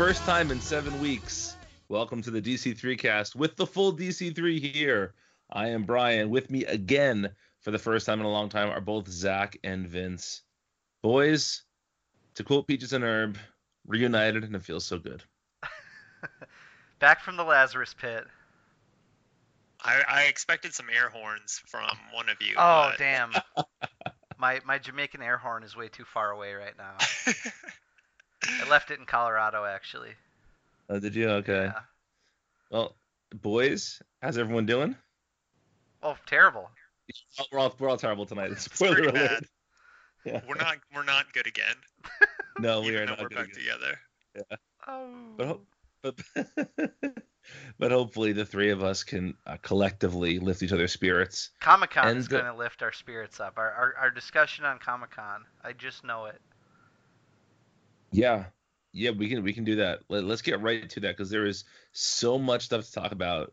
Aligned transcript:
the 0.00 0.06
first 0.06 0.24
time 0.24 0.50
in 0.50 0.58
seven 0.62 0.98
weeks, 0.98 1.54
welcome 1.90 2.22
to 2.22 2.30
the 2.30 2.40
DC3 2.40 2.98
cast 2.98 3.36
with 3.36 3.54
the 3.56 3.66
full 3.66 3.92
DC3 3.92 4.58
here. 4.58 5.12
I 5.52 5.68
am 5.68 5.82
Brian. 5.82 6.30
With 6.30 6.50
me 6.50 6.64
again 6.64 7.28
for 7.60 7.70
the 7.70 7.78
first 7.78 8.06
time 8.06 8.18
in 8.18 8.24
a 8.24 8.30
long 8.30 8.48
time 8.48 8.70
are 8.70 8.80
both 8.80 9.06
Zach 9.10 9.58
and 9.62 9.86
Vince. 9.86 10.40
Boys, 11.02 11.64
to 12.34 12.42
quote 12.42 12.66
Peaches 12.66 12.94
and 12.94 13.04
Herb, 13.04 13.36
reunited 13.86 14.42
and 14.42 14.56
it 14.56 14.62
feels 14.62 14.86
so 14.86 14.98
good. 14.98 15.22
Back 16.98 17.20
from 17.22 17.36
the 17.36 17.44
Lazarus 17.44 17.94
pit. 17.94 18.24
I, 19.84 20.02
I 20.08 20.22
expected 20.22 20.72
some 20.72 20.86
air 20.88 21.10
horns 21.10 21.60
from 21.66 21.90
one 22.14 22.30
of 22.30 22.40
you. 22.40 22.54
Oh 22.56 22.88
but- 22.92 22.98
damn. 22.98 23.32
my 24.38 24.60
my 24.64 24.78
Jamaican 24.78 25.20
air 25.20 25.36
horn 25.36 25.62
is 25.62 25.76
way 25.76 25.88
too 25.88 26.04
far 26.04 26.30
away 26.30 26.54
right 26.54 26.78
now. 26.78 26.96
I 28.46 28.68
left 28.68 28.90
it 28.90 28.98
in 28.98 29.06
Colorado 29.06 29.64
actually. 29.64 30.10
Oh, 30.88 30.98
did 30.98 31.14
you? 31.14 31.28
Okay. 31.28 31.64
Yeah. 31.72 31.80
Well, 32.70 32.96
boys, 33.34 34.00
how's 34.22 34.38
everyone 34.38 34.66
doing? 34.66 34.96
Oh, 36.02 36.16
terrible. 36.26 36.70
We're 37.52 37.58
all 37.58 37.74
we're 37.78 37.88
all 37.88 37.96
terrible 37.96 38.26
tonight. 38.26 38.52
It's 38.52 38.64
Spoiler 38.72 39.00
alert. 39.00 39.14
bad. 39.14 39.44
Yeah. 40.24 40.40
we're 40.48 40.54
not 40.56 40.76
we're 40.94 41.04
not 41.04 41.32
good 41.32 41.46
again. 41.46 41.76
No, 42.58 42.82
we 42.82 42.94
are 42.96 43.06
not 43.06 43.18
we're 43.20 43.28
good 43.28 43.36
back 43.38 43.46
again. 43.48 43.58
together. 43.64 43.98
Oh. 44.86 45.14
But 45.38 45.46
ho- 45.46 45.60
but 46.02 46.20
but 47.78 47.90
hopefully 47.90 48.32
the 48.32 48.44
three 48.44 48.70
of 48.70 48.82
us 48.82 49.02
can 49.02 49.34
uh, 49.46 49.56
collectively 49.62 50.38
lift 50.40 50.62
each 50.62 50.72
other's 50.72 50.92
spirits. 50.92 51.50
Comic 51.60 51.90
Con 51.90 52.08
And 52.08 52.18
is 52.18 52.28
the- 52.28 52.38
going 52.38 52.52
to 52.52 52.58
lift 52.58 52.82
our 52.82 52.92
spirits 52.92 53.40
up. 53.40 53.54
Our, 53.56 53.70
our 53.70 53.94
our 53.98 54.10
discussion 54.10 54.64
on 54.66 54.78
Comic 54.78 55.10
Con. 55.10 55.44
I 55.64 55.72
just 55.72 56.04
know 56.04 56.26
it. 56.26 56.40
Yeah, 58.12 58.44
yeah, 58.92 59.10
we 59.10 59.28
can 59.28 59.42
we 59.42 59.52
can 59.52 59.64
do 59.64 59.76
that. 59.76 60.00
Let, 60.08 60.24
let's 60.24 60.42
get 60.42 60.60
right 60.60 60.88
to 60.90 61.00
that 61.00 61.16
because 61.16 61.30
there 61.30 61.46
is 61.46 61.64
so 61.92 62.38
much 62.38 62.64
stuff 62.64 62.84
to 62.86 62.92
talk 62.92 63.12
about. 63.12 63.52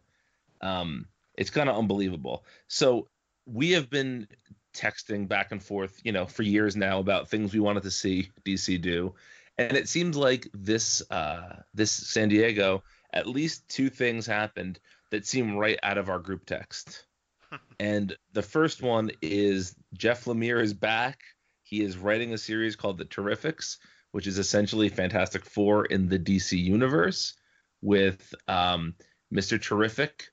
Um, 0.62 1.08
it's 1.36 1.52
kind 1.52 1.70
of 1.70 1.78
unbelievable. 1.78 2.44
So 2.68 3.08
we 3.46 3.72
have 3.72 3.90
been 3.90 4.28
texting 4.74 5.28
back 5.28 5.52
and 5.52 5.62
forth, 5.62 6.00
you 6.04 6.12
know, 6.12 6.26
for 6.26 6.44
years 6.44 6.76
now 6.76 7.00
about 7.00 7.30
things 7.30 7.54
we 7.54 7.60
wanted 7.60 7.84
to 7.84 7.92
see 7.92 8.30
DC 8.46 8.82
do, 8.82 9.14
and 9.58 9.78
it 9.78 9.88
seems 9.88 10.18
like 10.18 10.48
this 10.54 11.04
uh, 11.12 11.62
this 11.74 11.92
San 11.92 12.30
Diego, 12.30 12.84
at 13.14 13.28
least 13.28 13.68
two 13.70 13.90
things 13.90 14.26
happened 14.26 14.80
that 15.12 15.26
seem 15.26 15.56
right 15.56 15.80
out 15.84 15.98
of 15.98 16.10
our 16.10 16.20
group 16.20 16.46
text. 16.46 17.06
and 17.80 18.18
the 18.34 18.42
first 18.42 18.82
one 18.82 19.12
is 19.22 19.76
Jeff 19.94 20.26
Lemire 20.26 20.62
is 20.62 20.74
back. 20.74 21.22
He 21.64 21.82
is 21.82 21.98
writing 21.98 22.34
a 22.34 22.38
series 22.38 22.76
called 22.76 22.98
The 22.98 23.06
Terrifics 23.06 23.78
which 24.12 24.28
is 24.28 24.38
essentially 24.38 24.90
Fantastic 24.90 25.46
Four 25.46 25.86
in 25.86 26.08
the 26.10 26.20
DC 26.20 26.58
universe 26.58 27.34
with 27.82 28.34
um, 28.48 28.96
Mr. 29.34 29.62
Terrific 29.62 30.28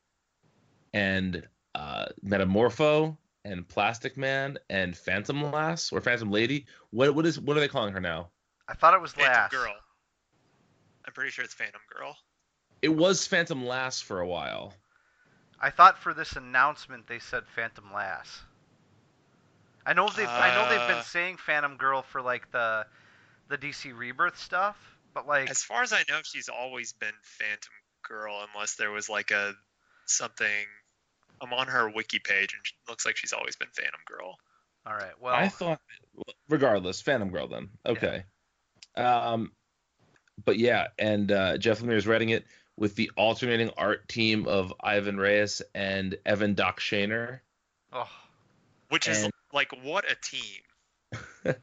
and 0.92 1.46
uh, 1.74 2.06
Metamorpho 2.24 3.16
and 3.44 3.68
Plastic 3.68 4.16
Man 4.16 4.58
and 4.70 4.96
Phantom 4.96 5.50
Lass 5.52 5.92
or 5.92 6.00
Phantom 6.00 6.30
Lady. 6.30 6.66
What 6.90 7.14
what 7.14 7.26
is 7.26 7.38
what 7.38 7.56
are 7.56 7.60
they 7.60 7.68
calling 7.68 7.92
her 7.92 8.00
now? 8.00 8.30
I 8.68 8.74
thought 8.74 8.94
it 8.94 9.00
was 9.00 9.12
Phantom 9.12 9.32
last. 9.34 9.50
Girl. 9.52 9.74
I'm 11.06 11.12
pretty 11.12 11.30
sure 11.30 11.44
it's 11.44 11.52
Phantom 11.52 11.80
Girl. 11.94 12.16
It 12.80 12.88
was 12.88 13.26
Phantom 13.26 13.66
Lass 13.66 14.00
for 14.00 14.20
a 14.20 14.26
while. 14.26 14.72
I 15.60 15.70
thought 15.70 15.98
for 15.98 16.14
this 16.14 16.32
announcement 16.36 17.06
they 17.06 17.18
said 17.18 17.44
Phantom 17.54 17.84
Lass. 17.94 18.42
I 19.84 19.92
know 19.92 20.08
they've 20.08 20.26
I 20.28 20.54
know 20.54 20.68
they've 20.70 20.88
been 20.88 20.98
Uh. 20.98 21.02
saying 21.02 21.36
Phantom 21.36 21.76
Girl 21.76 22.02
for 22.02 22.22
like 22.22 22.50
the 22.52 22.86
the 23.48 23.58
DC 23.58 23.96
Rebirth 23.96 24.38
stuff, 24.38 24.76
but 25.14 25.26
like 25.26 25.50
As 25.50 25.62
far 25.62 25.82
as 25.82 25.92
I 25.92 26.02
know, 26.08 26.20
she's 26.22 26.48
always 26.48 26.92
been 26.92 27.12
Phantom 27.22 27.72
Girl, 28.08 28.46
unless 28.54 28.74
there 28.76 28.90
was 28.90 29.08
like 29.08 29.30
a 29.30 29.54
something. 30.06 30.66
I'm 31.40 31.52
on 31.52 31.66
her 31.68 31.90
wiki 31.90 32.18
page, 32.20 32.54
and 32.54 32.60
it 32.64 32.90
looks 32.90 33.04
like 33.04 33.16
she's 33.16 33.32
always 33.32 33.56
been 33.56 33.68
Phantom 33.72 34.00
Girl. 34.06 34.36
all 34.86 34.94
right, 34.94 35.12
well, 35.20 35.34
I 35.34 35.48
thought, 35.48 35.80
regardless, 36.48 37.00
Phantom 37.00 37.30
Girl. 37.30 37.48
Then 37.48 37.68
okay. 37.86 38.24
Um, 38.96 39.50
but 40.44 40.58
yeah, 40.58 40.88
and 40.98 41.30
uh, 41.32 41.58
Jeff 41.58 41.80
Lemire 41.80 41.96
is 41.96 42.06
writing 42.06 42.28
it 42.30 42.44
with 42.76 42.94
the 42.96 43.10
alternating 43.16 43.70
art 43.76 44.08
team 44.08 44.46
of 44.46 44.72
Ivan 44.80 45.16
Reis 45.16 45.62
and 45.74 46.16
Evan 46.26 46.54
Doc 46.54 46.80
Shaner. 46.80 47.40
oh, 47.92 48.08
Which 48.88 49.08
is 49.08 49.24
And- 49.24 49.32
like 49.52 49.70
what 49.82 50.04
a 50.10 50.16
team. 50.16 50.60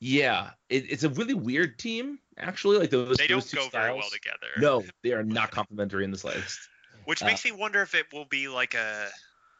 Yeah, 0.00 0.50
it, 0.68 0.90
it's 0.90 1.02
a 1.02 1.08
really 1.10 1.34
weird 1.34 1.78
team 1.78 2.18
actually. 2.36 2.78
Like 2.78 2.90
those, 2.90 3.18
They 3.18 3.26
those 3.26 3.44
don't 3.44 3.50
two 3.50 3.56
go 3.56 3.68
very 3.68 3.92
well 3.92 4.10
together. 4.10 4.52
No, 4.56 4.84
they 5.02 5.12
are 5.12 5.24
not 5.24 5.50
complementary 5.50 6.04
in 6.04 6.10
the 6.10 6.18
slightest. 6.18 6.68
Which 7.04 7.22
Uh, 7.22 7.26
makes 7.26 7.44
me 7.44 7.52
wonder 7.52 7.82
if 7.82 7.94
it 7.94 8.12
will 8.12 8.24
be 8.26 8.48
like 8.48 8.74
a, 8.74 9.10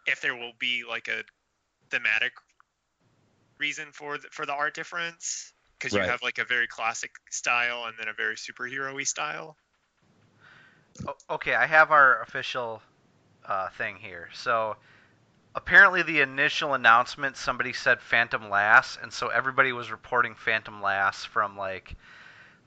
if 0.07 0.21
there 0.21 0.37
will 0.37 0.53
be 0.59 0.85
like 0.85 1.09
a 1.09 1.25
thematic 1.91 2.33
reason 3.59 3.93
for 3.93 4.19
the, 4.19 4.29
for 4.31 4.47
the 4.47 4.53
art 4.53 4.75
difference, 4.75 5.53
because 5.79 5.95
you 5.95 6.01
Right. 6.01 6.11
have 6.11 6.23
like 6.23 6.39
a 6.39 6.45
very 6.45 6.67
classic 6.67 7.11
style 7.31 7.85
and 7.87 7.97
then 7.99 8.09
a 8.09 8.13
very 8.13 8.37
superhero-y 8.37 9.05
style. 9.05 9.57
O- 11.07 11.17
okay, 11.31 11.55
I 11.55 11.67
have 11.67 11.91
our 11.91 12.21
official 12.23 12.83
uh, 13.45 13.69
thing 13.71 13.97
here. 13.99 14.31
So 14.35 14.77
apparently, 15.55 16.03
the 16.03 16.21
initial 16.21 16.75
announcement, 16.75 17.37
somebody 17.37 17.73
said 17.73 18.01
Phantom 18.01 18.49
Lass, 18.51 18.99
and 19.01 19.13
so 19.13 19.29
everybody 19.29 19.73
was 19.73 19.91
reporting 19.91 20.35
Phantom 20.35 20.83
Lass 20.83 21.25
from 21.25 21.57
like 21.57 21.97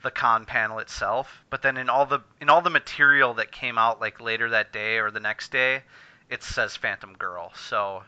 the 0.03 0.12
con 0.12 0.46
panel 0.46 0.80
itself. 0.80 1.44
But 1.50 1.62
then 1.62 1.78
in 1.78 1.90
all 1.90 2.06
the 2.06 2.22
in 2.40 2.50
all 2.50 2.62
the 2.62 2.70
material 2.70 3.36
that 3.36 3.52
came 3.52 3.78
out 3.78 4.02
like 4.02 4.22
later 4.22 4.50
that 4.50 4.74
day 4.74 4.97
or 4.97 5.12
the 5.12 5.20
next 5.20 5.52
day, 5.52 5.84
it 6.30 6.44
says 6.44 6.75
Phantom 6.75 7.14
Girl. 7.14 7.52
So 7.56 8.03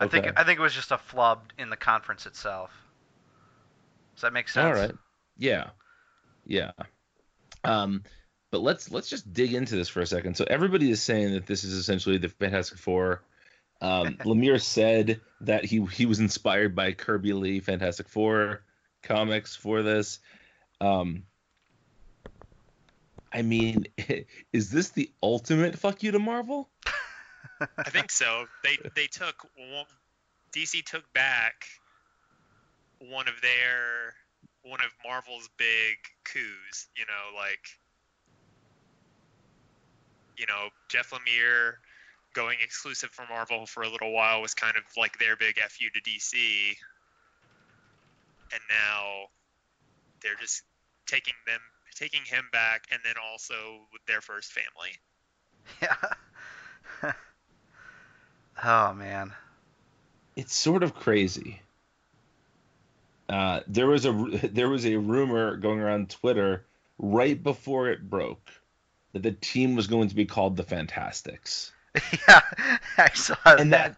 I 0.00 0.08
think 0.08 0.32
I 0.36 0.44
think 0.44 0.58
it 0.58 0.62
was 0.62 0.74
just 0.74 0.92
a 0.92 0.98
flub 0.98 1.42
in 1.58 1.70
the 1.70 1.76
conference 1.76 2.26
itself. 2.26 2.70
Does 4.14 4.22
that 4.22 4.32
make 4.32 4.48
sense? 4.48 4.64
All 4.64 4.72
right. 4.72 4.94
Yeah. 5.36 5.70
Yeah. 6.46 6.72
Um, 7.64 8.04
but 8.50 8.60
let's 8.60 8.90
let's 8.90 9.08
just 9.08 9.32
dig 9.32 9.54
into 9.54 9.76
this 9.76 9.88
for 9.88 10.00
a 10.00 10.06
second. 10.06 10.36
So 10.36 10.44
everybody 10.48 10.90
is 10.90 11.02
saying 11.02 11.32
that 11.32 11.46
this 11.46 11.64
is 11.64 11.72
essentially 11.72 12.18
the 12.18 12.28
Fantastic 12.28 12.78
Four. 12.78 13.22
Um, 13.80 14.14
Lemire 14.24 14.60
said 14.60 15.20
that 15.42 15.64
he 15.64 15.84
he 15.86 16.06
was 16.06 16.20
inspired 16.20 16.74
by 16.74 16.92
Kirby 16.92 17.32
Lee 17.32 17.60
Fantastic 17.60 18.08
Four 18.08 18.62
comics 19.02 19.54
for 19.54 19.82
this. 19.82 20.18
Um, 20.80 21.24
I 23.32 23.42
mean, 23.42 23.86
is 24.52 24.70
this 24.70 24.90
the 24.90 25.10
ultimate 25.22 25.78
fuck 25.78 26.02
you 26.02 26.12
to 26.12 26.18
Marvel? 26.18 26.70
I 27.60 27.90
think 27.90 28.10
so. 28.10 28.46
They 28.62 28.78
they 28.94 29.06
took 29.06 29.46
DC 30.52 30.84
took 30.84 31.12
back 31.12 31.66
one 32.98 33.28
of 33.28 33.40
their 33.42 34.14
one 34.62 34.80
of 34.80 34.92
Marvel's 35.04 35.48
big 35.56 35.96
coups. 36.24 36.88
You 36.96 37.04
know, 37.06 37.36
like 37.36 37.66
you 40.36 40.46
know 40.46 40.68
Jeff 40.88 41.10
Lemire 41.10 41.74
going 42.34 42.58
exclusive 42.62 43.10
for 43.10 43.24
Marvel 43.28 43.66
for 43.66 43.82
a 43.82 43.88
little 43.88 44.12
while 44.12 44.42
was 44.42 44.54
kind 44.54 44.76
of 44.76 44.82
like 44.96 45.18
their 45.18 45.36
big 45.36 45.58
fu 45.58 45.88
to 45.90 46.00
DC, 46.00 46.76
and 48.52 48.60
now 48.68 49.28
they're 50.22 50.36
just 50.40 50.62
taking 51.06 51.34
them 51.46 51.60
taking 51.94 52.22
him 52.24 52.44
back, 52.52 52.86
and 52.90 53.00
then 53.04 53.14
also 53.30 53.54
with 53.92 54.04
their 54.06 54.20
first 54.20 54.52
family. 54.52 54.90
Yeah. 57.02 57.12
oh 58.64 58.92
man. 58.94 59.32
it's 60.36 60.54
sort 60.54 60.82
of 60.82 60.94
crazy. 60.94 61.60
Uh, 63.28 63.60
there 63.66 63.86
was 63.86 64.04
a 64.04 64.12
there 64.52 64.68
was 64.68 64.84
a 64.84 64.96
rumor 64.96 65.56
going 65.56 65.80
around 65.80 66.10
Twitter 66.10 66.64
right 66.98 67.42
before 67.42 67.88
it 67.88 68.08
broke 68.08 68.50
that 69.12 69.22
the 69.22 69.32
team 69.32 69.76
was 69.76 69.86
going 69.86 70.08
to 70.08 70.14
be 70.14 70.26
called 70.26 70.56
the 70.56 70.62
Fantastics, 70.62 71.72
yeah, 72.28 72.40
I 72.98 73.10
saw 73.14 73.36
and 73.46 73.72
that. 73.72 73.92
that 73.92 73.96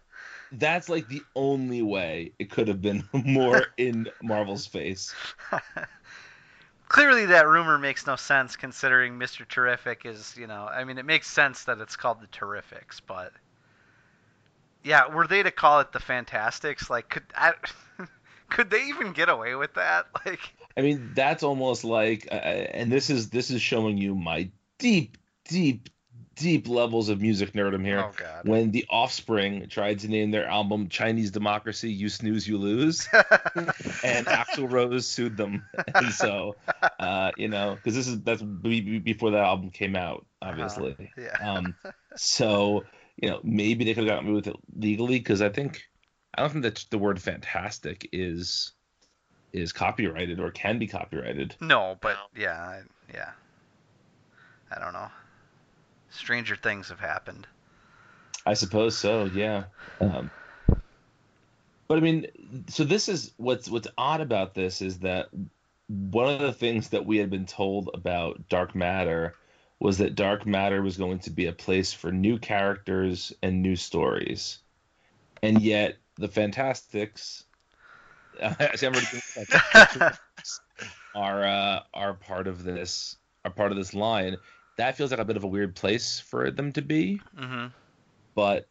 that's 0.51 0.89
like 0.89 1.07
the 1.07 1.21
only 1.35 1.81
way 1.81 2.31
it 2.39 2.49
could 2.49 2.67
have 2.67 2.81
been 2.81 3.03
more 3.13 3.67
in 3.77 4.07
Marvel's 4.21 4.65
face. 4.65 5.13
Clearly, 6.87 7.25
that 7.25 7.47
rumor 7.47 7.77
makes 7.77 8.07
no 8.07 8.15
sense 8.15 8.55
considering 8.55 9.19
Mr. 9.19 9.45
Terrific 9.45 10.05
is, 10.05 10.35
you 10.37 10.47
know, 10.47 10.67
I 10.71 10.85
mean, 10.85 10.97
it 10.97 11.05
makes 11.05 11.27
sense 11.27 11.65
that 11.65 11.79
it's 11.79 11.97
called 11.97 12.21
the 12.21 12.27
Terrifics, 12.27 13.01
but 13.05 13.33
yeah, 14.83 15.13
were 15.13 15.27
they 15.27 15.43
to 15.43 15.51
call 15.51 15.81
it 15.81 15.91
the 15.91 15.99
Fantastics, 15.99 16.89
like, 16.89 17.09
could 17.09 17.23
I, 17.35 17.53
could 18.49 18.69
they 18.69 18.85
even 18.85 19.11
get 19.11 19.27
away 19.27 19.55
with 19.55 19.73
that? 19.73 20.07
Like, 20.25 20.39
I 20.77 20.81
mean, 20.81 21.11
that's 21.13 21.43
almost 21.43 21.83
like, 21.83 22.27
uh, 22.31 22.35
and 22.35 22.91
this 22.91 23.09
is 23.09 23.29
this 23.31 23.51
is 23.51 23.61
showing 23.61 23.97
you 23.97 24.15
my 24.15 24.49
deep, 24.77 25.17
deep, 25.45 25.89
deep 26.37 26.67
levels 26.67 27.09
of 27.09 27.19
music 27.21 27.53
nerdom 27.53 27.83
here. 27.83 27.99
Oh 27.99 28.11
God. 28.15 28.47
When 28.47 28.71
the 28.71 28.85
Offspring 28.89 29.67
tried 29.69 29.99
to 29.99 30.07
name 30.07 30.31
their 30.31 30.45
album 30.47 30.87
Chinese 30.89 31.31
Democracy, 31.31 31.91
You 31.91 32.09
Snooze, 32.09 32.47
You 32.47 32.57
Lose, 32.57 33.07
and 33.13 34.25
Axl 34.27 34.71
Rose 34.71 35.07
sued 35.07 35.35
them. 35.37 35.65
And 35.95 36.13
so, 36.13 36.55
uh, 36.99 37.31
you 37.37 37.47
know, 37.47 37.75
because 37.75 37.95
this 37.95 38.07
is 38.07 38.21
that's 38.21 38.41
be- 38.41 38.81
be- 38.81 38.99
before 38.99 39.31
that 39.31 39.43
album 39.43 39.71
came 39.71 39.95
out, 39.95 40.25
obviously. 40.41 40.95
yeah. 41.17 41.53
Um, 41.53 41.75
so, 42.15 42.83
you 43.21 43.29
know, 43.29 43.39
maybe 43.43 43.83
they 43.83 43.93
could 43.93 44.03
have 44.03 44.11
gotten 44.11 44.27
away 44.27 44.35
with 44.35 44.47
it 44.47 44.55
legally 44.75 45.17
because 45.19 45.41
I 45.41 45.49
think 45.49 45.81
I 46.35 46.41
don't 46.41 46.51
think 46.51 46.63
that 46.63 46.85
the 46.91 46.97
word 46.99 47.19
fantastic 47.21 48.07
is 48.13 48.73
is 49.53 49.73
copyrighted 49.73 50.39
or 50.39 50.51
can 50.51 50.77
be 50.77 50.85
copyrighted. 50.87 51.55
No, 51.61 51.97
but 52.01 52.15
yeah, 52.35 52.59
I- 52.61 52.81
yeah. 53.13 53.31
I 54.69 54.79
don't 54.79 54.93
know. 54.93 55.07
Stranger 56.09 56.55
things 56.55 56.89
have 56.89 56.99
happened. 56.99 57.47
I 58.45 58.53
suppose 58.53 58.97
so. 58.97 59.25
Yeah. 59.25 59.65
Um, 59.99 60.31
but 61.87 61.97
I 61.97 62.01
mean, 62.01 62.27
so 62.67 62.83
this 62.83 63.09
is 63.09 63.33
what's 63.37 63.69
what's 63.69 63.87
odd 63.97 64.21
about 64.21 64.53
this 64.53 64.81
is 64.81 64.99
that 64.99 65.29
one 65.87 66.33
of 66.33 66.39
the 66.39 66.53
things 66.53 66.89
that 66.89 67.05
we 67.05 67.17
had 67.17 67.29
been 67.29 67.45
told 67.45 67.89
about 67.93 68.49
Dark 68.49 68.75
Matter 68.75 69.35
was 69.79 69.97
that 69.99 70.15
Dark 70.15 70.45
Matter 70.45 70.81
was 70.81 70.97
going 70.97 71.19
to 71.19 71.29
be 71.29 71.45
a 71.45 71.53
place 71.53 71.93
for 71.93 72.11
new 72.11 72.39
characters 72.39 73.31
and 73.41 73.61
new 73.61 73.75
stories, 73.75 74.59
and 75.41 75.61
yet 75.61 75.97
the 76.15 76.27
Fantastics, 76.27 77.45
see 78.75 78.87
I'm 78.87 78.93
doing 78.93 79.05
Fantastics, 79.05 80.61
are 81.15 81.43
uh, 81.43 81.79
are 81.93 82.13
part 82.15 82.47
of 82.47 82.63
this 82.63 83.17
are 83.45 83.51
part 83.51 83.71
of 83.71 83.77
this 83.77 83.93
line. 83.93 84.37
That 84.77 84.95
feels 84.95 85.11
like 85.11 85.19
a 85.19 85.25
bit 85.25 85.37
of 85.37 85.43
a 85.43 85.47
weird 85.47 85.75
place 85.75 86.19
for 86.19 86.51
them 86.51 86.71
to 86.73 86.81
be 86.81 87.21
Mm-hmm. 87.37 87.67
but 88.35 88.67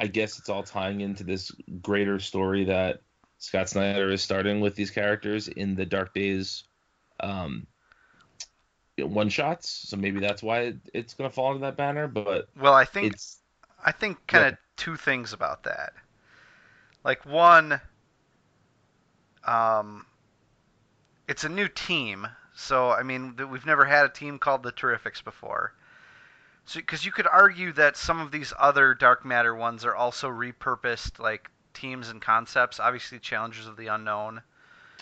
I 0.00 0.06
guess 0.06 0.38
it's 0.38 0.48
all 0.48 0.62
tying 0.64 1.00
into 1.00 1.24
this 1.24 1.52
greater 1.80 2.18
story 2.18 2.64
that 2.64 3.00
Scott 3.38 3.68
Snyder 3.68 4.10
is 4.10 4.22
starting 4.22 4.60
with 4.60 4.74
these 4.74 4.90
characters 4.90 5.48
in 5.48 5.74
the 5.74 5.86
Dark 5.86 6.12
Days 6.14 6.64
um, 7.20 7.66
one 8.98 9.28
shots. 9.28 9.68
So 9.88 9.96
maybe 9.96 10.20
that's 10.20 10.42
why 10.42 10.74
it's 10.92 11.14
going 11.14 11.30
to 11.30 11.34
fall 11.34 11.52
into 11.52 11.62
that 11.62 11.76
banner. 11.76 12.08
But 12.08 12.48
Well, 12.60 12.74
I 12.74 12.84
think 12.84 13.14
I 13.84 13.92
think 13.92 14.26
kind 14.26 14.46
of 14.46 14.58
two 14.76 14.96
things 14.96 15.32
about 15.32 15.64
that. 15.64 15.92
Like 17.04 17.24
one, 17.26 17.80
um, 19.44 20.06
it's 21.28 21.44
a 21.44 21.48
new 21.48 21.68
team, 21.68 22.26
so 22.54 22.90
I 22.90 23.02
mean 23.02 23.36
we've 23.50 23.66
never 23.66 23.84
had 23.84 24.06
a 24.06 24.08
team 24.08 24.38
called 24.38 24.62
the 24.62 24.72
Terrifics 24.72 25.22
before. 25.22 25.72
So 26.64 26.80
because 26.80 27.04
you 27.04 27.12
could 27.12 27.26
argue 27.26 27.72
that 27.72 27.96
some 27.96 28.20
of 28.20 28.30
these 28.30 28.52
other 28.58 28.94
Dark 28.94 29.24
Matter 29.24 29.54
ones 29.54 29.84
are 29.84 29.94
also 29.94 30.28
repurposed 30.28 31.18
like 31.18 31.50
teams 31.74 32.08
and 32.08 32.22
concepts. 32.22 32.78
Obviously, 32.78 33.18
Challengers 33.18 33.66
of 33.66 33.76
the 33.76 33.88
Unknown, 33.88 34.42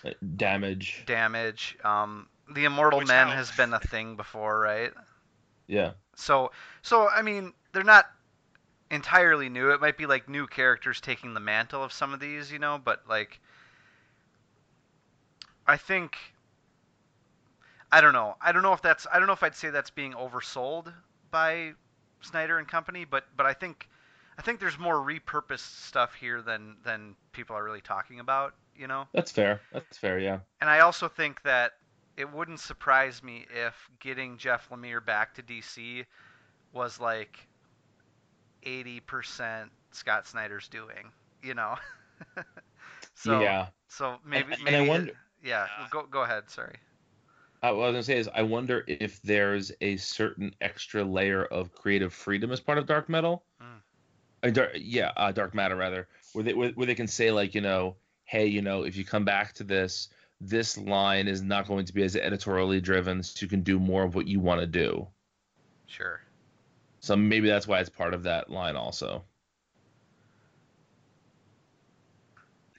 uh, 0.05 0.11
damage. 0.37 1.03
Damage, 1.07 1.77
um, 1.85 2.29
the 2.51 2.65
Immortal 2.65 3.01
Which 3.01 3.09
Men 3.09 3.29
now- 3.29 3.35
has 3.35 3.51
been 3.53 3.75
a 3.75 3.81
thing 3.81 4.17
before, 4.17 4.59
right? 4.59 4.93
Yeah. 5.67 5.93
So, 6.17 6.53
so 6.83 7.09
I 7.09 7.23
mean, 7.23 7.53
they're 7.73 7.85
not 7.85 8.11
entirely 8.91 9.49
new. 9.49 9.71
It 9.71 9.81
might 9.81 9.97
be 9.97 10.07
like 10.07 10.29
new 10.29 10.47
characters 10.47 11.01
taking 11.01 11.35
the 11.35 11.41
mantle 11.41 11.85
of 11.85 11.93
some 11.93 12.13
of 12.13 12.21
these, 12.21 12.51
you 12.51 12.59
know. 12.59 12.81
But 12.83 13.03
like, 13.09 13.41
I 15.67 15.77
think 15.77 16.17
I 17.93 18.01
don't 18.01 18.13
know. 18.13 18.37
I 18.41 18.53
don't 18.53 18.63
know 18.63 18.73
if 18.73 18.83
that's. 18.83 19.07
I 19.13 19.19
don't 19.19 19.27
know 19.27 19.33
if 19.33 19.43
I'd 19.43 19.57
say 19.57 19.71
that's 19.71 19.91
being 19.91 20.13
oversold 20.13 20.93
by 21.31 21.73
Snyder 22.21 22.59
and 22.59 22.69
company. 22.69 23.05
But 23.05 23.25
but 23.37 23.47
I 23.47 23.53
think 23.53 23.89
I 24.39 24.43
think 24.43 24.61
there's 24.61 24.79
more 24.79 24.97
repurposed 24.97 25.85
stuff 25.87 26.15
here 26.15 26.41
than 26.43 26.77
than 26.85 27.17
people 27.33 27.57
are 27.57 27.65
really 27.65 27.81
talking 27.81 28.21
about, 28.21 28.55
you 28.77 28.87
know. 28.87 29.07
That's 29.13 29.33
fair. 29.33 29.61
That's 29.73 29.99
fair. 29.99 30.19
Yeah. 30.19 30.39
And 30.61 30.71
I 30.71 30.81
also 30.81 31.09
think 31.09 31.43
that 31.43 31.73
it 32.17 32.31
wouldn't 32.33 32.61
surprise 32.61 33.23
me 33.23 33.47
if 33.55 33.75
getting 33.99 34.37
Jeff 34.39 34.69
Lemire 34.71 35.05
back 35.05 35.35
to 35.35 35.43
DC 35.43 36.05
was 36.73 37.01
like 37.01 37.47
80% 38.67 39.69
Scott 39.93 40.27
Snyder's 40.27 40.69
doing, 40.69 41.11
you 41.43 41.55
know? 41.55 41.77
so, 43.15 43.41
yeah. 43.41 43.69
so 43.89 44.17
maybe, 44.25 44.53
And- 44.53 44.55
and 44.55 44.65
maybe 44.65 44.77
I 44.77 44.89
wonder- 44.89 45.13
yeah, 45.43 45.67
Yeah. 45.81 45.87
go, 45.91 46.03
go 46.05 46.23
ahead. 46.23 46.51
Sorry. 46.51 46.77
Uh, 47.63 47.73
what 47.73 47.85
I 47.85 47.87
was 47.89 47.95
gonna 47.95 48.03
say 48.03 48.19
is, 48.19 48.29
I 48.35 48.43
wonder 48.43 48.85
if 48.87 49.21
there's 49.23 49.71
a 49.81 49.97
certain 49.99 50.55
extra 50.61 51.05
layer 51.05 51.45
of 51.45 51.73
creative 51.73 52.13
freedom 52.13 52.53
as 52.53 52.61
part 52.61 52.79
of 52.79 52.87
dark 52.87 53.09
metal. 53.09 53.45
Mm. 53.61 54.49
Uh, 54.49 54.51
dark, 54.51 54.71
yeah, 54.77 55.13
uh, 55.17 55.31
dark 55.31 55.55
matter 55.55 55.77
rather, 55.77 56.09
where 56.33 56.43
they 56.43 56.55
where, 56.55 56.71
where 56.71 56.87
they 56.87 56.95
can 56.95 57.07
say 57.07 57.31
like, 57.31 57.55
you 57.55 57.61
know, 57.61 57.97
hey, 58.25 58.47
you 58.47 58.63
know, 58.63 58.85
if 58.85 58.97
you 58.97 59.05
come 59.05 59.25
back 59.25 59.53
to 59.55 59.65
this, 59.65 60.09
this 60.41 60.79
line 60.79 61.29
is 61.29 61.43
not 61.43 61.69
going 61.69 61.85
to 61.85 61.93
be 61.93 62.03
as 62.03 62.17
editorially 62.17 62.81
driven, 62.81 63.23
so 63.23 63.45
you 63.45 63.49
can 63.49 63.63
do 63.63 63.79
more 63.79 64.05
of 64.05 64.15
what 64.15 64.27
you 64.27 64.41
want 64.41 64.61
to 64.61 64.67
do. 64.67 65.07
Sure. 65.87 66.23
So 67.01 67.17
maybe 67.17 67.49
that's 67.49 67.67
why 67.67 67.81
it's 67.81 67.91
part 67.91 68.15
of 68.15 68.23
that 68.23 68.49
line 68.49 68.77
also. 68.77 69.25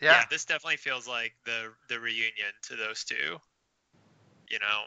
yeah. 0.02 0.12
Yeah. 0.12 0.24
this 0.30 0.46
definitely 0.46 0.78
feels 0.78 1.08
like 1.08 1.34
the 1.46 1.72
the 1.88 2.00
reunion 2.00 2.52
to 2.64 2.76
those 2.76 3.04
two. 3.04 3.38
You 4.52 4.60
know, 4.60 4.84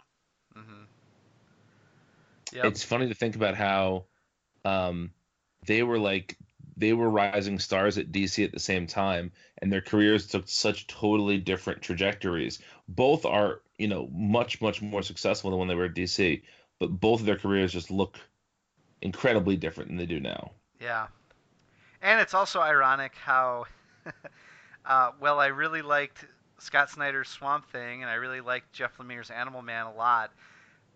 Mm-hmm. 0.59 0.85
Yep. 2.53 2.65
It's 2.67 2.85
funny 2.85 3.09
to 3.09 3.15
think 3.15 3.35
about 3.35 3.57
how 3.57 4.05
um, 4.65 5.11
they 5.67 5.83
were 5.83 5.99
like 5.99 6.39
they 6.77 6.93
were 6.93 7.11
rising 7.11 7.59
stars 7.59 7.99
at 7.99 8.13
DC 8.13 8.45
at 8.45 8.53
the 8.53 8.61
same 8.61 8.87
time, 8.87 9.33
and 9.59 9.73
their 9.73 9.81
careers 9.81 10.27
took 10.27 10.49
such 10.49 10.87
totally 10.87 11.39
different 11.39 11.83
trajectories. 11.83 12.61
Both 12.89 13.25
are, 13.25 13.63
you 13.79 13.89
know, 13.89 14.09
much 14.13 14.61
much 14.61 14.81
more 14.83 15.03
successful 15.03 15.51
than 15.51 15.59
when 15.59 15.69
they 15.69 15.75
were 15.75 15.87
at 15.87 15.95
DC, 15.95 16.43
but 16.79 16.89
both 16.89 17.21
of 17.21 17.27
their 17.27 17.39
careers 17.39 17.73
just 17.73 17.91
look 17.91 18.19
incredibly 19.03 19.57
different 19.57 19.89
than 19.89 19.97
they 19.97 20.07
do 20.07 20.21
now. 20.21 20.53
Yeah. 20.81 21.09
And 22.03 22.21
it's 22.21 22.35
also 22.35 22.61
ironic 22.61 23.15
how, 23.17 23.65
uh, 24.87 25.11
well, 25.19 25.41
I 25.41 25.47
really 25.47 25.83
liked 25.83 26.27
Scott 26.59 26.91
Snyder's 26.91 27.29
Swamp 27.29 27.71
Thing 27.71 28.03
and 28.03 28.11
I 28.11 28.15
really 28.15 28.41
liked 28.41 28.73
Jeff 28.73 28.97
Lemire's 28.99 29.31
Animal 29.31 29.63
Man 29.63 29.87
a 29.87 29.93
lot. 29.93 30.33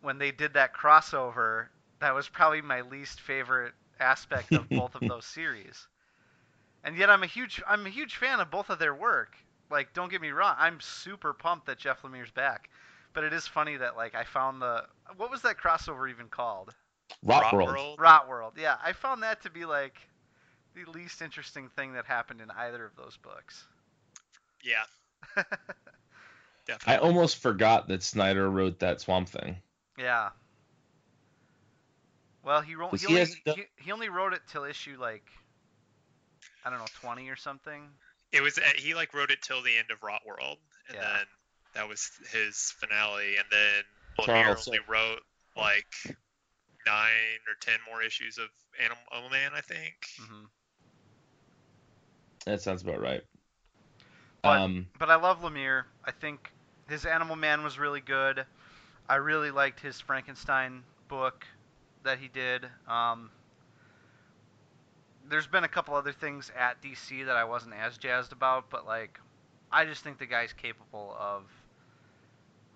When 0.01 0.19
they 0.19 0.31
did 0.31 0.55
that 0.55 0.75
crossover, 0.75 1.67
that 2.01 2.15
was 2.15 2.29
probably 2.29 2.63
my 2.63 2.83
least 2.83 3.21
favorite 3.21 3.75
aspect 4.01 4.53
of 4.53 4.69
both 4.69 4.95
of 4.95 5.01
those 5.09 5.25
series. 5.25 5.89
And 6.85 6.97
yet 6.97 7.11
I'm 7.11 7.23
a 7.23 7.27
huge 7.27 7.63
I'm 7.67 7.87
a 7.87 7.91
huge 7.91 8.17
fan 8.17 8.41
of 8.41 8.51
both 8.51 8.71
of 8.71 8.79
their 8.79 8.95
work. 8.95 9.37
Like 9.71 9.93
don't 9.93 10.11
get 10.11 10.21
me 10.21 10.31
wrong, 10.31 10.55
I'm 10.59 10.81
super 10.81 11.33
pumped 11.33 11.67
that 11.67 11.79
Jeff 11.79 12.03
Lemire's 12.03 12.31
back. 12.31 12.71
But 13.13 13.25
it 13.25 13.33
is 13.33 13.47
funny 13.47 13.77
that 13.77 13.97
like 13.97 14.15
I 14.15 14.25
found 14.25 14.63
the 14.63 14.85
what 15.17 15.31
was 15.31 15.43
that 15.43 15.59
crossover 15.59 16.09
even 16.09 16.29
called? 16.29 16.75
Rot 17.23 17.53
World. 17.53 17.69
World. 17.69 18.01
Rot 18.01 18.29
World. 18.29 18.53
Yeah, 18.57 18.77
I 18.83 18.93
found 18.93 19.23
that 19.23 19.43
to 19.43 19.51
be 19.51 19.65
like 19.65 19.97
the 20.75 20.91
least 20.91 21.23
interesting 21.23 21.69
thing 21.69 21.95
that 21.95 22.05
happened 22.05 22.41
in 22.41 22.51
either 22.51 22.85
of 22.85 22.95
those 22.97 23.17
books. 23.17 23.67
Yeah, 24.63 24.85
I 26.87 26.97
almost 26.97 27.37
forgot 27.39 27.89
that 27.89 28.03
Snyder 28.03 28.51
wrote 28.51 28.81
that 28.81 29.01
Swamp 29.01 29.29
Thing. 29.29 29.63
yeah. 29.99 30.31
Well, 32.43 32.61
he 32.63 32.75
wrote. 32.75 32.91
'Cause 32.91 33.01
He, 33.01 33.07
he 33.07 33.15
only, 33.15 33.43
done- 33.45 33.57
he, 33.57 33.67
he 33.77 33.93
only 33.93 34.09
wrote 34.09 34.33
it 34.33 34.43
till 34.49 34.65
issue 34.65 34.97
like 34.99 35.25
I 36.65 36.71
don't 36.71 36.79
know 36.79 36.87
twenty 37.01 37.29
or 37.31 37.37
something. 37.37 37.89
It 38.33 38.43
was 38.43 38.59
uh, 38.59 38.63
he 38.77 38.95
like 38.95 39.15
wrote 39.15 39.31
it 39.31 39.43
till 39.43 39.63
the 39.63 39.77
end 39.77 39.91
of 39.91 40.03
Rot 40.03 40.23
World, 40.27 40.59
and 40.89 40.97
Yeah. 40.97 41.03
then 41.03 41.27
that 41.75 41.89
was 41.89 42.11
his 42.33 42.73
finale, 42.79 43.37
and 43.37 43.47
then 43.51 43.85
Charles, 44.21 44.67
Lemire 44.67 44.69
only 44.69 44.81
wrote 44.89 45.23
like 45.57 45.87
nine 46.87 47.41
or 47.47 47.55
ten 47.61 47.79
more 47.89 48.03
issues 48.03 48.39
of 48.39 48.49
Animal 48.83 49.31
Man, 49.31 49.53
I 49.55 49.61
think. 49.61 49.95
hmm 50.19 50.45
That 52.47 52.63
sounds 52.63 52.83
about 52.83 53.01
right. 53.01 53.23
But- 54.49 54.61
um, 54.61 54.87
But 54.99 55.11
I 55.11 55.17
love 55.17 55.41
Lemire. 55.43 55.85
I 56.05 56.11
think 56.11 56.53
his 56.89 57.05
Animal 57.05 57.37
Man 57.37 57.63
was 57.63 57.79
really 57.79 58.01
good. 58.01 58.45
I 59.09 59.17
really 59.17 59.51
liked 59.51 59.81
his 59.81 60.01
Frankenstein 60.01 60.83
book 61.09 61.47
that 62.03 62.19
he 62.19 62.29
did. 62.29 62.67
Um, 62.87 63.31
there's 65.29 65.47
been 65.47 65.65
a 65.65 65.69
couple 65.69 65.95
other 65.95 66.13
things 66.13 66.51
at 66.59 66.81
DC 66.83 67.27
that 67.27 67.37
I 67.37 67.45
wasn't 67.45 67.75
as 67.75 67.99
jazzed 67.99 68.33
about, 68.33 68.71
but 68.71 68.87
like, 68.87 69.19
I 69.71 69.85
just 69.85 70.03
think 70.03 70.19
the 70.19 70.27
guy's 70.27 70.53
capable 70.53 71.15
of 71.19 71.45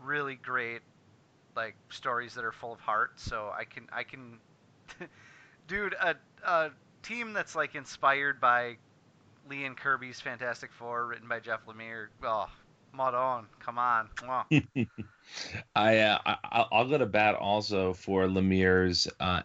really 0.03 0.35
great 0.37 0.81
like 1.55 1.75
stories 1.91 2.35
that 2.35 2.45
are 2.45 2.53
full 2.53 2.73
of 2.73 2.81
heart. 2.81 3.13
So 3.17 3.51
I 3.57 3.65
can 3.65 3.89
I 3.93 4.03
can, 4.05 4.39
dude, 5.69 5.95
a 5.95 6.17
a 6.45 6.71
team 7.03 7.33
that's 7.33 7.55
like 7.55 7.75
inspired 7.75 8.41
by 8.41 8.77
Lee 9.49 9.65
and 9.65 9.77
Kirby's 9.77 10.21
Fantastic 10.21 10.73
Four, 10.73 11.07
written 11.07 11.29
by 11.29 11.41
Jeff 11.41 11.61
Lemire. 11.67 12.09
Oh, 12.23 12.49
Modon, 12.97 13.47
come 13.59 13.79
on. 13.79 14.09
I, 15.75 15.99
uh, 15.99 16.19
I 16.25 16.37
I'll- 16.45 16.69
I'll 16.73 16.89
go 16.89 16.99
to 16.99 17.07
bat 17.07 17.35
also 17.35 17.93
for 17.93 18.27
Lemire's 18.27 19.09
uh, 19.21 19.43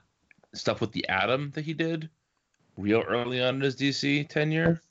stuff 0.54 0.82
with 0.82 0.92
the 0.92 1.08
Atom 1.10 1.52
that 1.56 1.64
he 1.66 1.74
did 1.74 2.10
real 2.78 3.02
early 3.02 3.42
on 3.42 3.56
in 3.56 3.62
his 3.62 3.76
DC 3.76 4.28
tenure, 4.30 4.82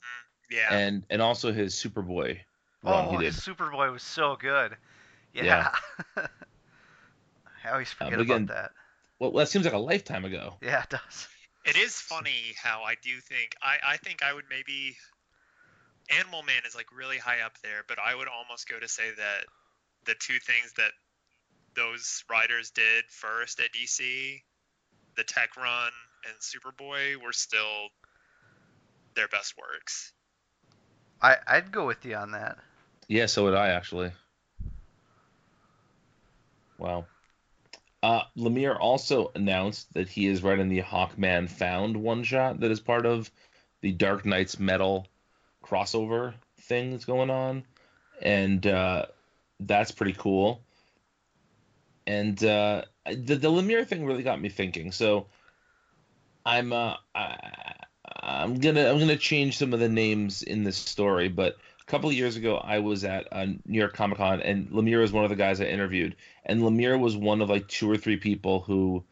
Yeah. 0.49 0.73
and 0.73 1.03
and 1.09 1.21
also 1.21 1.51
his 1.53 1.73
Superboy 1.73 2.39
run 2.83 3.07
Oh, 3.07 3.11
he 3.11 3.17
did. 3.23 3.33
Superboy 3.33 3.91
was 3.91 4.03
so 4.03 4.35
good. 4.35 4.75
Yeah. 5.33 5.71
I 6.17 7.71
always 7.71 7.91
Uh, 7.99 8.05
forget 8.05 8.11
but 8.13 8.21
again- 8.21 8.43
about 8.43 8.53
that. 8.55 8.71
Well, 9.19 9.31
that 9.31 9.49
seems 9.49 9.65
like 9.65 9.73
a 9.73 9.79
lifetime 9.79 10.25
ago. 10.25 10.57
Yeah, 10.61 10.83
it 10.83 10.89
does. 10.89 11.27
It 11.67 11.75
is 11.75 11.95
funny 11.95 12.55
how 12.55 12.83
I 12.83 12.95
do 12.95 13.19
think 13.19 13.55
I, 13.61 13.77
I 13.85 13.97
think 13.97 14.23
I 14.23 14.33
would 14.33 14.45
maybe 14.49 14.95
Animal 16.17 16.43
Man 16.43 16.61
is 16.65 16.75
like 16.75 16.87
really 16.95 17.17
high 17.17 17.41
up 17.41 17.57
there, 17.61 17.83
but 17.89 17.99
I 17.99 18.15
would 18.15 18.29
almost 18.29 18.69
go 18.69 18.79
to 18.79 18.87
say 18.87 19.11
that 19.17 19.45
the 20.05 20.15
two 20.17 20.39
things 20.39 20.71
that 20.77 20.91
those 21.75 22.23
writers 22.29 22.71
did 22.71 23.03
first 23.09 23.59
at 23.59 23.73
DC, 23.73 24.41
the 25.17 25.23
Tech 25.25 25.57
Run 25.57 25.91
and 26.25 26.35
Superboy, 26.39 27.17
were 27.21 27.33
still 27.33 27.89
their 29.15 29.27
best 29.27 29.55
works. 29.57 30.13
I 31.21 31.35
I'd 31.47 31.73
go 31.73 31.85
with 31.85 32.05
you 32.05 32.15
on 32.15 32.31
that. 32.31 32.57
Yeah, 33.09 33.25
so 33.25 33.43
would 33.43 33.55
I 33.55 33.69
actually. 33.69 34.11
Wow. 36.77 37.07
Uh, 38.03 38.21
Lemire 38.37 38.77
also 38.79 39.31
announced 39.35 39.91
that 39.93 40.07
he 40.07 40.27
is 40.27 40.43
writing 40.43 40.69
the 40.69 40.81
Hawkman 40.81 41.49
Found 41.49 41.97
one 41.97 42.23
shot 42.23 42.59
that 42.59 42.71
is 42.71 42.79
part 42.79 43.05
of 43.05 43.31
the 43.81 43.91
Dark 43.91 44.25
Nights 44.25 44.59
Metal 44.59 45.07
crossover 45.63 46.33
thing 46.61 46.91
that's 46.91 47.05
going 47.05 47.29
on, 47.29 47.63
and 48.21 48.65
uh, 48.65 49.05
that's 49.59 49.91
pretty 49.91 50.13
cool. 50.13 50.61
And 52.05 52.41
uh, 52.43 52.83
the 53.05 53.35
the 53.35 53.51
Lemire 53.51 53.85
thing 53.85 54.05
really 54.05 54.23
got 54.23 54.39
me 54.39 54.49
thinking. 54.49 54.91
So 54.91 55.27
I'm 56.45 56.71
uh, 56.71 56.95
I, 57.15 57.73
I'm 58.21 58.59
gonna 58.59 58.89
I'm 58.89 58.99
gonna 58.99 59.17
change 59.17 59.57
some 59.57 59.73
of 59.73 59.79
the 59.79 59.89
names 59.89 60.43
in 60.43 60.63
this 60.63 60.77
story, 60.77 61.27
but 61.29 61.57
couple 61.87 62.09
of 62.09 62.15
years 62.15 62.35
ago 62.35 62.57
I 62.57 62.79
was 62.79 63.03
at 63.03 63.27
uh, 63.31 63.45
New 63.65 63.79
York 63.79 63.93
Comic 63.93 64.17
Con 64.17 64.41
and 64.41 64.69
Lemire 64.69 64.99
was 65.01 65.11
one 65.11 65.23
of 65.23 65.29
the 65.29 65.35
guys 65.35 65.59
I 65.61 65.65
interviewed, 65.65 66.15
and 66.45 66.61
Lemire 66.61 66.99
was 66.99 67.15
one 67.17 67.41
of 67.41 67.49
like 67.49 67.67
two 67.67 67.89
or 67.89 67.97
three 67.97 68.17
people 68.17 68.59
who, 68.61 69.03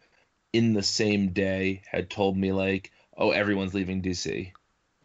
in 0.54 0.74
the 0.74 0.84
same 0.84 1.30
day, 1.30 1.82
had 1.90 2.10
told 2.10 2.38
me 2.38 2.52
like, 2.52 2.92
oh 3.18 3.32
everyone's 3.32 3.74
leaving 3.74 4.02
DC, 4.02 4.52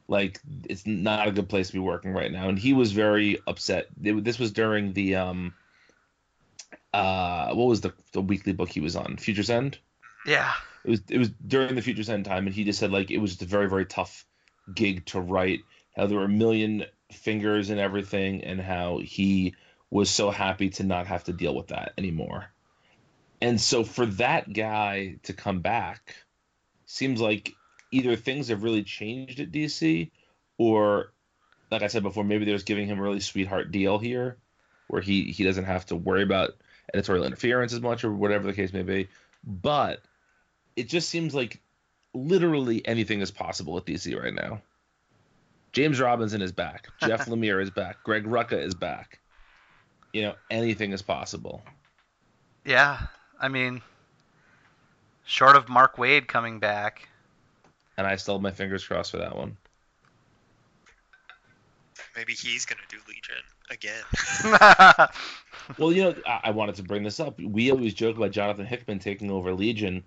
like 0.09 0.41
it's 0.69 0.87
not 0.87 1.29
a 1.29 1.33
good 1.33 1.49
place 1.49 1.69
to 1.69 1.73
be 1.75 1.79
working 1.79 2.13
right 2.13 2.33
now, 2.33 2.49
and 2.49 2.59
he 2.59 2.73
was 2.73 2.93
very 2.93 3.39
upset. 3.47 3.87
It- 4.03 4.25
this 4.25 4.39
was 4.39 4.53
during 4.53 4.93
the 4.93 5.15
um. 5.17 5.55
Uh, 6.93 7.55
what 7.55 7.67
was 7.69 7.81
the 7.83 7.93
the 8.13 8.21
weekly 8.21 8.53
book 8.53 8.69
he 8.69 8.81
was 8.81 8.97
on? 8.97 9.17
Future's 9.17 9.49
End 9.51 9.79
Yeah. 10.27 10.53
it 10.85 10.91
was 10.91 11.03
it 11.09 11.19
was 11.19 11.31
during 11.47 11.77
the 11.77 11.83
Future's 11.83 12.11
End 12.11 12.25
time, 12.25 12.47
and 12.47 12.55
he 12.55 12.65
just 12.65 12.81
said 12.81 12.91
like 12.91 13.11
it 13.13 13.19
was 13.19 13.31
just 13.33 13.43
a 13.43 13.47
very 13.47 13.69
very 13.69 13.87
tough 13.87 14.25
gig 14.75 15.07
to 15.07 15.21
write. 15.21 15.61
How 15.97 16.07
there 16.07 16.19
were 16.19 16.25
a 16.25 16.29
million 16.29 16.85
fingers 17.13 17.71
and 17.71 17.81
everything, 17.81 18.45
and 18.45 18.61
how 18.61 18.99
he 18.99 19.55
was 19.91 20.11
so 20.11 20.31
happy 20.31 20.71
to 20.71 20.85
not 20.85 21.07
have 21.07 21.25
to 21.25 21.33
deal 21.33 21.55
with 21.55 21.69
that 21.69 21.93
anymore. 21.99 22.47
And 23.41 23.61
so 23.61 23.85
for 23.85 24.07
that 24.07 24.53
guy 24.53 25.17
to 25.25 25.33
come 25.33 25.61
back, 25.61 26.15
seems 26.87 27.21
like 27.21 27.55
either 27.91 28.17
things 28.17 28.49
have 28.49 28.63
really 28.63 28.83
changed 28.83 29.41
at 29.41 29.51
DC, 29.51 30.11
or 30.59 31.13
like 31.71 31.83
I 31.83 31.87
said 31.89 32.03
before, 32.03 32.25
maybe 32.25 32.45
they're 32.45 32.55
just 32.55 32.67
giving 32.67 32.87
him 32.87 32.99
a 32.99 33.03
really 33.03 33.21
sweetheart 33.21 33.71
deal 33.71 33.99
here, 33.99 34.37
where 34.89 35.03
he 35.03 35.25
he 35.33 35.45
doesn't 35.45 35.65
have 35.65 35.87
to 35.87 35.97
worry 35.97 36.23
about 36.23 36.51
editorial 36.93 37.25
interference 37.25 37.73
as 37.73 37.81
much 37.81 38.05
or 38.05 38.13
whatever 38.13 38.47
the 38.47 38.53
case 38.53 38.73
may 38.73 38.83
be. 38.83 39.09
But 39.45 40.03
it 40.77 40.89
just 40.89 41.09
seems 41.09 41.35
like 41.35 41.61
literally 42.13 42.87
anything 42.87 43.21
is 43.21 43.31
possible 43.31 43.77
at 43.79 43.87
DC 43.87 44.21
right 44.21 44.35
now. 44.35 44.61
James 45.73 46.01
Robinson 46.01 46.43
is 46.43 46.53
back. 46.53 46.89
Jeff 47.01 47.27
Lemire 47.27 47.63
is 47.63 47.71
back. 47.71 48.03
Greg 48.05 48.25
Rucka 48.25 48.61
is 48.61 48.75
back. 48.75 49.21
You 50.13 50.23
know, 50.23 50.35
anything 50.51 50.93
is 50.93 51.03
possible. 51.03 51.63
Yeah. 52.65 52.99
I 53.41 53.49
mean, 53.49 53.81
short 55.25 55.57
of 55.57 55.69
Mark 55.69 55.97
Waid 55.97 56.27
coming 56.27 56.59
back. 56.59 57.09
And 57.97 58.07
I 58.07 58.17
still 58.17 58.35
have 58.35 58.43
my 58.43 58.51
fingers 58.51 58.85
crossed 58.85 59.11
for 59.11 59.19
that 59.19 59.37
one. 59.37 59.57
Maybe 62.17 62.33
he's 62.33 62.67
gonna 62.67 62.81
do 62.89 62.99
Legion 63.07 63.45
again. 63.71 65.07
Well, 65.79 65.93
you 65.93 66.03
know, 66.03 66.15
I, 66.27 66.41
I 66.45 66.51
wanted 66.51 66.75
to 66.77 66.83
bring 66.83 67.03
this 67.03 67.21
up. 67.21 67.39
We 67.41 67.71
always 67.71 67.95
joke 67.95 68.17
about 68.17 68.33
Jonathan 68.33 68.67
Hickman 68.67 68.99
taking 68.99 69.31
over 69.31 69.53
Legion, 69.53 70.03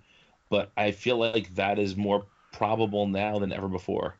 but 0.50 0.70
I 0.76 0.90
feel 0.90 1.16
like 1.16 1.54
that 1.54 1.78
is 1.78 1.96
more 1.96 2.26
probable 2.52 3.06
now 3.06 3.38
than 3.38 3.52
ever 3.52 3.68
before. 3.68 4.16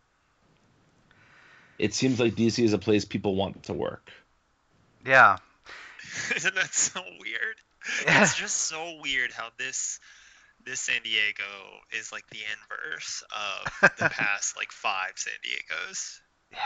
It 1.79 1.95
seems 1.95 2.21
like 2.21 2.35
DC 2.35 2.63
is 2.63 2.73
a 2.73 2.79
place 2.79 3.05
people 3.05 3.35
want 3.35 3.65
to 3.65 3.73
work. 3.73 4.11
yeah. 5.05 5.39
Isn't 6.37 6.55
that 6.55 6.73
so 6.75 7.01
weird? 7.21 7.57
Yeah. 8.05 8.23
It's 8.23 8.37
just 8.37 8.57
so 8.57 8.99
weird 9.03 9.33
how 9.33 9.49
this 9.59 9.99
this 10.65 10.81
San 10.81 11.03
Diego 11.03 11.45
is 11.93 12.13
like 12.13 12.25
the 12.31 12.39
inverse 12.39 13.23
of 13.31 13.91
the 13.99 14.09
past 14.11 14.57
like 14.57 14.73
five 14.73 15.13
San 15.17 15.35
Diegos. 15.45 16.21
Yeah. 16.53 16.59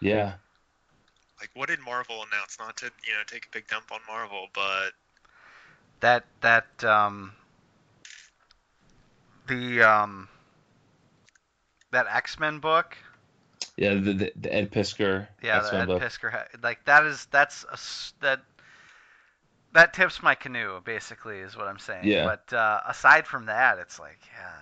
Yeah. 0.00 0.32
Like 1.40 1.50
what 1.54 1.68
did 1.68 1.80
Marvel 1.80 2.16
announce? 2.16 2.58
Not 2.58 2.76
to, 2.78 2.86
you 2.86 3.12
know, 3.12 3.20
take 3.26 3.46
a 3.46 3.48
big 3.52 3.68
dump 3.68 3.92
on 3.92 4.00
Marvel, 4.08 4.48
but 4.54 4.92
That 6.00 6.24
that 6.40 6.84
um 6.84 7.32
the 9.46 9.82
um 9.82 10.28
that 11.90 12.06
X-Men 12.08 12.58
book. 12.58 12.96
Yeah, 13.76 13.94
the, 13.94 14.12
the, 14.12 14.32
the 14.36 14.54
Ed 14.54 14.70
Piskor. 14.70 15.28
Yeah, 15.42 15.58
X-Men 15.58 15.86
the 15.86 15.94
Ed 15.94 15.98
book. 15.98 16.02
Piskor 16.02 16.62
like 16.62 16.84
that 16.84 17.04
is 17.04 17.26
that's 17.30 17.64
a, 17.64 17.78
that 18.22 18.40
that 19.72 19.92
tips 19.92 20.22
my 20.22 20.34
canoe 20.34 20.80
basically 20.84 21.38
is 21.38 21.56
what 21.56 21.66
I'm 21.66 21.78
saying. 21.78 22.04
Yeah. 22.04 22.24
But 22.24 22.56
uh, 22.56 22.80
aside 22.88 23.26
from 23.26 23.46
that, 23.46 23.78
it's 23.78 23.98
like 23.98 24.18
yeah, 24.32 24.52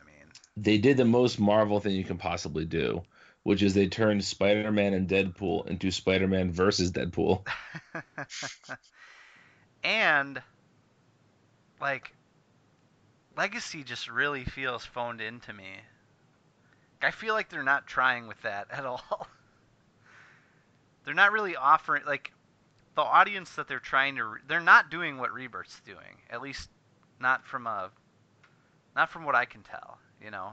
I 0.00 0.06
mean 0.06 0.26
they 0.56 0.78
did 0.78 0.96
the 0.96 1.04
most 1.04 1.38
Marvel 1.38 1.80
thing 1.80 1.94
you 1.94 2.04
can 2.04 2.18
possibly 2.18 2.64
do, 2.64 3.02
which 3.42 3.62
is 3.62 3.74
they 3.74 3.88
turned 3.88 4.24
Spider-Man 4.24 4.94
and 4.94 5.08
Deadpool 5.08 5.66
into 5.66 5.90
Spider-Man 5.90 6.52
versus 6.52 6.92
Deadpool. 6.92 7.46
and 9.84 10.40
like 11.80 12.14
legacy 13.36 13.84
just 13.84 14.10
really 14.10 14.44
feels 14.44 14.84
phoned 14.84 15.20
in 15.20 15.40
to 15.40 15.52
me 15.52 15.80
i 17.02 17.10
feel 17.10 17.34
like 17.34 17.48
they're 17.48 17.62
not 17.62 17.86
trying 17.86 18.26
with 18.26 18.40
that 18.42 18.66
at 18.72 18.84
all. 18.84 19.26
They're 21.04 21.14
not 21.14 21.32
really 21.32 21.56
offering 21.56 22.04
like 22.06 22.32
the 22.94 23.02
audience 23.02 23.50
that 23.54 23.68
they're 23.68 23.78
trying 23.78 24.16
to 24.16 24.24
re- 24.24 24.40
they're 24.46 24.60
not 24.60 24.90
doing 24.90 25.18
what 25.18 25.32
rebirth's 25.32 25.80
doing 25.80 26.20
at 26.28 26.42
least 26.42 26.68
not 27.20 27.46
from 27.46 27.66
a 27.66 27.90
not 28.94 29.10
from 29.10 29.24
what 29.24 29.34
i 29.34 29.44
can 29.44 29.62
tell 29.62 29.98
you 30.22 30.30
know? 30.30 30.52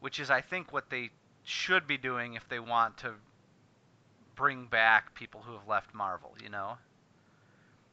Which 0.00 0.20
is 0.20 0.30
i 0.30 0.40
think 0.40 0.72
what 0.72 0.90
they 0.90 1.10
should 1.44 1.86
be 1.86 1.98
doing 1.98 2.34
if 2.34 2.48
they 2.48 2.58
want 2.58 2.98
to 2.98 3.12
bring 4.34 4.66
back 4.66 5.14
people 5.14 5.42
who 5.44 5.52
have 5.52 5.68
left 5.68 5.94
marvel 5.94 6.34
you 6.42 6.48
know? 6.48 6.78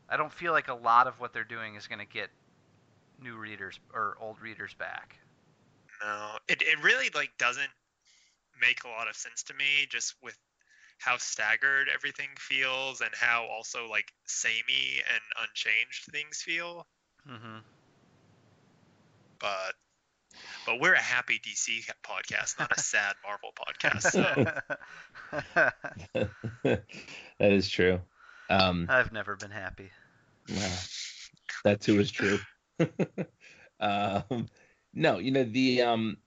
I 0.09 0.17
don't 0.17 0.31
feel 0.31 0.51
like 0.51 0.67
a 0.67 0.73
lot 0.73 1.07
of 1.07 1.19
what 1.19 1.33
they're 1.33 1.43
doing 1.43 1.75
is 1.75 1.87
going 1.87 1.99
to 1.99 2.05
get 2.05 2.29
new 3.21 3.35
readers 3.37 3.79
or 3.93 4.17
old 4.19 4.39
readers 4.41 4.73
back. 4.75 5.15
No. 6.05 6.37
It 6.47 6.61
it 6.61 6.83
really 6.83 7.09
like 7.13 7.31
doesn't 7.37 7.69
make 8.61 8.83
a 8.83 8.87
lot 8.87 9.09
of 9.09 9.15
sense 9.15 9.43
to 9.43 9.53
me 9.53 9.87
just 9.89 10.15
with 10.23 10.37
how 10.99 11.17
staggered 11.17 11.87
everything 11.93 12.29
feels 12.37 13.01
and 13.01 13.09
how 13.13 13.45
also 13.45 13.89
like 13.89 14.11
samey 14.25 15.01
and 15.13 15.21
unchanged 15.41 16.05
things 16.11 16.41
feel. 16.41 16.85
Mm-hmm. 17.29 17.57
But 19.39 19.73
but 20.65 20.79
we're 20.79 20.93
a 20.93 21.01
happy 21.01 21.39
DC 21.45 21.85
podcast, 22.03 22.59
not 22.59 22.71
a 22.77 22.79
sad 22.79 23.15
Marvel 23.23 23.53
podcast. 23.55 24.11
So 24.11 25.41
that 27.39 27.51
is 27.51 27.69
true. 27.69 28.01
Um, 28.49 28.87
I've 28.89 29.11
never 29.11 29.35
been 29.35 29.51
happy. 29.51 29.89
Wow. 30.49 30.77
that 31.63 31.81
too 31.81 31.99
is 31.99 32.11
true. 32.11 32.39
um, 33.79 34.47
no, 34.95 35.19
you 35.19 35.31
know 35.31 35.43
the 35.43 35.81
um, 35.81 36.17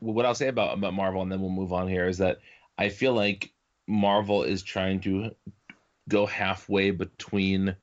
what 0.00 0.26
I'll 0.26 0.34
say 0.34 0.48
about 0.48 0.76
about 0.76 0.94
Marvel, 0.94 1.22
and 1.22 1.30
then 1.30 1.40
we'll 1.40 1.50
move 1.50 1.72
on 1.72 1.88
here 1.88 2.08
is 2.08 2.18
that 2.18 2.38
I 2.76 2.88
feel 2.88 3.14
like 3.14 3.52
Marvel 3.86 4.42
is 4.42 4.62
trying 4.62 5.00
to 5.02 5.30
go 6.08 6.26
halfway 6.26 6.90
between 6.90 7.76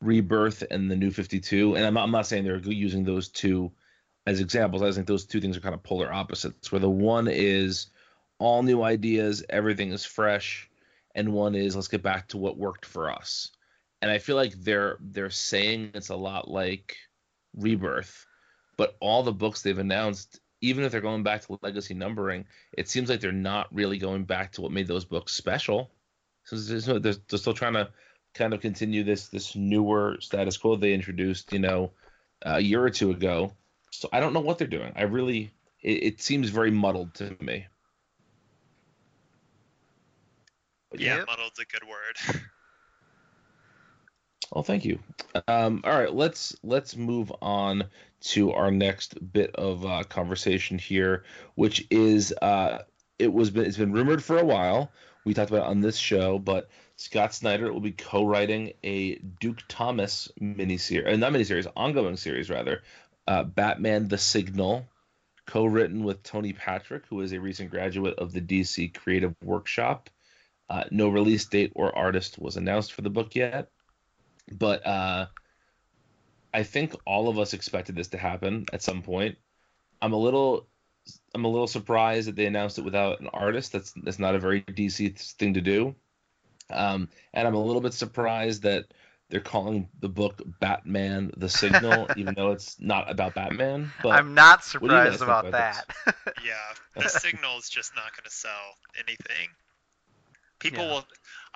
Rebirth 0.00 0.64
and 0.70 0.90
the 0.90 0.96
New 0.96 1.10
Fifty 1.10 1.40
Two, 1.40 1.76
and 1.76 1.86
I'm 1.86 1.94
not, 1.94 2.04
I'm 2.04 2.10
not 2.10 2.26
saying 2.26 2.44
they're 2.44 2.58
using 2.58 3.04
those 3.04 3.28
two 3.28 3.70
as 4.26 4.40
examples. 4.40 4.82
I 4.82 4.90
think 4.90 5.06
those 5.06 5.24
two 5.24 5.40
things 5.40 5.56
are 5.56 5.60
kind 5.60 5.74
of 5.74 5.82
polar 5.82 6.12
opposites. 6.12 6.72
Where 6.72 6.80
the 6.80 6.90
one 6.90 7.28
is 7.28 7.88
all 8.38 8.62
new 8.62 8.82
ideas, 8.82 9.44
everything 9.48 9.92
is 9.92 10.04
fresh, 10.04 10.68
and 11.14 11.32
one 11.32 11.54
is 11.54 11.76
let's 11.76 11.88
get 11.88 12.02
back 12.02 12.28
to 12.28 12.38
what 12.38 12.58
worked 12.58 12.86
for 12.86 13.10
us 13.10 13.52
and 14.00 14.10
I 14.10 14.18
feel 14.18 14.36
like 14.36 14.52
they're 14.54 14.96
they're 15.00 15.30
saying 15.30 15.90
it's 15.94 16.10
a 16.10 16.16
lot 16.16 16.50
like 16.50 16.96
Rebirth, 17.56 18.26
but 18.78 18.96
all 19.00 19.22
the 19.22 19.32
books 19.32 19.60
they've 19.60 19.78
announced, 19.78 20.40
even 20.62 20.84
if 20.84 20.92
they're 20.92 21.02
going 21.02 21.24
back 21.24 21.42
to 21.42 21.58
legacy 21.60 21.92
numbering, 21.92 22.46
it 22.72 22.88
seems 22.88 23.10
like 23.10 23.20
they're 23.20 23.32
not 23.32 23.66
really 23.74 23.98
going 23.98 24.24
back 24.24 24.52
to 24.52 24.62
what 24.62 24.72
made 24.72 24.86
those 24.86 25.04
books 25.04 25.34
special. 25.34 25.90
So 26.44 26.56
they're, 26.56 26.98
they're 26.98 27.38
still 27.38 27.52
trying 27.52 27.74
to 27.74 27.90
kind 28.32 28.54
of 28.54 28.60
continue 28.60 29.04
this 29.04 29.28
this 29.28 29.54
newer 29.54 30.16
status 30.20 30.56
quo 30.56 30.76
they 30.76 30.94
introduced, 30.94 31.52
you 31.52 31.58
know, 31.58 31.90
a 32.42 32.60
year 32.60 32.82
or 32.82 32.88
two 32.88 33.10
ago. 33.10 33.52
So 33.90 34.08
I 34.12 34.20
don't 34.20 34.32
know 34.32 34.40
what 34.40 34.58
they're 34.58 34.66
doing. 34.66 34.92
I 34.96 35.02
really, 35.02 35.52
it, 35.82 36.02
it 36.04 36.22
seems 36.22 36.48
very 36.48 36.70
muddled 36.70 37.14
to 37.14 37.36
me. 37.40 37.66
But 40.90 41.00
yeah, 41.00 41.16
yep. 41.16 41.26
muddled's 41.26 41.58
a 41.58 41.64
good 41.64 41.82
word. 41.82 42.40
Well, 44.52 44.64
thank 44.64 44.84
you. 44.84 44.98
Um, 45.46 45.82
all 45.84 45.92
right, 45.92 46.12
let's 46.12 46.56
let's 46.62 46.96
move 46.96 47.32
on 47.42 47.84
to 48.20 48.52
our 48.52 48.70
next 48.70 49.32
bit 49.32 49.54
of 49.54 49.84
uh, 49.84 50.04
conversation 50.04 50.78
here, 50.78 51.24
which 51.54 51.86
is 51.90 52.32
uh, 52.40 52.78
it 53.18 53.32
was 53.32 53.50
been, 53.50 53.66
it's 53.66 53.76
been 53.76 53.92
rumored 53.92 54.24
for 54.24 54.38
a 54.38 54.44
while. 54.44 54.90
We 55.24 55.34
talked 55.34 55.50
about 55.50 55.66
on 55.66 55.80
this 55.80 55.98
show, 55.98 56.38
but 56.38 56.70
Scott 56.96 57.34
Snyder 57.34 57.70
will 57.72 57.80
be 57.80 57.92
co-writing 57.92 58.72
a 58.82 59.16
Duke 59.16 59.58
Thomas 59.68 60.30
miniseries, 60.40 61.12
uh, 61.12 61.16
not 61.16 61.32
miniseries, 61.32 61.70
ongoing 61.76 62.16
series 62.16 62.48
rather, 62.48 62.82
uh, 63.26 63.44
Batman: 63.44 64.08
The 64.08 64.18
Signal, 64.18 64.88
co-written 65.46 66.04
with 66.04 66.22
Tony 66.22 66.54
Patrick, 66.54 67.04
who 67.08 67.20
is 67.20 67.32
a 67.32 67.40
recent 67.40 67.70
graduate 67.70 68.18
of 68.18 68.32
the 68.32 68.40
DC 68.40 68.94
Creative 68.94 69.34
Workshop. 69.44 70.08
Uh, 70.70 70.84
no 70.90 71.08
release 71.08 71.44
date 71.46 71.72
or 71.74 71.96
artist 71.96 72.38
was 72.38 72.56
announced 72.56 72.92
for 72.92 73.02
the 73.02 73.10
book 73.10 73.34
yet, 73.34 73.70
but 74.52 74.86
uh, 74.86 75.26
I 76.52 76.62
think 76.62 76.94
all 77.04 77.28
of 77.28 77.38
us 77.38 77.54
expected 77.54 77.96
this 77.96 78.08
to 78.08 78.18
happen 78.18 78.66
at 78.72 78.82
some 78.82 79.02
point. 79.02 79.36
I'm 80.00 80.12
a 80.12 80.18
little 80.18 80.66
I'm 81.34 81.44
a 81.44 81.48
little 81.48 81.66
surprised 81.66 82.28
that 82.28 82.36
they 82.36 82.46
announced 82.46 82.78
it 82.78 82.84
without 82.84 83.20
an 83.20 83.28
artist. 83.28 83.72
That's 83.72 83.92
that's 83.92 84.18
not 84.18 84.34
a 84.34 84.38
very 84.38 84.62
DC 84.62 85.18
thing 85.34 85.54
to 85.54 85.60
do. 85.60 85.94
Um, 86.70 87.08
and 87.32 87.48
I'm 87.48 87.54
a 87.54 87.62
little 87.62 87.80
bit 87.80 87.94
surprised 87.94 88.62
that 88.62 88.86
they're 89.30 89.40
calling 89.40 89.88
the 90.00 90.08
book 90.08 90.40
Batman: 90.60 91.32
The 91.36 91.48
Signal, 91.48 92.08
even 92.16 92.34
though 92.34 92.52
it's 92.52 92.80
not 92.80 93.10
about 93.10 93.34
Batman. 93.34 93.92
But 94.02 94.12
I'm 94.12 94.34
not 94.34 94.64
surprised 94.64 95.22
about, 95.22 95.46
about 95.46 95.84
that. 96.06 96.14
yeah, 96.44 96.54
the 97.02 97.08
signal 97.08 97.58
is 97.58 97.68
just 97.68 97.94
not 97.94 98.16
going 98.16 98.24
to 98.24 98.30
sell 98.30 98.76
anything. 98.96 99.48
People 100.58 100.84
yeah. 100.84 100.92
will. 100.92 101.04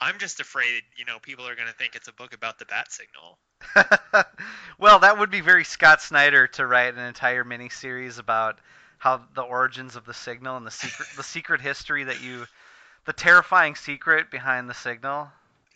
I'm 0.02 0.18
just 0.18 0.40
afraid, 0.40 0.82
you 0.96 1.04
know, 1.04 1.18
people 1.20 1.46
are 1.46 1.54
going 1.54 1.68
to 1.68 1.74
think 1.74 1.94
it's 1.94 2.08
a 2.08 2.12
book 2.12 2.34
about 2.34 2.58
the 2.58 2.64
bat 2.64 2.90
signal. 2.90 3.38
well, 4.78 4.98
that 4.98 5.16
would 5.16 5.30
be 5.30 5.40
very 5.40 5.62
Scott 5.62 6.02
Snyder 6.02 6.48
to 6.48 6.66
write 6.66 6.94
an 6.94 7.06
entire 7.06 7.44
miniseries 7.44 8.18
about 8.18 8.58
how 8.98 9.22
the 9.36 9.42
origins 9.42 9.94
of 9.94 10.04
the 10.04 10.12
signal 10.12 10.56
and 10.56 10.66
the 10.66 10.72
secret, 10.72 11.08
the 11.16 11.22
secret 11.22 11.60
history 11.60 12.02
that 12.02 12.20
you, 12.20 12.46
the 13.04 13.12
terrifying 13.12 13.76
secret 13.76 14.28
behind 14.28 14.68
the 14.68 14.74
signal. 14.74 15.28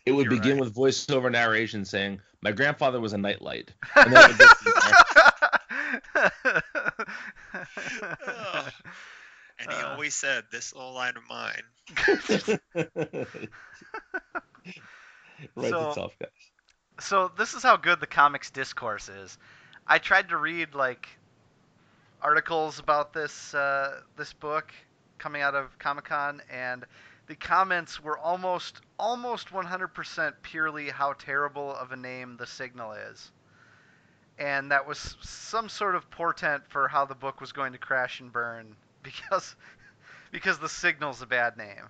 It 0.05 0.11
would 0.13 0.25
You're 0.25 0.41
begin 0.41 0.55
right. 0.55 0.61
with 0.63 0.75
voiceover 0.75 1.31
narration 1.31 1.85
saying, 1.85 2.21
"My 2.41 2.51
grandfather 2.51 3.01
was 3.01 3.13
a 3.13 3.19
nightlight." 3.19 3.73
And 3.97 4.13
then 4.13 4.31
it 4.31 4.41
And 9.59 9.73
he 9.73 9.79
uh, 9.79 9.93
always 9.93 10.15
said, 10.15 10.45
"This 10.51 10.75
little 10.75 10.93
line 10.93 11.15
of 11.17 11.23
mine." 11.29 11.63
right 15.55 15.71
so, 15.71 15.93
tough 15.95 16.13
guys. 16.19 16.29
So 17.01 17.31
this 17.37 17.55
is 17.55 17.63
how 17.63 17.77
good 17.77 18.01
the 18.01 18.07
comics 18.07 18.51
discourse 18.51 19.09
is. 19.09 19.39
I 19.87 19.99
tried 19.99 20.31
to 20.31 20.37
read 20.37 20.75
like 20.75 21.09
articles 22.21 22.79
about 22.79 23.13
this 23.13 23.55
uh, 23.55 24.01
this 24.17 24.33
book 24.33 24.73
coming 25.19 25.43
out 25.43 25.55
of 25.55 25.79
Comic 25.79 26.07
Con, 26.07 26.43
and 26.51 26.85
the 27.27 27.35
comments 27.35 28.03
were 28.03 28.19
almost 28.19 28.81
almost 28.99 29.49
100% 29.51 30.33
purely 30.43 30.89
how 30.89 31.13
terrible 31.15 31.75
of 31.75 31.93
a 31.93 31.97
name 31.97 32.37
the 32.37 32.47
Signal 32.47 32.93
is, 32.93 33.31
and 34.39 34.71
that 34.71 34.87
was 34.87 35.17
some 35.23 35.69
sort 35.69 35.95
of 35.95 36.11
portent 36.11 36.63
for 36.69 36.89
how 36.89 37.05
the 37.05 37.15
book 37.15 37.41
was 37.41 37.53
going 37.53 37.73
to 37.73 37.79
crash 37.79 38.21
and 38.21 38.33
burn 38.33 38.77
because 39.07 39.57
because 40.33 40.59
the 40.59 40.69
signal's 40.69 41.23
a 41.23 41.27
bad 41.27 41.57
name. 41.57 41.89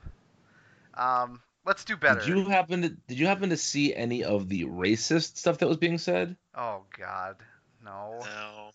Um, 0.94 1.40
let's 1.64 1.84
do 1.84 1.96
better. 1.96 2.20
Did 2.20 2.28
you 2.28 2.44
happen 2.44 2.82
to 2.82 2.88
Did 3.08 3.18
you 3.18 3.26
happen 3.26 3.50
to 3.50 3.56
see 3.56 3.94
any 3.94 4.24
of 4.24 4.48
the 4.48 4.64
racist 4.64 5.36
stuff 5.36 5.58
that 5.58 5.68
was 5.68 5.78
being 5.78 5.98
said? 5.98 6.36
Oh 6.54 6.82
God, 6.96 7.36
no. 7.84 8.20
No. 8.20 8.70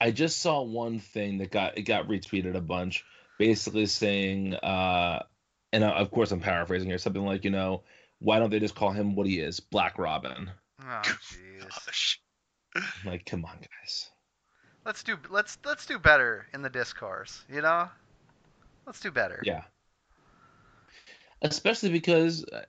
I 0.00 0.10
just 0.10 0.38
saw 0.38 0.62
one 0.62 1.00
thing 1.00 1.38
that 1.38 1.50
got 1.50 1.78
it 1.78 1.82
got 1.82 2.08
retweeted 2.08 2.54
a 2.54 2.60
bunch, 2.60 3.04
basically 3.38 3.86
saying, 3.86 4.54
uh, 4.54 5.24
and 5.72 5.84
of 5.84 6.10
course 6.10 6.30
I'm 6.30 6.40
paraphrasing 6.40 6.88
here, 6.88 6.98
something 6.98 7.24
like, 7.24 7.44
you 7.44 7.50
know, 7.50 7.82
why 8.20 8.38
don't 8.38 8.50
they 8.50 8.60
just 8.60 8.74
call 8.74 8.92
him 8.92 9.14
what 9.16 9.26
he 9.26 9.40
is, 9.40 9.60
Black 9.60 9.98
Robin? 9.98 10.50
Oh 10.80 11.02
jeez. 11.04 12.18
like, 13.04 13.26
come 13.26 13.44
on, 13.44 13.58
guys. 13.58 14.10
Let's 14.88 15.02
do 15.02 15.18
let's 15.28 15.58
let's 15.66 15.84
do 15.84 15.98
better 15.98 16.46
in 16.54 16.62
the 16.62 16.70
discourse. 16.70 17.44
You 17.52 17.60
know, 17.60 17.90
let's 18.86 19.00
do 19.00 19.10
better. 19.10 19.42
Yeah. 19.44 19.64
Especially 21.42 21.90
because, 21.90 22.42
uh, 22.44 22.62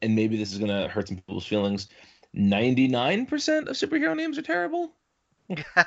and 0.00 0.14
maybe 0.14 0.36
this 0.36 0.52
is 0.52 0.58
gonna 0.58 0.86
hurt 0.86 1.08
some 1.08 1.16
people's 1.16 1.44
feelings. 1.44 1.88
Ninety-nine 2.32 3.26
percent 3.26 3.66
of 3.66 3.74
superhero 3.74 4.16
names 4.16 4.38
are 4.38 4.42
terrible. 4.42 4.92
yeah, 5.58 5.84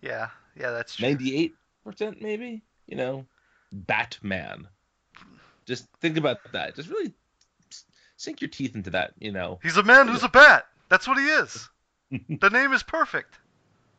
yeah, 0.00 0.70
that's 0.70 0.96
true. 0.96 1.06
Ninety-eight 1.06 1.54
percent, 1.84 2.22
maybe. 2.22 2.62
You 2.86 2.96
know, 2.96 3.26
Batman. 3.72 4.68
Just 5.66 5.86
think 6.00 6.16
about 6.16 6.38
that. 6.52 6.76
Just 6.76 6.88
really 6.88 7.12
sink 8.16 8.40
your 8.40 8.48
teeth 8.48 8.74
into 8.74 8.88
that. 8.88 9.12
You 9.18 9.32
know, 9.32 9.60
he's 9.62 9.76
a 9.76 9.82
man 9.82 10.08
who's 10.08 10.24
a 10.24 10.30
bat. 10.30 10.64
That's 10.88 11.06
what 11.06 11.18
he 11.18 11.26
is. 11.26 11.68
the 12.40 12.48
name 12.48 12.72
is 12.72 12.82
perfect. 12.82 13.36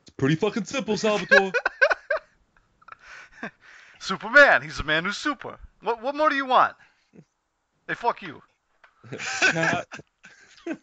It's 0.04 0.12
pretty 0.18 0.36
fucking 0.36 0.66
simple, 0.66 0.98
Salvatore. 0.98 1.52
Superman. 4.00 4.62
He's 4.62 4.80
a 4.80 4.84
man 4.84 5.06
who's 5.06 5.18
super. 5.18 5.58
What 5.82 6.02
what 6.02 6.14
more 6.16 6.30
do 6.30 6.36
you 6.36 6.46
want? 6.46 6.76
Hey, 7.88 7.96
fuck 7.96 8.22
you. 8.22 8.42
Cat. 9.40 9.88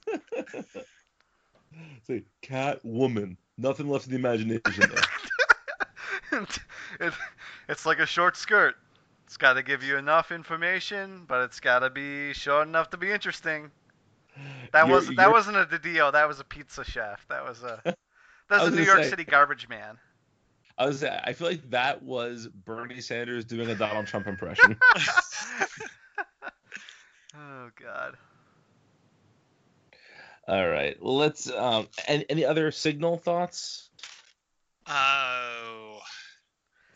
Say 2.06 2.24
cat 2.42 2.80
woman. 2.82 3.36
Nothing 3.56 3.88
left 3.88 4.06
in 4.06 4.12
the 4.12 4.18
imagination 4.18 4.62
there. 6.32 6.46
it, 7.00 7.14
it's 7.68 7.86
like 7.86 7.98
a 7.98 8.06
short 8.06 8.36
skirt. 8.36 8.74
It's 9.26 9.36
got 9.36 9.52
to 9.54 9.62
give 9.62 9.82
you 9.84 9.96
enough 9.96 10.32
information, 10.32 11.24
but 11.28 11.44
it's 11.44 11.60
got 11.60 11.80
to 11.80 11.90
be 11.90 12.32
short 12.32 12.66
enough 12.66 12.90
to 12.90 12.96
be 12.96 13.10
interesting. 13.12 13.70
That 14.72 14.88
was 14.88 15.08
that 15.16 15.30
wasn't 15.30 15.56
a 15.58 15.66
DiDio. 15.66 16.12
That 16.12 16.26
was 16.26 16.40
a 16.40 16.44
pizza 16.44 16.84
chef. 16.84 17.24
That 17.28 17.44
was 17.44 17.62
a 17.62 17.94
that's 18.50 18.66
a 18.66 18.70
New 18.70 18.82
York 18.82 19.04
say, 19.04 19.10
City 19.10 19.24
garbage 19.24 19.68
man. 19.68 19.96
I 20.76 20.86
was 20.86 21.02
I 21.04 21.32
feel 21.32 21.48
like 21.48 21.70
that 21.70 22.02
was 22.02 22.48
Bernie 22.48 23.00
Sanders 23.00 23.44
doing 23.44 23.70
a 23.70 23.74
Donald 23.74 24.06
Trump 24.06 24.26
impression. 24.26 24.76
oh 27.36 27.70
God. 27.80 28.16
All 30.48 30.68
right. 30.68 31.00
Well, 31.00 31.16
let's. 31.16 31.48
Um, 31.50 31.86
any, 32.08 32.24
any 32.28 32.44
other 32.44 32.70
signal 32.72 33.18
thoughts? 33.18 33.90
Oh, 34.88 36.00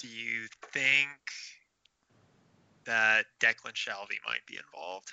do 0.01 0.09
you 0.09 0.47
think 0.73 1.09
that 2.85 3.27
Declan 3.39 3.75
Shalvey 3.75 4.19
might 4.27 4.45
be 4.47 4.57
involved? 4.57 5.13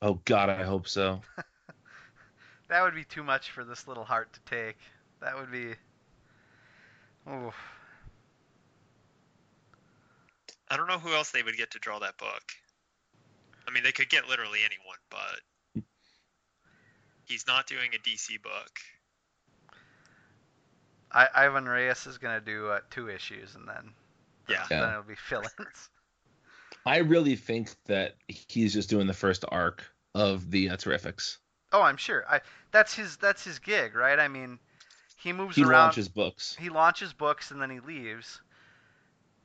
Oh 0.00 0.20
God, 0.24 0.48
I 0.48 0.62
hope 0.62 0.88
so. 0.88 1.20
that 2.68 2.82
would 2.82 2.94
be 2.94 3.04
too 3.04 3.22
much 3.22 3.50
for 3.50 3.64
this 3.64 3.86
little 3.86 4.04
heart 4.04 4.32
to 4.32 4.40
take. 4.46 4.78
That 5.22 5.38
would 5.38 5.52
be. 5.52 5.74
Oof. 7.30 7.54
I 10.68 10.76
don't 10.76 10.88
know 10.88 10.98
who 10.98 11.14
else 11.14 11.30
they 11.30 11.42
would 11.42 11.56
get 11.56 11.70
to 11.72 11.78
draw 11.78 11.98
that 12.00 12.18
book. 12.18 12.42
I 13.66 13.70
mean, 13.70 13.84
they 13.84 13.92
could 13.92 14.08
get 14.08 14.28
literally 14.28 14.60
anyone, 14.64 14.96
but 15.10 15.84
he's 17.24 17.46
not 17.46 17.66
doing 17.66 17.90
a 17.94 17.98
DC 17.98 18.42
book. 18.42 18.80
I, 21.12 21.28
Ivan 21.34 21.66
Reis 21.66 22.06
is 22.06 22.18
gonna 22.18 22.40
do 22.40 22.68
uh, 22.68 22.80
two 22.90 23.08
issues, 23.08 23.54
and 23.54 23.68
then 23.68 23.92
yeah, 24.48 24.64
then 24.68 24.90
it'll 24.90 25.02
be 25.02 25.14
fill-ins. 25.14 25.50
I 26.86 26.98
really 26.98 27.36
think 27.36 27.70
that 27.86 28.16
he's 28.26 28.72
just 28.72 28.90
doing 28.90 29.06
the 29.06 29.12
first 29.12 29.44
arc 29.48 29.84
of 30.14 30.50
the 30.50 30.70
uh, 30.70 30.76
Terrifics. 30.76 31.36
Oh, 31.72 31.82
I'm 31.82 31.96
sure. 31.96 32.24
I 32.28 32.40
that's 32.70 32.94
his 32.94 33.16
that's 33.18 33.44
his 33.44 33.58
gig, 33.58 33.94
right? 33.94 34.18
I 34.18 34.28
mean, 34.28 34.58
he 35.22 35.32
moves 35.32 35.56
he 35.56 35.62
around. 35.62 35.70
He 35.70 35.76
launches 35.76 36.08
books. 36.08 36.56
He 36.58 36.68
launches 36.68 37.12
books 37.12 37.50
and 37.50 37.62
then 37.62 37.70
he 37.70 37.80
leaves. 37.80 38.40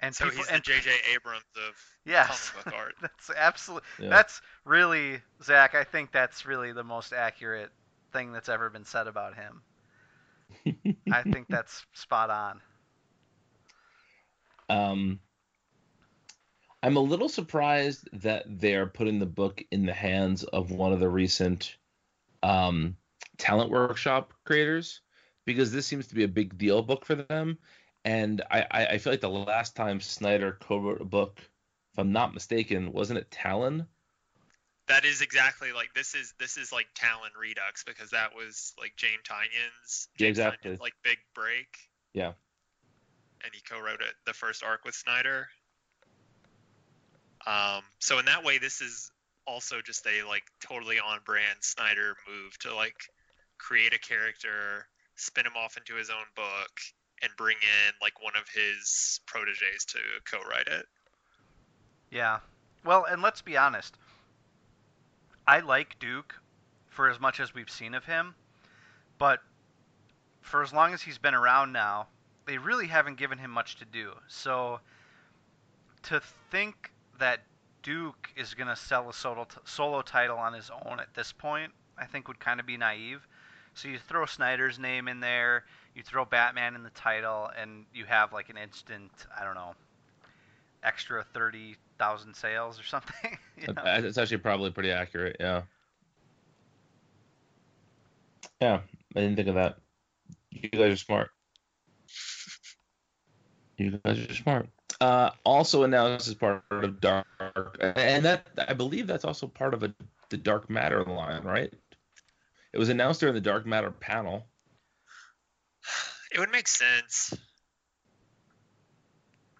And 0.02 0.14
so 0.14 0.26
people, 0.26 0.40
he's 0.40 0.48
the 0.48 0.60
J.J. 0.60 0.92
Abrams 1.16 1.44
of 1.56 1.76
yes, 2.06 2.50
comic 2.50 2.66
book 2.66 2.74
art. 2.78 2.96
that's 3.02 3.32
absolutely. 3.36 3.88
Yeah. 4.00 4.10
That's 4.10 4.42
really 4.66 5.22
Zach. 5.44 5.76
I 5.76 5.84
think 5.84 6.12
that's 6.12 6.46
really 6.46 6.72
the 6.72 6.84
most 6.84 7.14
accurate 7.14 7.70
thing 8.14 8.32
that's 8.32 8.50
ever 8.50 8.70
been 8.70 8.86
said 8.86 9.08
about 9.08 9.36
him. 9.36 9.62
I 11.12 11.24
think 11.24 11.48
that's 11.48 11.86
spot 11.94 12.30
on. 12.30 12.62
Um, 14.70 15.20
I'm 16.84 16.98
a 16.98 17.02
little 17.02 17.30
surprised 17.30 18.08
that 18.14 18.46
they're 18.48 18.88
putting 18.88 19.20
the 19.20 19.26
book 19.26 19.64
in 19.72 19.86
the 19.86 19.94
hands 19.94 20.44
of 20.44 20.72
one 20.72 20.94
of 20.94 21.00
the 21.00 21.10
recent 21.10 21.76
um, 22.44 22.96
talent 23.38 23.72
workshop 23.72 24.34
creators 24.46 25.02
because 25.48 25.72
this 25.72 25.88
seems 25.88 26.08
to 26.08 26.16
be 26.16 26.26
a 26.26 26.28
big 26.28 26.58
deal 26.58 26.84
book 26.84 27.06
for 27.06 27.16
them. 27.16 27.58
And 28.06 28.44
I, 28.52 28.66
I 28.92 28.98
feel 29.00 29.12
like 29.14 29.22
the 29.22 29.30
last 29.30 29.76
time 29.76 30.00
Snyder 30.00 30.58
co-wrote 30.60 31.02
a 31.02 31.06
book, 31.06 31.40
if 31.40 31.98
I'm 31.98 32.12
not 32.12 32.34
mistaken, 32.34 32.92
wasn't 32.92 33.20
it 33.20 33.32
Talon? 33.32 33.88
That 34.88 35.06
is 35.06 35.22
exactly 35.22 35.74
like 35.74 35.94
this 35.96 36.16
is 36.16 36.34
this 36.40 36.58
is 36.58 36.72
like 36.72 36.88
Talon 36.96 37.32
Redux 37.40 37.84
because 37.84 38.12
that 38.12 38.36
was 38.36 38.74
like 38.80 38.94
James 38.96 39.24
Tynion's 39.28 40.08
yeah, 40.18 40.28
exactly 40.28 40.72
Tynion's, 40.72 40.82
like 40.82 40.94
big 41.04 41.18
break. 41.34 41.68
Yeah. 42.14 42.34
And 43.44 43.54
he 43.54 43.62
co-wrote 43.62 44.02
it 44.02 44.14
the 44.26 44.34
first 44.34 44.64
arc 44.64 44.86
with 44.86 44.96
Snyder. 44.96 45.48
Um, 47.46 47.84
so 48.00 48.20
in 48.20 48.26
that 48.26 48.44
way, 48.44 48.58
this 48.58 48.82
is 48.82 49.12
also 49.46 49.82
just 49.82 50.06
a 50.06 50.28
like 50.28 50.44
totally 50.62 51.00
on 51.00 51.20
brand 51.26 51.58
Snyder 51.62 52.16
move 52.28 52.58
to 52.60 52.76
like 52.76 52.96
create 53.58 53.94
a 53.94 54.00
character, 54.00 54.88
spin 55.18 55.46
him 55.46 55.54
off 55.58 55.78
into 55.78 55.96
his 55.96 56.10
own 56.10 56.26
book, 56.36 56.80
and 57.22 57.32
bring 57.38 57.58
in 57.58 57.94
like 58.02 58.22
one 58.22 58.34
of 58.40 58.48
his 58.50 59.20
proteges 59.26 59.86
to 59.86 60.00
co-write 60.30 60.68
it. 60.68 60.86
Yeah. 62.12 62.40
Well, 62.86 63.06
and 63.06 63.22
let's 63.22 63.42
be 63.42 63.58
honest. 63.58 63.96
I 65.48 65.60
like 65.60 66.00
Duke 66.00 66.36
for 66.90 67.10
as 67.10 67.20
much 67.20 67.40
as 67.40 67.54
we've 67.54 67.70
seen 67.70 67.94
of 67.94 68.06
him, 68.06 68.36
but 69.18 69.40
for 70.42 70.64
as 70.64 70.74
long 70.74 70.94
as 70.94 71.02
he's 71.02 71.18
been 71.18 71.34
around 71.34 71.72
now, 71.74 72.08
they 72.46 72.58
really 72.58 72.88
haven't 72.88 73.18
given 73.18 73.38
him 73.38 73.52
much 73.52 73.78
to 73.78 73.86
do. 73.86 74.12
So 74.28 74.80
to 76.04 76.22
think 76.52 76.92
that 77.20 77.42
Duke 77.84 78.30
is 78.36 78.54
going 78.54 78.68
to 78.68 78.76
sell 78.76 79.10
a 79.10 79.14
solo, 79.14 79.46
t- 79.46 79.58
solo 79.66 80.02
title 80.02 80.38
on 80.38 80.54
his 80.54 80.70
own 80.70 81.00
at 81.00 81.14
this 81.14 81.32
point, 81.32 81.72
I 81.98 82.06
think 82.06 82.28
would 82.28 82.40
kind 82.40 82.60
of 82.60 82.66
be 82.66 82.78
naive. 82.78 83.28
So 83.78 83.90
you 83.90 84.00
throw 84.00 84.26
Snyder's 84.26 84.80
name 84.80 85.08
in 85.08 85.20
there, 85.20 85.64
you 85.94 86.02
throw 86.02 86.26
Batman 86.26 86.74
in 86.74 86.82
the 86.82 86.90
title, 86.90 87.52
and 87.56 87.86
you 87.94 88.06
have 88.06 88.34
like 88.34 88.50
an 88.50 88.58
instant, 88.58 89.12
I 89.40 89.44
don't 89.44 89.54
know, 89.54 89.76
extra 90.82 91.24
30,000 91.24 92.34
sales 92.34 92.80
or 92.80 92.84
something. 92.88 93.38
you 93.56 93.72
know? 93.72 93.84
It's 93.86 94.18
actually 94.18 94.38
probably 94.38 94.72
pretty 94.72 94.92
accurate, 94.92 95.38
yeah. 95.40 95.62
Yeah, 98.60 98.80
I 99.16 99.20
didn't 99.20 99.36
think 99.36 99.48
of 99.48 99.56
that. 99.56 99.78
You 100.50 100.70
guys 100.70 100.94
are 100.94 100.98
smart. 100.98 101.30
You 103.78 104.00
guys 104.04 104.28
are 104.28 104.34
smart. 104.34 104.70
Uh, 105.00 105.30
also 105.44 105.84
announced 105.84 106.28
as 106.28 106.34
part 106.34 106.64
of 106.72 107.00
Dark, 107.00 107.28
and 107.82 108.26
that 108.26 108.48
I 108.68 108.74
believe 108.74 109.06
that's 109.06 109.26
also 109.26 109.46
part 109.46 109.76
of 109.76 109.84
a, 109.84 109.94
the 110.30 110.38
Dark 110.38 110.68
Matter 110.68 111.04
line, 111.04 111.44
right? 111.44 111.72
It 112.78 112.80
was 112.80 112.90
announced 112.90 113.22
during 113.22 113.34
the 113.34 113.42
Dark 113.42 113.66
Matter 113.66 113.92
panel. 113.92 114.46
It 116.30 116.40
would 116.40 116.52
make 116.52 116.68
sense. 116.68 117.34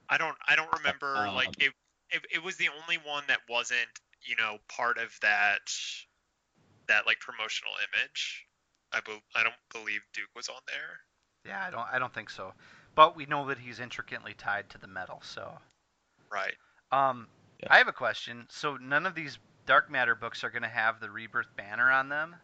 I 0.10 0.18
don't. 0.18 0.36
I 0.46 0.58
don't 0.58 0.70
remember. 0.78 1.16
Um, 1.16 1.34
like 1.34 1.48
it, 1.60 1.72
it. 2.10 2.22
It 2.30 2.44
was 2.44 2.58
the 2.58 2.68
only 2.84 2.98
one 2.98 3.24
that 3.30 3.40
wasn't, 3.50 3.88
you 4.22 4.36
know, 4.36 4.58
part 4.68 4.98
of 4.98 5.18
that. 5.22 5.62
That 6.90 7.08
like 7.08 7.22
promotional 7.22 7.72
image. 7.88 8.46
I. 8.92 9.00
Be, 9.00 9.14
I 9.34 9.44
don't 9.44 9.56
believe 9.72 10.02
Duke 10.14 10.30
was 10.36 10.50
on 10.50 10.60
there. 10.68 11.00
Yeah, 11.46 11.64
I 11.66 11.72
don't. 11.72 11.88
I 11.90 12.00
don't 12.00 12.14
think 12.14 12.30
so 12.30 12.54
but 12.98 13.16
we 13.16 13.28
know 13.28 13.48
that 13.48 13.60
he's 13.60 13.80
intricately 13.80 14.34
tied 14.34 14.68
to 14.72 14.80
the 14.80 14.88
metal. 14.88 15.22
So, 15.24 15.48
right. 16.32 16.56
Um, 16.92 17.28
yeah. 17.62 17.68
I 17.70 17.78
have 17.78 17.88
a 17.88 17.94
question. 17.94 18.48
So 18.50 18.76
none 18.76 19.06
of 19.06 19.14
these 19.14 19.38
Dark 19.68 19.92
Matter 19.92 20.16
books 20.16 20.44
are 20.44 20.50
going 20.50 20.64
to 20.64 20.68
have 20.68 21.00
the 21.00 21.12
Rebirth 21.12 21.56
banner 21.56 21.92
on 21.92 22.10
them, 22.10 22.36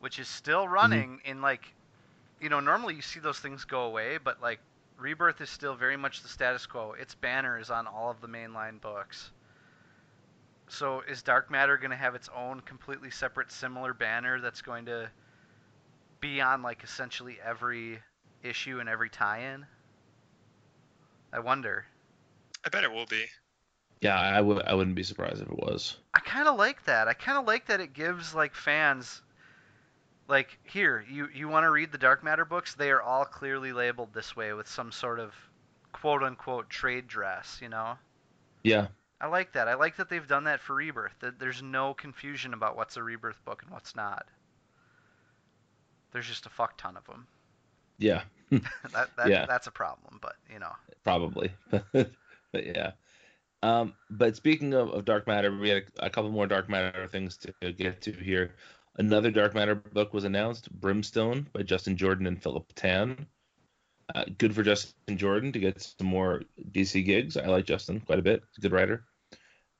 which 0.00 0.18
is 0.18 0.28
still 0.28 0.68
running 0.68 1.18
mm-hmm. 1.18 1.30
in 1.30 1.42
like, 1.42 1.72
you 2.40 2.48
know, 2.48 2.60
normally 2.60 2.94
you 2.94 3.02
see 3.02 3.20
those 3.20 3.38
things 3.38 3.64
go 3.64 3.82
away, 3.82 4.18
but 4.22 4.40
like 4.40 4.60
Rebirth 4.98 5.40
is 5.40 5.50
still 5.50 5.74
very 5.74 5.96
much 5.96 6.22
the 6.22 6.28
status 6.28 6.66
quo. 6.66 6.94
Its 7.00 7.14
banner 7.14 7.58
is 7.58 7.70
on 7.70 7.86
all 7.86 8.10
of 8.10 8.20
the 8.20 8.28
mainline 8.28 8.80
books. 8.80 9.30
So 10.68 11.02
is 11.08 11.22
Dark 11.22 11.50
Matter 11.50 11.76
going 11.78 11.90
to 11.90 11.96
have 11.96 12.14
its 12.14 12.28
own 12.36 12.60
completely 12.60 13.10
separate 13.10 13.50
similar 13.50 13.94
banner 13.94 14.40
that's 14.40 14.60
going 14.60 14.84
to 14.86 15.10
be 16.20 16.40
on 16.40 16.62
like 16.62 16.82
essentially 16.84 17.38
every 17.44 18.00
issue 18.42 18.80
and 18.80 18.88
every 18.88 19.08
tie-in? 19.08 19.64
I 21.32 21.40
wonder. 21.40 21.86
I 22.64 22.68
bet 22.68 22.84
it 22.84 22.92
will 22.92 23.06
be. 23.06 23.24
Yeah, 24.00 24.18
I 24.18 24.40
would. 24.40 24.62
I 24.62 24.74
wouldn't 24.74 24.96
be 24.96 25.02
surprised 25.02 25.42
if 25.42 25.48
it 25.48 25.58
was. 25.58 25.96
I 26.14 26.20
kind 26.20 26.48
of 26.48 26.56
like 26.56 26.84
that. 26.84 27.08
I 27.08 27.14
kind 27.14 27.38
of 27.38 27.46
like 27.46 27.66
that 27.66 27.80
it 27.80 27.94
gives 27.94 28.34
like 28.34 28.54
fans, 28.54 29.22
like 30.28 30.58
here, 30.64 31.04
you 31.10 31.28
you 31.34 31.48
want 31.48 31.64
to 31.64 31.70
read 31.70 31.90
the 31.90 31.98
Dark 31.98 32.22
Matter 32.22 32.44
books? 32.44 32.74
They 32.74 32.90
are 32.90 33.02
all 33.02 33.24
clearly 33.24 33.72
labeled 33.72 34.12
this 34.12 34.36
way 34.36 34.52
with 34.52 34.68
some 34.68 34.92
sort 34.92 35.18
of 35.18 35.34
quote 35.92 36.22
unquote 36.22 36.68
trade 36.70 37.08
dress. 37.08 37.58
You 37.60 37.70
know. 37.70 37.98
Yeah. 38.62 38.88
I 39.20 39.26
like 39.26 39.52
that. 39.52 39.66
I 39.66 39.74
like 39.74 39.96
that 39.96 40.08
they've 40.08 40.26
done 40.26 40.44
that 40.44 40.60
for 40.60 40.76
Rebirth. 40.76 41.14
That 41.20 41.40
there's 41.40 41.62
no 41.62 41.94
confusion 41.94 42.54
about 42.54 42.76
what's 42.76 42.96
a 42.96 43.02
Rebirth 43.02 43.44
book 43.44 43.62
and 43.62 43.72
what's 43.72 43.96
not. 43.96 44.26
There's 46.12 46.26
just 46.26 46.46
a 46.46 46.50
fuck 46.50 46.76
ton 46.76 46.96
of 46.96 47.04
them. 47.06 47.26
Yeah. 47.98 48.22
that, 48.50 49.10
that 49.16 49.28
yeah. 49.28 49.46
that's 49.46 49.66
a 49.66 49.72
problem, 49.72 50.18
but 50.20 50.36
you 50.52 50.58
know. 50.58 50.72
Probably. 51.02 51.50
but 51.70 52.12
yeah. 52.54 52.92
Um, 53.62 53.94
but 54.08 54.36
speaking 54.36 54.72
of, 54.72 54.90
of 54.90 55.04
dark 55.04 55.26
matter, 55.26 55.56
we 55.56 55.68
had 55.70 55.84
a, 55.98 56.06
a, 56.06 56.10
couple 56.10 56.30
more 56.30 56.46
dark 56.46 56.68
matter 56.68 57.08
things 57.08 57.36
to 57.38 57.72
get 57.72 58.00
to 58.02 58.12
here. 58.12 58.54
Another 58.98 59.30
dark 59.30 59.54
matter 59.54 59.76
book 59.76 60.12
was 60.12 60.24
announced, 60.24 60.70
Brimstone 60.72 61.46
by 61.52 61.62
Justin 61.62 61.96
Jordan 61.96 62.26
and 62.26 62.42
Philip 62.42 62.72
Tan. 62.74 63.26
Uh, 64.14 64.24
good 64.38 64.54
for 64.54 64.62
Justin 64.62 65.16
Jordan 65.16 65.52
to 65.52 65.58
get 65.60 65.80
some 65.80 66.08
more 66.08 66.42
DC 66.72 67.04
gigs. 67.04 67.36
I 67.36 67.46
like 67.46 67.64
Justin 67.64 68.00
quite 68.00 68.18
a 68.18 68.22
bit. 68.22 68.42
He's 68.50 68.58
a 68.58 68.60
good 68.60 68.72
writer. 68.72 69.04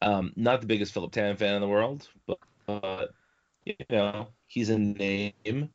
Um, 0.01 0.33
not 0.37 0.61
the 0.61 0.69
biggest 0.69 0.95
Philip 0.95 1.11
Tan 1.13 1.37
fan 1.37 1.57
in 1.57 1.61
the 1.61 1.69
world, 1.69 2.07
but 2.27 2.39
uh, 2.69 3.07
you 3.65 3.75
know 3.91 4.29
he's 4.47 4.71
a 4.71 4.79
name 4.79 5.71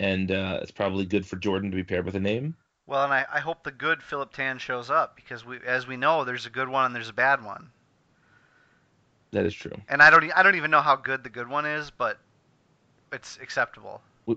and 0.00 0.30
uh, 0.30 0.60
it's 0.62 0.70
probably 0.70 1.04
good 1.04 1.26
for 1.26 1.36
Jordan 1.36 1.70
to 1.70 1.76
be 1.76 1.84
paired 1.84 2.06
with 2.06 2.16
a 2.16 2.20
name. 2.20 2.56
Well, 2.86 3.04
and 3.04 3.12
I, 3.12 3.26
I 3.32 3.40
hope 3.40 3.64
the 3.64 3.70
good 3.70 4.02
Philip 4.02 4.32
Tan 4.32 4.58
shows 4.58 4.90
up 4.90 5.16
because 5.16 5.44
we, 5.44 5.58
as 5.66 5.86
we 5.86 5.96
know, 5.96 6.24
there's 6.24 6.46
a 6.46 6.50
good 6.50 6.68
one 6.68 6.86
and 6.86 6.94
there's 6.94 7.08
a 7.08 7.14
bad 7.14 7.44
one. 7.44 7.70
That 9.32 9.46
is 9.46 9.54
true. 9.54 9.72
And 9.88 10.00
I 10.00 10.10
don't 10.10 10.30
I 10.36 10.42
don't 10.42 10.54
even 10.54 10.70
know 10.70 10.80
how 10.80 10.96
good 10.96 11.24
the 11.24 11.30
good 11.30 11.48
one 11.48 11.66
is, 11.66 11.90
but 11.90 12.18
it's 13.14 13.38
acceptable. 13.40 14.02
We, 14.26 14.36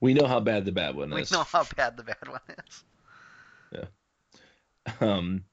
we 0.00 0.14
know 0.14 0.26
how 0.26 0.40
bad 0.40 0.64
the 0.64 0.72
bad 0.72 0.96
one 0.96 1.12
is. 1.12 1.30
We 1.30 1.36
know 1.36 1.44
how 1.44 1.64
bad 1.76 1.96
the 1.96 2.04
bad 2.04 2.26
one 2.26 2.40
is. 2.66 2.84
Yeah. 3.72 3.84
Um, 5.00 5.44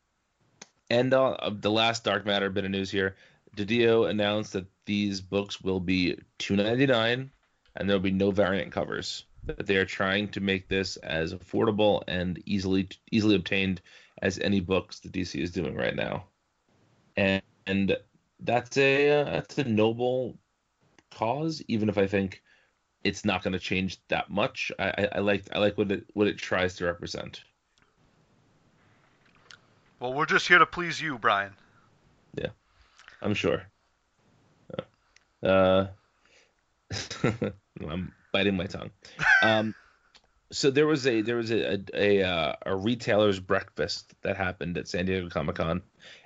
and 0.90 1.14
uh, 1.14 1.52
the 1.52 1.72
last 1.72 2.04
Dark 2.04 2.26
Matter 2.26 2.50
bit 2.50 2.66
of 2.66 2.72
news 2.72 2.90
here. 2.90 3.16
DiDio 3.56 4.10
announced 4.10 4.54
that 4.54 4.68
these 4.86 5.20
books 5.20 5.60
will 5.60 5.80
be 5.80 6.20
two 6.38 6.56
ninety 6.56 6.86
nine 6.86 7.32
and 7.76 7.90
there'll 7.90 8.02
be 8.02 8.12
no 8.12 8.32
variant 8.32 8.72
covers. 8.72 9.26
That 9.46 9.66
they 9.66 9.78
are 9.78 9.86
trying 9.86 10.30
to 10.30 10.42
make 10.42 10.68
this 10.68 10.98
as 10.98 11.34
affordable 11.34 12.04
and 12.08 12.42
easily 12.46 12.90
easily 13.12 13.36
obtained 13.36 13.82
as 14.22 14.40
any 14.40 14.60
books 14.60 15.00
the 15.00 15.10
DC 15.10 15.42
is 15.42 15.52
doing 15.52 15.76
right 15.76 15.96
now, 15.96 16.26
and, 17.16 17.42
and 17.66 17.98
that's 18.42 18.78
a 18.78 19.10
uh, 19.10 19.24
that's 19.26 19.58
a 19.58 19.64
noble 19.64 20.38
cause. 21.12 21.62
Even 21.68 21.90
if 21.90 21.98
I 21.98 22.08
think 22.08 22.42
it's 23.04 23.26
not 23.26 23.44
going 23.44 23.54
to 23.54 23.60
change 23.60 24.00
that 24.10 24.30
much, 24.30 24.72
I, 24.80 24.90
I, 24.90 25.10
I 25.16 25.20
like 25.20 25.44
I 25.54 25.60
like 25.60 25.78
what 25.78 25.92
it 25.92 26.06
what 26.14 26.28
it 26.28 26.38
tries 26.38 26.76
to 26.76 26.86
represent. 26.86 27.42
Well, 30.00 30.14
we're 30.14 30.26
just 30.26 30.48
here 30.48 30.60
to 30.60 30.66
please 30.66 31.02
you, 31.02 31.18
Brian. 31.18 31.54
Yeah, 32.36 32.50
I'm 33.22 33.34
sure. 33.34 33.64
Uh, 35.44 35.88
I'm 37.24 38.12
biting 38.32 38.58
my 38.58 38.66
tongue. 38.66 38.92
Um, 39.44 39.76
so 40.52 40.72
there 40.72 40.88
was 40.88 41.06
a 41.06 41.22
there 41.22 41.36
was 41.36 41.52
a 41.52 41.74
a, 41.74 41.80
a, 41.94 42.24
uh, 42.24 42.54
a 42.66 42.76
retailers 42.76 43.40
breakfast 43.40 44.14
that 44.22 44.38
happened 44.38 44.78
at 44.78 44.88
San 44.88 45.06
Diego 45.06 45.30
Comic 45.30 45.56
Con, 45.56 45.82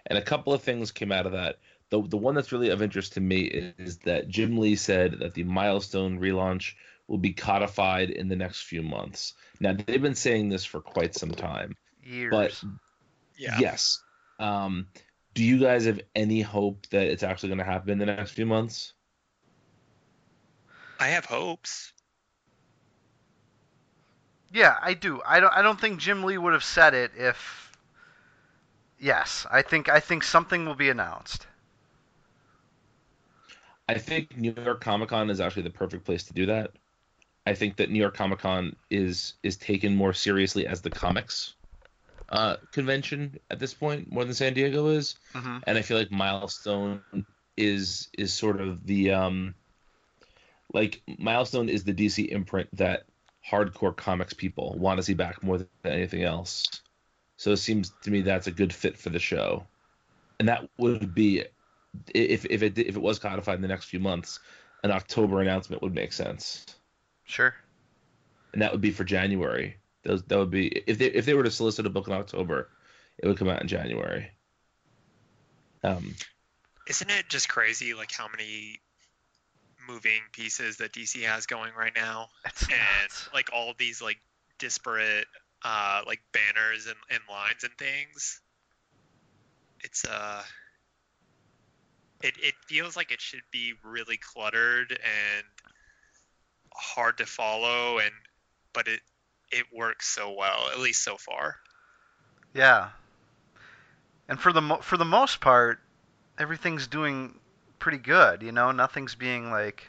and 0.07 0.17
a 0.17 0.21
couple 0.21 0.53
of 0.53 0.61
things 0.61 0.91
came 0.91 1.11
out 1.11 1.25
of 1.25 1.31
that. 1.33 1.59
The 1.91 2.01
the 2.01 2.17
one 2.17 2.35
that's 2.35 2.51
really 2.51 2.69
of 2.69 2.81
interest 2.81 3.13
to 3.13 3.21
me 3.21 3.41
is 3.41 3.97
that 3.99 4.27
Jim 4.27 4.57
Lee 4.57 4.75
said 4.75 5.19
that 5.19 5.33
the 5.33 5.43
Milestone 5.43 6.19
relaunch 6.19 6.73
will 7.07 7.17
be 7.17 7.33
codified 7.33 8.09
in 8.09 8.29
the 8.29 8.35
next 8.35 8.63
few 8.63 8.81
months. 8.81 9.33
Now 9.59 9.73
they've 9.73 10.01
been 10.01 10.15
saying 10.15 10.49
this 10.49 10.65
for 10.65 10.81
quite 10.81 11.13
some 11.13 11.31
time. 11.31 11.75
Years. 12.03 12.31
But 12.31 12.63
yeah. 13.37 13.59
yes. 13.59 14.01
Um, 14.39 14.87
do 15.33 15.43
you 15.43 15.59
guys 15.59 15.85
have 15.85 16.01
any 16.15 16.41
hope 16.41 16.87
that 16.91 17.07
it's 17.07 17.23
actually 17.23 17.49
going 17.49 17.59
to 17.59 17.65
happen 17.65 17.91
in 17.91 17.99
the 17.99 18.05
next 18.05 18.31
few 18.31 18.45
months? 18.45 18.93
I 20.99 21.07
have 21.07 21.25
hopes. 21.25 21.93
Yeah, 24.53 24.75
I 24.81 24.93
do. 24.93 25.21
I 25.25 25.39
don't. 25.39 25.53
I 25.53 25.61
don't 25.61 25.79
think 25.79 25.99
Jim 25.99 26.23
Lee 26.23 26.37
would 26.37 26.53
have 26.53 26.63
said 26.63 26.93
it 26.93 27.11
if. 27.17 27.71
Yes, 28.99 29.45
I 29.49 29.61
think. 29.61 29.89
I 29.89 29.99
think 29.99 30.23
something 30.23 30.65
will 30.65 30.75
be 30.75 30.89
announced. 30.89 31.47
I 33.91 33.99
think 33.99 34.37
New 34.37 34.53
York 34.55 34.81
Comic 34.81 35.09
Con 35.09 35.29
is 35.29 35.41
actually 35.41 35.63
the 35.63 35.69
perfect 35.71 36.05
place 36.05 36.23
to 36.23 36.33
do 36.33 36.45
that. 36.47 36.71
I 37.45 37.55
think 37.55 37.77
that 37.77 37.89
New 37.89 37.99
York 37.99 38.15
Comic 38.15 38.39
Con 38.39 38.75
is 38.89 39.33
is 39.43 39.57
taken 39.57 39.95
more 39.95 40.13
seriously 40.13 40.67
as 40.67 40.81
the 40.81 40.89
comics 40.91 41.55
uh, 42.29 42.55
convention 42.71 43.37
at 43.49 43.59
this 43.59 43.73
point 43.73 44.11
more 44.11 44.23
than 44.23 44.33
San 44.33 44.53
Diego 44.53 44.87
is, 44.87 45.15
hmm 45.33 45.57
and 45.67 45.77
I 45.77 45.81
feel 45.81 45.97
like 45.97 46.11
Milestone 46.11 47.01
is 47.57 48.09
is 48.17 48.33
sort 48.33 48.61
of 48.61 48.85
the 48.85 49.11
um 49.11 49.55
like 50.73 51.01
Milestone 51.19 51.67
is 51.67 51.83
the 51.83 51.93
DC 51.93 52.29
imprint 52.29 52.69
that 52.77 53.03
hardcore 53.49 53.95
comics 53.95 54.33
people 54.33 54.75
want 54.77 54.97
to 54.97 55.03
see 55.03 55.13
back 55.13 55.43
more 55.43 55.57
than 55.57 55.67
anything 55.83 56.23
else. 56.23 56.63
So 57.37 57.51
it 57.51 57.57
seems 57.57 57.91
to 58.03 58.11
me 58.11 58.21
that's 58.21 58.47
a 58.47 58.51
good 58.51 58.73
fit 58.73 58.97
for 58.97 59.09
the 59.09 59.19
show, 59.19 59.65
and 60.39 60.47
that 60.47 60.69
would 60.77 61.13
be 61.13 61.43
if 62.13 62.45
if 62.45 62.63
it 62.63 62.77
if 62.77 62.95
it 62.95 63.01
was 63.01 63.19
codified 63.19 63.55
in 63.55 63.61
the 63.61 63.67
next 63.67 63.85
few 63.85 63.99
months, 63.99 64.39
an 64.83 64.91
October 64.91 65.41
announcement 65.41 65.81
would 65.81 65.93
make 65.93 66.13
sense, 66.13 66.65
Sure. 67.25 67.53
and 68.53 68.61
that 68.61 68.71
would 68.71 68.81
be 68.81 68.91
for 68.91 69.03
January. 69.03 69.77
Those 70.03 70.23
that 70.23 70.37
would 70.37 70.49
be 70.51 70.67
if 70.87 70.97
they 70.97 71.07
if 71.07 71.25
they 71.25 71.33
were 71.33 71.43
to 71.43 71.51
solicit 71.51 71.85
a 71.85 71.89
book 71.89 72.07
in 72.07 72.13
October, 72.13 72.69
it 73.17 73.27
would 73.27 73.37
come 73.37 73.49
out 73.49 73.61
in 73.61 73.67
January. 73.67 74.31
Um, 75.83 76.15
Isn't 76.87 77.09
it 77.09 77.27
just 77.29 77.49
crazy 77.49 77.93
like 77.93 78.11
how 78.11 78.27
many 78.27 78.79
moving 79.87 80.21
pieces 80.31 80.77
that 80.77 80.93
DC 80.93 81.23
has 81.23 81.45
going 81.45 81.71
right 81.77 81.93
now? 81.95 82.29
And 82.45 82.79
nuts. 83.03 83.29
like 83.33 83.49
all 83.53 83.73
these 83.77 84.01
like 84.01 84.19
disparate 84.59 85.25
uh 85.63 86.01
like 86.07 86.19
banners 86.31 86.87
and, 86.87 86.95
and 87.09 87.19
lines 87.29 87.63
and 87.63 87.73
things 87.77 88.41
it's 89.81 90.05
uh 90.05 90.41
it, 92.23 92.35
it 92.41 92.55
feels 92.67 92.95
like 92.95 93.11
it 93.11 93.21
should 93.21 93.41
be 93.51 93.73
really 93.83 94.17
cluttered 94.17 94.91
and 94.91 95.45
hard 96.73 97.17
to 97.17 97.25
follow 97.25 97.99
and 97.99 98.11
but 98.73 98.87
it 98.87 99.01
it 99.51 99.65
works 99.73 100.07
so 100.07 100.31
well 100.31 100.69
at 100.71 100.79
least 100.79 101.03
so 101.03 101.17
far 101.17 101.57
Yeah. 102.53 102.89
And 104.27 104.39
for 104.39 104.53
the 104.53 104.61
mo- 104.61 104.81
for 104.81 104.97
the 104.97 105.05
most 105.05 105.41
part, 105.41 105.79
everything's 106.39 106.87
doing 106.87 107.39
pretty 107.79 107.97
good. 107.97 108.41
You 108.43 108.51
know, 108.51 108.71
nothing's 108.71 109.15
being 109.15 109.51
like. 109.51 109.85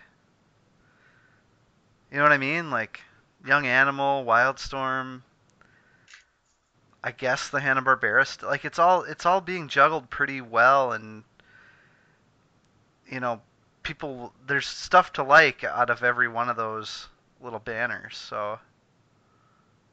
You 2.11 2.19
know 2.19 2.25
what 2.25 2.33
I 2.33 2.39
mean? 2.39 2.71
Like, 2.71 3.01
Young 3.47 3.67
Animal, 3.67 4.25
Wildstorm. 4.25 5.23
I 7.05 7.11
guess 7.13 7.49
the 7.49 7.61
Hanna 7.61 7.83
Barbera. 7.83 8.27
St- 8.27 8.49
like 8.51 8.65
it's 8.65 8.79
all 8.79 9.03
it's 9.03 9.27
all 9.27 9.41
being 9.41 9.69
juggled 9.69 10.11
pretty 10.11 10.41
well, 10.41 10.93
and 10.93 11.25
you 13.13 13.21
know, 13.21 13.41
people 13.83 14.33
there's 14.47 14.67
stuff 14.67 15.13
to 15.13 15.23
like 15.23 15.63
out 15.65 15.91
of 15.91 16.03
every 16.03 16.29
one 16.29 16.49
of 16.49 16.57
those 16.57 17.09
little 17.43 17.59
banners. 17.59 18.17
So 18.17 18.59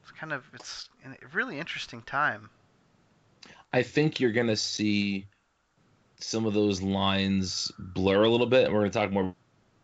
it's 0.02 0.10
kind 0.12 0.32
of 0.32 0.42
it's 0.54 0.88
a 1.04 1.36
really 1.36 1.58
interesting 1.58 2.00
time. 2.02 2.48
I 3.72 3.82
think 3.82 4.18
you're 4.18 4.32
gonna 4.32 4.56
see 4.56 5.26
some 6.18 6.46
of 6.46 6.54
those 6.54 6.80
lines 6.80 7.70
blur 7.78 8.24
a 8.24 8.28
little 8.28 8.46
bit, 8.46 8.64
and 8.64 8.74
we're 8.74 8.80
gonna 8.80 8.90
talk 8.90 9.12
more 9.12 9.34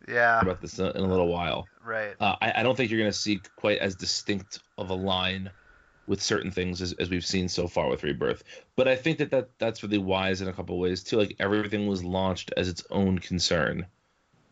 Yeah. 0.07 0.41
about 0.41 0.59
this 0.61 0.79
in 0.79 0.85
a 0.85 0.91
little 0.99 1.27
while. 1.27 1.67
Right. 1.85 2.15
Uh, 2.19 2.35
I, 2.41 2.53
I 2.57 2.63
don't 2.63 2.75
think 2.75 2.89
you're 2.89 2.99
gonna 2.99 3.13
see 3.13 3.39
quite 3.55 3.77
as 3.79 3.95
distinct 3.95 4.59
of 4.77 4.89
a 4.89 4.95
line 4.95 5.51
with 6.07 6.21
certain 6.21 6.51
things 6.51 6.81
as, 6.81 6.93
as 6.93 7.09
we've 7.09 7.25
seen 7.25 7.49
so 7.49 7.67
far 7.67 7.89
with 7.89 8.03
Rebirth. 8.03 8.43
But 8.75 8.87
I 8.87 8.95
think 8.95 9.17
that, 9.19 9.31
that 9.31 9.49
that's 9.59 9.83
really 9.83 9.97
wise 9.97 10.41
in 10.41 10.47
a 10.47 10.53
couple 10.53 10.79
ways 10.79 11.03
too. 11.03 11.17
Like 11.17 11.35
everything 11.39 11.87
was 11.87 12.03
launched 12.03 12.51
as 12.55 12.69
its 12.69 12.83
own 12.89 13.19
concern, 13.19 13.85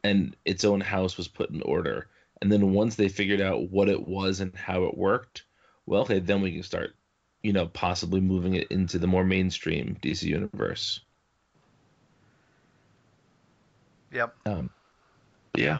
and 0.04 0.36
its 0.46 0.66
own 0.66 0.82
house 0.82 1.18
was 1.18 1.28
put 1.28 1.50
in 1.50 1.62
order. 1.62 2.08
And 2.42 2.52
then 2.52 2.74
once 2.74 2.96
they 2.96 3.08
figured 3.08 3.42
out 3.42 3.70
what 3.70 3.90
it 3.90 4.08
was 4.08 4.42
and 4.42 4.54
how 4.56 4.84
it 4.84 4.98
worked, 4.98 5.44
well, 5.86 6.02
okay, 6.02 6.20
then 6.20 6.42
we 6.42 6.52
can 6.52 6.64
start, 6.64 6.96
you 7.42 7.54
know, 7.54 7.68
possibly 7.68 8.20
moving 8.20 8.56
it 8.56 8.68
into 8.70 9.00
the 9.00 9.08
more 9.08 9.24
mainstream 9.24 9.98
DC 10.02 10.24
universe. 10.24 11.00
Yep. 14.12 14.36
Um, 14.46 14.70
yeah. 15.58 15.80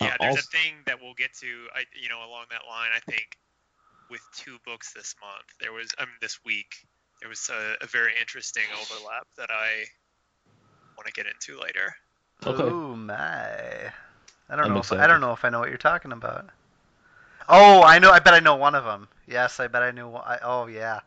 Uh, 0.00 0.04
yeah 0.04 0.16
there's 0.20 0.36
also- 0.36 0.48
a 0.56 0.58
thing 0.58 0.74
that 0.86 1.00
we'll 1.00 1.14
get 1.14 1.32
to 1.34 1.46
I, 1.74 1.84
you 2.00 2.08
know 2.08 2.18
along 2.18 2.46
that 2.50 2.62
line 2.68 2.90
i 2.94 3.00
think 3.10 3.36
with 4.10 4.20
two 4.34 4.56
books 4.64 4.92
this 4.92 5.14
month 5.20 5.46
there 5.60 5.72
was 5.72 5.88
i 5.98 6.04
mean 6.04 6.14
this 6.20 6.38
week 6.44 6.86
there 7.20 7.28
was 7.28 7.50
a, 7.52 7.84
a 7.84 7.86
very 7.86 8.12
interesting 8.20 8.62
overlap 8.80 9.26
that 9.36 9.50
i 9.50 9.84
want 10.96 11.06
to 11.06 11.12
get 11.12 11.26
into 11.26 11.60
later 11.60 11.94
Okay. 12.46 12.62
Oh 12.62 12.94
my! 12.94 13.16
I 14.48 14.56
don't 14.56 14.66
I'm 14.66 14.74
know. 14.74 14.78
If, 14.78 14.92
I 14.92 15.06
don't 15.06 15.20
know 15.20 15.32
if 15.32 15.44
I 15.44 15.50
know 15.50 15.58
what 15.58 15.70
you're 15.70 15.76
talking 15.76 16.12
about. 16.12 16.48
Oh, 17.48 17.82
I 17.82 17.98
know. 17.98 18.10
I 18.12 18.20
bet 18.20 18.34
I 18.34 18.38
know 18.38 18.54
one 18.54 18.74
of 18.74 18.84
them. 18.84 19.08
Yes, 19.26 19.58
I 19.58 19.66
bet 19.66 19.82
I 19.82 19.90
knew. 19.90 20.08
one- 20.08 20.22
I, 20.24 20.38
oh 20.42 20.66
yeah, 20.66 21.00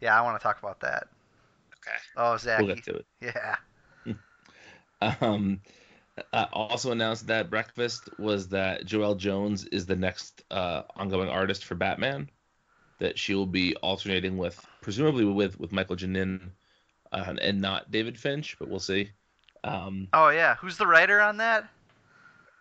yeah. 0.00 0.18
I 0.18 0.22
want 0.22 0.40
to 0.40 0.42
talk 0.42 0.58
about 0.60 0.80
that. 0.80 1.08
okay 1.74 1.96
Oh, 2.16 2.36
Zachy. 2.38 2.64
We'll 2.64 2.74
get 2.74 2.84
to 2.84 2.94
it. 2.96 3.06
Yeah. 3.20 4.14
Um, 5.20 5.60
uh, 6.32 6.46
also 6.52 6.92
announced 6.92 7.26
that 7.28 7.50
breakfast 7.50 8.08
was 8.18 8.48
that 8.48 8.84
Joelle 8.86 9.16
Jones 9.16 9.64
is 9.64 9.86
the 9.86 9.96
next 9.96 10.42
uh, 10.50 10.82
ongoing 10.94 11.28
artist 11.28 11.64
for 11.64 11.74
Batman. 11.74 12.30
That 12.98 13.18
she 13.18 13.34
will 13.34 13.46
be 13.46 13.74
alternating 13.76 14.36
with, 14.36 14.64
presumably 14.80 15.24
with 15.24 15.58
with 15.58 15.72
Michael 15.72 15.96
Janin, 15.96 16.52
uh, 17.10 17.34
and 17.40 17.60
not 17.60 17.90
David 17.90 18.18
Finch, 18.18 18.56
but 18.58 18.68
we'll 18.68 18.78
see. 18.78 19.10
Um, 19.64 20.08
Oh 20.12 20.28
yeah. 20.28 20.56
Who's 20.56 20.76
the 20.76 20.86
writer 20.86 21.20
on 21.20 21.38
that? 21.38 21.68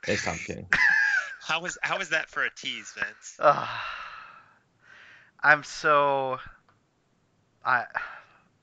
it's 0.08 0.26
Tom 0.26 0.38
King. 0.38 0.68
how 1.42 1.64
is 1.66 1.78
how 1.82 2.00
is 2.00 2.10
that 2.10 2.30
for 2.30 2.44
a 2.44 2.50
tease 2.50 2.92
vince 2.98 3.38
Ugh. 3.40 3.68
I'm 5.44 5.64
so. 5.64 6.40
I. 7.66 7.86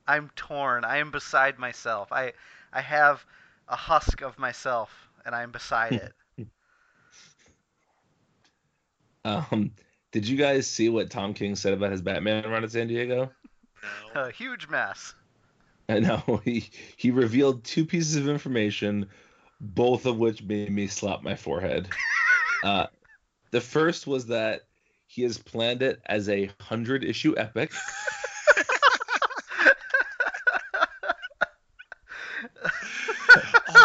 I'm 0.07 0.31
torn. 0.35 0.83
I 0.83 0.97
am 0.97 1.11
beside 1.11 1.59
myself. 1.59 2.11
I. 2.11 2.33
I 2.73 2.81
have 2.81 3.25
a 3.69 3.75
husk 3.75 4.21
of 4.21 4.37
myself, 4.37 5.09
and 5.25 5.35
I'm 5.35 5.51
beside 5.51 5.93
it. 5.93 6.13
Um, 9.25 9.71
did 10.13 10.27
you 10.27 10.37
guys 10.37 10.65
see 10.65 10.87
what 10.87 11.09
Tom 11.09 11.33
King 11.33 11.55
said 11.55 11.73
about 11.73 11.91
his 11.91 12.01
Batman 12.01 12.49
run 12.49 12.63
at 12.63 12.71
San 12.71 12.87
Diego? 12.87 13.29
no 14.15 14.21
A 14.21 14.31
huge 14.31 14.69
mess. 14.69 15.13
I 15.89 15.99
know 15.99 16.41
he 16.45 16.69
he 16.95 17.11
revealed 17.11 17.63
two 17.63 17.85
pieces 17.85 18.15
of 18.15 18.29
information, 18.29 19.07
both 19.59 20.05
of 20.05 20.17
which 20.17 20.41
made 20.43 20.71
me 20.71 20.87
slap 20.87 21.21
my 21.21 21.35
forehead. 21.35 21.89
uh, 22.63 22.87
the 23.51 23.61
first 23.61 24.07
was 24.07 24.27
that 24.27 24.61
he 25.07 25.23
has 25.23 25.37
planned 25.37 25.81
it 25.81 26.01
as 26.05 26.29
a 26.29 26.49
hundred 26.61 27.03
issue 27.03 27.35
epic. 27.37 27.73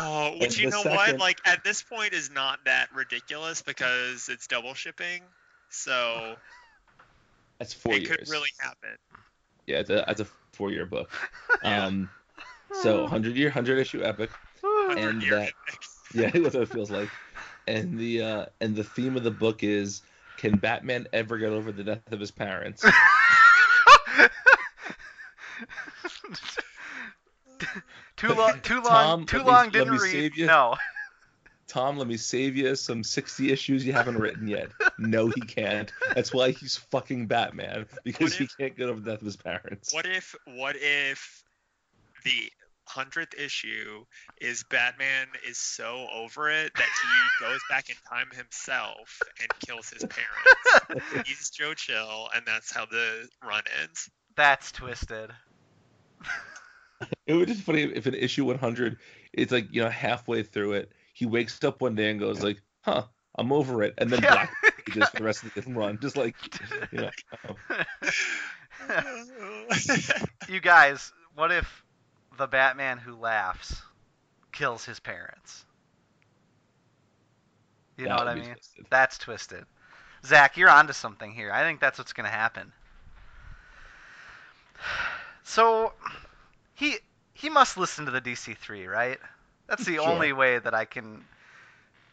Oh 0.07 0.37
which 0.39 0.59
you 0.59 0.69
know 0.71 0.83
second- 0.83 0.97
what 0.97 1.19
like 1.19 1.39
at 1.47 1.65
this 1.65 1.83
point 1.83 2.13
is 2.13 2.31
not 2.31 2.59
that 2.67 2.89
ridiculous 2.95 3.63
because 3.63 4.29
it's 4.29 4.47
double 4.47 4.75
shipping 4.75 5.23
so 5.71 6.35
That's 7.59 7.73
four 7.73 7.95
it 7.95 8.03
years. 8.03 8.17
could 8.17 8.29
really 8.29 8.51
happen 8.59 8.97
Yeah, 9.67 9.79
it's 9.79 9.91
a, 9.91 10.05
it's 10.11 10.21
a 10.21 10.27
four 10.53 10.71
year 10.71 10.87
book. 10.87 11.11
Um, 11.63 12.11
so 12.83 13.07
hundred 13.07 13.37
year, 13.37 13.49
hundred 13.49 13.79
issue 13.79 14.03
epic. 14.05 14.31
And 14.91 15.23
year 15.23 15.37
that- 15.39 15.53
Yeah, 16.15 16.31
that's 16.31 16.55
what 16.55 16.65
it 16.65 16.69
feels 16.69 16.91
like. 16.91 17.09
And 17.67 17.99
the 17.99 18.23
uh, 18.23 18.47
and 18.61 18.77
the 18.77 18.85
theme 18.85 19.17
of 19.17 19.23
the 19.25 19.31
book 19.31 19.63
is 19.63 20.03
can 20.37 20.57
Batman 20.59 21.07
ever 21.13 21.39
get 21.39 21.51
over 21.51 21.73
the 21.73 21.83
death 21.85 22.13
of 22.13 22.21
his 22.21 22.31
parents? 22.31 22.85
Too 28.17 28.33
long. 28.33 28.61
Too 28.63 28.77
long. 28.77 28.85
Tom, 28.85 29.27
too 29.27 29.39
let 29.39 29.47
me- 29.47 29.53
long. 29.53 29.71
Didn't 29.71 29.93
me 29.95 29.99
read. 29.99 30.11
save 30.13 30.37
you. 30.37 30.47
No. 30.47 30.77
Tom, 31.67 31.97
let 31.97 32.07
me 32.07 32.17
save 32.19 32.57
you 32.57 32.77
some 32.77 33.03
60 33.03 33.51
issues 33.51 33.85
you 33.87 33.93
haven't 33.95 34.19
written 34.19 34.47
yet. 34.47 34.69
No, 34.99 35.29
he 35.29 35.41
can't. 35.41 35.91
That's 36.15 36.33
why 36.33 36.51
he's 36.51 36.77
fucking 36.77 37.27
Batman 37.27 37.87
because 38.05 38.39
What 38.39 38.39
he 38.39 38.49
can't 38.59 38.77
get 38.77 38.89
over 38.89 39.01
the 39.01 39.11
death 39.13 39.21
of 39.21 39.25
his 39.27 39.37
parents. 39.37 39.93
What 39.93 40.07
if 40.07 40.35
what 40.45 40.77
if 40.79 41.43
the 42.25 42.53
hundredth 42.87 43.35
issue 43.35 44.05
is 44.41 44.63
Batman 44.65 45.27
is 45.49 45.57
so 45.57 46.07
over 46.15 46.51
it 46.51 46.71
that 46.77 46.85
he 46.85 47.45
goes 47.45 47.61
back 47.71 47.89
in 47.89 47.97
time 48.09 48.29
himself 48.37 49.21
and 49.41 49.49
kills 49.67 49.89
his 49.89 50.05
parents. 50.05 51.27
He's 51.27 51.49
Joe 51.51 51.73
Chill, 51.75 52.29
and 52.37 52.45
that's 52.47 52.73
how 52.73 52.85
the 52.85 53.27
run 53.43 53.63
ends. 53.83 54.09
That's 54.37 54.71
twisted. 54.71 55.31
It 57.27 57.35
would 57.35 57.49
just 57.49 57.61
be 57.61 57.65
funny 57.65 57.83
if 57.83 58.07
an 58.07 58.15
issue 58.15 58.45
100, 58.45 58.99
it's 59.33 59.53
like 59.53 59.69
you 59.73 59.83
know 59.83 59.89
halfway 59.89 60.43
through 60.43 60.75
it, 60.75 60.93
he 61.15 61.27
wakes 61.27 61.63
up 61.65 61.81
one 61.81 61.95
day 61.95 62.11
and 62.11 62.21
goes 62.21 62.43
like, 62.43 62.61
"Huh, 62.83 63.05
I'm 63.37 63.53
over 63.53 63.83
it," 63.83 63.95
and 63.99 64.11
then 64.11 64.23
Yeah. 64.23 64.33
Black 64.33 64.75
just 64.91 65.15
the 65.15 65.25
rest 65.25 65.43
of 65.45 65.55
the 65.55 65.63
run, 65.73 65.99
just 66.01 66.17
like 66.17 66.35
you 66.93 67.01
know. 67.01 67.11
Um. 68.89 69.69
you 70.49 70.61
guys, 70.61 71.13
what 71.35 71.51
if 71.51 71.85
the 72.37 72.47
Batman 72.47 72.99
who 72.99 73.15
laughs 73.17 73.81
kills 74.53 74.85
his 74.85 75.01
parents? 75.01 75.65
You 77.97 78.09
know 78.09 78.17
what 78.17 78.29
I 78.29 78.35
mean? 78.35 78.45
twisted. 78.45 78.87
That's 78.91 79.19
twisted. 79.19 79.65
Zach, 80.27 80.57
you're 80.57 80.71
onto 80.71 80.93
something 80.93 81.33
here. 81.33 81.53
I 81.53 81.63
think 81.63 81.81
that's 81.81 81.99
what's 81.99 82.13
going 82.13 82.27
to 82.27 82.37
happen. 82.37 82.73
So, 85.47 85.93
he 86.73 86.97
he 87.35 87.51
must 87.51 87.77
listen 87.77 88.07
to 88.07 88.11
the 88.13 88.21
DC3, 88.23 88.87
right? 88.87 89.21
That's 89.67 89.85
the 89.85 89.99
Sure. 89.99 90.01
only 90.01 90.33
way 90.33 90.59
that 90.59 90.75
I 90.75 90.87
can 90.87 91.27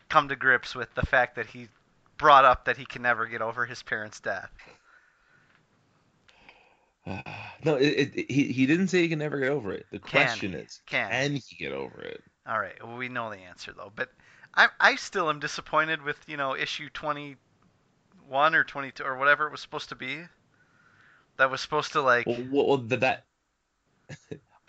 come 0.10 0.30
to 0.30 0.36
grips 0.36 0.76
with 0.76 0.94
the 0.96 1.06
fact 1.06 1.36
that 1.36 1.48
he 1.48 1.70
brought 2.18 2.46
up 2.46 2.66
that 2.66 2.78
he 2.78 2.86
can 2.86 3.02
never 3.02 3.26
get 3.28 3.42
over 3.42 3.66
his 3.66 3.84
parents' 3.84 4.20
death. 4.20 4.52
no, 7.66 7.76
it, 7.76 8.12
it, 8.16 8.32
he 8.32 8.52
he 8.52 8.66
didn't 8.66 8.88
say 8.88 9.02
he 9.02 9.10
can 9.10 9.20
never 9.20 9.40
get 9.40 9.50
over 9.50 9.72
it. 9.74 9.86
The 9.92 10.00
Can 10.06 10.40
question 10.40 10.54
he? 10.54 10.56
is, 10.56 10.82
Can 10.86 11.12
can 11.12 11.34
he 11.36 11.56
get 11.58 11.72
over 11.74 12.02
it? 12.02 12.24
All 12.46 12.60
right, 12.60 12.82
well, 12.84 12.98
we 12.98 13.10
know 13.10 13.30
the 13.30 13.38
answer 13.40 13.74
though, 13.74 13.92
but 13.96 14.12
I 14.54 14.70
I 14.80 14.96
still 14.96 15.30
am 15.30 15.40
disappointed 15.40 16.02
with 16.04 16.28
you 16.28 16.38
know 16.38 16.56
issue 16.56 16.90
twenty 16.90 17.38
one 18.28 18.56
or 18.56 18.64
twenty 18.64 18.92
two 18.92 19.04
or 19.04 19.18
whatever 19.18 19.48
it 19.48 19.52
was 19.52 19.62
supposed 19.62 19.90
to 19.90 19.96
be. 19.96 20.28
That 21.38 21.50
was 21.52 21.62
supposed 21.62 21.92
to 21.94 22.02
like 22.02 22.28
Well, 22.28 22.38
well, 22.50 22.78
that 22.78 23.26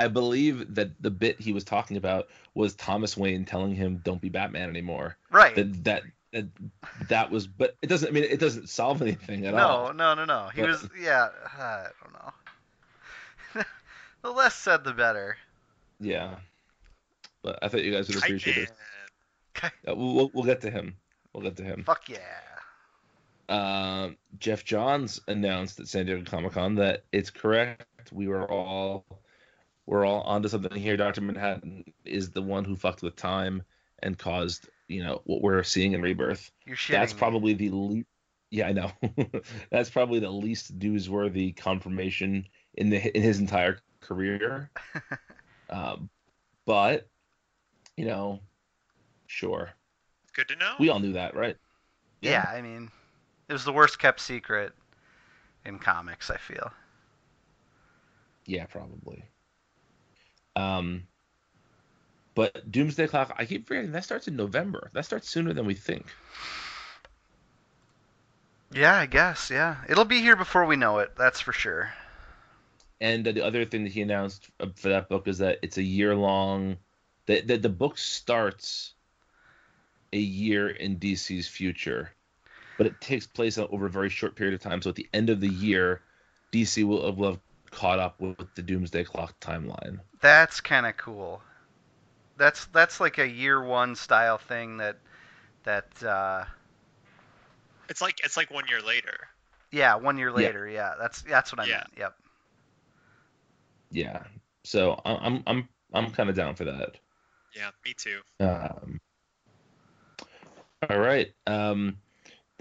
I 0.03 0.09
believe 0.09 0.75
that 0.75 0.91
the 1.01 1.11
bit 1.11 1.41
he 1.41 1.53
was 1.53 1.65
talking 1.65 1.97
about 1.97 2.29
was 2.55 2.75
Thomas 2.75 3.17
Wayne 3.17 3.45
telling 3.45 3.75
him, 3.75 4.01
"Don't 4.05 4.21
be 4.21 4.29
Batman 4.29 4.69
anymore." 4.69 5.17
right. 5.31 5.55
That 5.55 5.85
that 5.85 6.03
that, 6.33 6.47
that 7.09 7.31
was, 7.31 7.47
but 7.47 7.77
it 7.83 7.89
doesn't. 7.89 8.09
I 8.09 8.11
mean, 8.11 8.25
it 8.25 8.41
doesn't 8.41 8.69
solve 8.69 9.03
anything 9.03 9.47
at 9.47 9.55
no, 9.55 9.67
all. 9.67 9.95
no, 9.95 10.15
no, 10.15 10.25
no. 10.25 10.45
No. 10.45 10.49
He 10.49 10.63
But- 10.63 10.71
was 10.71 10.89
yeah. 10.99 11.29
I 11.59 11.87
don't 12.03 12.13
know. 12.15 13.63
the 14.23 14.31
less 14.31 14.55
said, 14.55 14.83
the 14.85 14.93
better. 14.93 15.37
Yeah, 16.01 16.37
but 17.43 17.59
I 17.63 17.69
thought 17.69 17.85
you 17.85 17.93
guys 17.93 18.09
would 18.09 18.17
appreciate 18.17 18.57
it. 18.57 18.73
Kite 19.55 19.73
Uh, 19.87 19.95
we'll, 19.95 20.31
we'll 20.33 20.45
get 20.45 20.63
to 20.63 20.71
him. 20.71 20.97
We'll 21.33 21.43
get 21.43 21.57
to 21.59 21.63
him. 21.63 21.85
Fuck 21.85 22.09
yeah. 22.09 22.19
Um, 23.49 24.17
Geoff 24.39 24.65
Johns 24.65 25.21
announced 25.29 25.79
at 25.81 25.89
San 25.89 26.07
Diego 26.07 26.25
Comic 26.29 26.53
Con 26.53 26.77
that 26.77 27.05
it's 27.13 27.31
correct. 27.31 27.85
We 28.11 28.27
were 28.29 28.51
all 28.51 29.05
we're 29.87 30.05
all 30.05 30.23
onto 30.23 30.49
something 30.49 30.81
here. 30.81 30.97
Doctor 30.97 31.21
Manhattan 31.21 31.85
is 32.05 32.31
the 32.31 32.43
one 32.43 32.65
who 32.65 32.77
fucked 32.77 33.03
with 33.03 33.17
time 33.17 33.63
and 34.03 34.19
caused 34.19 34.69
you 34.89 35.03
know 35.03 35.23
what 35.25 35.43
we're 35.43 35.63
seeing 35.63 35.93
in 35.93 36.03
Rebirth. 36.03 36.51
You're 36.67 36.77
shitting. 36.77 36.93
That's 36.93 37.15
me. 37.15 37.19
probably 37.19 37.55
the 37.55 37.71
least. 37.71 38.07
Yeah, 38.51 38.69
I 38.69 38.73
know. 38.73 38.93
That's 39.71 39.89
probably 39.89 40.19
the 40.19 40.31
least 40.31 40.79
newsworthy 40.79 41.57
confirmation 41.57 42.47
in 42.75 42.91
the 42.91 43.17
in 43.17 43.23
his 43.23 43.39
entire 43.39 43.79
career. 44.01 44.71
um, 45.71 46.11
but 46.67 47.09
you 47.97 48.05
know, 48.05 48.41
sure, 49.27 49.71
Good 50.35 50.49
to 50.49 50.57
know. 50.57 50.75
we 50.79 50.91
all 50.91 51.01
knew 51.01 51.15
that, 51.15 51.35
right? 51.35 51.57
yeah. 52.21 52.49
I 52.49 52.61
mean, 52.61 52.91
it 53.49 53.53
was 53.53 53.65
the 53.65 53.73
worst 53.73 53.99
kept 53.99 54.21
secret 54.21 54.73
in 55.65 55.79
comics. 55.79 56.31
I 56.31 56.37
feel. 56.37 56.71
Yeah, 58.45 58.67
probably. 58.67 59.25
Um, 60.57 61.07
but 62.35 62.71
Doomsday 62.71 63.09
Clock, 63.09 63.35
I 63.39 63.45
keep 63.45 63.67
forgetting 63.67 63.93
that 63.93 64.05
starts 64.05 64.29
in 64.29 64.37
November. 64.37 64.91
That 64.95 65.05
starts 65.05 65.29
sooner 65.29 65.53
than 65.53 65.67
we 65.67 65.75
think. 65.75 66.07
Yeah, 68.73 68.95
I 68.95 69.07
guess. 69.07 69.51
Yeah, 69.51 69.77
it'll 69.89 70.07
be 70.07 70.21
here 70.21 70.37
before 70.37 70.65
we 70.65 70.77
know 70.77 70.99
it. 70.99 71.13
That's 71.17 71.41
for 71.41 71.53
sure. 71.53 71.93
And 73.01 73.27
uh, 73.27 73.33
the 73.33 73.45
other 73.45 73.65
thing 73.65 73.85
that 73.85 73.93
he 73.93 74.01
announced 74.01 74.49
uh, 74.61 74.67
for 74.77 74.91
that 74.91 75.09
book 75.09 75.29
is 75.29 75.39
that 75.39 75.59
it's 75.63 75.77
a 75.77 75.83
year 75.83 76.15
long. 76.15 76.77
That 77.27 77.47
the, 77.47 77.59
the 77.59 77.69
book 77.69 77.99
starts 77.99 78.95
a 80.13 80.19
year 80.19 80.69
in 80.69 80.99
DC's 80.99 81.49
future, 81.49 82.13
but 82.79 82.87
it 82.87 83.01
takes 83.01 83.27
place 83.27 83.59
over 83.59 83.87
a 83.87 83.91
very 83.91 84.09
short 84.09 84.37
period 84.37 84.55
of 84.55 84.61
time. 84.61 84.81
So 84.81 84.91
at 84.91 84.97
the 84.97 85.09
end 85.13 85.31
of 85.31 85.41
the 85.41 85.49
year, 85.49 86.01
DC 86.53 86.85
will, 86.85 87.13
will 87.13 87.31
have 87.33 87.41
caught 87.71 87.99
up 87.99 88.21
with 88.21 88.55
the 88.55 88.63
Doomsday 88.63 89.05
Clock 89.05 89.39
timeline. 89.41 90.01
That's 90.23 90.61
kind 90.63 90.87
of 90.87 90.97
cool. 90.97 91.43
That's 92.37 92.67
that's 92.67 93.01
like 93.01 93.19
a 93.19 93.29
year 93.29 93.63
one 93.63 93.97
style 93.97 94.39
thing 94.39 94.79
that 94.79 94.99
that 95.65 96.03
uh, 96.05 96.45
It's 97.89 98.01
like 98.01 98.25
it's 98.25 98.37
like 98.37 98.51
one 98.51 98.67
year 98.67 98.81
later. 98.83 99.29
yeah 99.71 99.97
one 99.97 100.19
year 100.19 100.33
later 100.33 100.69
yeah 100.69 100.95
that's 100.99 101.23
that's 101.23 101.53
what 101.53 101.61
I 101.61 101.67
Yeah. 101.67 101.67
meant 101.67 101.89
yep 101.97 102.15
Yeah. 103.91 104.25
So 104.65 105.01
I- 105.05 105.17
I'm 105.27 105.43
I'm 105.47 105.69
I'm 105.93 106.11
kind 106.11 106.31
of 106.31 106.37
down 106.37 106.55
for 106.57 106.65
that. 106.65 106.99
Yeah, 107.55 107.71
me 107.85 107.95
too. 107.95 108.21
Um, 108.41 109.01
all 110.89 110.99
right. 110.99 111.33
Um, 111.47 111.99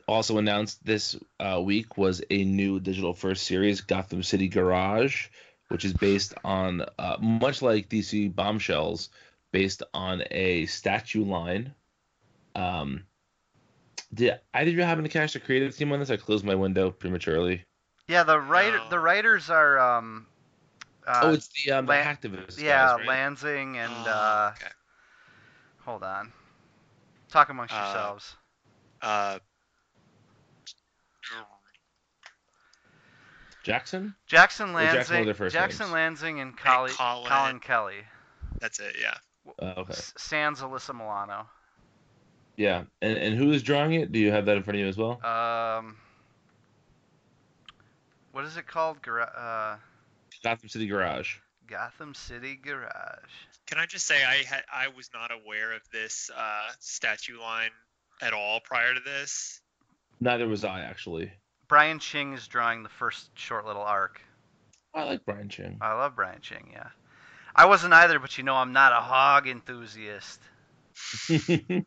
also 0.08 0.38
announced 0.38 0.84
this 0.86 1.18
uh, 1.40 1.62
week 1.64 1.98
was 1.98 2.24
a 2.30 2.44
new 2.46 2.80
digital 2.80 3.14
first 3.14 3.46
series, 3.46 3.82
Gotham 3.82 4.24
City 4.24 4.48
Garage, 4.50 5.28
which 5.72 5.86
is 5.86 5.94
based 5.94 6.34
on 6.44 6.86
uh, 7.00 7.18
much 7.20 7.62
like 7.62 7.90
DC 7.90 8.34
Bombshells, 8.36 9.10
based 9.52 9.82
on 9.94 10.24
a 10.32 10.66
statue 10.68 11.24
line. 11.26 11.74
Um, 12.56 13.04
did 14.14 14.40
either 14.54 14.70
of 14.72 14.76
you 14.76 14.84
happen 14.84 15.04
to 15.04 15.10
catch 15.10 15.34
the 15.34 15.40
creative 15.40 15.76
team 15.76 15.92
on 15.94 16.00
this? 16.00 16.10
I 16.12 16.18
closed 16.18 16.44
my 16.46 16.56
window 16.56 16.92
prematurely. 16.92 17.64
yeah 18.08 18.24
the 18.24 18.40
writer 18.40 18.78
No. 18.78 18.90
the 18.90 19.00
writers 19.00 19.50
are 19.50 19.80
um 19.80 20.28
uh, 21.08 21.22
oh, 21.24 21.34
it's 21.34 21.48
the 21.50 21.72
um, 21.72 21.86
the 21.86 21.92
Lan- 21.94 22.06
hacktivist. 22.18 22.62
yeah 22.62 22.98
guys, 22.98 23.08
right? 23.08 23.08
Lanzing 23.08 23.76
and 23.78 23.94
Oh, 24.06 24.12
uh 24.12 24.52
okay. 24.58 24.72
hold 25.86 26.04
on 26.04 26.32
talk 27.30 27.50
amongst 27.50 27.74
Uh, 27.74 27.78
yourselves 27.78 28.36
Uh, 29.02 29.40
Jackson. 33.64 34.16
Jackson 34.28 34.74
Jackson 34.74 34.74
Lanzing 34.74 35.20
were 35.20 35.26
their 35.26 35.34
first 35.34 35.54
Jackson. 35.54 35.88
Lanzing 35.88 36.42
and 36.42 36.58
Colli- 36.58 36.92
Colin- 36.92 37.28
Collin 37.28 37.60
Kelly 37.60 37.98
that's 38.60 38.80
it. 38.80 38.96
Yeah. 39.02 39.16
Uh, 39.60 39.74
okay. 39.80 39.94
Sans 40.18 40.60
Alyssa 40.62 40.94
Milano 40.94 41.48
Yeah, 42.58 42.84
and 43.02 43.18
and 43.18 43.36
who 43.36 43.52
is 43.52 43.64
drawing 43.64 43.94
it? 43.94 44.12
Do 44.12 44.20
you 44.20 44.32
have 44.32 44.46
that 44.46 44.58
in 44.58 44.64
front 44.64 44.76
of 44.76 44.82
you 44.82 44.88
as 44.88 44.98
well? 44.98 45.24
um 45.26 45.98
what 48.32 48.46
is 48.46 48.58
it 48.58 48.68
called 48.68 49.02
Gar- 49.02 49.22
uh 49.22 49.78
Gotham 50.44 50.70
City 50.70 50.88
Garage. 50.88 51.36
Gotham 51.68 52.14
City 52.14 52.56
Garage 52.56 53.30
Can 53.68 53.78
I 53.78 53.86
just 53.86 54.06
say 54.06 54.24
I 54.24 54.44
had 54.44 54.64
I 54.72 54.88
was 54.90 55.10
not 55.14 55.32
aware 55.32 55.74
of 55.74 55.82
this 55.92 56.30
uh, 56.36 56.70
statue 56.80 57.40
line 57.40 57.72
at 58.22 58.34
all 58.34 58.60
prior 58.60 58.94
to 58.94 59.00
this. 59.00 59.62
Neither 60.20 60.48
was 60.48 60.64
I 60.64 60.82
actually. 60.82 61.32
Brian 61.72 62.00
Ching 62.00 62.34
is 62.34 62.50
drawing 62.50 62.84
the 62.84 62.90
first 62.90 63.30
short 63.34 63.66
little 63.66 63.82
arc. 63.82 64.22
I 64.94 65.06
like 65.06 65.24
Brian 65.24 65.48
Ching. 65.48 65.78
I 65.80 65.94
love 65.94 66.18
Brian 66.18 66.42
Ching, 66.42 66.70
yeah. 66.74 66.90
I 67.56 67.66
wasn't 67.66 67.94
either, 67.94 68.20
but 68.20 68.38
you 68.38 68.44
know 68.44 68.56
I'm 68.56 68.74
not 68.74 68.92
a 68.92 69.00
hog 69.00 69.48
enthusiast. 69.48 70.42
I 71.30 71.86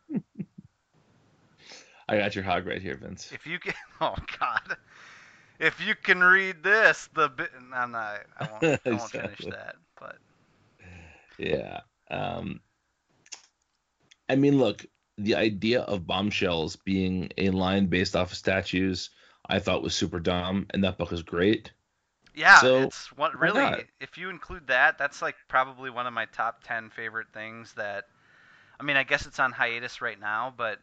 got 2.08 2.34
your 2.34 2.44
hog 2.44 2.66
right 2.66 2.80
here, 2.80 2.96
Vince. 2.96 3.30
If 3.30 3.46
you 3.46 3.58
can, 3.58 3.74
oh 4.00 4.16
god, 4.40 4.78
if 5.60 5.78
you 5.86 5.94
can 5.94 6.20
read 6.24 6.62
this, 6.62 7.10
the 7.12 7.28
bit, 7.28 7.50
I'm 7.74 7.92
not, 7.92 8.22
I 8.40 8.48
won't, 8.50 8.80
I 8.86 8.90
won't 8.90 9.02
finish 9.10 9.44
that. 9.50 9.76
But 10.00 10.16
Yeah. 11.36 11.80
Um, 12.10 12.60
I 14.30 14.36
mean, 14.36 14.56
look, 14.56 14.86
the 15.18 15.34
idea 15.34 15.82
of 15.82 16.06
bombshells 16.06 16.74
being 16.74 17.28
a 17.36 17.50
line 17.50 17.88
based 17.88 18.16
off 18.16 18.32
of 18.32 18.38
statues, 18.38 19.10
I 19.48 19.58
thought 19.58 19.82
was 19.82 19.94
super 19.94 20.20
dumb, 20.20 20.66
and 20.70 20.82
that 20.84 20.98
book 20.98 21.12
is 21.12 21.22
great. 21.22 21.72
yeah, 22.34 22.58
So, 22.58 22.82
it's 22.82 23.08
why 23.16 23.30
really. 23.36 23.60
not? 23.62 23.80
If 24.00 24.16
you 24.18 24.30
include 24.30 24.66
that, 24.68 24.98
that's 24.98 25.20
like 25.22 25.36
probably 25.48 25.90
one 25.90 26.06
of 26.06 26.12
my 26.12 26.24
top 26.26 26.62
ten 26.64 26.90
favorite 26.90 27.28
things. 27.32 27.72
That, 27.74 28.04
I 28.80 28.82
mean, 28.84 28.96
I 28.96 29.02
guess 29.04 29.26
it's 29.26 29.38
on 29.38 29.52
hiatus 29.52 30.00
right 30.00 30.18
now, 30.18 30.52
but 30.56 30.78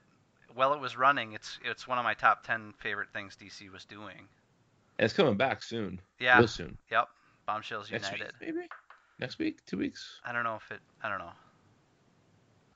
while 0.53 0.73
it 0.73 0.79
was 0.79 0.97
running, 0.97 1.33
it's 1.33 1.59
it's 1.63 1.87
one 1.87 1.97
of 1.97 2.03
my 2.03 2.13
top 2.13 2.45
ten 2.45 2.73
favorite 2.79 3.09
things 3.13 3.35
DC 3.35 3.71
was 3.71 3.85
doing. 3.85 4.27
It's 4.99 5.13
coming 5.13 5.35
back 5.37 5.63
soon. 5.63 5.99
Yeah. 6.19 6.37
Real 6.37 6.47
soon. 6.47 6.77
Yep. 6.91 7.07
Bombshells 7.47 7.91
Next 7.91 8.11
United. 8.11 8.33
week, 8.39 8.53
maybe. 8.55 8.67
Next 9.19 9.39
week, 9.39 9.65
two 9.65 9.77
weeks. 9.77 10.19
I 10.23 10.31
don't 10.31 10.43
know 10.43 10.55
if 10.55 10.71
it. 10.71 10.79
I 11.01 11.09
don't 11.09 11.19
know. 11.19 11.31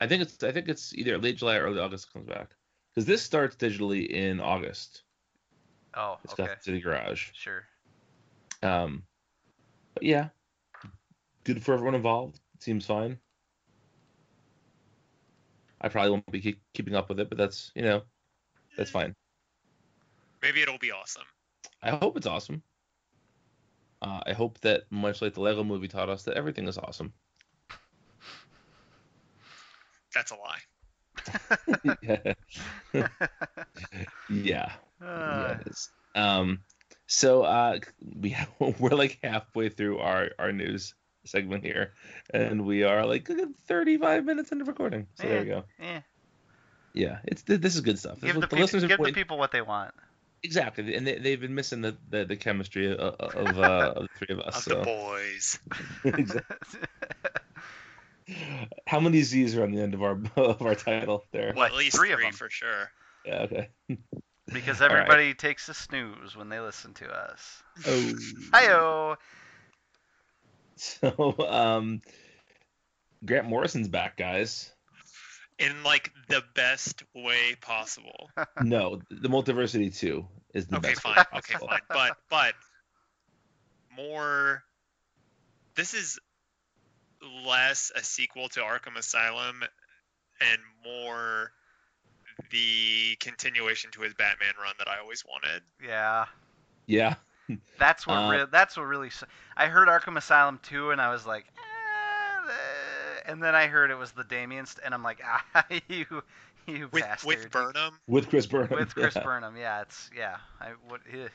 I 0.01 0.07
think 0.07 0.21
it's 0.23 0.43
I 0.43 0.51
think 0.51 0.67
it's 0.67 0.93
either 0.95 1.17
late 1.17 1.37
July 1.37 1.57
or 1.57 1.63
early 1.65 1.79
August 1.79 2.07
it 2.09 2.13
comes 2.13 2.27
back. 2.27 2.49
Because 2.93 3.05
this 3.05 3.21
starts 3.21 3.55
digitally 3.55 4.07
in 4.07 4.39
August. 4.39 5.03
Oh, 5.95 6.17
It's 6.23 6.33
okay. 6.33 6.43
Gotham 6.43 6.57
City 6.61 6.81
Garage. 6.81 7.29
Sure. 7.33 7.63
Um, 8.61 9.03
but 9.93 10.03
yeah, 10.03 10.29
good 11.43 11.63
for 11.63 11.73
everyone 11.73 11.95
involved. 11.95 12.39
Seems 12.59 12.85
fine. 12.85 13.17
I 15.81 15.89
probably 15.89 16.11
won't 16.11 16.31
be 16.31 16.41
keep, 16.41 16.61
keeping 16.73 16.95
up 16.95 17.09
with 17.09 17.19
it, 17.19 17.29
but 17.29 17.37
that's 17.37 17.71
you 17.75 17.83
know, 17.83 18.03
that's 18.77 18.89
fine. 18.89 19.13
Maybe 20.41 20.61
it'll 20.61 20.77
be 20.77 20.91
awesome. 20.91 21.23
I 21.81 21.91
hope 21.91 22.17
it's 22.17 22.27
awesome. 22.27 22.61
Uh, 24.01 24.21
I 24.25 24.33
hope 24.33 24.59
that 24.61 24.83
much 24.91 25.21
like 25.21 25.33
the 25.33 25.41
Lego 25.41 25.63
Movie 25.63 25.87
taught 25.87 26.09
us 26.09 26.23
that 26.23 26.35
everything 26.35 26.67
is 26.67 26.77
awesome. 26.77 27.13
That's 30.13 30.31
a 30.31 30.35
lie. 30.35 30.59
yeah. 32.01 32.33
yeah. 34.29 34.71
Uh, 35.01 35.05
yeah, 35.05 35.51
it 35.59 35.67
is. 35.67 35.89
Um, 36.15 36.61
so 37.07 37.43
uh, 37.43 37.79
we 38.19 38.29
have, 38.29 38.49
we're 38.79 38.89
like 38.91 39.19
halfway 39.23 39.69
through 39.69 39.99
our 39.99 40.29
our 40.39 40.51
news 40.51 40.93
segment 41.25 41.63
here, 41.63 41.93
and 42.33 42.65
we 42.65 42.83
are 42.83 43.05
like 43.05 43.29
35 43.67 44.25
minutes 44.25 44.51
into 44.51 44.65
recording. 44.65 45.07
So 45.15 45.27
there 45.27 45.41
we 45.41 45.47
go. 45.47 45.63
eh. 45.79 46.01
Yeah, 46.93 47.19
it's 47.25 47.41
this 47.43 47.75
is 47.75 47.81
good 47.81 47.99
stuff. 47.99 48.21
Give 48.21 48.35
the, 48.35 48.41
the 48.41 48.47
peop- 48.47 48.59
listeners 48.59 48.83
are 48.85 48.87
give 48.87 49.03
the 49.03 49.11
people 49.11 49.37
what 49.37 49.51
they 49.51 49.61
want. 49.61 49.93
exactly, 50.43 50.95
and 50.95 51.05
they, 51.05 51.17
they've 51.17 51.41
been 51.41 51.53
missing 51.53 51.81
the 51.81 51.97
the, 52.09 52.25
the 52.25 52.37
chemistry 52.37 52.91
of, 52.91 52.99
of, 52.99 53.59
uh, 53.59 53.93
of 53.97 54.03
the 54.03 54.09
three 54.17 54.33
of 54.33 54.39
us. 54.39 54.57
Of 54.57 54.63
so. 54.63 54.69
the 54.79 54.83
boys. 54.85 55.59
Exactly. 56.05 56.79
How 58.87 58.99
many 58.99 59.21
Z's 59.21 59.55
are 59.55 59.63
on 59.63 59.71
the 59.71 59.81
end 59.81 59.93
of 59.93 60.03
our 60.03 60.19
of 60.35 60.61
our 60.61 60.75
title 60.75 61.23
there? 61.31 61.53
Well, 61.55 61.65
at 61.65 61.73
least 61.73 61.95
three 61.95 62.09
three, 62.09 62.13
of 62.13 62.27
'em? 62.27 62.33
for 62.33 62.49
sure. 62.49 62.91
Yeah, 63.25 63.41
okay. 63.41 63.69
because 64.51 64.81
All 64.81 64.87
right. 64.89 64.97
everybody 64.97 65.33
takes 65.33 65.69
a 65.69 65.73
snooze 65.73 66.35
when 66.35 66.49
they 66.49 66.59
listen 66.59 66.93
to 66.95 67.09
us. 67.09 67.63
Oh. 67.87 68.13
Hiyo. 68.51 69.15
So, 70.77 71.33
um, 71.47 72.01
Grant 73.25 73.47
Morrison's 73.47 73.87
back, 73.87 74.17
guys. 74.17 74.73
In 75.57 75.83
like 75.83 76.11
the 76.27 76.43
best 76.53 77.01
way 77.15 77.55
possible. 77.61 78.29
No, 78.61 79.01
the 79.09 79.29
Multiversity 79.29 79.97
2 79.97 80.27
is 80.53 80.67
the 80.67 80.75
okay, 80.75 80.89
best. 80.89 81.05
Okay, 81.05 81.13
fine. 81.13 81.25
way 81.31 81.37
Okay, 81.37 81.53
fine. 81.65 81.79
But 81.87 82.17
but 82.29 82.53
more. 83.95 84.63
This 85.75 85.93
is 85.93 86.19
less 87.45 87.91
a 87.95 88.03
sequel 88.03 88.49
to 88.49 88.59
Arkham 88.61 88.97
Asylum 88.97 89.63
and 90.41 90.59
more 90.83 91.51
the 92.51 93.15
continuation 93.19 93.91
to 93.91 94.01
his 94.01 94.13
Batman 94.13 94.53
run 94.61 94.73
that 94.79 94.87
I 94.89 94.99
always 94.99 95.23
wanted. 95.25 95.61
Yeah. 95.83 96.25
Yeah. 96.87 97.15
That's 97.79 98.05
what 98.07 98.15
Uh, 98.17 98.31
re- 98.31 98.45
that's 98.51 98.75
what 98.75 98.83
really. 98.83 99.11
I 99.55 99.67
heard 99.67 99.87
Arkham 99.87 100.17
Asylum 100.17 100.59
2 100.63 100.91
and 100.91 100.99
I 100.99 101.11
was 101.11 101.25
like, 101.27 101.45
eh, 101.57 102.49
eh, 102.51 103.31
and 103.31 103.41
then 103.41 103.53
I 103.55 103.67
heard 103.67 103.91
it 103.91 103.95
was 103.97 104.11
the 104.11 104.23
Damian, 104.23 104.65
st- 104.65 104.83
and 104.83 104.93
I'm 104.95 105.03
like, 105.03 105.21
ah, 105.55 105.65
you, 105.87 106.05
you 106.67 106.89
With 106.91 107.03
bastard. 107.03 107.27
with 107.27 107.51
Burnham, 107.51 107.99
With 108.07 108.29
Chris 108.29 108.47
Burnham. 108.47 108.79
With 108.79 108.93
Chris 108.95 109.15
yeah. 109.15 109.23
Burnham, 109.23 109.55
yeah, 109.57 109.81
it's 109.81 110.09
yeah. 110.15 110.37
I 110.59 110.71
what, 110.87 111.01
eh. 111.13 111.27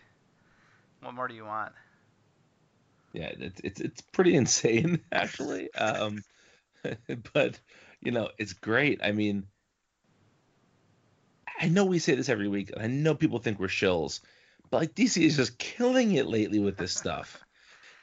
what 1.01 1.14
more 1.14 1.28
do 1.28 1.35
you 1.35 1.45
want? 1.45 1.72
Yeah, 3.12 3.32
it's 3.38 3.61
it's 3.62 3.80
it's 3.80 4.00
pretty 4.12 4.34
insane 4.36 5.00
actually. 5.12 5.72
Um, 5.74 6.22
but 7.32 7.58
you 8.00 8.12
know, 8.12 8.30
it's 8.38 8.52
great. 8.54 9.00
I 9.02 9.12
mean, 9.12 9.46
I 11.61 11.68
know 11.68 11.84
we 11.84 11.98
say 11.98 12.14
this 12.14 12.28
every 12.28 12.48
week, 12.48 12.70
and 12.72 12.82
I 12.82 12.86
know 12.86 13.14
people 13.14 13.38
think 13.38 13.58
we're 13.58 13.66
shills, 13.68 14.20
but 14.70 14.78
like 14.78 14.94
DC 14.94 15.22
is 15.22 15.36
just 15.36 15.58
killing 15.58 16.12
it 16.12 16.26
lately 16.26 16.58
with 16.58 16.76
this 16.76 16.92
stuff. 16.92 17.42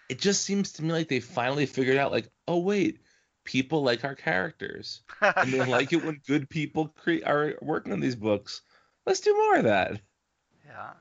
It 0.09 0.19
just 0.19 0.43
seems 0.43 0.73
to 0.73 0.83
me 0.83 0.93
like 0.93 1.09
they 1.09 1.19
finally 1.19 1.65
figured 1.65 1.97
out, 1.97 2.11
like, 2.11 2.29
oh 2.47 2.59
wait, 2.59 2.99
people 3.43 3.83
like 3.83 4.03
our 4.03 4.15
characters, 4.15 5.01
and 5.21 5.51
they 5.51 5.65
like 5.65 5.93
it 5.93 6.03
when 6.03 6.21
good 6.27 6.49
people 6.49 6.89
cre- 6.89 7.25
are 7.25 7.55
working 7.61 7.93
on 7.93 7.99
these 7.99 8.15
books. 8.15 8.61
Let's 9.05 9.21
do 9.21 9.33
more 9.33 9.57
of 9.57 9.63
that. 9.63 10.01
yeah. 10.65 10.91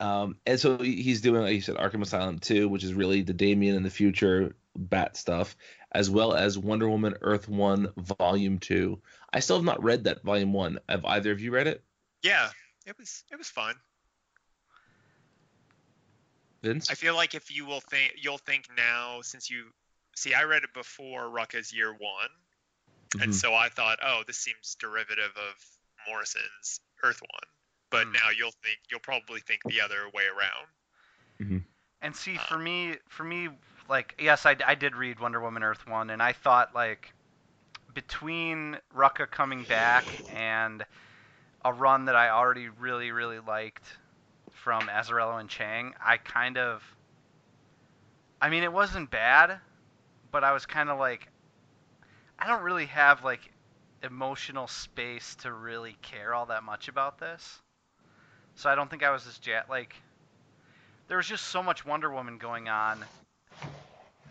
Um, 0.00 0.38
and 0.46 0.58
so 0.58 0.78
he's 0.78 1.20
doing, 1.20 1.42
like 1.42 1.52
you 1.54 1.60
said, 1.60 1.76
Arkham 1.76 2.02
Asylum 2.02 2.38
2, 2.38 2.68
which 2.68 2.82
is 2.84 2.94
really 2.94 3.20
the 3.20 3.34
Damian 3.34 3.76
in 3.76 3.82
the 3.82 3.90
future 3.90 4.56
Bat 4.74 5.16
stuff, 5.16 5.56
as 5.92 6.08
well 6.08 6.32
as 6.32 6.56
Wonder 6.56 6.88
Woman 6.88 7.16
Earth 7.20 7.48
1 7.48 7.92
Volume 8.18 8.58
2. 8.58 9.00
I 9.32 9.40
still 9.40 9.56
have 9.56 9.64
not 9.64 9.82
read 9.82 10.04
that 10.04 10.22
Volume 10.22 10.52
1. 10.54 10.78
Have 10.88 11.04
either 11.04 11.30
of 11.32 11.40
you 11.40 11.50
read 11.50 11.66
it? 11.66 11.84
yeah, 12.22 12.50
it 12.86 12.96
was 12.98 13.24
it 13.30 13.36
was 13.36 13.48
fun. 13.48 13.74
Vince? 16.62 16.90
I 16.90 16.94
feel 16.94 17.14
like 17.14 17.34
if 17.34 17.54
you 17.54 17.64
will 17.66 17.80
think 17.80 18.12
you'll 18.16 18.38
think 18.38 18.68
now 18.76 19.20
since 19.22 19.50
you 19.50 19.64
see 20.16 20.34
I 20.34 20.44
read 20.44 20.62
it 20.62 20.74
before 20.74 21.22
Rucka's 21.22 21.72
year 21.72 21.92
one, 21.92 22.30
and 23.20 23.32
Mhm. 23.32 23.34
so 23.34 23.54
I 23.54 23.68
thought, 23.70 23.98
oh, 24.02 24.22
this 24.26 24.38
seems 24.38 24.76
derivative 24.78 25.32
of 25.36 25.54
Morrison's 26.06 26.80
Earth 27.02 27.20
one. 27.20 27.59
But 27.90 28.06
Hmm. 28.06 28.12
now 28.12 28.30
you'll 28.30 28.52
think 28.62 28.78
you'll 28.90 29.00
probably 29.00 29.40
think 29.40 29.62
the 29.64 29.80
other 29.80 30.08
way 30.14 30.26
around. 30.26 30.68
And 32.02 32.14
see, 32.14 32.36
Uh, 32.36 32.46
for 32.48 32.58
me, 32.58 32.98
for 33.08 33.24
me, 33.24 33.48
like, 33.88 34.14
yes, 34.18 34.46
I, 34.46 34.56
I 34.66 34.74
did 34.74 34.96
read 34.96 35.20
Wonder 35.20 35.40
Woman 35.40 35.62
Earth 35.62 35.86
One, 35.86 36.10
and 36.10 36.22
I 36.22 36.32
thought 36.32 36.74
like 36.74 37.14
between 37.94 38.78
Rucka 38.94 39.30
coming 39.30 39.64
back 39.66 40.22
and 40.28 40.84
a 41.64 41.72
run 41.72 42.06
that 42.06 42.16
I 42.16 42.30
already 42.30 42.68
really, 42.68 43.12
really 43.12 43.40
liked 43.40 43.98
from 44.52 44.88
Azzarello 44.88 45.40
and 45.40 45.48
Chiang, 45.50 45.94
I 46.04 46.18
kind 46.18 46.58
of, 46.58 46.82
I 48.40 48.50
mean, 48.50 48.62
it 48.64 48.72
wasn't 48.72 49.10
bad, 49.10 49.62
but 50.30 50.44
I 50.44 50.52
was 50.52 50.66
kind 50.66 50.90
of 50.90 50.98
like, 50.98 51.28
I 52.40 52.48
don't 52.48 52.64
really 52.64 52.86
have 52.86 53.22
like 53.22 53.52
emotional 54.02 54.66
space 54.66 55.36
to 55.36 55.52
really 55.52 55.94
care 56.02 56.34
all 56.34 56.46
that 56.46 56.64
much 56.64 56.88
about 56.88 57.18
this. 57.18 57.62
So 58.56 58.68
I 58.68 58.74
don't 58.74 58.90
think 58.90 59.02
I 59.02 59.10
was 59.10 59.26
as 59.26 59.38
jet 59.38 59.70
like 59.70 59.94
there 61.08 61.16
was 61.16 61.26
just 61.26 61.46
so 61.46 61.62
much 61.62 61.84
Wonder 61.84 62.10
Woman 62.10 62.38
going 62.38 62.68
on, 62.68 63.04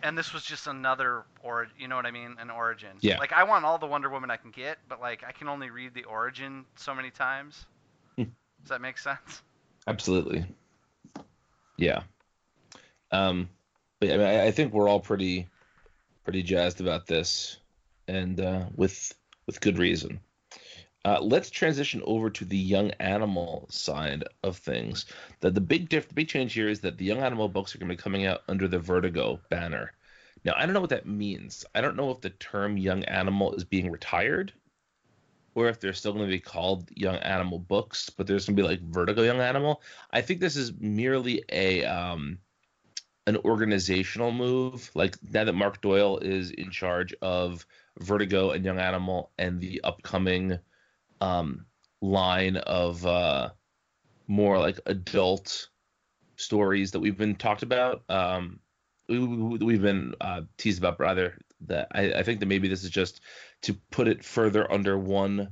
and 0.02 0.18
this 0.18 0.34
was 0.34 0.44
just 0.44 0.66
another 0.68 1.24
or 1.44 1.68
you 1.78 1.88
know 1.88 1.98
what 1.98 2.06
I 2.06 2.12
mean, 2.12 2.38
an 2.40 2.50
origin. 2.50 2.92
Yeah. 3.02 3.18
Like 3.18 3.34
I 3.34 3.44
want 3.44 3.66
all 3.66 3.78
the 3.78 3.86
Wonder 3.86 4.10
Woman 4.10 4.32
I 4.32 4.38
can 4.38 4.52
get, 4.52 4.78
but 4.88 5.02
like 5.02 5.24
I 5.28 5.34
can 5.34 5.50
only 5.50 5.70
read 5.70 5.94
the 5.94 6.06
origin 6.06 6.66
so 6.76 6.96
many 6.96 7.12
times. 7.12 7.66
Hmm. 8.16 8.24
Does 8.62 8.70
that 8.70 8.82
make 8.82 8.98
sense? 8.98 9.42
Absolutely. 9.88 10.46
Yeah. 11.78 12.04
Um, 13.12 13.50
but 14.00 14.10
yeah, 14.10 14.16
I, 14.16 14.18
mean, 14.18 14.28
I, 14.28 14.46
I 14.46 14.52
think 14.52 14.74
we're 14.74 14.88
all 14.88 15.00
pretty, 15.00 15.48
pretty 16.24 16.44
jazzed 16.44 16.80
about 16.80 17.08
this, 17.08 17.58
and 18.08 18.40
uh, 18.40 18.66
with 18.76 19.14
with 19.46 19.60
good 19.60 19.78
reason. 19.78 20.20
Uh, 21.06 21.20
let's 21.22 21.50
transition 21.50 22.02
over 22.06 22.30
to 22.30 22.44
the 22.44 22.58
young 22.58 22.92
animal 23.00 23.68
side 23.70 24.24
of 24.44 24.58
things. 24.58 25.06
The 25.40 25.50
the 25.50 25.62
big 25.62 25.88
diff, 25.88 26.10
the 26.10 26.14
big 26.14 26.28
change 26.28 26.54
here 26.54 26.68
is 26.68 26.82
that 26.82 26.98
the 26.98 27.06
young 27.06 27.20
animal 27.20 27.48
books 27.48 27.74
are 27.74 27.78
going 27.78 27.90
to 27.90 27.96
be 27.96 28.02
coming 28.02 28.26
out 28.26 28.42
under 28.50 28.68
the 28.68 28.80
Vertigo 28.80 29.40
banner. 29.50 29.94
Now 30.44 30.54
I 30.58 30.66
don't 30.66 30.74
know 30.74 30.82
what 30.82 30.90
that 30.90 31.08
means. 31.08 31.66
I 31.74 31.82
don't 31.82 31.96
know 31.96 32.12
if 32.12 32.22
the 32.22 32.32
term 32.32 32.78
young 32.78 33.06
animal 33.06 33.54
is 33.54 33.64
being 33.64 33.92
retired, 33.92 34.52
or 35.56 35.68
if 35.68 35.80
they're 35.80 35.94
still 35.94 36.14
going 36.14 36.26
to 36.26 36.32
be 36.32 36.40
called 36.40 36.90
young 36.96 37.16
animal 37.16 37.60
books, 37.60 38.10
but 38.10 38.28
there's 38.28 38.46
going 38.46 38.56
to 38.58 38.64
be 38.64 38.68
like 38.68 38.82
Vertigo 38.82 39.24
Young 39.24 39.40
Animal. 39.42 39.82
I 40.12 40.22
think 40.22 40.40
this 40.40 40.56
is 40.56 40.74
merely 40.80 41.44
a 41.50 41.86
um, 41.86 42.40
an 43.28 43.38
organizational 43.38 44.32
move. 44.32 44.90
Like 44.96 45.16
now 45.32 45.44
that 45.44 45.54
Mark 45.54 45.82
Doyle 45.82 46.18
is 46.18 46.52
in 46.52 46.72
charge 46.72 47.14
of 47.22 47.66
Vertigo 48.00 48.52
and 48.52 48.64
Young 48.64 48.80
Animal 48.80 49.32
and 49.38 49.60
the 49.60 49.82
upcoming 49.84 50.60
um, 51.22 51.66
line 52.02 52.58
of 52.58 53.06
uh, 53.06 53.50
more 54.28 54.58
like 54.58 54.80
adult 54.86 55.70
stories 56.36 56.92
that 56.92 57.00
we've 57.00 57.18
been 57.18 57.36
talked 57.36 57.64
about. 57.64 58.04
Um, 58.10 58.60
we, 59.08 59.20
we, 59.20 59.58
we've 59.58 59.82
been 59.82 60.14
uh, 60.22 60.42
teased 60.58 60.80
about, 60.80 61.00
rather 61.00 61.38
that 61.68 61.88
I, 61.92 62.14
I 62.14 62.24
think 62.24 62.40
that 62.40 62.46
maybe 62.46 62.68
this 62.68 62.84
is 62.84 62.90
just 62.90 63.22
to 63.64 63.74
put 63.92 64.08
it 64.08 64.24
further 64.24 64.72
under 64.72 64.98
one 64.98 65.50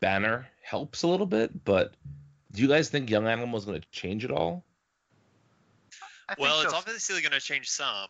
banner 0.00 0.48
helps 0.62 1.02
a 1.02 1.08
little 1.08 1.26
bit. 1.26 1.64
But 1.64 1.94
do 2.52 2.62
you 2.62 2.68
guys 2.68 2.88
think 2.88 3.10
Young 3.10 3.26
Animal 3.26 3.58
is 3.58 3.64
going 3.64 3.80
to 3.80 3.86
change 3.90 4.24
at 4.24 4.30
all? 4.30 4.64
I 6.28 6.34
think 6.34 6.48
Well, 6.48 6.62
it's 6.62 6.72
obviously 6.72 7.20
going 7.20 7.32
to 7.32 7.40
change 7.40 7.68
some. 7.68 8.08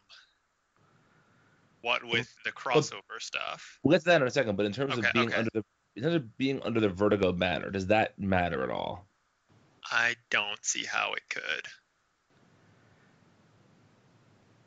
What 1.83 2.05
with 2.05 2.33
the 2.45 2.53
crossover 2.53 3.18
stuff? 3.18 3.81
We'll 3.83 3.93
get 3.93 4.03
to 4.03 4.11
that 4.11 4.23
in 4.23 4.29
a 4.29 4.31
second. 4.31 4.57
But 4.57 4.66
in 4.66 4.73
terms 4.73 4.97
Okay, 4.97 5.09
of 5.09 5.12
being 5.12 5.29
okay. 5.29 5.39
under 5.39 5.51
the 5.53 5.64
in 5.97 6.03
terms 6.03 6.14
of 6.14 6.36
being 6.38 6.62
under 6.62 6.80
the 6.80 6.88
Vertigo 6.88 7.32
banner, 7.32 7.70
does 7.70 7.88
that 7.88 8.18
matter 8.18 8.62
at 8.62 8.70
all? 8.70 9.07
I 9.90 10.16
don't 10.30 10.64
see 10.64 10.84
how 10.84 11.12
it 11.14 11.22
could. 11.28 11.66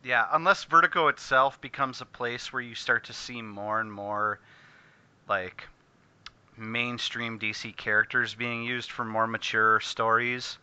Yeah, 0.03 0.27
unless 0.31 0.63
Vertigo 0.65 1.07
itself 1.07 1.59
becomes 1.61 2.01
a 2.01 2.05
place 2.05 2.53
where 2.53 2.61
you 2.61 2.75
start 2.75 3.05
to 3.05 3.13
see 3.13 3.41
more 3.41 3.79
and 3.79 3.91
more 3.91 4.39
like 5.27 5.67
mainstream 6.57 7.39
DC 7.39 7.75
characters 7.75 8.35
being 8.35 8.63
used 8.63 8.91
for 8.91 9.03
more 9.03 9.25
mature 9.25 9.79
stories, 9.79 10.59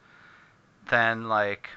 then 0.88 1.28
like 1.28 1.68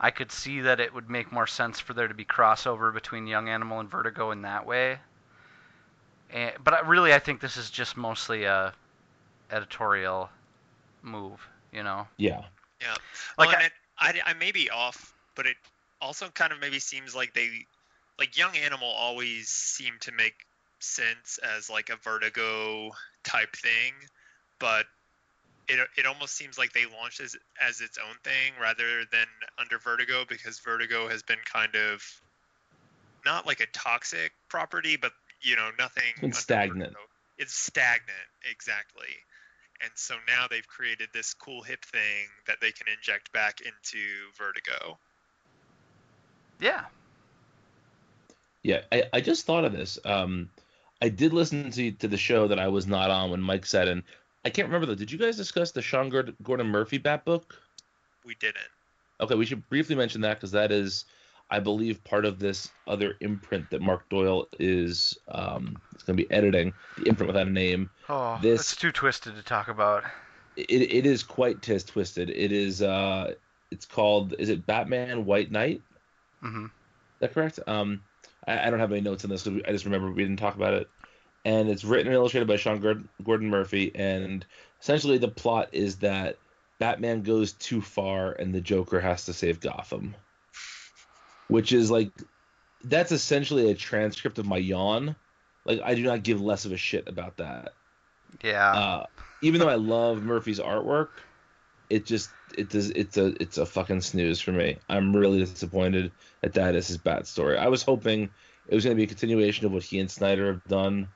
I 0.00 0.10
could 0.10 0.32
see 0.32 0.62
that 0.62 0.80
it 0.80 0.94
would 0.94 1.10
make 1.10 1.30
more 1.30 1.46
sense 1.46 1.78
for 1.78 1.92
there 1.92 2.08
to 2.08 2.14
be 2.14 2.24
crossover 2.24 2.92
between 2.92 3.26
Young 3.26 3.50
Animal 3.50 3.80
and 3.80 3.90
Vertigo 3.90 4.30
in 4.30 4.42
that 4.42 4.64
way. 4.66 4.98
And, 6.32 6.52
but 6.64 6.86
really, 6.86 7.12
I 7.12 7.18
think 7.18 7.40
this 7.40 7.56
is 7.56 7.70
just 7.70 7.96
mostly 7.96 8.44
a 8.44 8.72
editorial 9.50 10.30
move 11.02 11.46
You 11.72 11.82
know, 11.82 12.06
Yeah. 12.16 12.42
Yeah. 12.80 12.94
Like, 13.38 13.50
well, 13.50 13.58
I- 13.58 13.64
it, 13.64 13.72
I, 13.98 14.30
I 14.30 14.34
may 14.34 14.52
be 14.52 14.70
off, 14.70 15.14
but 15.36 15.46
it 15.46 15.56
also 16.00 16.28
kind 16.28 16.52
of 16.52 16.60
maybe 16.60 16.78
seems 16.78 17.14
like 17.14 17.34
they, 17.34 17.66
like 18.18 18.36
Young 18.36 18.56
Animal 18.56 18.88
always 18.88 19.48
seem 19.48 19.94
to 20.00 20.12
make 20.12 20.34
sense 20.80 21.38
as 21.56 21.70
like 21.70 21.90
a 21.90 21.96
Vertigo 21.96 22.90
type 23.22 23.54
thing, 23.54 23.94
but 24.58 24.86
it, 25.68 25.78
it 25.96 26.06
almost 26.06 26.34
seems 26.34 26.58
like 26.58 26.72
they 26.72 26.86
launched 26.86 27.20
as, 27.20 27.36
as 27.60 27.80
its 27.80 27.98
own 27.98 28.16
thing 28.24 28.52
rather 28.60 29.04
than 29.12 29.26
under 29.58 29.78
Vertigo 29.78 30.24
because 30.28 30.58
Vertigo 30.58 31.08
has 31.08 31.22
been 31.22 31.38
kind 31.50 31.74
of 31.76 32.02
not 33.24 33.46
like 33.46 33.60
a 33.60 33.66
toxic 33.66 34.32
property, 34.48 34.96
but 34.96 35.12
you 35.42 35.56
know 35.56 35.70
nothing. 35.78 36.12
It's 36.22 36.38
stagnant. 36.38 36.94
It's 37.38 37.54
stagnant, 37.54 38.28
exactly. 38.50 39.08
And 39.82 39.90
so 39.96 40.14
now 40.28 40.46
they've 40.48 40.66
created 40.66 41.08
this 41.12 41.34
cool 41.34 41.62
hip 41.62 41.84
thing 41.84 42.28
that 42.46 42.60
they 42.60 42.70
can 42.70 42.86
inject 42.94 43.32
back 43.32 43.60
into 43.60 43.98
Vertigo. 44.38 44.98
yeah. 46.60 46.84
Yeah, 48.62 48.82
I, 48.92 49.04
I 49.12 49.20
just 49.20 49.44
thought 49.44 49.64
of 49.64 49.72
this. 49.72 49.98
Um, 50.04 50.48
I 51.00 51.08
did 51.08 51.32
listen 51.32 51.72
to 51.72 51.90
to 51.90 52.06
the 52.06 52.16
show 52.16 52.46
that 52.46 52.60
I 52.60 52.68
was 52.68 52.86
not 52.86 53.10
on 53.10 53.32
when 53.32 53.42
Mike 53.42 53.66
said, 53.66 53.88
and 53.88 54.04
I 54.44 54.50
can't 54.50 54.68
remember 54.68 54.86
though. 54.86 54.94
Did 54.94 55.10
you 55.10 55.18
guys 55.18 55.36
discuss 55.36 55.72
the 55.72 55.82
Sean 55.82 56.08
Gordon 56.08 56.66
Murphy 56.68 56.98
Bat 56.98 57.24
book? 57.24 57.60
We 58.24 58.36
didn't. 58.36 58.58
Okay, 59.20 59.34
we 59.34 59.46
should 59.46 59.68
briefly 59.68 59.96
mention 59.96 60.20
that 60.20 60.34
because 60.34 60.52
that 60.52 60.70
is, 60.70 61.04
I 61.52 61.60
believe, 61.60 62.02
part 62.02 62.24
of 62.24 62.38
this 62.38 62.70
other 62.88 63.14
imprint 63.20 63.68
that 63.70 63.82
Mark 63.82 64.08
Doyle 64.08 64.48
is 64.58 65.16
um, 65.28 65.76
is 65.94 66.02
going 66.02 66.16
to 66.16 66.24
be 66.24 66.30
editing. 66.30 66.72
The 66.96 67.08
imprint 67.08 67.28
without 67.28 67.46
a 67.46 67.50
name. 67.50 67.90
Oh, 68.08 68.38
This- 68.42 68.60
it's 68.60 68.76
too 68.76 68.90
twisted 68.90 69.36
to 69.36 69.42
talk 69.42 69.68
about. 69.68 70.02
It, 70.56 70.70
it 70.70 71.06
is 71.06 71.22
quite 71.22 71.62
tis 71.62 71.84
twisted. 71.84 72.30
It 72.30 72.52
is. 72.52 72.82
Uh, 72.82 73.34
it's 73.70 73.84
called. 73.86 74.34
Is 74.38 74.48
it 74.48 74.66
Batman 74.66 75.24
White 75.26 75.50
Knight? 75.50 75.82
Mm-hmm. 76.42 76.64
Is 76.64 76.70
that 77.20 77.34
correct? 77.34 77.60
Um, 77.66 78.02
I, 78.46 78.66
I 78.66 78.70
don't 78.70 78.80
have 78.80 78.90
any 78.92 79.00
notes 79.02 79.24
on 79.24 79.30
this. 79.30 79.46
I 79.46 79.70
just 79.72 79.84
remember 79.84 80.10
we 80.10 80.22
didn't 80.22 80.38
talk 80.38 80.56
about 80.56 80.74
it. 80.74 80.88
And 81.44 81.68
it's 81.68 81.84
written 81.84 82.06
and 82.08 82.14
illustrated 82.14 82.46
by 82.48 82.56
Sean 82.56 82.80
Gord- 82.80 83.08
Gordon 83.24 83.48
Murphy. 83.50 83.92
And 83.94 84.44
essentially, 84.80 85.18
the 85.18 85.28
plot 85.28 85.68
is 85.72 85.96
that 85.96 86.36
Batman 86.78 87.22
goes 87.22 87.52
too 87.52 87.80
far, 87.80 88.32
and 88.32 88.54
the 88.54 88.60
Joker 88.60 89.00
has 89.00 89.24
to 89.26 89.32
save 89.32 89.60
Gotham. 89.60 90.14
Which 91.52 91.72
is 91.72 91.90
like, 91.90 92.10
that's 92.84 93.12
essentially 93.12 93.70
a 93.70 93.74
transcript 93.74 94.38
of 94.38 94.46
my 94.46 94.56
yawn. 94.56 95.14
Like, 95.64 95.80
I 95.84 95.94
do 95.94 96.02
not 96.02 96.22
give 96.22 96.40
less 96.40 96.64
of 96.64 96.72
a 96.72 96.76
shit 96.76 97.08
about 97.08 97.36
that. 97.36 97.74
Yeah. 98.42 98.72
Uh, 98.72 99.06
even 99.42 99.60
though 99.60 99.68
I 99.68 99.74
love 99.74 100.22
Murphy's 100.22 100.58
artwork, 100.58 101.08
it 101.90 102.06
just 102.06 102.30
it 102.56 102.70
does 102.70 102.88
it's 102.90 103.18
a 103.18 103.34
it's 103.40 103.58
a 103.58 103.66
fucking 103.66 104.00
snooze 104.00 104.40
for 104.40 104.52
me. 104.52 104.78
I'm 104.88 105.14
really 105.14 105.40
disappointed 105.40 106.10
that 106.40 106.54
that 106.54 106.74
is 106.74 106.88
his 106.88 106.96
bat 106.96 107.26
story. 107.26 107.58
I 107.58 107.68
was 107.68 107.82
hoping 107.82 108.30
it 108.66 108.74
was 108.74 108.84
going 108.84 108.96
to 108.96 108.98
be 108.98 109.04
a 109.04 109.08
continuation 109.08 109.66
of 109.66 109.72
what 109.72 109.82
he 109.82 109.98
and 109.98 110.10
Snyder 110.10 110.46
have 110.46 110.64
done 110.64 111.08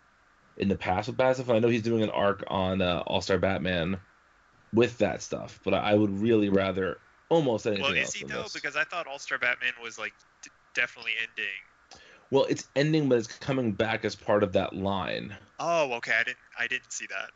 in 0.59 0.68
the 0.68 0.76
past 0.76 1.09
with 1.09 1.16
bat 1.16 1.37
stuff. 1.37 1.49
I 1.49 1.61
know 1.61 1.68
he's 1.68 1.82
doing 1.82 2.03
an 2.03 2.11
arc 2.11 2.45
on 2.49 2.82
uh, 2.82 3.03
All 3.07 3.22
Star 3.22 3.39
Batman 3.39 3.99
with 4.74 4.99
that 4.99 5.22
stuff, 5.22 5.61
but 5.64 5.72
I 5.72 5.95
would 5.95 6.20
really 6.20 6.51
rather 6.51 6.99
almost 7.29 7.66
anything 7.66 7.85
Well, 7.85 7.95
is 7.95 8.12
he 8.14 8.24
though? 8.24 8.43
this. 8.43 8.53
Because 8.53 8.77
I 8.77 8.85
thought 8.85 9.07
All 9.07 9.18
Star 9.18 9.39
Batman 9.39 9.72
was 9.83 9.99
like 9.99 10.12
d- 10.43 10.51
definitely 10.74 11.12
ending. 11.20 12.03
Well, 12.31 12.45
it's 12.49 12.66
ending, 12.74 13.09
but 13.09 13.18
it's 13.18 13.29
coming 13.29 13.72
back 13.72 14.05
as 14.05 14.16
part 14.16 14.43
of 14.43 14.53
that 14.55 14.74
line. 14.74 15.37
Oh, 15.61 15.93
okay. 15.95 16.12
I 16.18 16.24
didn't. 16.24 16.39
I 16.59 16.66
didn't 16.66 16.93
see 16.93 17.07
that. 17.09 17.31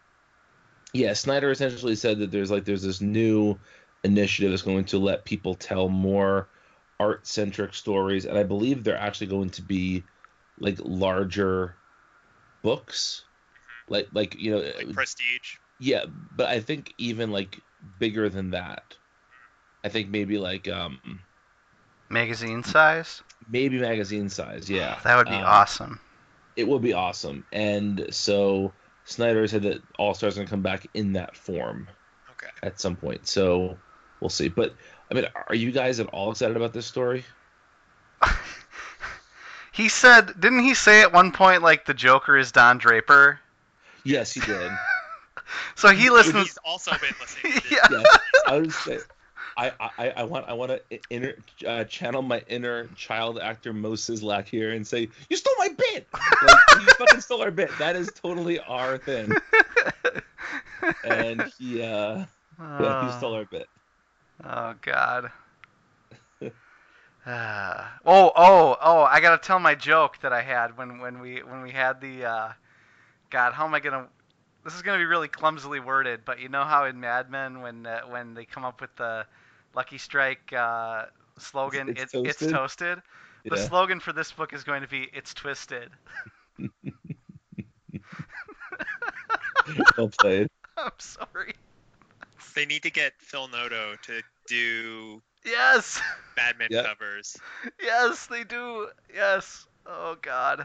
yeah, 0.92 1.12
Snyder 1.12 1.50
essentially 1.50 1.94
said 1.94 2.18
that 2.18 2.30
there's 2.32 2.50
like 2.50 2.64
there's 2.64 2.82
this 2.82 3.00
new 3.00 3.58
initiative 4.02 4.50
that's 4.50 4.62
going 4.62 4.84
to 4.86 4.98
let 4.98 5.24
people 5.24 5.54
tell 5.54 5.88
more 5.88 6.48
art 6.98 7.26
centric 7.26 7.74
stories, 7.74 8.24
and 8.26 8.36
I 8.36 8.42
believe 8.42 8.82
they're 8.82 8.96
actually 8.98 9.28
going 9.28 9.50
to 9.50 9.62
be 9.62 10.02
like 10.58 10.76
larger 10.82 11.76
books, 12.62 13.22
mm-hmm. 13.24 13.94
like 13.94 14.08
like 14.12 14.34
you 14.36 14.50
know, 14.50 14.58
Like 14.76 14.92
Prestige. 14.92 15.56
yeah, 15.78 16.04
but 16.36 16.48
I 16.48 16.60
think 16.60 16.94
even 16.98 17.30
like 17.30 17.60
bigger 18.00 18.28
than 18.28 18.50
that. 18.50 18.96
I 19.84 19.88
think 19.88 20.08
maybe 20.10 20.38
like 20.38 20.68
um 20.68 21.20
Magazine 22.08 22.62
size. 22.64 23.22
maybe 23.48 23.78
magazine 23.78 24.28
size, 24.28 24.68
yeah. 24.68 24.98
That 25.04 25.16
would 25.16 25.28
be 25.28 25.34
Um, 25.34 25.44
awesome. 25.44 26.00
It 26.56 26.66
would 26.68 26.82
be 26.82 26.92
awesome, 26.92 27.44
and 27.52 28.06
so 28.10 28.72
Snyder 29.04 29.46
said 29.46 29.62
that 29.62 29.80
All 29.98 30.14
Stars 30.14 30.34
gonna 30.36 30.46
come 30.48 30.62
back 30.62 30.86
in 30.94 31.12
that 31.14 31.36
form. 31.36 31.88
Okay. 32.32 32.50
at 32.62 32.80
some 32.80 32.96
point. 32.96 33.26
So 33.28 33.76
we'll 34.20 34.30
see. 34.30 34.48
But 34.48 34.74
I 35.10 35.14
mean, 35.14 35.26
are 35.48 35.54
you 35.54 35.72
guys 35.72 36.00
at 36.00 36.06
all 36.08 36.30
excited 36.30 36.56
about 36.56 36.72
this 36.72 36.86
story? 36.86 37.24
He 39.72 39.88
said, 39.88 40.38
didn't 40.38 40.60
he 40.64 40.74
say 40.74 41.00
at 41.02 41.12
one 41.12 41.30
point 41.32 41.62
like 41.62 41.86
the 41.86 41.94
Joker 41.94 42.36
is 42.36 42.50
Don 42.52 42.76
Draper? 42.78 43.38
Yes, 44.04 44.32
he 44.32 44.40
did. 44.40 44.70
So 45.74 45.88
he 45.88 46.08
But 46.08 46.14
listens. 46.14 46.44
He's 46.46 46.58
also 46.64 46.90
been 46.92 47.14
listening. 47.20 47.52
To 47.54 47.60
this. 47.62 47.72
yeah. 47.72 47.86
yes, 47.90 48.18
I 48.46 48.58
would 48.58 48.72
say. 48.72 48.98
I, 49.60 49.90
I, 49.98 50.08
I 50.16 50.22
want 50.24 50.48
I 50.48 50.54
want 50.54 50.70
to 50.70 51.00
inner 51.10 51.34
uh, 51.66 51.84
channel 51.84 52.22
my 52.22 52.42
inner 52.48 52.86
child 52.96 53.38
actor 53.38 53.74
Moe 53.74 53.92
Szyslak 53.92 54.48
here 54.48 54.72
and 54.72 54.86
say 54.86 55.08
you 55.28 55.36
stole 55.36 55.54
my 55.58 55.68
bit. 55.76 56.08
Like, 56.42 56.58
you 56.80 56.86
fucking 56.94 57.20
stole 57.20 57.42
our 57.42 57.50
bit. 57.50 57.70
That 57.78 57.96
is 57.96 58.10
totally 58.14 58.58
our 58.60 58.96
thing. 58.96 59.30
And 61.04 61.42
he 61.58 61.82
uh 61.82 62.24
yeah, 62.58 63.06
he 63.12 63.18
stole 63.18 63.34
our 63.34 63.44
bit. 63.44 63.68
Oh 64.42 64.74
God. 64.80 65.30
Ah. 67.26 67.98
oh 68.06 68.32
oh 68.34 68.76
oh! 68.80 69.02
I 69.02 69.20
gotta 69.20 69.36
tell 69.36 69.58
my 69.58 69.74
joke 69.74 70.18
that 70.22 70.32
I 70.32 70.40
had 70.40 70.78
when 70.78 71.00
when 71.00 71.20
we 71.20 71.42
when 71.42 71.60
we 71.60 71.70
had 71.70 72.00
the. 72.00 72.24
Uh, 72.24 72.52
God, 73.28 73.52
how 73.52 73.66
am 73.66 73.74
I 73.74 73.80
gonna? 73.80 74.08
This 74.64 74.74
is 74.74 74.80
gonna 74.80 74.98
be 74.98 75.04
really 75.04 75.28
clumsily 75.28 75.80
worded, 75.80 76.20
but 76.24 76.40
you 76.40 76.48
know 76.48 76.64
how 76.64 76.86
in 76.86 76.98
Mad 76.98 77.30
Men 77.30 77.60
when 77.60 77.84
uh, 77.84 78.00
when 78.08 78.32
they 78.32 78.46
come 78.46 78.64
up 78.64 78.80
with 78.80 78.96
the 78.96 79.26
Lucky 79.74 79.98
Strike 79.98 80.52
uh, 80.52 81.04
slogan, 81.38 81.90
It's 81.90 82.02
it's 82.02 82.12
it's 82.12 82.38
toasted? 82.38 82.50
toasted. 82.50 83.02
The 83.48 83.56
Yeah. 83.56 83.68
slogan 83.68 84.00
for 84.00 84.12
this 84.12 84.32
book 84.32 84.52
is 84.52 84.64
going 84.64 84.82
to 84.82 84.88
be 84.88 85.08
"It's 85.12 85.32
twisted." 85.34 85.90
Well 89.96 90.10
played. 90.18 90.48
I'm 90.76 90.90
sorry. 90.98 91.54
They 92.56 92.66
need 92.66 92.82
to 92.82 92.90
get 92.90 93.12
Phil 93.20 93.46
Noto 93.48 93.94
to 94.06 94.22
do 94.48 95.22
Yes, 95.44 96.00
Batman 96.36 96.68
Yep. 96.70 96.84
covers. 96.84 97.36
yes, 97.80 98.26
they 98.26 98.44
do. 98.44 98.88
Yes. 99.14 99.66
Oh 99.86 100.16
God. 100.20 100.60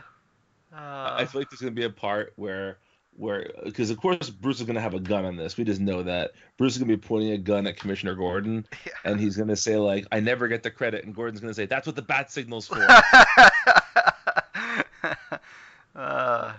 Uh, 0.73 1.15
I 1.17 1.25
feel 1.25 1.41
like 1.41 1.49
there's 1.49 1.61
gonna 1.61 1.71
be 1.71 1.85
a 1.85 1.89
part 1.89 2.33
where 2.35 2.77
where 3.17 3.49
because 3.63 3.89
of 3.89 3.97
course 3.97 4.29
Bruce 4.29 4.59
is 4.59 4.65
gonna 4.65 4.81
have 4.81 4.93
a 4.93 4.99
gun 4.99 5.25
on 5.25 5.35
this. 5.37 5.57
We 5.57 5.63
just 5.63 5.81
know 5.81 6.03
that 6.03 6.31
Bruce 6.57 6.73
is 6.73 6.79
gonna 6.79 6.95
be 6.95 6.97
pointing 6.97 7.31
a 7.31 7.37
gun 7.37 7.65
at 7.67 7.77
Commissioner 7.77 8.15
Gordon, 8.15 8.65
Yeah. 8.85 8.91
and 9.05 9.19
he's 9.19 9.37
gonna 9.37 9.55
say 9.55 9.77
like, 9.77 10.05
"I 10.11 10.19
never 10.19 10.47
get 10.47 10.63
the 10.63 10.71
credit," 10.71 11.05
and 11.05 11.15
Gordon's 11.15 11.39
gonna 11.39 11.53
say, 11.53 11.65
"That's 11.65 11.87
what 11.87 11.95
the 11.95 12.01
bat 12.01 12.31
signal's 12.31 12.67
for." 12.67 12.77
uh, 15.95 16.53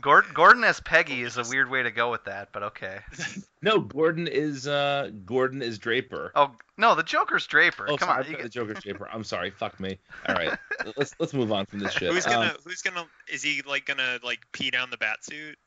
Gordon, 0.00 0.30
Gordon 0.34 0.64
as 0.64 0.80
Peggy 0.80 1.22
is 1.22 1.36
a 1.36 1.44
weird 1.48 1.70
way 1.70 1.82
to 1.82 1.90
go 1.90 2.10
with 2.10 2.24
that, 2.24 2.48
but 2.52 2.62
okay. 2.64 3.00
no, 3.62 3.80
Gordon 3.80 4.26
is 4.26 4.66
uh 4.66 5.10
Gordon 5.24 5.62
is 5.62 5.78
Draper. 5.78 6.32
Oh 6.34 6.52
no, 6.78 6.94
the 6.94 7.02
Joker's 7.02 7.46
Draper. 7.46 7.86
Oh, 7.88 7.96
Come 7.96 8.08
sorry, 8.08 8.24
on, 8.24 8.30
you... 8.32 8.42
the 8.42 8.48
Joker's 8.48 8.82
Draper. 8.82 9.08
I'm 9.12 9.24
sorry, 9.24 9.50
fuck 9.50 9.78
me. 9.78 9.98
All 10.28 10.34
right, 10.34 10.58
let's 10.96 11.14
let's 11.18 11.34
move 11.34 11.52
on 11.52 11.66
from 11.66 11.80
this 11.80 11.92
shit. 11.92 12.12
Who's 12.12 12.26
Um, 12.26 12.32
gonna? 12.32 12.54
who's 12.64 12.82
gonna? 12.82 13.06
Is 13.30 13.42
he 13.42 13.62
like 13.66 13.84
gonna 13.84 14.18
like 14.24 14.40
pee 14.52 14.70
down 14.70 14.90
the 14.90 14.96
bat 14.96 15.22
suit? 15.24 15.58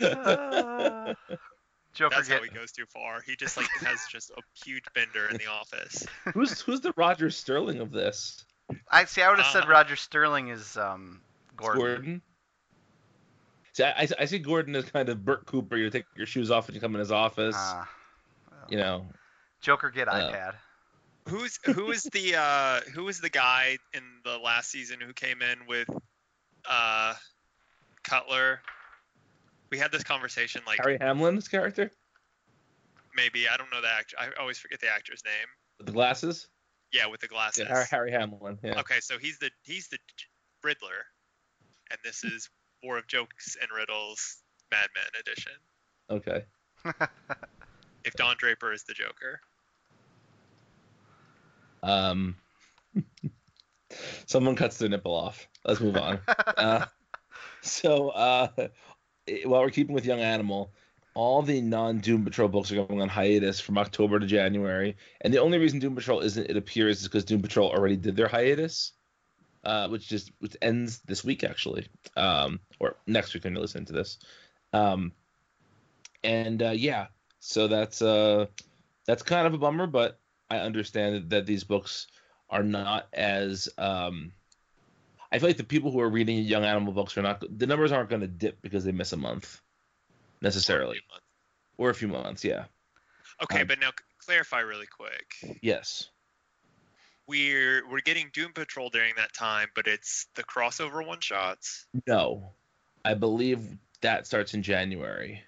Uh, 0.00 1.14
Joker 1.94 2.16
That's 2.16 2.28
get 2.28 2.38
how 2.38 2.44
he 2.44 2.50
goes 2.50 2.72
too 2.72 2.84
far. 2.86 3.20
He 3.24 3.36
just 3.36 3.56
like 3.56 3.68
has 3.80 4.06
just 4.10 4.30
a 4.30 4.42
huge 4.64 4.84
bender 4.94 5.28
in 5.28 5.36
the 5.36 5.46
office. 5.46 6.04
who's 6.34 6.60
who's 6.60 6.80
the 6.80 6.92
Roger 6.96 7.30
Sterling 7.30 7.78
of 7.80 7.92
this? 7.92 8.44
I 8.90 9.04
see. 9.04 9.22
I 9.22 9.30
would 9.30 9.38
have 9.38 9.52
said 9.52 9.64
Uh, 9.64 9.68
Roger 9.68 9.96
Sterling 9.96 10.48
is 10.48 10.76
um 10.76 11.20
Gordon. 11.56 11.80
Gordon. 11.80 12.22
See, 13.74 13.84
I, 13.84 14.02
I, 14.02 14.08
I 14.20 14.24
see 14.24 14.38
Gordon 14.38 14.74
as 14.76 14.84
kind 14.84 15.08
of 15.08 15.24
Bert 15.24 15.46
Cooper. 15.46 15.76
You 15.76 15.90
take 15.90 16.06
your 16.16 16.26
shoes 16.26 16.50
off 16.50 16.66
when 16.66 16.74
you 16.74 16.80
come 16.80 16.94
in 16.94 17.00
his 17.00 17.12
office. 17.12 17.56
Ah, 17.56 17.88
you 18.68 18.76
know, 18.76 19.06
Joker 19.60 19.90
get 19.90 20.08
Uh, 20.08 20.30
iPad. 20.32 20.54
Who's 21.28 21.58
who 21.64 21.90
is 21.90 22.02
the 22.04 22.36
uh 22.36 22.80
who 22.92 23.04
was 23.04 23.20
the 23.20 23.30
guy 23.30 23.78
in 23.92 24.02
the 24.24 24.38
last 24.38 24.70
season 24.70 25.00
who 25.00 25.12
came 25.12 25.40
in 25.42 25.66
with 25.66 25.88
uh 26.68 27.14
Cutler? 28.04 28.60
We 29.70 29.78
had 29.78 29.90
this 29.90 30.04
conversation 30.04 30.62
like 30.66 30.78
Harry 30.78 30.98
Hamlin's 31.00 31.48
character 31.48 31.90
maybe 33.16 33.48
I 33.48 33.56
don't 33.56 33.70
know 33.72 33.80
the 33.80 33.88
actor. 33.88 34.16
I 34.18 34.28
always 34.40 34.58
forget 34.58 34.80
the 34.80 34.88
actor's 34.88 35.22
name. 35.24 35.48
with 35.78 35.86
the 35.86 35.92
glasses. 35.92 36.48
Yeah, 36.92 37.06
with 37.06 37.20
the 37.20 37.28
glasses. 37.28 37.66
Yeah, 37.68 37.74
Harry, 37.74 37.86
Harry 37.90 38.12
Hamlin. 38.12 38.58
Yeah. 38.62 38.80
Okay, 38.80 39.00
so 39.00 39.18
he's 39.18 39.38
the 39.38 39.50
he's 39.62 39.88
the 39.88 39.98
Riddler, 40.62 41.06
and 41.90 41.98
this 42.04 42.24
is 42.24 42.48
War 42.82 42.98
of 42.98 43.06
Jokes 43.06 43.56
and 43.60 43.70
Riddles 43.74 44.38
Mad 44.70 44.88
Men 44.94 45.20
edition. 45.20 45.52
Okay. 46.10 46.44
if 48.04 48.14
Don 48.14 48.36
Draper 48.38 48.72
is 48.72 48.84
the 48.84 48.94
Joker. 48.94 49.40
Um, 51.82 52.36
someone 54.26 54.56
cuts 54.56 54.78
their 54.78 54.88
nipple 54.88 55.14
off. 55.14 55.48
Let's 55.64 55.80
move 55.80 55.96
on. 55.96 56.20
uh, 56.56 56.86
so, 57.64 58.10
uh, 58.10 58.48
while 59.44 59.62
we're 59.62 59.70
keeping 59.70 59.94
with 59.94 60.04
Young 60.04 60.20
Animal, 60.20 60.72
all 61.14 61.42
the 61.42 61.60
non 61.60 61.98
Doom 61.98 62.24
Patrol 62.24 62.48
books 62.48 62.70
are 62.72 62.84
going 62.84 63.00
on 63.00 63.08
hiatus 63.08 63.60
from 63.60 63.78
October 63.78 64.18
to 64.18 64.26
January, 64.26 64.96
and 65.20 65.32
the 65.32 65.40
only 65.40 65.58
reason 65.58 65.78
Doom 65.78 65.94
Patrol 65.94 66.20
isn't, 66.20 66.50
it 66.50 66.56
appears, 66.56 67.00
is 67.00 67.08
because 67.08 67.24
Doom 67.24 67.42
Patrol 67.42 67.70
already 67.70 67.96
did 67.96 68.16
their 68.16 68.28
hiatus, 68.28 68.92
uh, 69.64 69.88
which 69.88 70.08
just 70.08 70.32
which 70.40 70.56
ends 70.60 70.98
this 71.06 71.24
week 71.24 71.44
actually, 71.44 71.86
um, 72.16 72.60
or 72.80 72.96
next 73.06 73.32
week 73.34 73.44
when 73.44 73.54
you 73.54 73.60
listen 73.60 73.84
to 73.84 73.92
this. 73.92 74.18
Um, 74.72 75.12
and 76.24 76.62
uh, 76.62 76.70
yeah, 76.70 77.06
so 77.38 77.68
that's 77.68 78.02
uh, 78.02 78.46
that's 79.06 79.22
kind 79.22 79.46
of 79.46 79.54
a 79.54 79.58
bummer, 79.58 79.86
but 79.86 80.18
I 80.50 80.58
understand 80.58 81.30
that 81.30 81.46
these 81.46 81.64
books 81.64 82.08
are 82.50 82.62
not 82.62 83.08
as 83.12 83.68
um, 83.78 84.32
I 85.34 85.40
feel 85.40 85.48
like 85.48 85.56
the 85.56 85.64
people 85.64 85.90
who 85.90 85.98
are 85.98 86.08
reading 86.08 86.38
young 86.38 86.64
animal 86.64 86.92
books 86.92 87.18
are 87.18 87.22
not 87.22 87.42
the 87.58 87.66
numbers 87.66 87.90
aren't 87.90 88.08
going 88.08 88.20
to 88.20 88.28
dip 88.28 88.62
because 88.62 88.84
they 88.84 88.92
miss 88.92 89.12
a 89.12 89.16
month 89.16 89.60
necessarily 90.40 91.00
or 91.76 91.90
a 91.90 91.94
few 91.94 92.06
months. 92.06 92.44
Yeah. 92.44 92.66
Okay, 93.42 93.62
Um, 93.62 93.66
but 93.66 93.80
now 93.80 93.90
clarify 94.24 94.60
really 94.60 94.86
quick. 94.86 95.58
Yes. 95.60 96.08
We're 97.26 97.82
we're 97.90 98.00
getting 98.00 98.30
Doom 98.32 98.52
Patrol 98.52 98.90
during 98.90 99.14
that 99.16 99.32
time, 99.32 99.68
but 99.74 99.88
it's 99.88 100.28
the 100.36 100.44
crossover 100.44 101.04
one 101.04 101.20
shots. 101.20 101.86
No. 102.06 102.52
I 103.04 103.14
believe 103.14 103.76
that 104.02 104.28
starts 104.28 104.54
in 104.54 104.62
January. 104.62 105.42